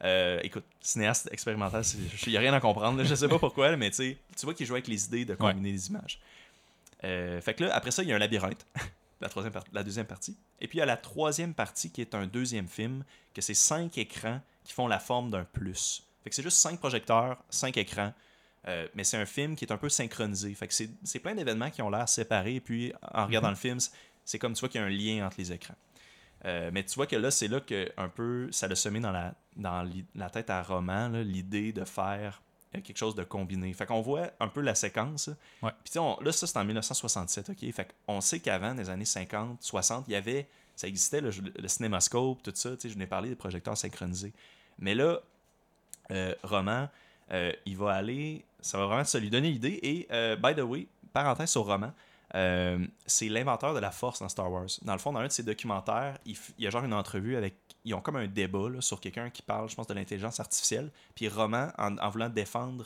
Euh, 0.04 0.40
écoute, 0.44 0.66
cinéaste 0.82 1.30
expérimental, 1.32 1.84
il 2.26 2.32
n'y 2.32 2.38
a 2.38 2.42
rien 2.42 2.54
à 2.54 2.60
comprendre. 2.60 2.98
là. 2.98 3.04
je 3.04 3.16
sais 3.16 3.28
pas 3.28 3.40
pourquoi, 3.40 3.76
mais 3.78 3.90
tu 3.92 4.18
vois 4.44 4.54
qu'il 4.54 4.66
joue 4.66 4.74
avec 4.74 4.88
les 4.88 5.06
idées 5.06 5.26
de 5.26 5.36
combiner 5.36 5.72
les 5.72 5.88
images. 5.88 6.20
Euh, 7.06 7.40
fait 7.42 7.54
que 7.54 7.64
là, 7.66 7.76
après 7.76 7.92
ça, 7.92 8.04
il 8.04 8.10
y 8.10 8.12
a 8.12 8.16
un 8.16 8.20
labyrinthe, 8.20 8.66
la, 9.22 9.30
troisième 9.30 9.54
la 9.72 9.84
deuxième 9.84 10.06
partie. 10.06 10.36
Et 10.60 10.68
puis 10.68 10.78
il 10.78 10.80
y 10.80 10.84
a 10.84 10.86
la 10.86 10.98
troisième 10.98 11.54
partie 11.54 11.90
qui 11.90 12.02
est 12.02 12.16
un 12.16 12.28
deuxième 12.28 12.68
film, 12.68 13.04
que 13.34 13.42
c'est 13.42 13.54
cinq 13.54 13.98
écrans 13.98 14.42
qui 14.64 14.74
font 14.74 14.88
la 14.88 15.00
forme 15.00 15.30
d'un 15.30 15.46
plus. 15.46 16.04
Fait 16.24 16.30
que 16.30 16.36
c'est 16.36 16.44
juste 16.44 16.58
cinq 16.58 16.80
projecteurs, 16.80 17.38
cinq 17.50 17.78
écrans. 17.78 18.14
Euh, 18.68 18.88
mais 18.96 19.04
c'est 19.04 19.18
un 19.18 19.26
film 19.26 19.56
qui 19.58 19.66
est 19.66 19.72
un 19.74 19.78
peu 19.78 19.90
synchronisé. 19.90 20.54
Fait 20.54 20.68
que 20.68 20.74
c'est 20.74 20.90
c'est 21.04 21.20
plein 21.20 21.36
d'événements 21.36 21.70
qui 21.70 21.82
ont 21.82 21.90
l'air 21.90 22.08
séparés. 22.08 22.56
Et 22.56 22.62
puis 22.62 22.94
en 23.14 23.26
regardant 23.26 23.50
le 23.50 23.56
film, 23.56 23.78
c'est- 24.24 24.40
comme 24.40 24.54
tu 24.54 24.62
vois 24.62 24.70
qu'il 24.70 24.80
y 24.80 24.84
a 24.84 24.88
un 24.88 24.90
lien 24.90 25.26
entre 25.28 25.36
les 25.40 25.52
écrans. 25.52 25.76
Euh, 26.46 26.72
mais 26.74 26.84
tu 26.84 26.96
vois 26.96 27.08
que 27.08 27.16
là, 27.16 27.30
c'est 27.32 27.48
là 27.48 27.60
que 27.60 27.92
un 27.98 28.10
peu 28.10 28.50
ça 28.52 28.68
l'a 28.68 28.76
semé 28.76 29.00
dans 29.00 29.12
la, 29.12 29.34
dans 29.56 29.90
la 30.16 30.30
tête 30.30 30.50
à 30.50 30.62
Roman, 30.64 31.10
l'idée 31.10 31.72
de 31.74 31.84
faire 31.86 32.42
euh, 32.76 32.82
quelque 32.82 32.98
chose 32.98 33.16
de 33.16 33.24
combiné. 33.24 33.72
Fait 33.74 33.86
qu'on 33.86 34.02
voit 34.02 34.32
un 34.40 34.48
peu 34.48 34.62
la 34.62 34.76
séquence. 34.76 35.28
Ouais. 35.62 35.72
Puis 35.84 35.88
tu 35.88 35.92
sais, 35.94 36.00
on- 36.00 36.20
là, 36.22 36.32
ça, 36.32 36.48
c'est 36.48 36.58
en 36.58 36.64
1967, 36.66 37.50
OK? 37.50 37.72
Fait 37.74 37.94
qu'on 38.08 38.20
sait 38.22 38.40
qu'avant, 38.40 38.74
des 38.76 38.90
années 38.90 39.06
50, 39.06 39.62
60, 39.62 40.06
il 40.08 40.12
y 40.12 40.16
avait... 40.16 40.48
Ça 40.76 40.88
existait, 40.88 41.22
le, 41.22 41.30
le 41.30 41.68
cinémascope, 41.68 42.42
tout 42.42 42.52
ça. 42.56 42.72
Tu 42.72 42.82
sais, 42.82 42.90
je 42.90 42.98
n'ai 42.98 43.06
parlé 43.06 43.30
des 43.30 43.36
projecteurs 43.36 43.78
synchronisés. 43.78 44.34
Mais 44.80 44.96
là, 44.96 45.22
euh, 46.12 46.34
Roman, 46.44 46.90
euh, 47.32 47.52
il 47.66 47.78
va 47.78 47.94
aller... 47.94 48.46
Ça 48.62 48.78
va 48.78 48.86
vraiment 48.86 49.04
ça 49.04 49.20
lui 49.20 49.30
donner 49.30 49.52
l'idée. 49.52 49.80
Et, 49.84 50.08
euh, 50.12 50.36
by 50.36 50.56
the 50.56 50.62
way, 50.62 50.88
parenthèse 51.12 51.50
sur 51.50 51.66
Roman, 51.66 51.92
c'est 53.06 53.30
l'inventeur 53.30 53.74
de 53.74 53.80
la 53.80 53.92
force 53.92 54.20
dans 54.20 54.30
Star 54.30 54.52
Wars. 54.52 54.68
Dans 54.82 54.94
le 54.94 55.00
fond, 55.00 55.12
dans 55.12 55.20
un 55.20 55.28
de 55.28 55.32
ses 55.32 55.44
documentaires, 55.44 56.18
il, 56.26 56.38
y 56.58 56.66
a 56.66 56.70
genre 56.70 56.84
une 56.84 56.94
entrevue 56.94 57.36
avec. 57.36 57.56
Ils 57.86 57.94
ont 57.94 58.02
comme 58.02 58.16
un 58.16 58.28
débat 58.28 58.70
sur 58.80 59.02
quelqu'un 59.02 59.30
qui 59.30 59.42
parle, 59.42 59.70
je 59.70 59.76
pense, 59.76 59.88
de 59.88 59.94
l'intelligence 59.94 60.40
artificielle. 60.40 60.90
Puis 61.14 61.28
Roman, 61.28 61.68
en, 61.78 62.10
voulant 62.10 62.30
défendre 62.30 62.86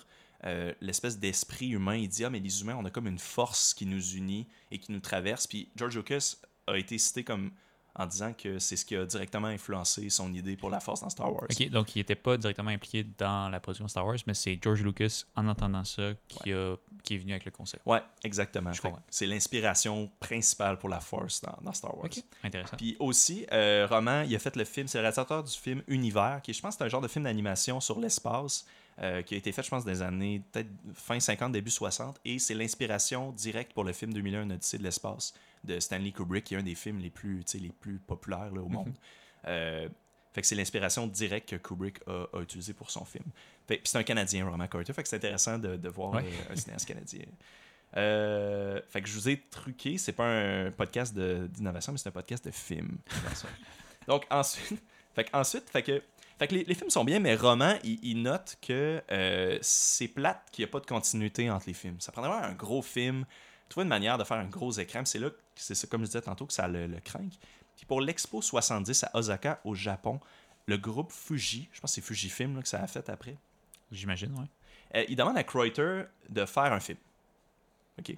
l'espèce 0.81 1.19
d'esprit 1.19 1.69
humain, 1.69 1.95
il 1.95 2.09
dit 2.09 2.25
Ah, 2.25 2.29
mais 2.29 2.39
les 2.39 2.61
humains, 2.61 2.75
on 2.77 2.83
a 2.85 2.89
comme 2.89 3.07
une 3.07 3.19
force 3.19 3.73
qui 3.73 3.85
nous 3.85 4.15
unit 4.15 4.47
et 4.71 4.79
qui 4.79 4.91
nous 4.91 4.99
traverse. 4.99 5.47
Puis 5.47 5.69
George 5.75 5.95
Lucas 5.95 6.35
a 6.65 6.77
été 6.77 6.97
cité 6.97 7.23
comme 7.23 7.51
en 7.97 8.05
disant 8.05 8.33
que 8.33 8.59
c'est 8.59 8.75
ce 8.75 8.85
qui 8.85 8.95
a 8.95 9.05
directement 9.05 9.47
influencé 9.47 10.09
son 10.09 10.33
idée 10.33 10.55
pour 10.55 10.69
la 10.69 10.79
force 10.79 11.01
dans 11.01 11.09
Star 11.09 11.33
Wars. 11.33 11.47
Ok, 11.49 11.69
donc 11.69 11.95
il 11.95 11.99
n'était 11.99 12.15
pas 12.15 12.37
directement 12.37 12.69
impliqué 12.69 13.05
dans 13.17 13.49
la 13.49 13.59
production 13.59 13.87
Star 13.87 14.05
Wars, 14.05 14.17
mais 14.27 14.33
c'est 14.33 14.59
George 14.61 14.83
Lucas, 14.83 15.23
en 15.35 15.47
entendant 15.47 15.83
ça, 15.83 16.11
qui, 16.27 16.53
a, 16.53 16.75
qui 17.03 17.15
est 17.15 17.17
venu 17.17 17.31
avec 17.31 17.45
le 17.45 17.51
concept. 17.51 17.85
Ouais, 17.85 18.01
exactement. 18.23 18.71
C'est 19.09 19.25
l'inspiration 19.25 20.11
principale 20.19 20.77
pour 20.77 20.89
la 20.89 20.99
force 20.99 21.41
dans, 21.41 21.57
dans 21.61 21.73
Star 21.73 21.97
Wars. 21.97 22.05
Ok, 22.05 22.23
intéressant. 22.43 22.77
Puis 22.77 22.95
aussi, 22.99 23.45
euh, 23.51 23.87
Roman, 23.89 24.21
il 24.21 24.35
a 24.35 24.39
fait 24.39 24.55
le 24.55 24.65
film, 24.65 24.87
c'est 24.87 24.99
le 24.99 25.03
réalisateur 25.03 25.43
du 25.43 25.51
film 25.51 25.81
Univers, 25.87 26.41
qui 26.43 26.53
je 26.53 26.61
pense 26.61 26.75
c'est 26.77 26.83
un 26.83 26.89
genre 26.89 27.01
de 27.01 27.07
film 27.07 27.25
d'animation 27.25 27.79
sur 27.79 27.99
l'espace, 27.99 28.65
euh, 28.99 29.21
qui 29.21 29.35
a 29.35 29.37
été 29.37 29.51
fait, 29.51 29.61
je 29.61 29.69
pense, 29.69 29.85
des 29.85 30.01
années 30.01 30.41
peut-être 30.51 30.69
fin 30.95 31.19
50, 31.19 31.51
début 31.51 31.69
60, 31.69 32.19
et 32.25 32.39
c'est 32.39 32.55
l'inspiration 32.55 33.31
directe 33.31 33.73
pour 33.73 33.83
le 33.83 33.93
film 33.93 34.11
2001, 34.13 34.43
une 34.43 34.51
Odyssée 34.53 34.79
de 34.79 34.83
l'espace, 34.83 35.33
de 35.67 35.79
Stanley 35.79 36.11
Kubrick, 36.11 36.45
qui 36.45 36.55
est 36.55 36.57
un 36.57 36.63
des 36.63 36.75
films 36.75 36.99
les 36.99 37.09
plus, 37.11 37.43
les 37.53 37.69
plus 37.69 37.99
populaires 37.99 38.51
là, 38.51 38.61
au 38.61 38.67
monde. 38.69 38.93
Euh, 39.45 39.87
fait 40.33 40.41
que 40.41 40.47
c'est 40.47 40.55
l'inspiration 40.55 41.07
directe 41.07 41.49
que 41.49 41.55
Kubrick 41.55 41.99
a, 42.07 42.25
a 42.33 42.41
utilisée 42.41 42.73
pour 42.73 42.89
son 42.91 43.05
film. 43.05 43.25
Puis 43.67 43.79
c'est 43.83 43.97
un 43.97 44.03
Canadien, 44.03 44.47
Roman 44.49 44.67
Carter, 44.67 44.93
fait 44.93 45.03
que 45.03 45.09
c'est 45.09 45.15
intéressant 45.17 45.57
de, 45.59 45.75
de 45.77 45.89
voir 45.89 46.13
Ouais. 46.15 46.23
euh, 46.25 46.53
un 46.53 46.55
cinéaste 46.55 46.87
canadien. 46.87 47.25
Euh, 47.95 48.81
fait 48.89 49.01
que 49.01 49.07
je 49.07 49.13
vous 49.13 49.29
ai 49.29 49.37
truqué, 49.49 49.97
c'est 49.97 50.11
pas 50.13 50.25
un 50.27 50.71
podcast 50.71 51.13
d'innovation, 51.17 51.91
mais 51.93 51.97
c'est 51.97 52.09
un 52.09 52.11
podcast 52.11 52.43
de 52.45 52.51
film. 52.51 52.97
Donc 54.07 54.25
ensuite, 54.29 54.81
fait 55.15 55.23
que 55.25 55.29
ensuite, 55.35 55.69
fait 55.69 55.83
que, 55.83 56.01
fait 56.37 56.47
que 56.47 56.53
les, 56.55 56.63
les 56.65 56.75
films 56.75 56.89
sont 56.89 57.03
bien, 57.05 57.19
mais 57.19 57.35
Roman, 57.35 57.75
il, 57.83 57.99
il 58.03 58.21
note 58.21 58.57
que 58.61 59.01
euh, 59.11 59.57
c'est 59.61 60.07
plate 60.09 60.43
qu'il 60.51 60.63
n'y 60.65 60.69
a 60.69 60.71
pas 60.71 60.79
de 60.79 60.85
continuité 60.85 61.49
entre 61.49 61.65
les 61.67 61.73
films. 61.73 61.99
Ça 61.99 62.11
prendrait 62.11 62.31
un 62.31 62.53
gros 62.53 62.81
film, 62.81 63.25
trouver 63.69 63.83
une 63.83 63.89
manière 63.89 64.17
de 64.17 64.23
faire 64.23 64.37
un 64.37 64.45
gros 64.45 64.71
écran. 64.71 65.03
C'est 65.05 65.19
là, 65.19 65.29
c'est 65.55 65.75
ça, 65.75 65.87
comme 65.87 66.01
je 66.01 66.07
disais 66.07 66.21
tantôt, 66.21 66.45
que 66.45 66.53
ça 66.53 66.67
le, 66.67 66.87
le 66.87 66.99
craint. 66.99 67.29
Puis 67.75 67.85
pour 67.85 68.01
l'Expo 68.01 68.41
70 68.41 69.03
à 69.03 69.11
Osaka, 69.15 69.61
au 69.63 69.75
Japon, 69.75 70.19
le 70.65 70.77
groupe 70.77 71.11
Fuji, 71.11 71.69
je 71.71 71.79
pense 71.79 71.91
que 71.91 71.95
c'est 71.95 72.01
Fujifilm 72.01 72.55
là, 72.55 72.61
que 72.61 72.67
ça 72.67 72.81
a 72.81 72.87
fait 72.87 73.09
après, 73.09 73.37
J'imagine, 73.91 74.33
ouais. 74.37 74.47
euh, 74.95 75.05
il 75.07 75.15
demande 75.15 75.37
à 75.37 75.43
Kreuter 75.43 76.03
de 76.29 76.45
faire 76.45 76.73
un 76.73 76.79
film. 76.79 76.97
OK. 77.99 78.17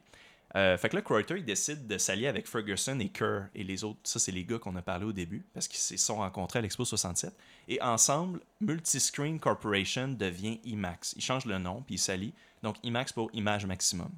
Euh, 0.56 0.78
fait 0.78 0.90
que 0.90 0.96
là, 0.96 1.04
Kreuter, 1.04 1.38
il 1.38 1.46
décide 1.46 1.86
de 1.86 2.00
s'allier 2.00 2.28
avec 2.28 2.48
Ferguson 2.48 3.00
et 3.00 3.10
Kerr 3.10 3.50
et 3.54 3.64
les 3.64 3.84
autres. 3.84 4.00
Ça, 4.04 4.18
c'est 4.18 4.32
les 4.32 4.46
gars 4.46 4.58
qu'on 4.58 4.76
a 4.78 4.82
parlé 4.82 5.06
au 5.06 5.14
début 5.14 5.46
parce 5.54 5.68
qu'ils 5.68 5.80
se 5.80 5.96
sont 5.98 6.16
rencontrés 6.16 6.58
à 6.58 6.62
l'Expo 6.64 6.86
67. 6.86 7.32
Et 7.68 7.80
ensemble, 7.84 8.42
Multiscreen 8.60 9.40
Corporation 9.40 10.08
devient 10.08 10.60
IMAX. 10.64 11.14
Ils 11.16 11.22
changent 11.22 11.46
le 11.46 11.60
nom 11.60 11.84
puis 11.84 11.96
ils 11.96 12.00
s'allient. 12.00 12.34
Donc, 12.64 12.78
IMAX 12.82 13.14
pour 13.14 13.30
Image 13.34 13.68
Maximum. 13.68 14.10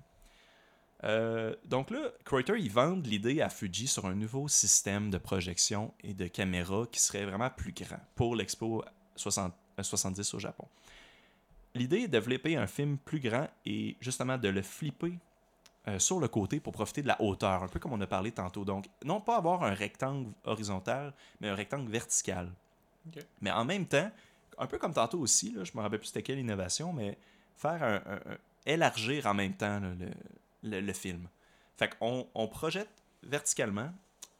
Euh, 1.04 1.56
donc 1.66 1.90
là, 1.90 2.00
Kreuter, 2.26 2.54
ils 2.60 2.72
vendent 2.72 3.08
l'idée 3.08 3.42
à 3.42 3.50
Fuji 3.50 3.88
sur 3.88 4.06
un 4.06 4.14
nouveau 4.14 4.48
système 4.48 5.10
de 5.10 5.18
projection 5.18 5.94
et 6.04 6.14
de 6.14 6.28
caméra 6.28 6.86
qui 6.92 7.00
serait 7.00 7.26
vraiment 7.26 7.50
plus 7.50 7.72
grand 7.74 8.00
pour 8.16 8.36
l'Expo 8.36 8.84
60 9.16 9.54
euh, 9.80 9.84
70 9.84 10.34
au 10.36 10.40
Japon. 10.40 10.68
L'idée 11.74 12.00
est 12.02 12.08
de 12.08 12.12
développer 12.20 12.56
un 12.58 12.68
film 12.68 12.98
plus 12.98 13.20
grand 13.20 13.48
et 13.66 13.96
justement 14.02 14.38
de 14.38 14.50
le 14.50 14.62
flipper 14.62 15.14
euh, 15.88 15.98
sur 15.98 16.20
le 16.20 16.28
côté 16.28 16.60
pour 16.60 16.74
profiter 16.74 17.02
de 17.02 17.08
la 17.08 17.20
hauteur, 17.22 17.64
un 17.64 17.68
peu 17.68 17.80
comme 17.80 17.94
on 17.94 18.02
a 18.02 18.08
parlé 18.08 18.32
tantôt. 18.32 18.64
Donc, 18.66 18.86
non 19.04 19.22
pas 19.22 19.38
avoir 19.38 19.64
un 19.64 19.74
rectangle 19.74 20.30
horizontal, 20.44 21.14
mais 21.40 21.48
un 21.50 21.56
rectangle 21.56 21.90
vertical. 21.90 22.52
Mais 23.40 23.50
en 23.50 23.66
même 23.66 23.88
temps, 23.88 24.12
un 24.60 24.68
peu 24.68 24.78
comme 24.78 24.94
tantôt 24.94 25.20
aussi, 25.20 25.52
là, 25.54 25.64
je 25.64 25.72
me 25.74 25.82
rappelle 25.82 25.98
plus 25.98 26.08
c'était 26.10 26.22
quelle 26.22 26.38
innovation, 26.38 26.94
mais 26.94 27.18
faire 27.56 27.82
un, 27.82 27.96
un- 27.96 28.32
un- 28.34 28.38
élargir 28.68 29.26
en 29.26 29.34
même 29.34 29.54
temps 29.56 29.80
là, 29.80 29.90
le, 30.00 30.10
le- 30.64 30.94
film. 30.94 31.28
Fait 31.78 31.96
qu'on 31.98 32.28
on 32.36 32.48
projette 32.48 32.90
verticalement 33.24 33.92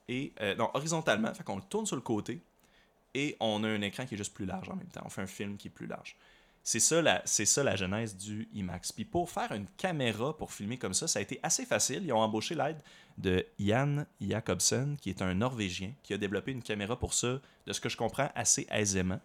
et 0.08 0.34
euh, 0.42 0.56
non 0.56 0.70
horizontalement, 0.74 1.34
fait 1.34 1.44
qu'on 1.44 1.56
le 1.58 1.62
tourne 1.64 1.86
sur 1.86 1.96
le 1.96 2.02
côté 2.02 2.42
et 3.14 3.36
on 3.40 3.64
a 3.64 3.68
un 3.68 3.82
écran 3.82 4.06
qui 4.06 4.16
est 4.16 4.18
juste 4.18 4.34
plus 4.34 4.46
large 4.46 4.70
en 4.70 4.76
même 4.76 4.88
temps. 4.88 5.02
On 5.06 5.10
fait 5.10 5.22
un 5.22 5.28
film 5.28 5.58
qui 5.58 5.68
est 5.68 5.72
plus 5.72 5.88
large. 5.88 6.16
C'est 6.64 6.80
ça, 6.80 7.02
la, 7.02 7.24
ça 7.26 7.64
la 7.64 7.76
genèse 7.76 8.16
du 8.16 8.48
IMAX. 8.54 8.92
Puis 8.92 9.04
pour 9.06 9.30
faire 9.32 9.52
une 9.52 9.66
caméra 9.78 10.38
pour 10.38 10.54
filmer 10.54 10.78
comme 10.78 10.94
ça, 10.94 11.08
ça 11.08 11.18
a 11.18 11.22
été 11.22 11.40
assez 11.42 11.66
facile. 11.66 12.04
Ils 12.06 12.14
ont 12.14 12.20
embauché 12.20 12.54
l'aide 12.54 12.80
de 13.18 13.46
Jan 13.60 14.06
Jacobsen, 14.22 14.96
qui 15.02 15.10
est 15.10 15.24
un 15.24 15.34
Norvégien, 15.34 15.92
qui 16.04 16.14
a 16.14 16.18
développé 16.18 16.52
une 16.52 16.62
caméra 16.62 16.98
pour 16.98 17.16
ça, 17.16 17.40
de 17.66 17.74
ce 17.74 17.82
que 17.82 17.90
je 17.90 17.98
comprends, 17.98 18.30
assez 18.36 18.68
aisément. 18.70 19.20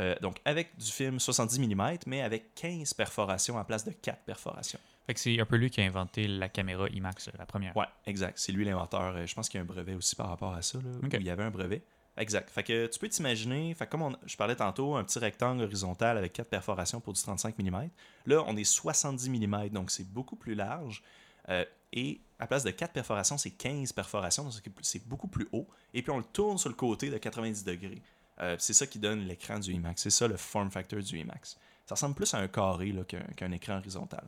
Euh, 0.00 0.14
donc 0.20 0.40
avec 0.44 0.76
du 0.78 0.90
film 0.90 1.18
70 1.18 1.58
mm, 1.58 1.98
mais 2.06 2.22
avec 2.22 2.54
15 2.54 2.94
perforations 2.94 3.58
à 3.58 3.64
place 3.64 3.84
de 3.84 3.90
4 3.90 4.20
perforations. 4.20 4.80
Fait 5.06 5.14
que 5.14 5.20
c'est 5.20 5.38
un 5.40 5.44
peu 5.46 5.56
lui 5.56 5.68
qui 5.70 5.80
a 5.80 5.84
inventé 5.84 6.28
la 6.28 6.48
caméra 6.48 6.88
IMAX, 6.88 7.28
la 7.36 7.44
première. 7.46 7.76
Ouais, 7.76 7.86
exact. 8.06 8.38
C'est 8.38 8.52
lui 8.52 8.64
l'inventeur. 8.64 9.16
Euh, 9.16 9.26
Je 9.26 9.34
pense 9.34 9.48
qu'il 9.48 9.58
y 9.58 9.60
a 9.60 9.62
un 9.62 9.66
brevet 9.66 9.94
aussi 9.94 10.14
par 10.14 10.28
rapport 10.28 10.54
à 10.54 10.62
ça. 10.62 10.78
Là, 10.78 10.90
Ok. 11.02 11.10
où 11.14 11.16
il 11.16 11.26
y 11.26 11.30
avait 11.30 11.42
un 11.42 11.50
brevet. 11.50 11.82
Exact. 12.16 12.50
Fait 12.50 12.62
que 12.62 12.86
tu 12.86 12.98
peux 12.98 13.08
t'imaginer, 13.08 13.74
fait 13.74 13.86
que 13.86 13.90
comme 13.90 14.02
on- 14.02 14.16
je 14.26 14.36
parlais 14.36 14.54
tantôt, 14.54 14.96
un 14.96 15.02
petit 15.04 15.18
rectangle 15.18 15.62
horizontal 15.64 16.18
avec 16.18 16.34
quatre 16.34 16.50
perforations 16.50 17.00
pour 17.00 17.14
du 17.14 17.22
35 17.22 17.58
mm. 17.58 17.88
Là, 18.26 18.44
on 18.46 18.56
est 18.56 18.64
70 18.64 19.30
mm, 19.30 19.70
donc 19.70 19.90
c'est 19.90 20.06
beaucoup 20.12 20.36
plus 20.36 20.54
large. 20.54 21.02
Euh, 21.48 21.64
et 21.92 22.20
à 22.38 22.46
place 22.46 22.64
de 22.64 22.70
4 22.70 22.92
perforations, 22.92 23.38
c'est 23.38 23.50
15 23.50 23.92
perforations, 23.92 24.44
donc 24.44 24.52
c'est- 24.82 25.06
beaucoup 25.08 25.26
plus 25.28 25.48
haut. 25.52 25.66
Et 25.94 26.02
puis 26.02 26.10
on 26.12 26.18
le 26.18 26.24
tourne 26.24 26.58
sur 26.58 26.68
le 26.68 26.74
côté 26.76 27.08
de 27.10 27.16
90 27.18 27.64
degrés. 27.64 28.02
Euh, 28.40 28.56
c'est 28.58 28.72
ça 28.74 28.86
qui 28.86 28.98
donne 28.98 29.20
l'écran 29.26 29.58
du 29.58 29.72
IMAX. 29.72 30.02
C'est 30.02 30.10
ça 30.10 30.28
le 30.28 30.36
form 30.36 30.70
factor 30.70 31.00
du 31.00 31.18
IMAX. 31.18 31.58
Ça 31.86 31.94
ressemble 31.94 32.14
plus 32.14 32.32
à 32.34 32.38
un 32.38 32.48
carré 32.48 32.94
qu'un 33.36 33.52
écran 33.52 33.78
horizontal. 33.78 34.24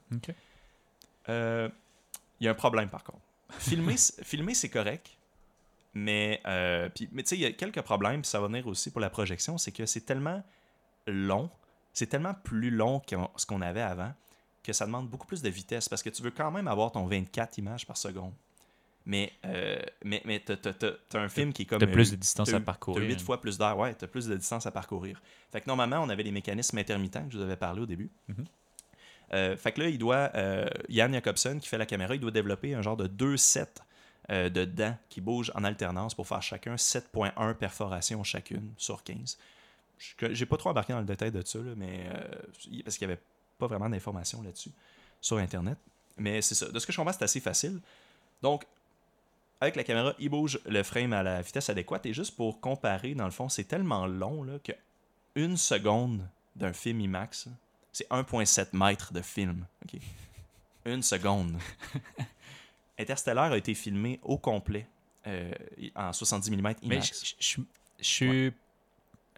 Euh, 1.29 1.69
Il 2.41 2.45
y 2.45 2.49
a 2.49 2.51
un 2.51 2.55
problème 2.55 2.89
par 2.89 3.05
contre. 3.05 3.21
Filmer, 3.59 3.97
filmer 4.23 4.55
c'est 4.55 4.69
correct, 4.69 5.11
mais, 5.95 6.41
euh, 6.47 6.89
puis- 6.89 7.09
mais 7.13 7.23
tu 7.23 7.31
sais, 7.31 7.37
il 7.37 7.41
y 7.43 7.47
a 7.47 7.53
quelques 7.53 7.81
problèmes, 7.83 8.23
puis 8.23 8.29
ça 8.31 8.41
va 8.41 8.49
venir 8.49 8.67
aussi 8.67 8.91
pour 8.91 9.01
la 9.01 9.11
projection, 9.11 9.57
c'est 9.59 9.73
que 9.73 9.87
c'est 9.87 10.01
tellement 10.03 10.43
long, 11.07 11.49
c'est 11.93 12.07
tellement 12.09 12.35
plus 12.35 12.71
long 12.71 13.01
que 13.01 13.15
ce 13.37 13.47
qu'on 13.47 13.61
avait 13.63 13.81
avant, 13.83 14.13
que 14.63 14.73
ça 14.73 14.87
demande 14.87 15.09
beaucoup 15.09 15.27
plus 15.27 15.43
de 15.43 15.49
vitesse, 15.49 15.89
parce 15.89 16.03
que 16.03 16.11
tu 16.11 16.23
veux 16.23 16.31
quand 16.33 16.51
même 16.51 16.67
avoir 16.69 16.91
ton 16.93 17.07
24 17.07 17.59
images 17.59 17.87
par 17.87 17.97
seconde. 17.97 18.33
Mais, 19.07 19.33
euh, 19.45 19.79
mais, 20.03 20.23
mais 20.25 20.41
t'as, 20.41 20.57
t'as 20.57 21.21
un 21.21 21.29
film 21.29 21.53
qui 21.53 21.63
est 21.63 21.67
comme... 21.67 21.79
T'as 21.79 21.87
plus 21.87 22.09
euh, 22.09 22.17
de 22.17 22.21
distance 22.21 22.49
à 22.53 22.61
parcourir. 22.61 23.03
T'as 23.03 23.07
8 23.15 23.21
fois 23.21 23.39
plus 23.41 23.59
d'air, 23.59 23.77
ouais, 23.79 23.95
t'as 23.95 24.07
plus 24.07 24.27
de 24.27 24.35
distance 24.37 24.65
à 24.67 24.71
parcourir. 24.71 25.21
Fait 25.53 25.61
que 25.61 25.67
normalement, 25.69 25.99
on 26.01 26.09
avait 26.09 26.23
les 26.23 26.33
mécanismes 26.33 26.79
intermittents 26.79 27.25
que 27.27 27.33
je 27.33 27.37
vous 27.37 27.45
avais 27.45 27.57
parlé 27.57 27.83
au 27.83 27.87
début. 27.87 28.11
Mhm. 28.29 28.45
Euh, 29.33 29.57
fait 29.57 29.73
que 29.73 29.81
là, 29.81 29.89
il 29.89 29.99
doit, 29.99 30.31
euh, 30.35 30.67
Yann 30.89 31.13
Jacobson, 31.13 31.59
qui 31.61 31.69
fait 31.69 31.79
la 31.79 31.87
caméra, 31.87 32.15
il 32.15 32.21
doit 32.21 32.31
développer 32.31 32.75
un 32.75 32.83
genre 32.83 32.97
de 32.97 33.07
deux 33.07 33.37
sets 33.37 33.67
euh, 34.31 34.49
de 34.49 34.65
dents 34.65 34.97
qui 35.09 35.21
bougent 35.21 35.53
en 35.55 35.65
alternance 35.65 36.15
pour 36.15 36.27
faire 36.27 36.43
chacun 36.43 36.77
7.1 36.77 37.55
perforations 37.55 38.23
chacune 38.25 38.71
sur 38.77 39.03
15. 39.03 39.37
Je- 39.99 40.33
J'ai 40.35 40.47
pas 40.47 40.57
trop 40.57 40.71
embarqué 40.71 40.93
dans 40.93 41.01
le 41.01 41.05
détail 41.05 41.31
de 41.31 41.43
ça, 41.45 41.59
là, 41.59 41.73
mais, 41.77 42.07
euh, 42.09 42.83
parce 42.85 42.97
qu'il 42.99 43.07
n'y 43.07 43.13
avait 43.13 43.23
pas 43.59 43.67
vraiment 43.67 43.89
d'informations 43.89 44.43
là-dessus 44.43 44.71
sur 45.21 45.39
Internet. 45.39 45.79
Mais 46.17 46.41
c'est 46.43 46.55
ça. 46.55 46.69
De 46.69 46.79
ce 46.79 46.87
que 46.87 46.93
je 46.93 46.97
comprends, 46.97 47.13
c'est 47.13 47.25
assez 47.25 47.41
facile. 47.41 47.81
Donc, 48.43 48.65
avec 49.61 49.77
la 49.77 49.85
caméra, 49.85 50.15
il 50.19 50.29
bouge 50.29 50.61
le 50.67 50.83
frame 50.83 51.13
à 51.13 51.23
la 51.23 51.41
vitesse 51.43 51.71
adéquate. 51.71 52.07
Et 52.07 52.13
juste 52.15 52.37
pour 52.37 52.61
comparer, 52.61 53.15
dans 53.15 53.25
le 53.25 53.31
fond, 53.31 53.49
c'est 53.49 53.65
tellement 53.65 54.07
long 54.07 54.43
là, 54.43 54.59
que 54.63 54.73
une 55.35 55.57
seconde 55.57 56.21
d'un 56.57 56.73
film 56.73 57.01
IMAX, 57.01 57.49
c'est 57.95 58.09
1,7 58.11 58.77
mètres 58.77 59.13
de 59.13 59.23
film. 59.23 59.67
Une 60.85 61.03
seconde. 61.03 61.57
Interstellar 62.99 63.53
a 63.53 63.57
été 63.57 63.73
filmé 63.75 64.21
au 64.23 64.37
complet 64.37 64.87
euh, 65.27 65.53
en 65.95 66.13
70 66.13 66.51
mm 66.51 66.75
IMAX. 66.83 67.37
Je, 67.41 67.61
suis. 68.01 68.53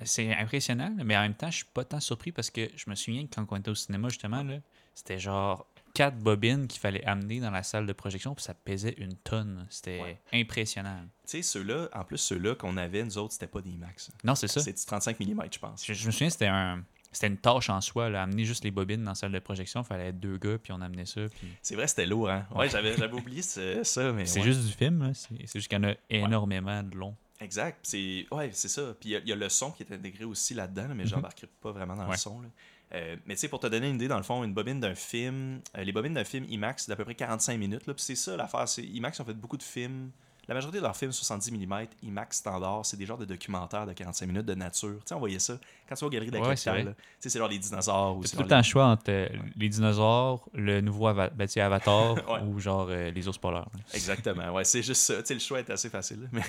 C'est 0.05 0.35
impressionnant, 0.35 0.95
mais 1.05 1.17
en 1.17 1.23
même 1.23 1.35
temps, 1.35 1.51
je 1.51 1.57
suis 1.59 1.67
pas 1.73 1.85
tant 1.85 2.01
surpris 2.01 2.33
parce 2.33 2.51
que 2.51 2.69
je 2.75 2.91
me 2.91 2.95
souviens 2.95 3.27
que 3.27 3.35
quand 3.35 3.47
on 3.49 3.57
était 3.57 3.71
au 3.71 3.75
cinéma, 3.75 4.09
justement, 4.09 4.43
là, 4.43 4.59
c'était 4.95 5.19
genre 5.19 5.67
quatre 5.95 6.19
bobines 6.19 6.67
qu'il 6.67 6.81
fallait 6.81 7.05
amener 7.05 7.41
dans 7.41 7.51
la 7.51 7.63
salle 7.63 7.87
de 7.87 7.93
projection, 7.95 8.35
puis 8.35 8.45
ça 8.45 8.53
pesait 8.53 8.95
une 8.99 9.17
tonne. 9.17 9.67
C'était 9.71 10.03
Ouais. 10.03 10.21
impressionnant. 10.35 11.01
Tu 11.25 11.39
sais, 11.39 11.43
ceux-là, 11.43 11.89
en 11.95 12.05
plus, 12.05 12.19
ceux-là 12.19 12.55
qu'on 12.55 12.77
avait, 12.77 13.03
nous 13.05 13.17
autres, 13.17 13.33
c'était 13.33 13.47
pas 13.47 13.63
des 13.63 13.71
IMAX. 13.71 14.11
Non, 14.25 14.35
c'est 14.35 14.49
ça. 14.49 14.61
C'est 14.61 14.75
du 14.75 14.85
35 14.85 15.19
mm, 15.21 15.43
je 15.51 15.59
pense. 15.59 15.87
Je, 15.87 15.95
je 15.95 16.07
me 16.07 16.13
souviens, 16.13 16.31
c'était 16.31 16.49
un. 16.49 16.85
C'était 17.17 17.29
une 17.29 17.39
tâche 17.39 17.71
en 17.71 17.81
soi, 17.81 18.11
là, 18.11 18.23
amener 18.25 18.45
juste 18.45 18.63
les 18.63 18.71
bobines 18.71 19.03
dans 19.03 19.13
la 19.13 19.15
salle 19.15 19.33
de 19.33 19.39
projection. 19.39 19.81
Il 19.81 19.87
fallait 19.87 20.09
être 20.09 20.21
deux 20.21 20.37
gars, 20.37 20.59
puis 20.59 20.73
on 20.73 20.81
amenait 20.83 21.07
ça. 21.07 21.23
Puis... 21.39 21.49
C'est 21.63 21.75
vrai, 21.75 21.87
c'était 21.87 22.05
lourd, 22.05 22.29
hein? 22.29 22.47
Ouais, 22.55 22.69
j'avais, 22.69 22.95
j'avais 22.97 23.15
oublié 23.15 23.41
ce- 23.41 23.83
ça, 23.85 24.13
mais. 24.13 24.27
C'est 24.27 24.41
ouais. 24.41 24.45
juste 24.45 24.67
du 24.67 24.73
film, 24.73 25.03
là. 25.03 25.13
c'est 25.15 25.53
juste 25.55 25.69
qu'il 25.69 25.79
y 25.79 25.81
en 25.81 25.89
a 25.89 25.95
énormément 26.11 26.83
de 26.83 26.95
long. 26.95 27.15
Exact. 27.41 27.79
C'est 27.83 28.27
ouais, 28.31 28.51
c'est 28.53 28.69
ça. 28.69 28.95
Puis 29.01 29.11
il 29.11 29.13
y 29.13 29.17
a- 29.17 29.21
il 29.21 29.29
y, 29.29 29.33
a 29.33 29.37
le 29.37 29.49
son 29.49 29.71
qui 29.71 29.83
est 29.83 29.93
intégré 29.93 30.25
aussi 30.25 30.53
là-dedans, 30.55 30.89
là, 30.89 30.95
mais 30.95 31.05
Mhm. 31.05 31.09
j'embarquerai 31.11 31.49
pas 31.63 31.73
vraiment 31.73 31.97
dans 31.97 32.11
le 32.11 32.17
son. 32.17 32.41
là. 32.43 32.49
Euh, 32.95 33.17
mais 33.27 33.35
tu 33.35 33.41
sais, 33.41 33.49
pour 33.49 33.61
te 33.61 33.67
donner 33.67 33.89
une 33.89 33.97
idée, 33.97 34.09
dans 34.09 34.17
le 34.17 34.23
fond, 34.23 34.45
une 34.45 34.55
bobine 34.55 34.79
d'un 34.79 34.95
film, 34.95 35.61
euh, 35.77 35.83
les 35.85 35.93
bobines 35.93 36.15
d'un 36.15 36.23
film 36.25 36.45
IMAX, 36.49 36.85
c'est 36.85 36.93
d'à 36.93 36.97
peu 36.97 37.05
près 37.05 37.15
45 37.17 37.59
minutes. 37.59 37.87
Là, 37.87 37.95
puis 37.95 38.03
c'est 38.05 38.15
ça 38.15 38.37
l'affaire. 38.37 38.69
c'est- 38.69 38.85
IMAX 38.85 39.19
ont 39.21 39.25
fait 39.25 39.35
beaucoup 39.35 39.57
de 39.57 39.63
films. 39.63 40.11
La 40.49 40.55
majorité 40.55 40.79
de 40.79 40.83
leurs 40.85 40.97
films 40.97 41.11
70 41.11 41.51
mm, 41.53 41.87
IMAX 42.05 42.37
standard, 42.39 42.87
c'est 42.87 42.97
des 42.97 43.05
genres 43.05 43.19
de 43.19 43.25
documentaires 43.25 43.85
de 43.85 43.93
45 43.93 44.27
minutes 44.27 44.47
de 44.47 44.55
nature. 44.55 44.95
Tu 45.01 45.09
sais, 45.09 45.15
on 45.15 45.19
voyait 45.19 45.41
ça. 45.41 45.59
Quand 45.89 45.97
tu 45.97 46.01
vas 46.03 46.07
aux 46.07 46.11
Galeries 46.11 46.31
de 46.31 46.37
la 46.39 46.43
Ouais, 46.49 46.55
c'est 46.57 46.71
Capitale, 46.71 46.95
genre 47.35 47.49
les 47.49 47.59
dinosaures. 47.59 48.17
ou 48.17 48.23
C'est 48.23 48.29
c'est 48.31 48.37
tout 48.37 48.43
le 48.45 48.49
temps 48.49 48.57
le 48.59 48.63
choix 48.63 48.87
entre 48.87 49.05
euh, 49.09 49.29
les 49.57 49.69
dinosaures, 49.69 50.49
le 50.55 50.81
nouveau 50.81 51.09
Ava- 51.09 51.31
ben, 51.31 51.49
Avatar 51.57 52.15
Ouais. 52.31 52.41
ou 52.43 52.61
genre 52.61 52.87
euh, 52.91 53.11
les 53.11 53.27
ours 53.27 53.39
polaires. 53.39 53.67
Exactement, 53.93 54.53
ouais, 54.53 54.65
c'est 54.65 54.83
juste 54.85 55.03
ça. 55.03 55.21
Tu 55.21 55.27
sais, 55.27 55.35
le 55.35 55.41
choix 55.41 55.59
est 55.59 55.71
assez 55.71 55.91
facile. 55.91 56.29
Mais, 56.33 56.43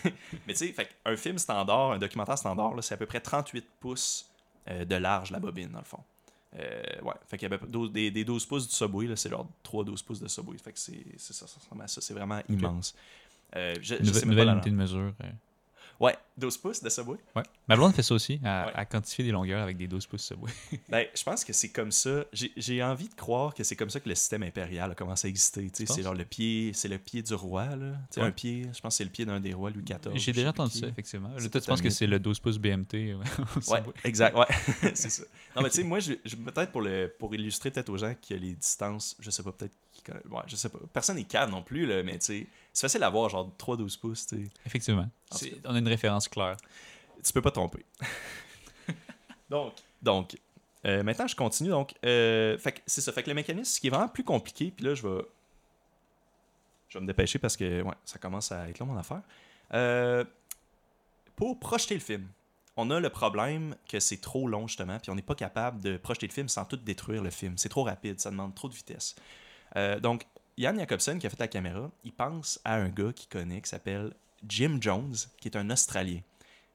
mais 0.46 0.54
tu 0.54 0.68
sais, 0.68 0.72
fait 0.74 0.90
un 1.06 1.16
film 1.16 1.40
standard, 1.40 1.94
un 1.94 1.98
documentaire 1.98 2.38
standard, 2.38 2.74
c'est 2.82 2.94
à 2.94 2.98
peu 2.98 3.06
près 3.08 3.20
38 3.20 3.66
pouces 3.80 4.30
euh, 4.70 4.86
de 4.86 4.96
large, 4.96 5.32
la 5.32 5.40
bobine, 5.40 5.70
dans 5.70 5.80
le 5.80 5.86
fond. 5.86 6.00
Euh, 6.58 6.82
ouais, 7.04 7.14
fait 7.28 7.38
qu'il 7.38 7.48
y 7.50 7.52
a 7.52 7.56
à 7.56 7.58
peu 7.58 7.66
près 7.66 7.72
12 7.72 7.92
des, 7.92 8.10
des 8.12 8.24
12 8.24 8.46
pouces 8.46 8.68
du 8.68 8.74
Subway, 8.76 9.08
c'est 9.16 9.30
genre 9.30 9.48
3-12 9.66 10.04
pouces 10.04 10.20
de 10.20 10.28
Subway. 10.28 10.58
Fait 10.58 10.72
que 10.72 10.80
c'est 10.80 11.04
ça, 11.18 11.34
ça 11.48 11.48
ça. 11.88 12.02
C'est 12.02 12.14
vraiment 12.14 12.42
immense. 12.50 12.96
Euh, 13.56 13.74
je, 13.82 13.96
je 13.96 14.00
Nouvelle, 14.02 14.14
sais 14.14 14.20
même 14.22 14.30
nouvelle 14.30 14.46
pas 14.46 14.46
la- 14.46 14.54
unité 14.54 14.70
de 14.70 14.76
mesure. 14.76 15.14
euh. 15.24 15.28
Ouais, 16.00 16.16
12 16.38 16.58
pouces 16.60 16.84
de 16.84 16.90
Subway. 16.90 17.18
Ouais. 17.36 17.42
Ma 17.68 17.76
blonde 17.76 17.92
fait 17.92 18.04
ça 18.04 18.14
aussi, 18.14 18.40
à, 18.44 18.68
Ouais. 18.68 18.72
à 18.76 18.86
quantifier 18.86 19.26
des 19.26 19.32
longueurs 19.32 19.64
avec 19.64 19.78
des 19.78 19.88
12 19.88 20.06
pouces 20.06 20.26
Subway. 20.28 20.52
Ben, 20.90 21.08
je 21.16 21.24
pense 21.24 21.44
que 21.44 21.54
c'est 21.54 21.70
comme 21.70 21.92
ça. 21.92 22.24
J'ai- 22.34 22.84
envie 22.84 23.10
de 23.10 23.16
croire 23.16 23.56
que 23.56 23.64
c'est 23.64 23.76
comme 23.76 23.90
ça 23.90 24.00
que 24.00 24.08
le 24.08 24.14
système 24.14 24.44
impérial 24.44 24.92
a 24.92 24.94
commencé 24.94 25.26
à 25.26 25.30
exister. 25.30 25.68
C'est 25.74 26.04
genre 26.04 26.14
le 26.14 26.24
pied, 26.26 26.72
c'est 26.76 26.88
le 26.88 27.00
pied 27.00 27.24
du 27.24 27.34
roi. 27.34 27.76
Là. 27.76 27.94
Ouais. 28.16 28.22
Un 28.24 28.32
pied, 28.32 28.70
je 28.76 28.80
pense 28.80 28.94
que 28.94 28.98
c'est 28.98 29.04
le 29.06 29.10
pied 29.10 29.26
d'un 29.26 29.40
des 29.40 29.56
rois, 29.56 29.72
Louis 29.72 29.82
XIV. 29.84 30.16
J'ai 30.20 30.34
déjà 30.34 30.50
entendu 30.50 30.78
ça, 30.78 30.86
effectivement. 30.88 31.30
Là, 31.30 31.50
toi, 31.50 31.62
tu 31.62 31.68
penses 31.68 31.82
que 31.82 31.90
c'est 31.90 32.06
le 32.06 32.20
12 32.20 32.40
pouces 32.42 32.60
BMT. 32.60 33.16
ouais, 33.68 33.84
exact, 34.04 34.38
ouais, 34.38 34.46
c'est 34.94 35.10
ça. 35.10 35.24
Non, 35.56 35.64
mais 35.64 35.70
tu 35.72 35.78
sais, 35.78 35.84
moi, 35.84 35.98
je, 36.00 36.14
je- 36.26 36.36
peut-être 36.36 36.72
pour, 36.72 36.82
le, 36.82 37.12
pour 37.18 37.34
illustrer 37.34 37.72
peut-être 37.72 37.90
aux 37.90 37.98
gens 37.98 38.14
que 38.14 38.36
les 38.36 38.54
distances, 38.54 39.16
je 39.20 39.32
sais 39.32 39.42
pas, 39.42 39.52
peut-être 39.52 39.74
ouais, 40.30 40.42
je 40.46 40.56
sais 40.56 40.70
pas. 40.70 40.78
Personne 40.94 41.16
n'est 41.16 41.24
calme 41.24 41.50
non 41.52 41.64
plus, 41.64 41.88
là, 41.88 42.04
mais 42.04 42.20
tu 42.20 42.26
sais, 42.26 42.48
c'est 42.78 42.86
facile 42.86 43.02
à 43.02 43.10
voir, 43.10 43.28
genre 43.28 43.52
3-12 43.58 44.00
pouces, 44.00 44.28
tu 44.28 44.36
sais. 44.36 44.52
Effectivement. 44.64 45.10
On 45.66 45.74
a 45.74 45.80
une 45.80 45.88
référence 45.88 46.28
claire. 46.28 46.58
Tu 47.24 47.34
peux 47.34 47.42
pas 47.42 47.50
tromper. 47.50 47.84
donc, 49.50 49.74
donc 50.00 50.38
euh, 50.86 51.02
maintenant, 51.02 51.26
je 51.26 51.36
continue. 51.36 51.72
Donc, 51.72 51.96
euh, 52.06 52.56
c'est 52.86 53.02
ça. 53.02 53.12
Fait 53.12 53.24
que 53.24 53.30
le 53.30 53.34
mécanisme, 53.34 53.74
ce 53.74 53.80
qui 53.82 53.88
est 53.88 53.90
vraiment 53.90 54.08
plus 54.08 54.24
compliqué, 54.24 54.70
puis 54.70 54.86
là, 54.86 54.94
je 54.94 55.08
vais. 55.08 55.26
Je 56.90 57.00
vais 57.00 57.02
me 57.02 57.08
dépêcher 57.08 57.40
parce 57.40 57.58
que 57.58 57.82
ouais, 57.82 57.96
ça 58.06 58.20
commence 58.20 58.52
à 58.52 58.70
être 58.70 58.78
long, 58.78 58.86
mon 58.86 58.98
affaire. 58.98 59.24
Euh, 59.74 60.24
pour 61.36 61.60
projeter 61.60 61.96
le 61.96 62.00
film, 62.00 62.28
on 62.76 62.92
a 62.92 63.00
le 63.00 63.10
problème 63.10 63.76
que 63.90 64.00
c'est 64.00 64.22
trop 64.22 64.48
long, 64.48 64.68
justement, 64.68 65.00
puis 65.00 65.10
on 65.10 65.16
n'est 65.16 65.24
pas 65.24 65.34
capable 65.34 65.82
de 65.82 65.98
projeter 65.98 66.28
le 66.28 66.32
film 66.32 66.48
sans 66.48 66.66
tout 66.66 66.78
détruire 66.78 67.24
le 67.24 67.32
film. 67.32 67.58
C'est 67.58 67.70
trop 67.70 67.86
rapide, 67.86 68.20
ça 68.20 68.30
demande 68.30 68.54
trop 68.54 68.70
de 68.70 68.76
vitesse. 68.76 69.16
Donc, 70.02 70.28
Yann 70.58 70.78
Jacobson, 70.80 71.20
qui 71.20 71.28
a 71.28 71.30
fait 71.30 71.40
la 71.40 71.48
caméra, 71.48 71.92
il 72.04 72.12
pense 72.12 72.60
à 72.64 72.76
un 72.76 72.90
gars 72.90 73.14
qu'il 73.14 73.30
connaît 73.30 73.62
qui 73.62 73.70
s'appelle 73.70 74.14
Jim 74.48 74.78
Jones, 74.82 75.16
qui 75.40 75.48
est 75.48 75.56
un 75.56 75.70
Australien. 75.70 76.22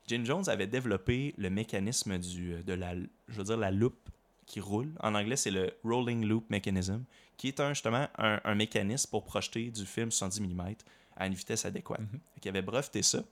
Jim 0.07 0.23
Jones 0.25 0.49
avait 0.49 0.67
développé 0.67 1.35
le 1.37 1.51
mécanisme 1.51 2.19
du, 2.19 2.63
de 2.63 2.73
la, 2.73 2.95
je 2.95 3.35
veux 3.35 3.45
dire, 3.45 3.57
la 3.57 3.71
loupe 3.71 4.09
qui 4.47 4.61
roule. 4.61 4.93
En 5.01 5.15
anglais, 5.15 5.37
c'est 5.37 5.51
le 5.51 5.73
Rolling 5.85 6.25
Loop 6.25 6.49
Mechanism, 6.51 7.05
qui 7.37 7.49
est 7.49 7.61
un, 7.61 7.71
justement 7.71 8.09
un, 8.19 8.41
un 8.45 8.55
mécanisme 8.55 9.11
pour 9.11 9.25
projeter 9.25 9.71
du 9.71 9.85
film 9.85 10.11
70 10.11 10.41
mm 10.41 10.75
à 11.17 11.27
une 11.27 11.35
vitesse 11.35 11.65
adéquate. 11.65 12.01
Mhm. 12.01 12.21
Qu'il 12.41 12.49
avait 12.51 12.63
breveté 12.63 13.03
ça. 13.03 13.23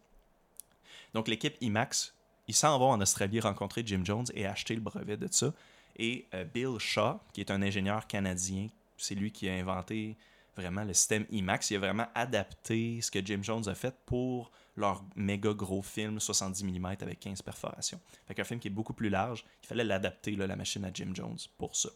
Donc, 1.14 1.28
l'équipe 1.28 1.56
IMAX, 1.60 2.14
ils 2.48 2.55
s'en 2.55 2.78
vont 2.78 2.90
en 2.90 3.01
Australie 3.01 3.40
rencontrer 3.40 3.82
Jim 3.85 4.02
Jones 4.05 4.27
et 4.35 4.47
acheter 4.47 4.74
le 4.74 4.81
brevet 4.81 5.16
de 5.16 5.28
ça. 5.31 5.52
Et 5.97 6.27
euh, 6.35 6.44
Bill 6.44 6.78
Shaw, 6.78 7.20
qui 7.32 7.40
est 7.40 7.51
un 7.51 7.62
ingénieur 7.62 8.06
canadien, 8.06 8.68
c'est 8.97 9.14
lui 9.14 9.32
qui 9.32 9.48
a 9.48 9.55
inventé 9.55 10.16
vraiment 10.61 10.85
le 10.85 10.95
système 10.95 11.27
IMAX. 11.31 11.70
Il 11.70 11.77
a 11.77 11.78
vraiment 11.81 12.07
adapté 12.15 13.01
ce 13.01 13.11
que 13.11 13.24
Jim 13.24 13.41
Jones 13.43 13.69
a 13.69 13.74
fait 13.74 13.95
pour 14.07 14.51
leur 14.77 15.03
méga 15.16 15.53
gros 15.53 15.82
film 15.82 16.20
70 16.20 16.65
mm 16.65 16.87
avec 17.03 17.20
15 17.20 17.43
perforations. 17.43 18.01
Fait 18.27 18.35
qu'un 18.35 18.45
film 18.45 18.61
qui 18.61 18.69
est 18.69 18.70
beaucoup 18.70 18.93
plus 18.95 19.09
large, 19.09 19.45
il 19.62 19.66
fallait 19.66 19.85
l'adapter, 19.85 20.37
la 20.37 20.57
machine 20.57 20.85
à 20.85 20.91
Jim 20.93 21.11
Jones, 21.15 21.37
pour 21.59 21.74
ça. 21.77 21.89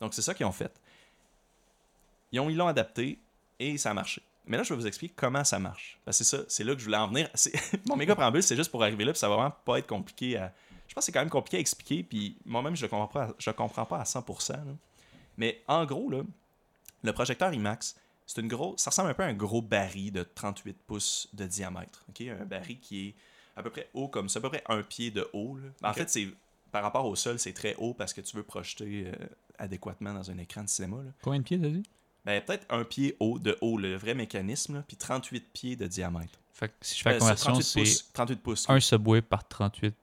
Donc 0.00 0.14
c'est 0.14 0.22
ça 0.22 0.34
qu'ils 0.34 0.46
ont 0.46 0.52
fait. 0.52 0.72
Ils 2.32 2.40
ont- 2.40 2.50
ils 2.50 2.56
l'ont 2.56 2.68
adapté 2.68 3.18
et 3.58 3.78
ça 3.78 3.90
a 3.90 3.94
marché. 3.94 4.22
Mais 4.46 4.56
là, 4.56 4.62
je 4.62 4.72
vais 4.74 4.80
vous 4.80 4.86
expliquer 4.86 5.12
comment 5.16 5.44
ça 5.44 5.58
marche. 5.58 5.98
Parce 6.04 6.18
que 6.18 6.24
c'est 6.24 6.36
ça, 6.36 6.44
c'est 6.48 6.64
là 6.64 6.72
que 6.74 6.78
je 6.80 6.84
voulais 6.84 6.96
en 6.96 7.08
venir. 7.08 7.28
Mon 7.86 7.96
méga 7.96 8.14
préambule, 8.14 8.42
c'est 8.42 8.56
juste 8.56 8.70
pour 8.70 8.82
arriver 8.82 9.04
là, 9.04 9.12
puis 9.12 9.18
ça 9.18 9.28
va 9.28 9.34
vraiment 9.36 9.54
pas 9.64 9.78
être 9.78 9.86
compliqué 9.88 10.36
à. 10.36 10.52
Je 10.88 10.94
pense 10.94 11.02
que 11.02 11.06
c'est 11.06 11.12
quand 11.12 11.20
même 11.20 11.30
compliqué 11.30 11.56
à 11.56 11.60
expliquer, 11.60 12.02
puis 12.04 12.36
moi-même, 12.44 12.76
je 12.76 12.82
le 12.82 12.88
comprends 12.88 13.08
pas, 13.08 13.34
à- 13.46 13.52
comprends 13.52 13.84
pas 13.86 13.98
à 13.98 14.04
100%. 14.04 14.52
là. 14.52 14.72
Mais 15.36 15.62
en 15.66 15.84
gros, 15.84 16.08
là, 16.10 16.22
le 17.02 17.12
projecteur 17.12 17.52
IMAX, 17.52 17.96
c'est 18.26 18.40
une 18.40 18.48
grosse, 18.48 18.80
ça 18.80 18.90
ressemble 18.90 19.10
un 19.10 19.14
peu 19.14 19.22
à 19.22 19.26
un 19.26 19.34
gros 19.34 19.62
baril 19.62 20.12
de 20.12 20.22
38 20.22 20.76
pouces 20.86 21.28
de 21.32 21.46
diamètre. 21.46 22.04
Un 22.20 22.44
baril 22.44 22.78
qui 22.80 23.08
est 23.08 23.14
à 23.56 23.62
peu 23.62 23.70
près 23.70 23.88
haut 23.94 24.08
comme 24.08 24.28
ça, 24.28 24.38
à 24.38 24.42
peu 24.42 24.48
près 24.50 24.64
un 24.68 24.82
pied 24.82 25.10
de 25.10 25.28
haut. 25.32 25.56
là. 25.56 25.90
En 25.90 25.92
fait, 25.94 26.10
c'est 26.10 26.28
par 26.72 26.82
rapport 26.82 27.06
au 27.06 27.14
sol, 27.16 27.38
c'est 27.38 27.52
très 27.52 27.74
haut 27.76 27.94
parce 27.94 28.12
que 28.12 28.20
tu 28.20 28.36
veux 28.36 28.42
projeter 28.42 29.06
euh, 29.06 29.26
adéquatement 29.58 30.12
dans 30.12 30.30
un 30.30 30.38
écran 30.38 30.62
de 30.64 30.68
cinéma. 30.68 30.96
là. 30.98 31.10
Combien 31.22 31.38
de 31.38 31.44
pieds, 31.44 31.60
t'as 31.60 31.68
dit? 31.68 31.84
Ben, 32.24 32.42
peut-être 32.42 32.66
un 32.70 32.82
pied 32.84 33.16
haut 33.20 33.38
de 33.38 33.56
haut, 33.60 33.78
le 33.78 33.94
vrai 33.94 34.14
mécanisme, 34.14 34.82
puis 34.88 34.96
38 34.96 35.52
pieds 35.52 35.76
de 35.76 35.86
diamètre. 35.86 36.38
Fait 36.52 36.68
que 36.68 36.74
si 36.80 36.96
je 36.98 37.02
fais 37.02 37.10
la 37.10 37.16
Euh, 37.16 37.20
conversion, 37.20 37.52
38 37.52 37.62
c'est 37.64 37.80
pouces. 37.80 38.12
38 38.12 38.36
pouces. 38.42 38.68
un 38.68 38.80
Subway 38.80 39.22
par 39.22 39.46
38. 39.46 39.94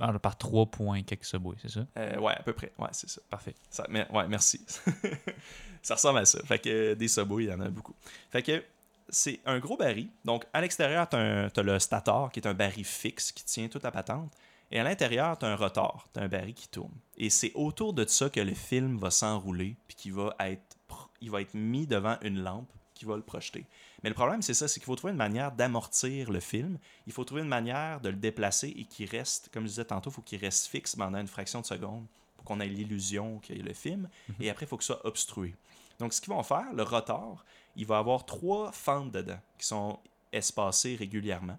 ah, 0.00 0.16
par 0.20 0.38
3 0.38 0.66
points 0.66 1.02
quelques 1.02 1.24
Subway, 1.24 1.56
c'est 1.60 1.70
ça? 1.70 1.86
Euh, 1.98 2.18
ouais, 2.20 2.34
à 2.34 2.42
peu 2.42 2.52
près. 2.52 2.72
Ouais, 2.78 2.88
c'est 2.92 3.10
ça. 3.10 3.20
Parfait. 3.28 3.54
Ça- 3.68 3.86
mais- 3.90 4.08
ouais, 4.12 4.28
merci. 4.28 4.64
ça 5.82 5.94
ressemble 5.94 6.20
à 6.20 6.24
ça. 6.24 6.40
Fait 6.44 6.58
que 6.58 6.68
euh, 6.68 6.94
des 6.94 7.08
subways, 7.08 7.44
il 7.44 7.50
y 7.50 7.52
en 7.52 7.60
a 7.60 7.68
beaucoup. 7.68 7.94
Fait 8.30 8.42
que 8.42 8.62
c'est 9.08 9.40
un 9.44 9.58
gros 9.58 9.76
baril. 9.76 10.08
Donc, 10.24 10.44
à 10.52 10.60
l'extérieur, 10.60 11.08
tu 11.08 11.16
as, 11.16 11.62
le 11.62 11.78
stator, 11.78 12.30
qui 12.32 12.40
est 12.40 12.46
un 12.46 12.54
baril 12.54 12.84
fixe 12.84 13.32
qui 13.32 13.44
tient 13.44 13.68
toute 13.68 13.82
la 13.82 13.90
patente. 13.90 14.32
Et 14.70 14.80
à 14.80 14.84
l'intérieur, 14.84 15.38
tu 15.38 15.44
as 15.44 15.48
un 15.48 15.56
rotor, 15.56 16.08
tu 16.14 16.20
as 16.20 16.22
un 16.22 16.28
baril 16.28 16.54
qui 16.54 16.68
tourne. 16.68 16.94
Et 17.18 17.28
c'est 17.28 17.52
autour 17.54 17.92
de 17.92 18.06
ça 18.06 18.30
que 18.30 18.40
le 18.40 18.54
film 18.54 18.96
va 18.96 19.10
s'enrouler, 19.10 19.76
puis 19.86 19.96
qui 19.96 20.10
va 20.10 20.34
être, 20.40 20.78
il 21.20 21.30
va 21.30 21.42
être 21.42 21.52
mis 21.52 21.86
devant 21.86 22.16
une 22.22 22.42
lampe 22.42 22.72
qui 22.94 23.04
va 23.04 23.16
le 23.16 23.22
projeter. 23.22 23.66
Mais 24.02 24.08
le 24.08 24.14
problème, 24.14 24.40
c'est 24.40 24.54
ça, 24.54 24.68
c'est 24.68 24.80
qu'il 24.80 24.86
faut 24.86 24.96
trouver 24.96 25.12
une 25.12 25.18
manière 25.18 25.52
d'amortir 25.52 26.30
le 26.30 26.40
film. 26.40 26.78
Il 27.06 27.12
faut 27.12 27.24
trouver 27.24 27.42
une 27.42 27.48
manière 27.48 28.00
de 28.00 28.08
le 28.08 28.16
déplacer 28.16 28.68
et 28.68 28.84
qu'il 28.84 29.08
reste, 29.10 29.50
comme 29.52 29.64
je 29.64 29.68
disais 29.68 29.84
tantôt, 29.84 30.10
il 30.10 30.14
faut 30.14 30.22
qu'il 30.22 30.40
reste 30.40 30.66
fixe 30.66 30.96
pendant 30.96 31.18
une 31.18 31.28
fraction 31.28 31.60
de 31.60 31.66
seconde 31.66 32.06
pour 32.36 32.44
qu'on 32.44 32.60
ait 32.60 32.68
l'illusion 32.68 33.38
qu'il 33.40 33.56
y 33.56 33.60
ait 33.60 33.62
le 33.62 33.74
film. 33.74 34.08
Et 34.40 34.48
après, 34.48 34.64
il 34.64 34.68
faut 34.68 34.76
que 34.76 34.84
ce 34.84 34.94
soit 34.94 35.06
obstrué. 35.06 35.54
Donc, 35.98 36.12
ce 36.12 36.20
qu'ils 36.20 36.32
vont 36.32 36.42
faire, 36.42 36.72
le 36.72 36.82
rotor, 36.82 37.44
il 37.76 37.86
va 37.86 37.98
avoir 37.98 38.24
trois 38.24 38.72
fentes 38.72 39.12
dedans 39.12 39.38
qui 39.58 39.66
sont 39.66 39.98
espacées 40.32 40.96
régulièrement. 40.96 41.58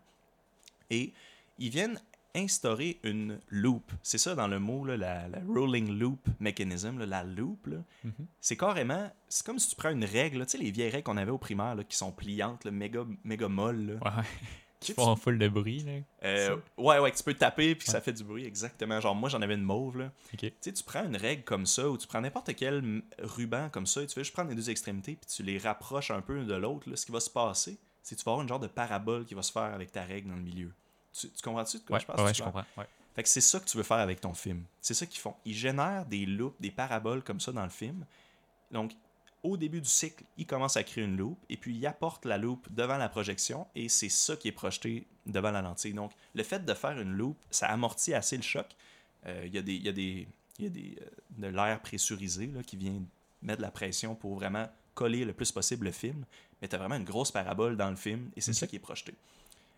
Et 0.89 1.13
ils 1.59 1.69
viennent 1.69 1.99
instaurer 2.35 2.99
une 3.03 3.39
loop. 3.49 3.91
C'est 4.01 4.17
ça 4.17 4.33
dans 4.35 4.47
le 4.47 4.59
mot, 4.59 4.85
là, 4.85 4.97
la, 4.97 5.27
la 5.27 5.39
rolling 5.47 5.99
loop 5.99 6.27
mechanism, 6.39 6.97
là, 6.99 7.05
la 7.05 7.23
loop. 7.23 7.67
Mhm. 8.03 8.13
C'est 8.41 8.57
carrément, 8.57 9.11
c'est 9.29 9.45
comme 9.45 9.59
si 9.59 9.69
tu 9.69 9.75
prends 9.75 9.91
une 9.91 10.05
règle, 10.05 10.39
là, 10.39 10.45
tu 10.45 10.53
sais, 10.53 10.57
les 10.57 10.71
vieilles 10.71 10.89
règles 10.89 11.03
qu'on 11.03 11.17
avait 11.17 11.31
au 11.31 11.37
primaire 11.37 11.75
qui 11.87 11.95
sont 11.95 12.11
pliantes, 12.11 12.65
méga, 12.65 13.05
méga 13.23 13.47
molles. 13.47 13.99
Ouais. 14.03 14.23
Tu 14.85 14.93
font 14.93 15.15
full 15.15 15.37
de 15.39 15.47
bruit, 15.47 15.79
là. 15.83 15.91
euh, 16.23 16.57
ouais, 16.77 16.99
ouais, 16.99 17.11
que 17.11 17.17
tu 17.17 17.23
peux 17.23 17.33
taper 17.33 17.75
puis 17.75 17.85
que 17.85 17.91
ça 17.91 17.97
Ouais. 17.99 18.03
fait 18.03 18.13
du 18.13 18.23
bruit, 18.23 18.45
exactement. 18.45 18.99
Genre, 18.99 19.15
moi, 19.15 19.29
j'en 19.29 19.41
avais 19.41 19.55
une 19.55 19.61
mauve, 19.63 19.97
là. 19.99 20.11
Tu 20.37 20.51
sais, 20.61 20.73
tu 20.73 20.83
prends 20.83 21.03
une 21.05 21.15
règle 21.17 21.43
comme 21.43 21.65
ça, 21.65 21.89
ou 21.89 21.97
tu 21.97 22.07
prends 22.07 22.21
n'importe 22.21 22.53
quel 22.55 23.01
ruban 23.19 23.69
comme 23.69 23.85
ça, 23.87 24.01
et 24.03 24.07
tu 24.07 24.13
fais 24.13 24.21
juste 24.23 24.33
prendre 24.33 24.49
les 24.49 24.55
deux 24.55 24.69
extrémités, 24.69 25.15
puis 25.15 25.29
tu 25.33 25.43
les 25.43 25.57
rapproches 25.57 26.11
un 26.11 26.21
peu 26.21 26.43
de 26.43 26.53
l'autre, 26.55 26.89
là. 26.89 26.95
Ce 26.95 27.05
qui 27.05 27.11
va 27.11 27.19
se 27.19 27.29
passer, 27.29 27.77
c'est 28.01 28.15
que 28.15 28.19
tu 28.21 28.25
vas 28.25 28.31
avoir 28.33 28.43
une 28.43 28.49
genre 28.49 28.59
de 28.59 28.67
parabole 28.67 29.25
qui 29.25 29.33
va 29.33 29.41
se 29.41 29.51
faire 29.51 29.63
avec 29.73 29.91
ta 29.91 30.03
règle 30.03 30.29
dans 30.29 30.35
le 30.35 30.41
milieu. 30.41 30.71
Tu, 31.17 31.29
tu 31.29 31.41
comprends-tu 31.43 31.77
de 31.77 31.83
quoi 31.83 31.95
Ouais, 31.97 31.99
je 32.01 32.05
pense? 32.05 32.19
ouais, 32.21 32.33
je 32.33 32.43
comprends. 32.43 32.65
Ouais. 32.77 32.87
Fait 33.15 33.21
que 33.23 33.29
c'est 33.29 33.41
ça 33.41 33.59
que 33.59 33.65
tu 33.65 33.77
veux 33.77 33.83
faire 33.83 33.97
avec 33.97 34.19
ton 34.19 34.33
film. 34.33 34.63
C'est 34.81 34.95
ça 34.95 35.05
qu'ils 35.05 35.19
font. 35.21 35.35
Ils 35.45 35.53
génèrent 35.53 36.05
des 36.07 36.25
loops, 36.25 36.59
des 36.59 36.71
paraboles 36.71 37.21
comme 37.23 37.39
ça 37.39 37.51
dans 37.51 37.63
le 37.63 37.69
film. 37.69 38.05
Donc, 38.71 38.91
au 39.43 39.57
début 39.57 39.81
du 39.81 39.89
cycle, 39.89 40.23
ils 40.37 40.45
commencent 40.45 40.77
à 40.77 40.83
créer 40.83 41.03
une 41.03 41.17
loupe 41.17 41.43
et 41.49 41.57
puis 41.57 41.75
ils 41.75 41.85
apportent 41.85 42.25
la 42.25 42.37
loupe 42.37 42.67
devant 42.71 42.97
la 42.97 43.09
projection 43.09 43.67
et 43.75 43.89
c'est 43.89 44.09
ça 44.09 44.35
qui 44.37 44.47
est 44.47 44.53
projeté 44.53 45.05
devant 45.25 45.51
la 45.51 45.61
lentille. 45.61 45.93
Donc, 45.93 46.11
le 46.33 46.43
fait 46.43 46.65
de 46.65 46.73
faire 46.73 46.99
une 46.99 47.11
loupe, 47.11 47.37
ça 47.51 47.67
amortit 47.67 48.13
assez 48.13 48.37
le 48.37 48.43
choc. 48.43 48.67
Euh, 49.25 49.43
Il 49.45 49.53
y 49.53 49.57
a 49.57 49.61
des, 49.61 49.75
il 49.75 49.83
y 49.83 49.89
a 49.89 49.91
des, 49.91 50.27
il 50.59 50.65
y 50.65 50.67
a 50.67 50.69
des 50.69 50.97
euh, 51.01 51.07
de 51.37 51.47
l'air 51.47 51.79
pressurisé 51.81 52.47
là, 52.47 52.63
qui 52.63 52.77
vient 52.77 53.01
mettre 53.41 53.57
de 53.57 53.63
la 53.63 53.71
pression 53.71 54.15
pour 54.15 54.35
vraiment 54.35 54.67
coller 54.93 55.25
le 55.25 55.33
plus 55.33 55.51
possible 55.51 55.85
le 55.85 55.91
film. 55.91 56.25
Mais 56.61 56.67
tu 56.67 56.75
as 56.75 56.79
vraiment 56.79 56.95
une 56.95 57.03
grosse 57.03 57.31
parabole 57.31 57.75
dans 57.75 57.89
le 57.89 57.97
film 57.97 58.31
et 58.37 58.41
c'est 58.41 58.53
ça 58.53 58.67
qui 58.67 58.77
est 58.77 58.79
projeté. 58.79 59.13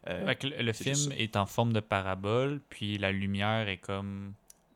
Euh, 0.07 0.25
Fait 0.25 0.35
que 0.35 0.47
le, 0.47 0.73
film 0.73 1.11
est 1.13 1.35
en 1.35 1.47
forme 1.47 1.73
de 1.73 1.79
parabole, 1.79 2.61
puis 2.69 2.99
la 2.99 3.11
lumière 3.11 3.67
est 3.67 3.77
comme 3.77 4.33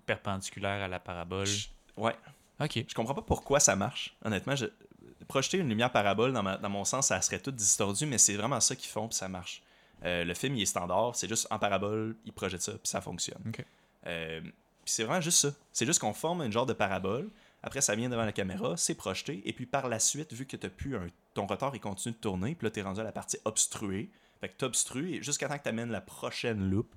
perpendiculaire 0.07 0.82
à 0.84 0.88
la 0.88 0.99
parabole. 0.99 1.48
ouais, 1.98 2.16
Ok. 2.60 2.84
Je 2.88 2.94
comprends 2.94 3.14
pas 3.14 3.22
pourquoi 3.22 3.60
ça 3.60 3.76
marche. 3.76 4.15
Honnêtement, 4.23 4.56
je... 4.56 4.65
projeter 5.27 5.57
une 5.57 5.69
lumière 5.69 5.91
parabole, 5.91 6.34
dans, 6.34 6.44
ma- 6.44 6.57
dans 6.57 6.69
mon 6.69 6.86
sens, 6.86 7.07
ça 7.07 7.22
serait 7.22 7.40
tout 7.40 7.52
distordu, 7.52 8.06
mais 8.06 8.18
c'est 8.18 8.36
vraiment 8.36 8.60
ça 8.60 8.76
qu'ils 8.76 8.90
font, 8.90 9.07
puis 9.07 9.18
ça 9.18 9.27
marche. 9.27 9.64
Euh, 10.03 10.23
le 10.23 10.34
film, 10.34 10.56
il 10.56 10.61
est 10.61 10.65
standard, 10.65 11.15
c'est 11.15 11.27
juste 11.27 11.48
en 11.52 11.60
parabole, 11.60 12.15
ils 12.26 12.34
projettent 12.34 12.61
ça, 12.61 12.72
puis 12.73 12.88
ça 12.88 13.02
fonctionne. 13.02 13.41
Euh, 14.07 14.41
puis 14.41 14.52
c'est 14.86 15.03
vraiment 15.03 15.22
juste 15.22 15.40
ça. 15.40 15.53
C'est 15.73 15.86
juste 15.86 15.99
qu'on 15.99 16.14
forme 16.14 16.41
un 16.41 16.49
genre 16.49 16.65
de 16.65 16.73
parabole, 16.73 17.30
après 17.64 17.81
ça 17.81 17.95
vient 17.95 18.10
devant 18.10 18.23
la 18.23 18.31
caméra, 18.31 18.77
c'est 18.77 18.95
projeté, 18.95 19.41
et 19.45 19.52
puis 19.53 19.65
par 19.65 19.90
la 19.90 19.99
suite, 19.99 20.31
vu 20.34 20.45
que 20.45 20.56
t'as 20.56 20.69
plus 20.69 20.95
un... 20.95 21.07
ton 21.34 21.45
rotor, 21.45 21.76
il 21.76 21.81
continue 21.81 22.14
de 22.14 22.19
tourner, 22.19 22.56
puis 22.56 22.65
là, 22.65 22.72
t'es 22.72 22.81
rendu 22.81 23.02
à 23.02 23.03
la 23.03 23.11
partie 23.11 23.38
obstruée. 23.45 24.10
Fait 24.40 24.48
que 24.48 24.56
t'obstrues, 24.56 25.15
et 25.15 25.22
jusqu'à 25.22 25.49
temps 25.49 25.57
que 25.57 25.64
t'amènes 25.64 25.91
la 25.91 25.99
prochaine 25.99 26.69
loop, 26.69 26.95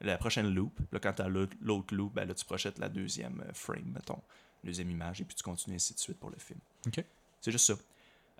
la 0.00 0.16
prochaine 0.16 0.54
loop, 0.54 0.78
là, 0.92 1.00
quand 1.00 1.14
t'as 1.14 1.26
l'autre 1.26 1.56
l'autre 1.60 1.92
loop, 1.92 2.14
ben 2.14 2.24
là, 2.24 2.34
tu 2.34 2.44
projettes 2.44 2.78
la 2.78 2.88
deuxième 2.88 3.40
euh, 3.40 3.52
frame, 3.52 3.90
mettons 3.92 4.22
deuxième 4.64 4.90
image, 4.90 5.20
et 5.20 5.24
puis 5.24 5.34
tu 5.34 5.42
continues 5.42 5.76
ainsi 5.76 5.94
de 5.94 5.98
suite 5.98 6.18
pour 6.18 6.30
le 6.30 6.36
film. 6.38 6.58
Ok. 6.86 7.04
C'est 7.40 7.52
juste 7.52 7.66
ça. 7.66 7.74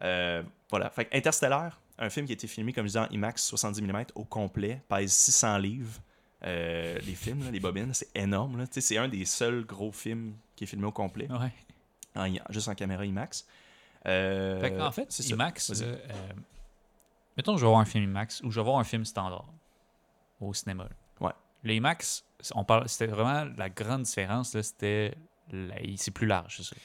Euh, 0.03 0.43
voilà. 0.71 0.91
Fait 0.91 1.09
Interstellar, 1.13 1.79
un 1.99 2.11
film 2.11 2.27
qui 2.27 2.33
a 2.33 2.35
été 2.35 2.47
filmé, 2.47 2.73
comme 2.73 2.85
je 2.85 2.89
disais, 2.89 2.99
en 3.01 3.09
IMAX 3.09 3.45
70 3.45 3.83
mm 3.83 4.05
au 4.15 4.25
complet, 4.25 4.83
pèse 4.89 5.13
600 5.13 5.59
livres. 5.59 6.01
Euh, 6.45 6.99
les 7.07 7.15
films, 7.15 7.45
là, 7.45 7.51
les 7.51 7.61
bobines, 7.61 7.95
c'est 7.95 8.15
énorme. 8.15 8.65
C'est 8.71 8.99
un 8.99 9.09
des 9.09 9.25
seuls 9.25 9.65
gros 9.65 9.93
films 9.93 10.35
qui 10.57 10.65
est 10.65 10.67
filmé 10.67 10.87
au 10.87 10.93
complet, 10.93 11.29
Ouais. 11.31 11.53
en 12.17 12.53
juste 12.53 12.69
en 12.69 12.75
caméra 12.75 13.05
IMAX. 13.07 13.47
Euh, 14.07 14.61
Fait 14.61 14.79
en 14.81 14.93
fait, 14.93 15.11
c'est 15.11 15.23
ça. 15.23 15.31
IMAX, 15.31 15.81
euh, 15.81 15.97
mettons 17.37 17.55
que 17.55 17.61
je 17.61 17.65
vais 17.65 17.71
voir 17.71 17.81
un 17.81 17.85
film 17.87 18.05
IMAX 18.05 18.43
ou 18.43 18.51
je 18.51 18.61
vais 18.61 18.65
voir 18.65 18.79
un 18.79 18.85
film 18.85 19.05
standard 19.05 19.47
au 20.41 20.53
cinéma. 20.53 20.87
Ouais. 21.21 21.33
Le 21.63 21.73
IMAX, 21.75 22.25
on 22.55 22.65
parle, 22.65 22.89
c'était 22.89 23.07
vraiment 23.07 23.51
la 23.57 23.71
grande 23.71 24.03
différence, 24.03 24.55
là, 24.55 24.63
c'était 24.63 25.15
c'est 25.97 26.11
plus 26.11 26.27
large, 26.27 26.57
c'est 26.57 26.63
ça. 26.63 26.77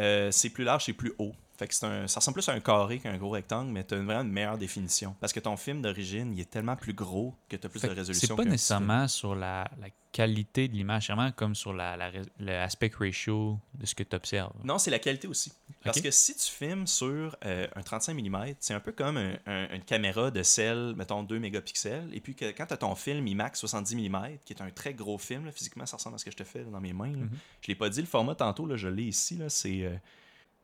Euh, 0.00 0.30
c'est 0.30 0.50
plus 0.50 0.64
large, 0.64 0.84
c'est 0.84 0.92
plus 0.92 1.12
haut. 1.18 1.34
Fait 1.60 1.68
que 1.68 1.74
c'est 1.74 1.84
un, 1.84 2.08
ça 2.08 2.20
ressemble 2.20 2.36
plus 2.36 2.48
à 2.48 2.52
un 2.52 2.60
carré 2.60 2.98
qu'un 3.00 3.18
gros 3.18 3.28
rectangle, 3.28 3.70
mais 3.70 3.84
tu 3.84 3.92
as 3.92 3.98
vraiment 3.98 4.22
une 4.22 4.32
meilleure 4.32 4.56
définition. 4.56 5.14
Parce 5.20 5.30
que 5.34 5.40
ton 5.40 5.58
film 5.58 5.82
d'origine, 5.82 6.32
il 6.32 6.40
est 6.40 6.48
tellement 6.48 6.74
plus 6.74 6.94
gros 6.94 7.34
que 7.50 7.56
tu 7.56 7.66
as 7.66 7.68
plus 7.68 7.80
Fait 7.80 7.88
de 7.88 7.92
résolution. 7.92 8.28
C'est 8.34 8.34
pas 8.44 8.48
nécessairement 8.48 9.06
sur 9.08 9.34
la, 9.34 9.70
la 9.78 9.88
qualité 10.10 10.68
de 10.68 10.72
l'image, 10.72 11.06
c'est 11.08 11.12
vraiment 11.12 11.30
comme 11.32 11.54
sur 11.54 11.74
la, 11.74 11.96
le 12.38 12.52
aspect 12.54 12.90
ratio 12.98 13.58
de 13.74 13.84
ce 13.84 13.94
que 13.94 14.02
tu 14.02 14.16
observes. 14.16 14.54
Non, 14.64 14.78
c'est 14.78 14.90
la 14.90 14.98
qualité 14.98 15.28
aussi. 15.28 15.52
Parce 15.84 16.00
que 16.00 16.10
si 16.10 16.34
tu 16.34 16.50
filmes 16.50 16.86
sur 16.86 17.36
euh, 17.44 17.66
un 17.76 17.82
35 17.82 18.14
mm, 18.14 18.54
c'est 18.58 18.72
un 18.74 18.80
peu 18.80 18.92
comme 18.92 19.18
un- 19.18 19.36
un- 19.46 19.68
une 19.74 19.82
caméra 19.84 20.30
de 20.30 20.42
sel, 20.42 20.94
mettons 20.96 21.22
2 21.22 21.38
mégapixels. 21.38 22.08
Et 22.14 22.20
puis 22.20 22.34
que 22.34 22.46
quand 22.52 22.64
tu 22.66 22.72
as 22.72 22.78
ton 22.78 22.94
film 22.94 23.26
IMAX 23.26 23.60
70 23.60 23.96
mm, 23.96 24.38
qui 24.46 24.54
est 24.54 24.62
un 24.62 24.70
très 24.70 24.94
gros 24.94 25.18
film, 25.18 25.44
là, 25.44 25.52
physiquement, 25.52 25.84
ça 25.84 25.98
ressemble 25.98 26.14
à 26.14 26.18
ce 26.18 26.24
que 26.24 26.30
je 26.30 26.36
te 26.38 26.44
fais 26.44 26.60
là, 26.64 26.70
dans 26.70 26.80
mes 26.80 26.94
mains. 26.94 27.12
là. 27.12 27.18
Mhm. 27.18 27.30
Je 27.60 27.68
l'ai 27.68 27.74
pas 27.74 27.90
dit 27.90 28.00
le 28.00 28.06
format 28.06 28.34
tantôt, 28.34 28.64
là, 28.66 28.76
je 28.76 28.88
l'ai 28.88 29.04
ici. 29.04 29.36
Là, 29.36 29.48
c'est, 29.50 29.82
euh, 29.84 29.94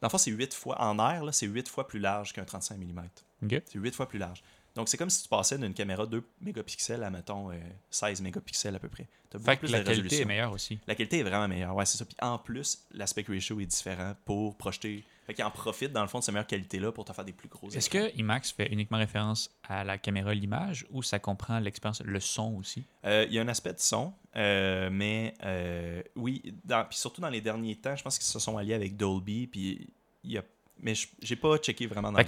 dans 0.01 0.09
le 0.09 0.11
fond, 0.11 0.19
c'est 0.19 0.31
8 0.31 0.53
fois, 0.53 0.81
en 0.81 0.99
air, 0.99 1.25
là, 1.25 1.33
c'est 1.33 1.47
8 1.47 1.69
fois 1.69 1.87
plus 1.87 1.99
large 1.99 2.33
qu'un 2.33 2.45
35 2.45 2.79
mm. 2.79 3.01
Ok. 3.45 3.63
C'est 3.67 3.79
8 3.79 3.95
fois 3.95 4.09
plus 4.09 4.19
large. 4.19 4.43
Donc 4.77 4.89
c'est 4.89 4.97
comme 4.97 5.11
si 5.11 5.23
tu 5.23 5.29
passais 5.29 5.59
d'une 5.59 5.75
caméra 5.75 6.07
2 6.07 6.23
mégapixels 6.41 7.03
à, 7.03 7.11
mettons, 7.11 7.51
euh, 7.51 7.55
16 7.91 8.21
mégapixels 8.21 8.77
à 8.77 8.79
peu 8.79 8.89
près. 8.89 9.09
Tu 9.31 9.37
as 9.39 9.41
Fait 9.41 9.57
que 9.57 9.67
la 9.67 9.81
qualité 9.83 10.21
est 10.21 10.25
meilleure 10.25 10.53
aussi. 10.53 10.79
La 10.87 10.95
qualité 10.95 11.19
est 11.19 11.23
vraiment 11.25 11.49
meilleure, 11.49 11.75
ouais, 11.75 11.87
c'est 11.87 11.99
ça. 11.99 12.05
Puis 12.05 12.17
en 12.21 12.39
plus, 12.39 12.85
l'aspect 12.93 13.25
ratio 13.27 13.59
est 13.59 13.67
différent 13.67 14.15
pour 14.25 14.57
projeter. 14.57 15.03
Fait 15.27 15.35
qu'il 15.35 15.45
en 15.45 15.51
profite, 15.51 15.91
dans 15.93 16.03
le 16.03 16.07
fond, 16.09 16.21
de 16.21 16.25
cette 16.25 16.33
meilleure 16.35 16.47
qualité-là 16.47 16.93
pour 16.93 17.05
te 17.05 17.13
faire 17.13 17.25
des 17.25 17.33
plus 17.33 17.49
gros 17.49 17.69
Est-ce 17.71 17.91
que 17.91 18.17
IMAX 18.17 18.53
fait 18.53 18.71
uniquement 18.73 18.99
référence 18.99 19.51
à 19.65 19.83
la 19.83 19.99
caméra 19.99 20.33
l'image 20.33 20.87
ou 20.93 21.03
ça 21.03 21.19
comprend 21.19 21.59
l'expérience, 21.59 22.01
le 22.03 22.21
son 22.21 22.55
aussi? 22.55 22.85
Euh, 23.05 23.25
Il 23.29 23.35
y 23.35 23.39
a 23.41 23.43
un 23.43 23.49
aspect 23.49 23.73
de 23.73 23.81
son, 23.81 24.13
euh, 24.37 24.89
mais 24.93 25.35
euh, 25.43 26.01
oui, 26.15 26.55
dans- 26.65 26.85
puis 26.89 26.97
surtout 26.99 27.21
dans 27.21 27.29
les 27.31 27.41
derniers 27.41 27.75
temps, 27.77 27.97
je 27.97 28.05
pense 28.05 28.19
qu'ils 28.19 28.27
se 28.29 28.39
sont 28.39 28.57
alliés 28.57 28.75
avec 28.75 28.97
Dolby, 28.97 29.47
puis 29.49 29.89
il 30.23 30.33
y 30.33 30.39
a... 30.39 30.43
Mais 30.81 30.95
je- 30.95 31.09
j'ai 31.23 31.37
pas 31.37 31.57
checké 31.59 31.87
vraiment 31.87 32.13
dans 32.13 32.19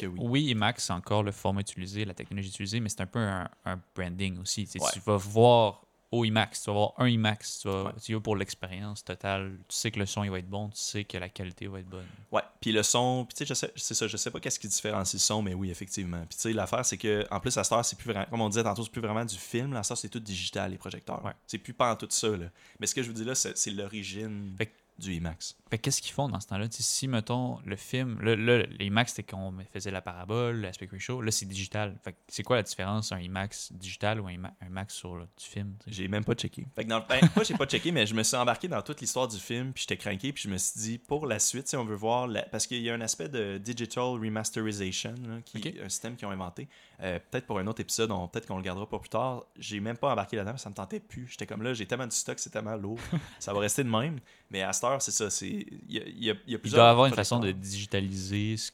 que 0.00 0.06
oui. 0.06 0.18
oui. 0.20 0.44
IMAX, 0.50 0.84
c'est 0.86 0.92
encore 0.92 1.22
le 1.22 1.32
format 1.32 1.60
utilisé, 1.60 2.04
la 2.04 2.14
technologie 2.14 2.48
utilisée, 2.48 2.80
mais 2.80 2.88
c'est 2.88 3.00
un 3.00 3.06
peu 3.06 3.18
un, 3.18 3.48
un 3.64 3.80
branding 3.94 4.38
aussi. 4.38 4.64
Tu 4.64 4.72
sais, 4.72 4.80
Ouais. 4.82 4.90
Tu 4.92 5.00
vas 5.00 5.16
voir 5.16 5.80
au 6.12 6.24
IMAX, 6.24 6.62
tu 6.62 6.66
vas 6.70 6.74
voir 6.74 6.92
un 6.98 7.08
IMAX, 7.08 7.58
tu 7.62 7.68
vas, 7.68 7.84
Ouais. 7.86 7.92
tu 8.00 8.14
vas 8.14 8.20
pour 8.20 8.36
l'expérience 8.36 9.02
totale. 9.02 9.58
Tu 9.68 9.74
sais 9.76 9.90
que 9.90 9.98
le 9.98 10.06
son 10.06 10.22
il 10.22 10.30
va 10.30 10.38
être 10.38 10.48
bon, 10.48 10.68
tu 10.68 10.78
sais 10.78 11.02
que 11.02 11.18
la 11.18 11.28
qualité 11.28 11.66
va 11.66 11.80
être 11.80 11.88
bonne. 11.88 12.06
Ouais, 12.30 12.42
puis 12.60 12.70
le 12.70 12.84
son, 12.84 13.24
puis 13.28 13.34
tu 13.34 13.38
sais, 13.44 13.46
je 13.48 13.54
sais, 13.54 13.72
c'est 13.74 13.94
ça, 13.94 14.06
je 14.06 14.16
sais 14.16 14.30
pas 14.30 14.38
qu'est-ce 14.38 14.60
qui 14.60 14.68
différencie 14.68 15.14
le 15.14 15.18
son, 15.18 15.42
mais 15.42 15.54
oui, 15.54 15.70
effectivement. 15.70 16.20
Puis 16.28 16.36
tu 16.36 16.42
sais, 16.42 16.52
l'affaire, 16.52 16.84
c'est 16.86 16.98
que, 16.98 17.26
en 17.32 17.40
plus, 17.40 17.56
à 17.58 17.64
cette 17.64 17.72
heure, 17.72 17.84
c'est 17.84 17.98
plus 17.98 18.12
vraiment, 18.12 18.26
comme 18.30 18.40
on 18.42 18.48
disait 18.48 18.62
tantôt, 18.62 18.84
c'est 18.84 18.92
plus 18.92 19.00
vraiment 19.00 19.24
du 19.24 19.34
film, 19.36 19.72
heure, 19.72 19.84
c'est 19.84 20.08
tout 20.08 20.20
digital, 20.20 20.70
les 20.70 20.78
projecteurs. 20.78 21.24
Ouais. 21.24 21.32
C'est 21.48 21.58
plus 21.58 21.74
pas 21.74 21.92
en 21.92 21.96
tout 21.96 22.06
ça, 22.10 22.28
là. 22.28 22.46
Mais 22.78 22.86
ce 22.86 22.94
que 22.94 23.02
je 23.02 23.08
vous 23.08 23.14
dis 23.14 23.24
là, 23.24 23.34
c'est 23.34 23.58
c'est 23.58 23.72
l'origine 23.72 24.54
Fait 24.56 24.66
que- 24.66 24.72
du 24.98 25.12
IMAX. 25.14 25.56
Fait 25.70 25.78
qu'est-ce 25.78 26.00
qu'ils 26.00 26.12
font 26.12 26.28
dans 26.28 26.38
ce 26.38 26.46
temps-là? 26.46 26.66
Si, 26.70 27.08
mettons, 27.08 27.58
le 27.64 27.74
film, 27.76 28.20
là, 28.20 28.36
là, 28.36 28.62
les 28.78 28.86
IMAX, 28.86 29.12
c'était 29.14 29.32
qu'on 29.32 29.52
faisait 29.72 29.90
la 29.90 30.00
parabole, 30.00 30.60
l'aspect 30.60 30.88
ratio, 30.90 31.20
là, 31.20 31.30
c'est 31.32 31.46
digital. 31.46 31.96
Fait 32.04 32.16
c'est 32.28 32.42
quoi 32.44 32.56
la 32.56 32.62
différence, 32.62 33.10
un 33.10 33.18
IMAX 33.18 33.72
digital 33.72 34.20
ou 34.20 34.26
un, 34.28 34.32
IMA- 34.32 34.54
un 34.60 34.66
IMAX 34.66 34.94
sur 34.94 35.16
le- 35.16 35.24
du 35.24 35.44
film? 35.44 35.74
J'ai 35.86 36.06
même 36.06 36.24
pas 36.24 36.34
checké. 36.34 36.66
Fait 36.76 36.84
que 36.84 36.88
dans 36.88 36.98
le 37.00 37.04
ben, 37.08 37.20
j'ai 37.44 37.54
pas 37.54 37.66
checké, 37.66 37.90
mais 37.90 38.06
je 38.06 38.14
me 38.14 38.22
suis 38.22 38.36
embarqué 38.36 38.68
dans 38.68 38.82
toute 38.82 39.00
l'histoire 39.00 39.26
du 39.26 39.38
film, 39.38 39.72
puis 39.72 39.82
j'étais 39.82 39.96
craqué, 39.96 40.32
puis 40.32 40.44
je 40.44 40.48
me 40.48 40.58
suis 40.58 40.80
dit 40.80 40.98
pour 40.98 41.26
la 41.26 41.38
suite, 41.40 41.66
si 41.68 41.76
on 41.76 41.84
veut 41.84 41.96
voir 41.96 42.28
la- 42.28 42.42
parce 42.44 42.66
qu'il 42.66 42.80
y 42.82 42.88
a 42.90 42.94
un 42.94 43.00
aspect 43.00 43.28
de 43.28 43.58
digital 43.58 44.04
remasterization 44.04 45.14
là, 45.26 45.40
qui 45.44 45.58
Ok. 45.58 45.74
un 45.84 45.88
système 45.88 46.16
qu'ils 46.16 46.28
ont 46.28 46.30
inventé. 46.30 46.68
Euh, 47.00 47.18
peut-être 47.30 47.46
pour 47.46 47.58
un 47.58 47.66
autre 47.66 47.80
épisode, 47.80 48.10
on- 48.10 48.28
peut-être 48.28 48.46
qu'on 48.46 48.56
le 48.56 48.62
gardera 48.62 48.86
pour 48.88 49.00
plus 49.00 49.08
tard. 49.10 49.44
J'ai 49.58 49.80
même 49.80 49.96
pas 49.96 50.12
embarqué 50.12 50.36
là-dedans, 50.36 50.56
ça 50.56 50.70
me 50.70 50.74
tentait 50.74 51.00
plus. 51.00 51.26
J'étais 51.28 51.46
comme 51.46 51.62
là, 51.62 51.74
j'ai 51.74 51.86
tellement 51.86 52.06
de 52.06 52.12
stock, 52.12 52.38
c'est 52.38 52.50
tellement 52.50 52.76
lourd. 52.76 52.98
ça 53.40 53.52
va 53.52 53.60
rester 53.60 53.82
de 53.84 53.88
même. 53.90 54.20
Mais 54.50 54.62
à 54.62 54.72
cette 54.72 54.84
heure, 54.84 55.02
c'est 55.02 55.10
ça, 55.10 55.28
c'est 55.30 55.48
il 55.48 55.80
y 55.88 55.98
a, 55.98 56.02
y 56.06 56.30
a- 56.30 56.34
il 56.46 56.52
y 56.52 56.56
a 56.56 56.58
Il 56.64 56.70
doit 56.70 56.88
avoir 56.90 57.06
une 57.06 57.14
façon 57.14 57.38
de 57.40 57.50
digitaliser 57.52 58.56
ce- 58.56 58.70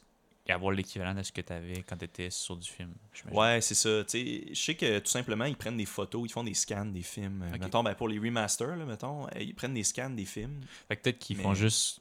et 0.46 0.52
avoir 0.52 0.72
l'équivalent 0.72 1.14
de 1.14 1.22
ce 1.22 1.30
que 1.32 1.40
tu 1.42 1.52
avais 1.52 1.82
quand 1.86 1.96
tu 1.96 2.04
étais 2.06 2.28
sur 2.30 2.56
du 2.56 2.68
film. 2.68 2.92
j'imagine. 3.14 3.38
Ouais, 3.38 3.60
c'est 3.60 3.74
ça. 3.74 4.00
Je 4.12 4.50
sais 4.54 4.74
que 4.74 4.98
tout 4.98 5.10
simplement, 5.10 5.44
ils 5.44 5.56
prennent 5.56 5.76
des 5.76 5.86
photos, 5.86 6.22
ils 6.28 6.32
font 6.32 6.42
des 6.44 6.54
scans 6.54 6.86
des 6.86 7.02
films. 7.02 7.44
Mettons, 7.60 7.82
ben, 7.84 7.94
pour 7.94 8.08
les 8.08 8.18
remasters, 8.18 8.74
là, 8.76 8.84
mettons, 8.84 9.28
ils 9.38 9.54
prennent 9.54 9.74
des 9.74 9.84
scans 9.84 10.10
des 10.10 10.24
films. 10.24 10.60
Fait 10.88 10.96
que 10.96 11.02
peut-être 11.02 11.18
qu'ils 11.20 11.36
Mais- 11.36 11.42
font 11.44 11.54
juste. 11.54 12.00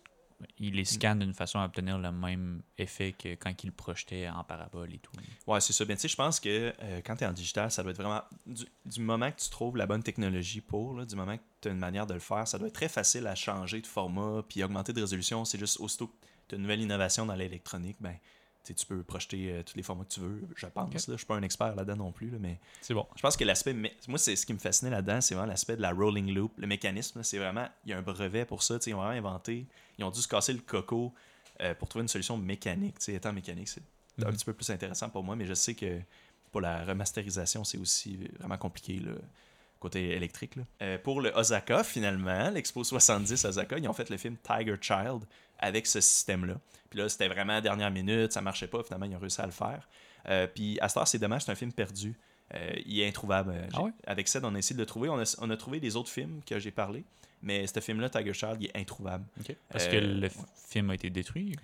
Ils 0.57 0.75
les 0.75 0.85
scannent 0.85 1.19
d'une 1.19 1.33
façon 1.33 1.59
à 1.59 1.65
obtenir 1.65 1.97
le 1.97 2.11
même 2.11 2.61
effet 2.77 3.11
que 3.11 3.35
quand 3.35 3.63
ils 3.63 3.67
le 3.67 3.73
projetaient 3.73 4.29
en 4.29 4.43
parabole 4.43 4.93
et 4.93 4.99
tout. 4.99 5.11
Ouais, 5.47 5.59
c'est 5.59 5.73
ça. 5.73 5.83
Ben, 5.85 5.95
tu 5.95 6.01
sais, 6.01 6.07
je 6.07 6.15
pense 6.15 6.39
que 6.39 6.73
euh, 6.81 7.01
quand 7.03 7.17
tu 7.17 7.23
es 7.23 7.27
en 7.27 7.33
digital, 7.33 7.71
ça 7.71 7.83
doit 7.83 7.91
être 7.91 8.01
vraiment. 8.01 8.21
Du, 8.45 9.01
moment 9.01 9.31
que 9.31 9.39
tu 9.39 9.49
trouves 9.49 9.75
la 9.75 9.85
bonne 9.85 10.03
technologie 10.03 10.61
pour, 10.61 11.05
du 11.05 11.15
moment 11.15 11.37
que 11.37 11.43
tu 11.61 11.67
as 11.67 11.71
une 11.71 11.77
manière 11.77 12.07
de 12.07 12.13
le 12.13 12.19
faire, 12.19 12.47
ça 12.47 12.57
doit 12.57 12.67
être 12.67 12.73
très 12.73 12.89
facile 12.89 13.27
à 13.27 13.35
changer 13.35 13.81
de 13.81 13.87
format 13.87 14.43
puis 14.47 14.63
augmenter 14.63 14.93
de 14.93 15.01
résolution. 15.01 15.43
C'est 15.45 15.59
juste 15.59 15.79
aussitôt 15.79 16.07
que 16.07 16.15
tu 16.47 16.55
as 16.55 16.57
une 16.57 16.63
nouvelle 16.63 16.81
innovation 16.81 17.25
dans 17.25 17.35
l'électronique, 17.35 17.97
ben, 17.99 18.15
tu 18.64 18.86
peux 18.86 19.02
projeter 19.03 19.52
euh, 19.52 19.64
tous 19.64 19.76
les 19.76 19.84
formats 19.84 20.03
que 20.03 20.14
tu 20.14 20.19
veux, 20.19 20.41
je 20.56 20.65
pense. 20.68 20.94
Là. 20.94 21.14
Je 21.14 21.18
suis 21.18 21.26
pas 21.26 21.36
un 21.36 21.41
expert 21.41 21.76
là-dedans 21.76 21.95
non 21.95 22.11
plus, 22.11 22.30
là, 22.30 22.38
mais 22.40 22.60
C'est 22.81 22.94
bon. 22.94 23.07
je 23.15 23.22
pense 23.22 23.36
que 23.36 23.44
l'aspect. 23.44 23.73
Moi, 23.73 24.18
c'est 24.18 24.36
ce 24.36 24.45
qui 24.45 24.53
me 24.53 24.60
fascinait 24.60 24.91
là-dedans, 24.91 25.22
c'est 25.22 25.34
vraiment 25.36 25.49
l'aspect 25.52 25.76
de 25.76 25.81
la 25.81 25.91
rolling 25.91 26.34
loop. 26.34 26.52
Le 26.57 26.68
mécanisme, 26.68 27.23
c'est 27.23 27.38
vraiment. 27.40 27.68
Il 27.86 27.91
y 27.91 27.94
a 27.94 27.98
un 27.98 28.02
brevet 28.03 28.45
pour 28.45 28.61
ça. 28.64 28.77
Ils 28.86 28.94
ont 28.94 28.98
vraiment 29.02 29.27
inventé. 29.30 29.65
Ils 29.98 30.03
ont 30.03 30.11
dû 30.11 30.22
se 30.22 30.27
casser 30.27 30.53
le 30.53 30.60
coco 30.60 31.14
euh, 31.61 31.73
pour 31.73 31.88
trouver 31.90 32.03
une 32.03 32.07
solution 32.10 32.38
mécanique. 32.38 32.95
Étant 33.10 33.34
mécanique, 33.34 33.68
c'est 33.69 33.81
un 34.22 34.26
Mhm. 34.27 34.34
petit 34.34 34.45
peu 34.45 34.53
plus 34.53 34.69
intéressant 34.69 35.10
pour 35.10 35.23
moi, 35.23 35.36
mais 35.36 35.45
je 35.45 35.53
sais 35.53 35.73
que 35.73 35.99
pour 36.52 36.61
la 36.61 36.84
remasterisation, 36.86 37.64
c'est 37.64 37.77
aussi 37.77 38.19
vraiment 38.40 38.57
compliqué. 38.57 38.99
Là, 38.99 39.11
côté 39.80 40.10
électrique. 40.10 40.57
là. 40.57 40.64
Euh, 40.81 40.98
pour 40.98 41.22
le 41.22 41.30
Osaka, 41.31 41.84
finalement, 41.86 42.49
l'Expo 42.49 42.84
70 42.84 43.45
Osaka, 43.45 43.77
ils 43.77 43.88
ont 43.88 43.94
fait 43.94 44.10
le 44.10 44.18
film 44.18 44.36
Tiger 44.44 44.76
Child 44.81 45.22
avec 45.57 45.88
ce 45.88 46.02
système-là. 46.02 46.56
Puis 46.89 46.99
là, 46.99 47.07
c'était 47.09 47.27
vraiment 47.27 47.53
à 47.53 47.61
dernière 47.61 47.91
minute, 47.91 48.31
ça 48.31 48.41
marchait 48.41 48.67
pas, 48.67 48.81
finalement, 48.83 49.05
ils 49.05 49.15
ont 49.15 49.19
réussi 49.19 49.41
à 49.41 49.45
le 49.45 49.51
faire. 49.51 49.87
Euh, 50.27 50.47
puis 50.47 50.77
à 50.81 50.89
ce 50.89 50.95
temps, 50.95 51.05
c'est 51.05 51.19
dommage, 51.19 51.43
c'est 51.43 51.51
un 51.51 51.55
film 51.55 51.71
perdu. 51.71 52.15
Euh, 52.55 52.71
il 52.85 52.99
est 52.99 53.07
introuvable. 53.07 53.51
Euh, 53.53 53.67
Ah 53.73 53.83
ouais? 53.83 53.91
Avec 54.07 54.27
ça, 54.27 54.39
on 54.43 54.55
a 54.55 54.57
essayé 54.57 54.75
de 54.75 54.81
le 54.81 54.85
trouver. 54.87 55.07
On 55.09 55.19
a, 55.19 55.37
on 55.39 55.49
a 55.51 55.57
trouvé 55.57 55.79
des 55.79 55.95
autres 55.95 56.09
films 56.09 56.41
que 56.45 56.57
j'ai 56.57 56.71
parlé, 56.71 57.03
mais 57.43 57.67
ce 57.67 57.79
film-là, 57.79 58.09
Tiger 58.09 58.33
Child, 58.33 58.57
il 58.59 58.65
est 58.67 58.75
introuvable. 58.77 59.23
Parce 59.69 59.85
Euh, 59.85 59.91
que 59.91 59.95
le 59.97 60.21
ouais. 60.21 60.27
f- 60.27 60.45
film 60.69 60.89
a 60.89 60.95
été 60.95 61.09
détruit. 61.11 61.55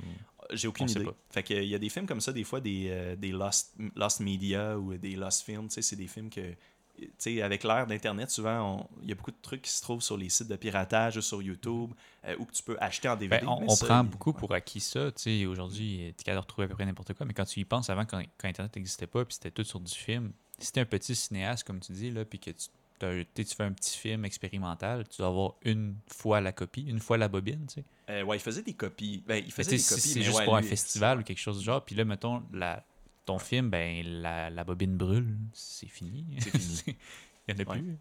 J'ai 0.52 0.68
aucune 0.68 0.86
On 0.86 0.88
idée. 0.92 1.10
Fait 1.32 1.42
que, 1.42 1.56
il 1.56 1.68
y 1.70 1.74
a 1.74 1.80
des 1.80 1.90
films 1.90 2.06
comme 2.06 2.22
ça, 2.22 2.32
des 2.32 2.44
fois, 2.44 2.60
des, 2.62 2.86
euh, 2.90 3.16
des 3.16 3.32
lost, 3.32 3.74
lost 3.96 4.20
Media 4.20 4.78
ou 4.78 4.96
des 4.96 5.16
Lost 5.16 5.42
Films, 5.44 5.68
tu 5.70 5.74
sais, 5.74 5.82
c'est 5.82 5.96
des 5.96 6.06
films 6.08 6.30
que 6.30 6.54
tu 6.98 7.10
sais, 7.18 7.42
avec 7.42 7.64
l'ère 7.64 7.88
d'Internet, 7.88 8.30
souvent, 8.30 8.78
on- 8.80 8.88
il 9.04 9.10
y 9.10 9.12
a 9.12 9.16
beaucoup 9.16 9.32
de 9.32 9.38
trucs 9.42 9.62
qui 9.64 9.72
se 9.72 9.82
trouvent 9.82 10.02
sur 10.02 10.18
les 10.18 10.30
sites 10.30 10.48
de 10.48 10.56
piratage 10.56 11.18
ou 11.18 11.22
sur 11.22 11.42
YouTube 11.42 11.92
euh, 12.26 12.36
ou 12.40 12.46
que 12.46 12.54
tu 12.54 12.64
peux 12.64 12.78
acheter 12.80 13.08
en 13.10 13.16
DVD. 13.16 13.42
Ben, 13.46 13.48
on 13.48 13.64
on 13.64 13.70
ça, 13.76 13.86
prend 13.86 14.04
beaucoup 14.04 14.32
ouais. 14.32 14.40
pour 14.40 14.54
acquis 14.54 14.80
ça. 14.80 15.12
tu 15.12 15.46
Aujourd'hui, 15.46 16.14
tu 16.18 16.22
es 16.22 16.24
capable 16.24 16.36
de 16.38 16.42
retrouver 16.42 16.66
à 16.66 16.68
peu 16.70 16.76
près 16.76 16.86
n'importe 16.86 17.14
quoi. 17.14 17.26
Mais 17.26 17.34
quand 17.34 17.46
tu 17.46 17.60
y 17.60 17.66
penses, 17.66 17.90
avant, 17.90 18.06
quand, 18.06 18.22
quand 18.38 18.48
Internet 18.48 18.76
n'existait 18.76 19.08
pas, 19.08 19.26
puis 19.26 19.34
c'était 19.36 19.52
tout 19.52 19.64
sur 19.64 19.80
du 19.80 19.94
film, 19.94 20.32
si 20.60 20.72
tu 20.72 20.80
un 20.80 20.86
petit 20.86 21.16
cinéaste, 21.16 21.66
comme 21.66 21.80
tu 21.80 21.92
dis, 21.92 22.12
là, 22.12 22.24
puis 22.26 22.40
que 22.40 22.52
tu, 22.52 22.68
tu 23.00 23.26
tu 23.46 23.56
fais 23.56 23.64
un 23.64 23.74
petit 23.74 23.98
film 23.98 24.24
expérimental, 24.26 25.08
tu 25.08 25.18
dois 25.18 25.28
avoir 25.28 25.54
une 25.64 25.96
fois 26.08 26.40
la 26.42 26.52
copie, 26.54 26.84
une 26.88 27.00
fois 27.00 27.18
la 27.18 27.28
bobine. 27.28 27.66
tu 27.68 27.76
sais. 27.76 27.84
Euh, 28.10 28.24
ouais, 28.24 28.38
il 28.38 28.40
faisait 28.40 28.62
des 28.62 28.74
copies. 28.74 29.24
Ben, 29.28 29.38
il 29.38 29.46
Mais 29.46 29.50
faisait 29.52 29.72
tu 29.72 29.78
des 29.78 29.84
copies. 29.84 30.02
c'est 30.02 30.22
juste 30.22 30.38
ouais, 30.38 30.46
pour 30.46 30.56
un 30.56 30.62
festival 30.62 31.20
ou 31.20 31.24
quelque 31.24 31.40
chose 31.40 31.60
du 31.60 31.66
genre. 31.66 31.84
Puis 31.84 31.96
là, 31.96 32.06
mettons, 32.06 32.42
la, 32.54 32.84
ton 33.26 33.40
film, 33.40 33.70
ben, 33.70 34.06
la, 34.22 34.50
la 34.50 34.64
bobine 34.64 34.96
brûle, 34.98 35.38
c'est 35.54 35.88
fini. 35.88 36.26
C'est 36.40 36.52
fini. 36.58 36.98
Il 37.48 37.56
n'y 37.56 37.62
en 37.62 37.66
a 37.66 37.70
Ouais. 37.76 37.80
plus. 37.82 37.98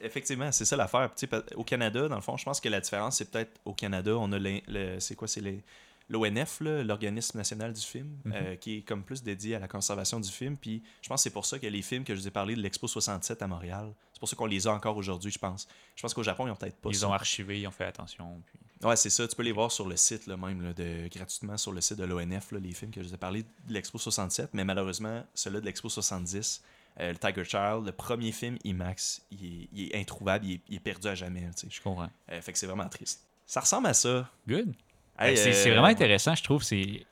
Effectivement, 0.00 0.52
c'est 0.52 0.64
ça 0.64 0.76
l'affaire. 0.76 1.10
Au 1.56 1.64
Canada, 1.64 2.08
dans 2.08 2.14
le 2.16 2.20
fond, 2.20 2.36
je 2.36 2.44
pense 2.44 2.60
que 2.60 2.68
la 2.68 2.80
différence, 2.80 3.16
c'est 3.16 3.30
peut-être 3.30 3.60
au 3.64 3.72
Canada, 3.74 4.16
on 4.16 4.30
a 4.32 4.38
le, 4.38 5.00
c'est 5.00 5.14
quoi, 5.16 5.26
c'est 5.26 5.40
les- 5.40 5.62
l'ONF, 6.08 6.58
l'organisme 6.60 7.36
national 7.38 7.72
du 7.72 7.80
film, 7.80 8.16
Mhm. 8.24 8.32
euh, 8.34 8.56
qui 8.56 8.76
est 8.78 8.82
comme 8.82 9.02
plus 9.02 9.24
dédié 9.24 9.56
à 9.56 9.58
la 9.58 9.66
conservation 9.66 10.20
du 10.20 10.30
film. 10.30 10.56
Puis 10.56 10.82
je 11.02 11.08
pense 11.08 11.18
que 11.20 11.22
c'est 11.24 11.32
pour 11.32 11.44
ça 11.46 11.58
que 11.58 11.66
les 11.66 11.82
films 11.82 12.04
que 12.04 12.14
je 12.14 12.20
vous 12.20 12.28
ai 12.28 12.30
parlé 12.30 12.54
de 12.54 12.60
l'Expo 12.60 12.86
67 12.86 13.42
à 13.42 13.48
Montréal, 13.48 13.92
c'est 14.12 14.20
pour 14.20 14.28
ça 14.28 14.36
qu'on 14.36 14.46
les 14.46 14.68
a 14.68 14.72
encore 14.72 14.96
aujourd'hui, 14.96 15.32
je 15.32 15.38
pense. 15.38 15.66
Je 15.96 16.02
pense 16.02 16.14
qu'au 16.14 16.22
Japon, 16.22 16.46
ils 16.46 16.50
ont 16.50 16.56
peut-être 16.56 16.76
pas 16.76 16.90
Ils 16.90 16.96
ça. 16.96 17.08
ont 17.08 17.12
archivé, 17.12 17.60
ils 17.60 17.66
ont 17.66 17.72
fait 17.72 17.86
attention. 17.86 18.40
Puis... 18.46 18.58
Ouais, 18.82 18.96
c'est 18.96 19.10
ça. 19.10 19.26
Tu 19.26 19.34
peux 19.34 19.42
les 19.42 19.52
voir 19.52 19.72
sur 19.72 19.88
le 19.88 19.96
site, 19.96 20.26
là, 20.26 20.36
même, 20.36 20.62
là, 20.62 20.72
de, 20.72 21.08
gratuitement 21.08 21.56
sur 21.56 21.72
le 21.72 21.80
site 21.80 21.96
de 21.96 22.04
l'ONF, 22.04 22.52
les 22.52 22.72
films 22.72 22.90
que 22.90 23.02
je 23.02 23.08
vous 23.08 23.14
ai 23.14 23.18
parlé 23.18 23.42
de 23.42 23.72
l'Expo 23.72 23.98
67. 23.98 24.50
Mais 24.52 24.64
malheureusement, 24.64 25.24
celui 25.34 25.60
de 25.60 25.64
l'Expo 25.64 25.88
70, 25.88 26.62
euh, 27.00 27.12
le 27.12 27.18
Tiger 27.18 27.44
Child, 27.44 27.86
le 27.86 27.92
premier 27.92 28.32
film 28.32 28.58
IMAX, 28.64 29.22
il 29.30 29.44
est, 29.44 29.68
il 29.72 29.92
est 29.92 30.00
introuvable, 30.00 30.44
il 30.46 30.54
est, 30.54 30.60
il 30.68 30.76
est 30.76 30.80
perdu 30.80 31.08
à 31.08 31.14
jamais. 31.14 31.40
tu 31.56 31.62
sais. 31.62 31.68
Je 31.70 31.80
comprends. 31.80 32.10
Euh, 32.30 32.40
fait 32.40 32.52
que 32.52 32.58
c'est 32.58 32.66
vraiment 32.66 32.88
triste. 32.88 33.26
Ça 33.46 33.60
ressemble 33.60 33.86
à 33.86 33.94
ça. 33.94 34.30
Good. 34.46 34.74
Hey, 35.18 35.34
Ben, 35.34 35.36
c'est 35.36 35.68
euh, 35.68 35.72
vraiment 35.72 35.86
intéressant, 35.86 36.34
je 36.34 36.44
trouve. 36.44 36.62
C'est, 36.62 37.06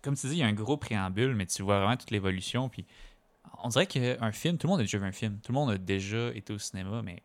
comme 0.00 0.16
tu 0.16 0.26
dis, 0.28 0.34
il 0.34 0.38
y 0.38 0.42
a 0.42 0.46
un 0.46 0.52
gros 0.52 0.78
préambule, 0.78 1.34
mais 1.34 1.46
tu 1.46 1.62
vois 1.62 1.78
vraiment 1.78 1.96
toute 1.96 2.10
l'évolution. 2.10 2.68
Puis 2.70 2.86
on 3.62 3.68
dirait 3.68 3.86
qu'un 3.86 4.32
film, 4.32 4.56
tout 4.56 4.66
le 4.66 4.70
monde 4.70 4.80
a 4.80 4.84
déjà 4.84 4.98
vu 4.98 5.04
un 5.04 5.12
film. 5.12 5.38
Tout 5.42 5.52
le 5.52 5.58
monde 5.58 5.70
a 5.70 5.78
déjà 5.78 6.28
été 6.34 6.52
au 6.52 6.58
cinéma, 6.58 7.02
mais 7.02 7.22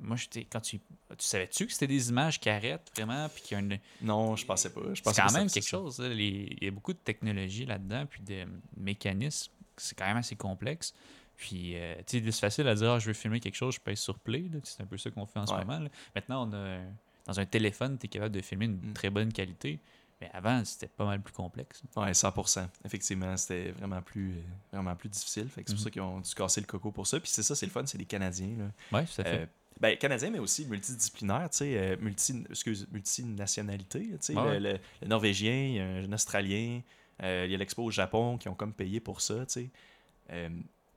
moi, 0.00 0.16
j'étais, 0.16 0.44
quand 0.44 0.60
tu, 0.60 0.78
tu 0.78 0.84
savais-tu 1.18 1.66
que 1.66 1.72
c'était 1.72 1.86
des 1.86 2.08
images 2.08 2.40
qui 2.40 2.48
arrêtent 2.48 2.90
vraiment, 2.94 3.28
puis 3.28 3.42
qu'il 3.42 3.54
y 3.56 3.60
a 3.60 3.62
une, 3.64 3.78
Non, 4.02 4.34
je 4.36 4.44
pensais 4.46 4.70
pas. 4.70 4.80
Je 4.94 5.02
c'est 5.04 5.14
quand 5.14 5.32
même 5.32 5.48
quelque 5.50 5.62
ça. 5.64 5.70
chose. 5.70 5.98
là. 5.98 6.08
Les- 6.08 6.56
Il 6.60 6.64
y 6.64 6.68
a 6.68 6.70
beaucoup 6.70 6.92
de 6.92 6.98
technologie 6.98 7.66
là-dedans, 7.66 8.06
puis 8.06 8.22
de 8.22 8.46
mécanismes. 8.76 9.52
C'est 9.76 9.96
quand 9.96 10.06
même 10.06 10.16
assez 10.18 10.36
complexe. 10.36 10.94
Puis, 11.36 11.76
euh, 11.76 11.94
tu 12.06 12.18
sais, 12.22 12.30
c'est 12.32 12.40
facile 12.40 12.68
à 12.68 12.74
dire, 12.74 12.90
Ah, 12.92 12.98
je 12.98 13.06
veux 13.06 13.12
filmer 13.14 13.40
quelque 13.40 13.54
chose, 13.54 13.74
je 13.74 13.80
pèse 13.80 13.98
sur 14.00 14.18
play. 14.18 14.44
C'est 14.64 14.82
un 14.82 14.86
peu 14.86 14.98
ça 14.98 15.10
qu'on 15.10 15.26
fait 15.26 15.38
en 15.38 15.46
ce 15.46 15.54
moment. 15.54 15.78
là. 15.78 15.88
Maintenant, 16.14 16.46
on 16.48 16.52
a, 16.52 16.80
dans 17.26 17.40
un 17.40 17.46
téléphone, 17.46 17.96
tu 17.98 18.06
es 18.06 18.08
capable 18.08 18.34
de 18.34 18.40
filmer 18.42 18.66
une 18.66 18.90
Mm. 18.90 18.92
très 18.92 19.08
bonne 19.10 19.32
qualité. 19.32 19.78
Mais 20.20 20.28
avant, 20.34 20.62
c'était 20.66 20.86
pas 20.88 21.06
mal 21.06 21.18
plus 21.22 21.32
complexe. 21.32 21.82
Ouais, 21.96 22.12
100%. 22.12 22.68
Effectivement, 22.84 23.34
c'était 23.38 23.70
vraiment 23.70 24.02
plus, 24.02 24.32
euh, 24.32 24.40
vraiment 24.70 24.94
plus 24.94 25.08
difficile. 25.08 25.48
Fait 25.48 25.62
que 25.64 25.70
c'est 25.70 25.74
pour 25.76 25.80
Mhm. 25.80 25.84
ça 25.84 25.90
qu'ils 25.90 26.02
ont 26.02 26.20
dû 26.20 26.34
casser 26.34 26.60
le 26.60 26.66
coco 26.66 26.90
pour 26.90 27.06
ça. 27.06 27.18
Puis 27.20 27.30
c'est 27.30 27.42
ça, 27.42 27.54
c'est 27.54 27.64
le 27.64 27.72
fun, 27.72 27.86
c'est 27.86 27.96
des 27.96 28.04
Canadiens. 28.04 28.54
Là. 28.58 28.64
Oui, 28.92 29.06
tout 29.06 29.20
à 29.22 29.24
fait. 29.24 29.38
Euh, 29.40 29.46
ben, 29.78 29.96
Canadiens, 29.96 30.30
mais 30.30 30.38
aussi 30.38 30.66
tu 31.50 31.56
sais, 31.58 31.78
euh, 31.78 31.96
multi, 32.00 32.44
excuse, 32.50 32.86
multinationalité. 32.90 34.00
Tu 34.00 34.16
sais, 34.20 34.36
Ouais. 34.36 34.58
le, 34.58 34.72
le- 34.72 34.78
le 35.02 35.08
Norvégien, 35.08 35.52
il 35.54 35.74
y 35.74 35.80
a 35.80 35.86
un 35.86 36.12
Australien, 36.12 36.80
euh, 37.22 37.44
il 37.46 37.52
y 37.52 37.54
a 37.54 37.58
l'expo 37.58 37.84
au 37.84 37.90
Japon 37.90 38.36
qui 38.38 38.48
ont 38.48 38.54
comme 38.54 38.72
payé 38.72 39.00
pour 39.00 39.20
ça, 39.20 39.34
tu 39.46 39.52
sais. 39.52 39.68
Euh, 40.32 40.48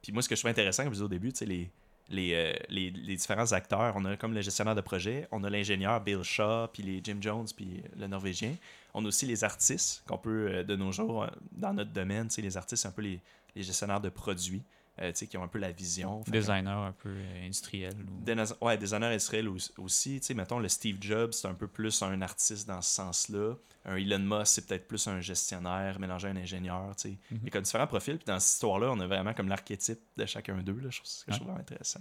puis 0.02 0.12
moi, 0.12 0.22
ce 0.22 0.30
que 0.30 0.36
je 0.36 0.42
trouve 0.42 0.52
intéressant, 0.52 0.84
comme 0.84 0.92
je 0.94 0.96
disais 0.98 1.06
au 1.06 1.10
début, 1.10 1.32
tu 1.32 1.40
sais, 1.40 1.46
les, 1.46 1.70
les, 2.10 2.54
les, 2.70 2.92
les 2.92 3.16
différents 3.16 3.52
acteurs, 3.54 3.94
on 3.96 4.04
a 4.06 4.18
comme 4.18 4.34
le 4.34 4.42
gestionnaire 4.42 4.76
de 4.76 4.82
projet, 4.82 5.28
on 5.32 5.44
a 5.46 5.50
l'ingénieur 5.50 6.02
Bill 6.02 6.22
Shaw, 6.24 6.68
puis 6.74 6.84
les 6.84 7.02
Jim 7.04 7.18
Jones, 7.22 7.48
puis 7.56 7.82
le 7.98 8.08
Norvégien. 8.08 8.56
On 8.94 9.04
a 9.06 9.08
aussi 9.08 9.26
les 9.26 9.44
artistes 9.44 10.04
qu'on 10.06 10.18
peut, 10.18 10.64
de 10.64 10.76
nos 10.76 10.92
jours, 10.92 11.26
dans 11.54 11.74
notre 11.74 11.92
domaine, 11.92 12.28
tu 12.28 12.36
sais, 12.36 12.42
les 12.42 12.58
artistes, 12.58 12.82
c'est 12.84 12.88
un 12.90 12.92
peu 12.92 13.02
les, 13.02 13.20
les 13.56 13.64
gestionnaires 13.64 14.02
de 14.02 14.10
produits, 14.10 14.62
euh, 15.02 15.12
qui 15.12 15.38
ont 15.38 15.44
un 15.44 15.48
peu 15.48 15.60
la 15.60 15.72
vision. 15.72 16.22
Designer 16.28 16.78
un 16.78 16.92
peu 16.92 17.10
euh, 17.10 17.46
industriel. 17.46 17.94
ou- 17.96 18.24
des, 18.24 18.36
ouais, 18.62 18.78
designer 18.78 19.14
Israël 19.14 19.48
aussi. 19.78 20.22
Mettons, 20.36 20.60
le 20.60 20.70
Steve 20.70 20.98
Jobs, 21.02 21.32
c'est 21.34 21.48
un 21.48 21.54
peu 21.56 21.68
plus 21.68 22.02
un 22.04 22.22
artiste 22.22 22.68
dans 22.68 22.82
ce 22.82 22.94
sens-là. 22.94 23.56
Un 23.86 23.96
Elon 23.98 24.20
Musk, 24.20 24.48
c'est 24.54 24.68
peut-être 24.68 24.88
plus 24.88 25.08
un 25.08 25.20
gestionnaire 25.20 26.00
mélangé 26.00 26.28
à 26.28 26.32
un 26.32 26.38
ingénieur. 26.38 26.90
Mhm. 27.06 27.16
Il 27.32 27.44
y 27.44 27.48
a 27.48 27.50
comme 27.50 27.64
différents 27.64 27.88
profils. 27.88 28.16
Puis 28.18 28.26
dans 28.26 28.40
cette 28.40 28.54
histoire-là, 28.54 28.92
on 28.92 29.00
a 29.00 29.08
vraiment 29.08 29.34
comme 29.34 29.50
l'archétype 29.50 30.00
de 30.16 30.26
chacun 30.26 30.58
d'eux. 30.62 30.80
Je 30.90 31.00
trouve, 31.02 31.36
je 31.40 31.44
Ouais. 31.44 31.60
intéressant. 31.60 32.00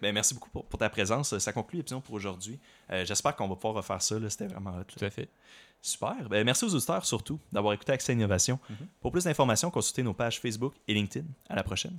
Ben, 0.00 0.14
merci 0.14 0.32
beaucoup 0.34 0.50
pour, 0.50 0.64
pour 0.64 0.78
ta 0.78 0.88
présence. 0.88 1.36
Ça 1.38 1.52
conclut 1.52 1.78
l'épisode 1.78 2.02
pour 2.02 2.14
aujourd'hui. 2.14 2.58
Euh, 2.90 3.04
J'espère 3.04 3.34
qu'on 3.34 3.48
va 3.48 3.56
pouvoir 3.56 3.74
refaire 3.74 4.00
ça. 4.00 4.16
C'était 4.30 4.46
vraiment 4.46 4.70
hot. 4.70 4.78
là. 4.78 4.84
Tout 4.84 5.04
à 5.04 5.10
fait. 5.10 5.28
Super. 5.80 6.28
Ben, 6.28 6.44
merci 6.44 6.64
aux 6.64 6.74
auditeurs 6.74 7.04
surtout 7.04 7.38
d'avoir 7.52 7.72
écouté 7.74 7.92
Accès 7.92 8.12
Innovation. 8.12 8.58
Mhm. 8.68 8.76
Pour 9.00 9.12
plus 9.12 9.24
d'informations, 9.24 9.70
consultez 9.70 10.02
nos 10.02 10.14
pages 10.14 10.40
Facebook 10.40 10.74
et 10.86 10.94
LinkedIn. 10.94 11.26
À 11.48 11.56
la 11.56 11.62
prochaine. 11.62 11.96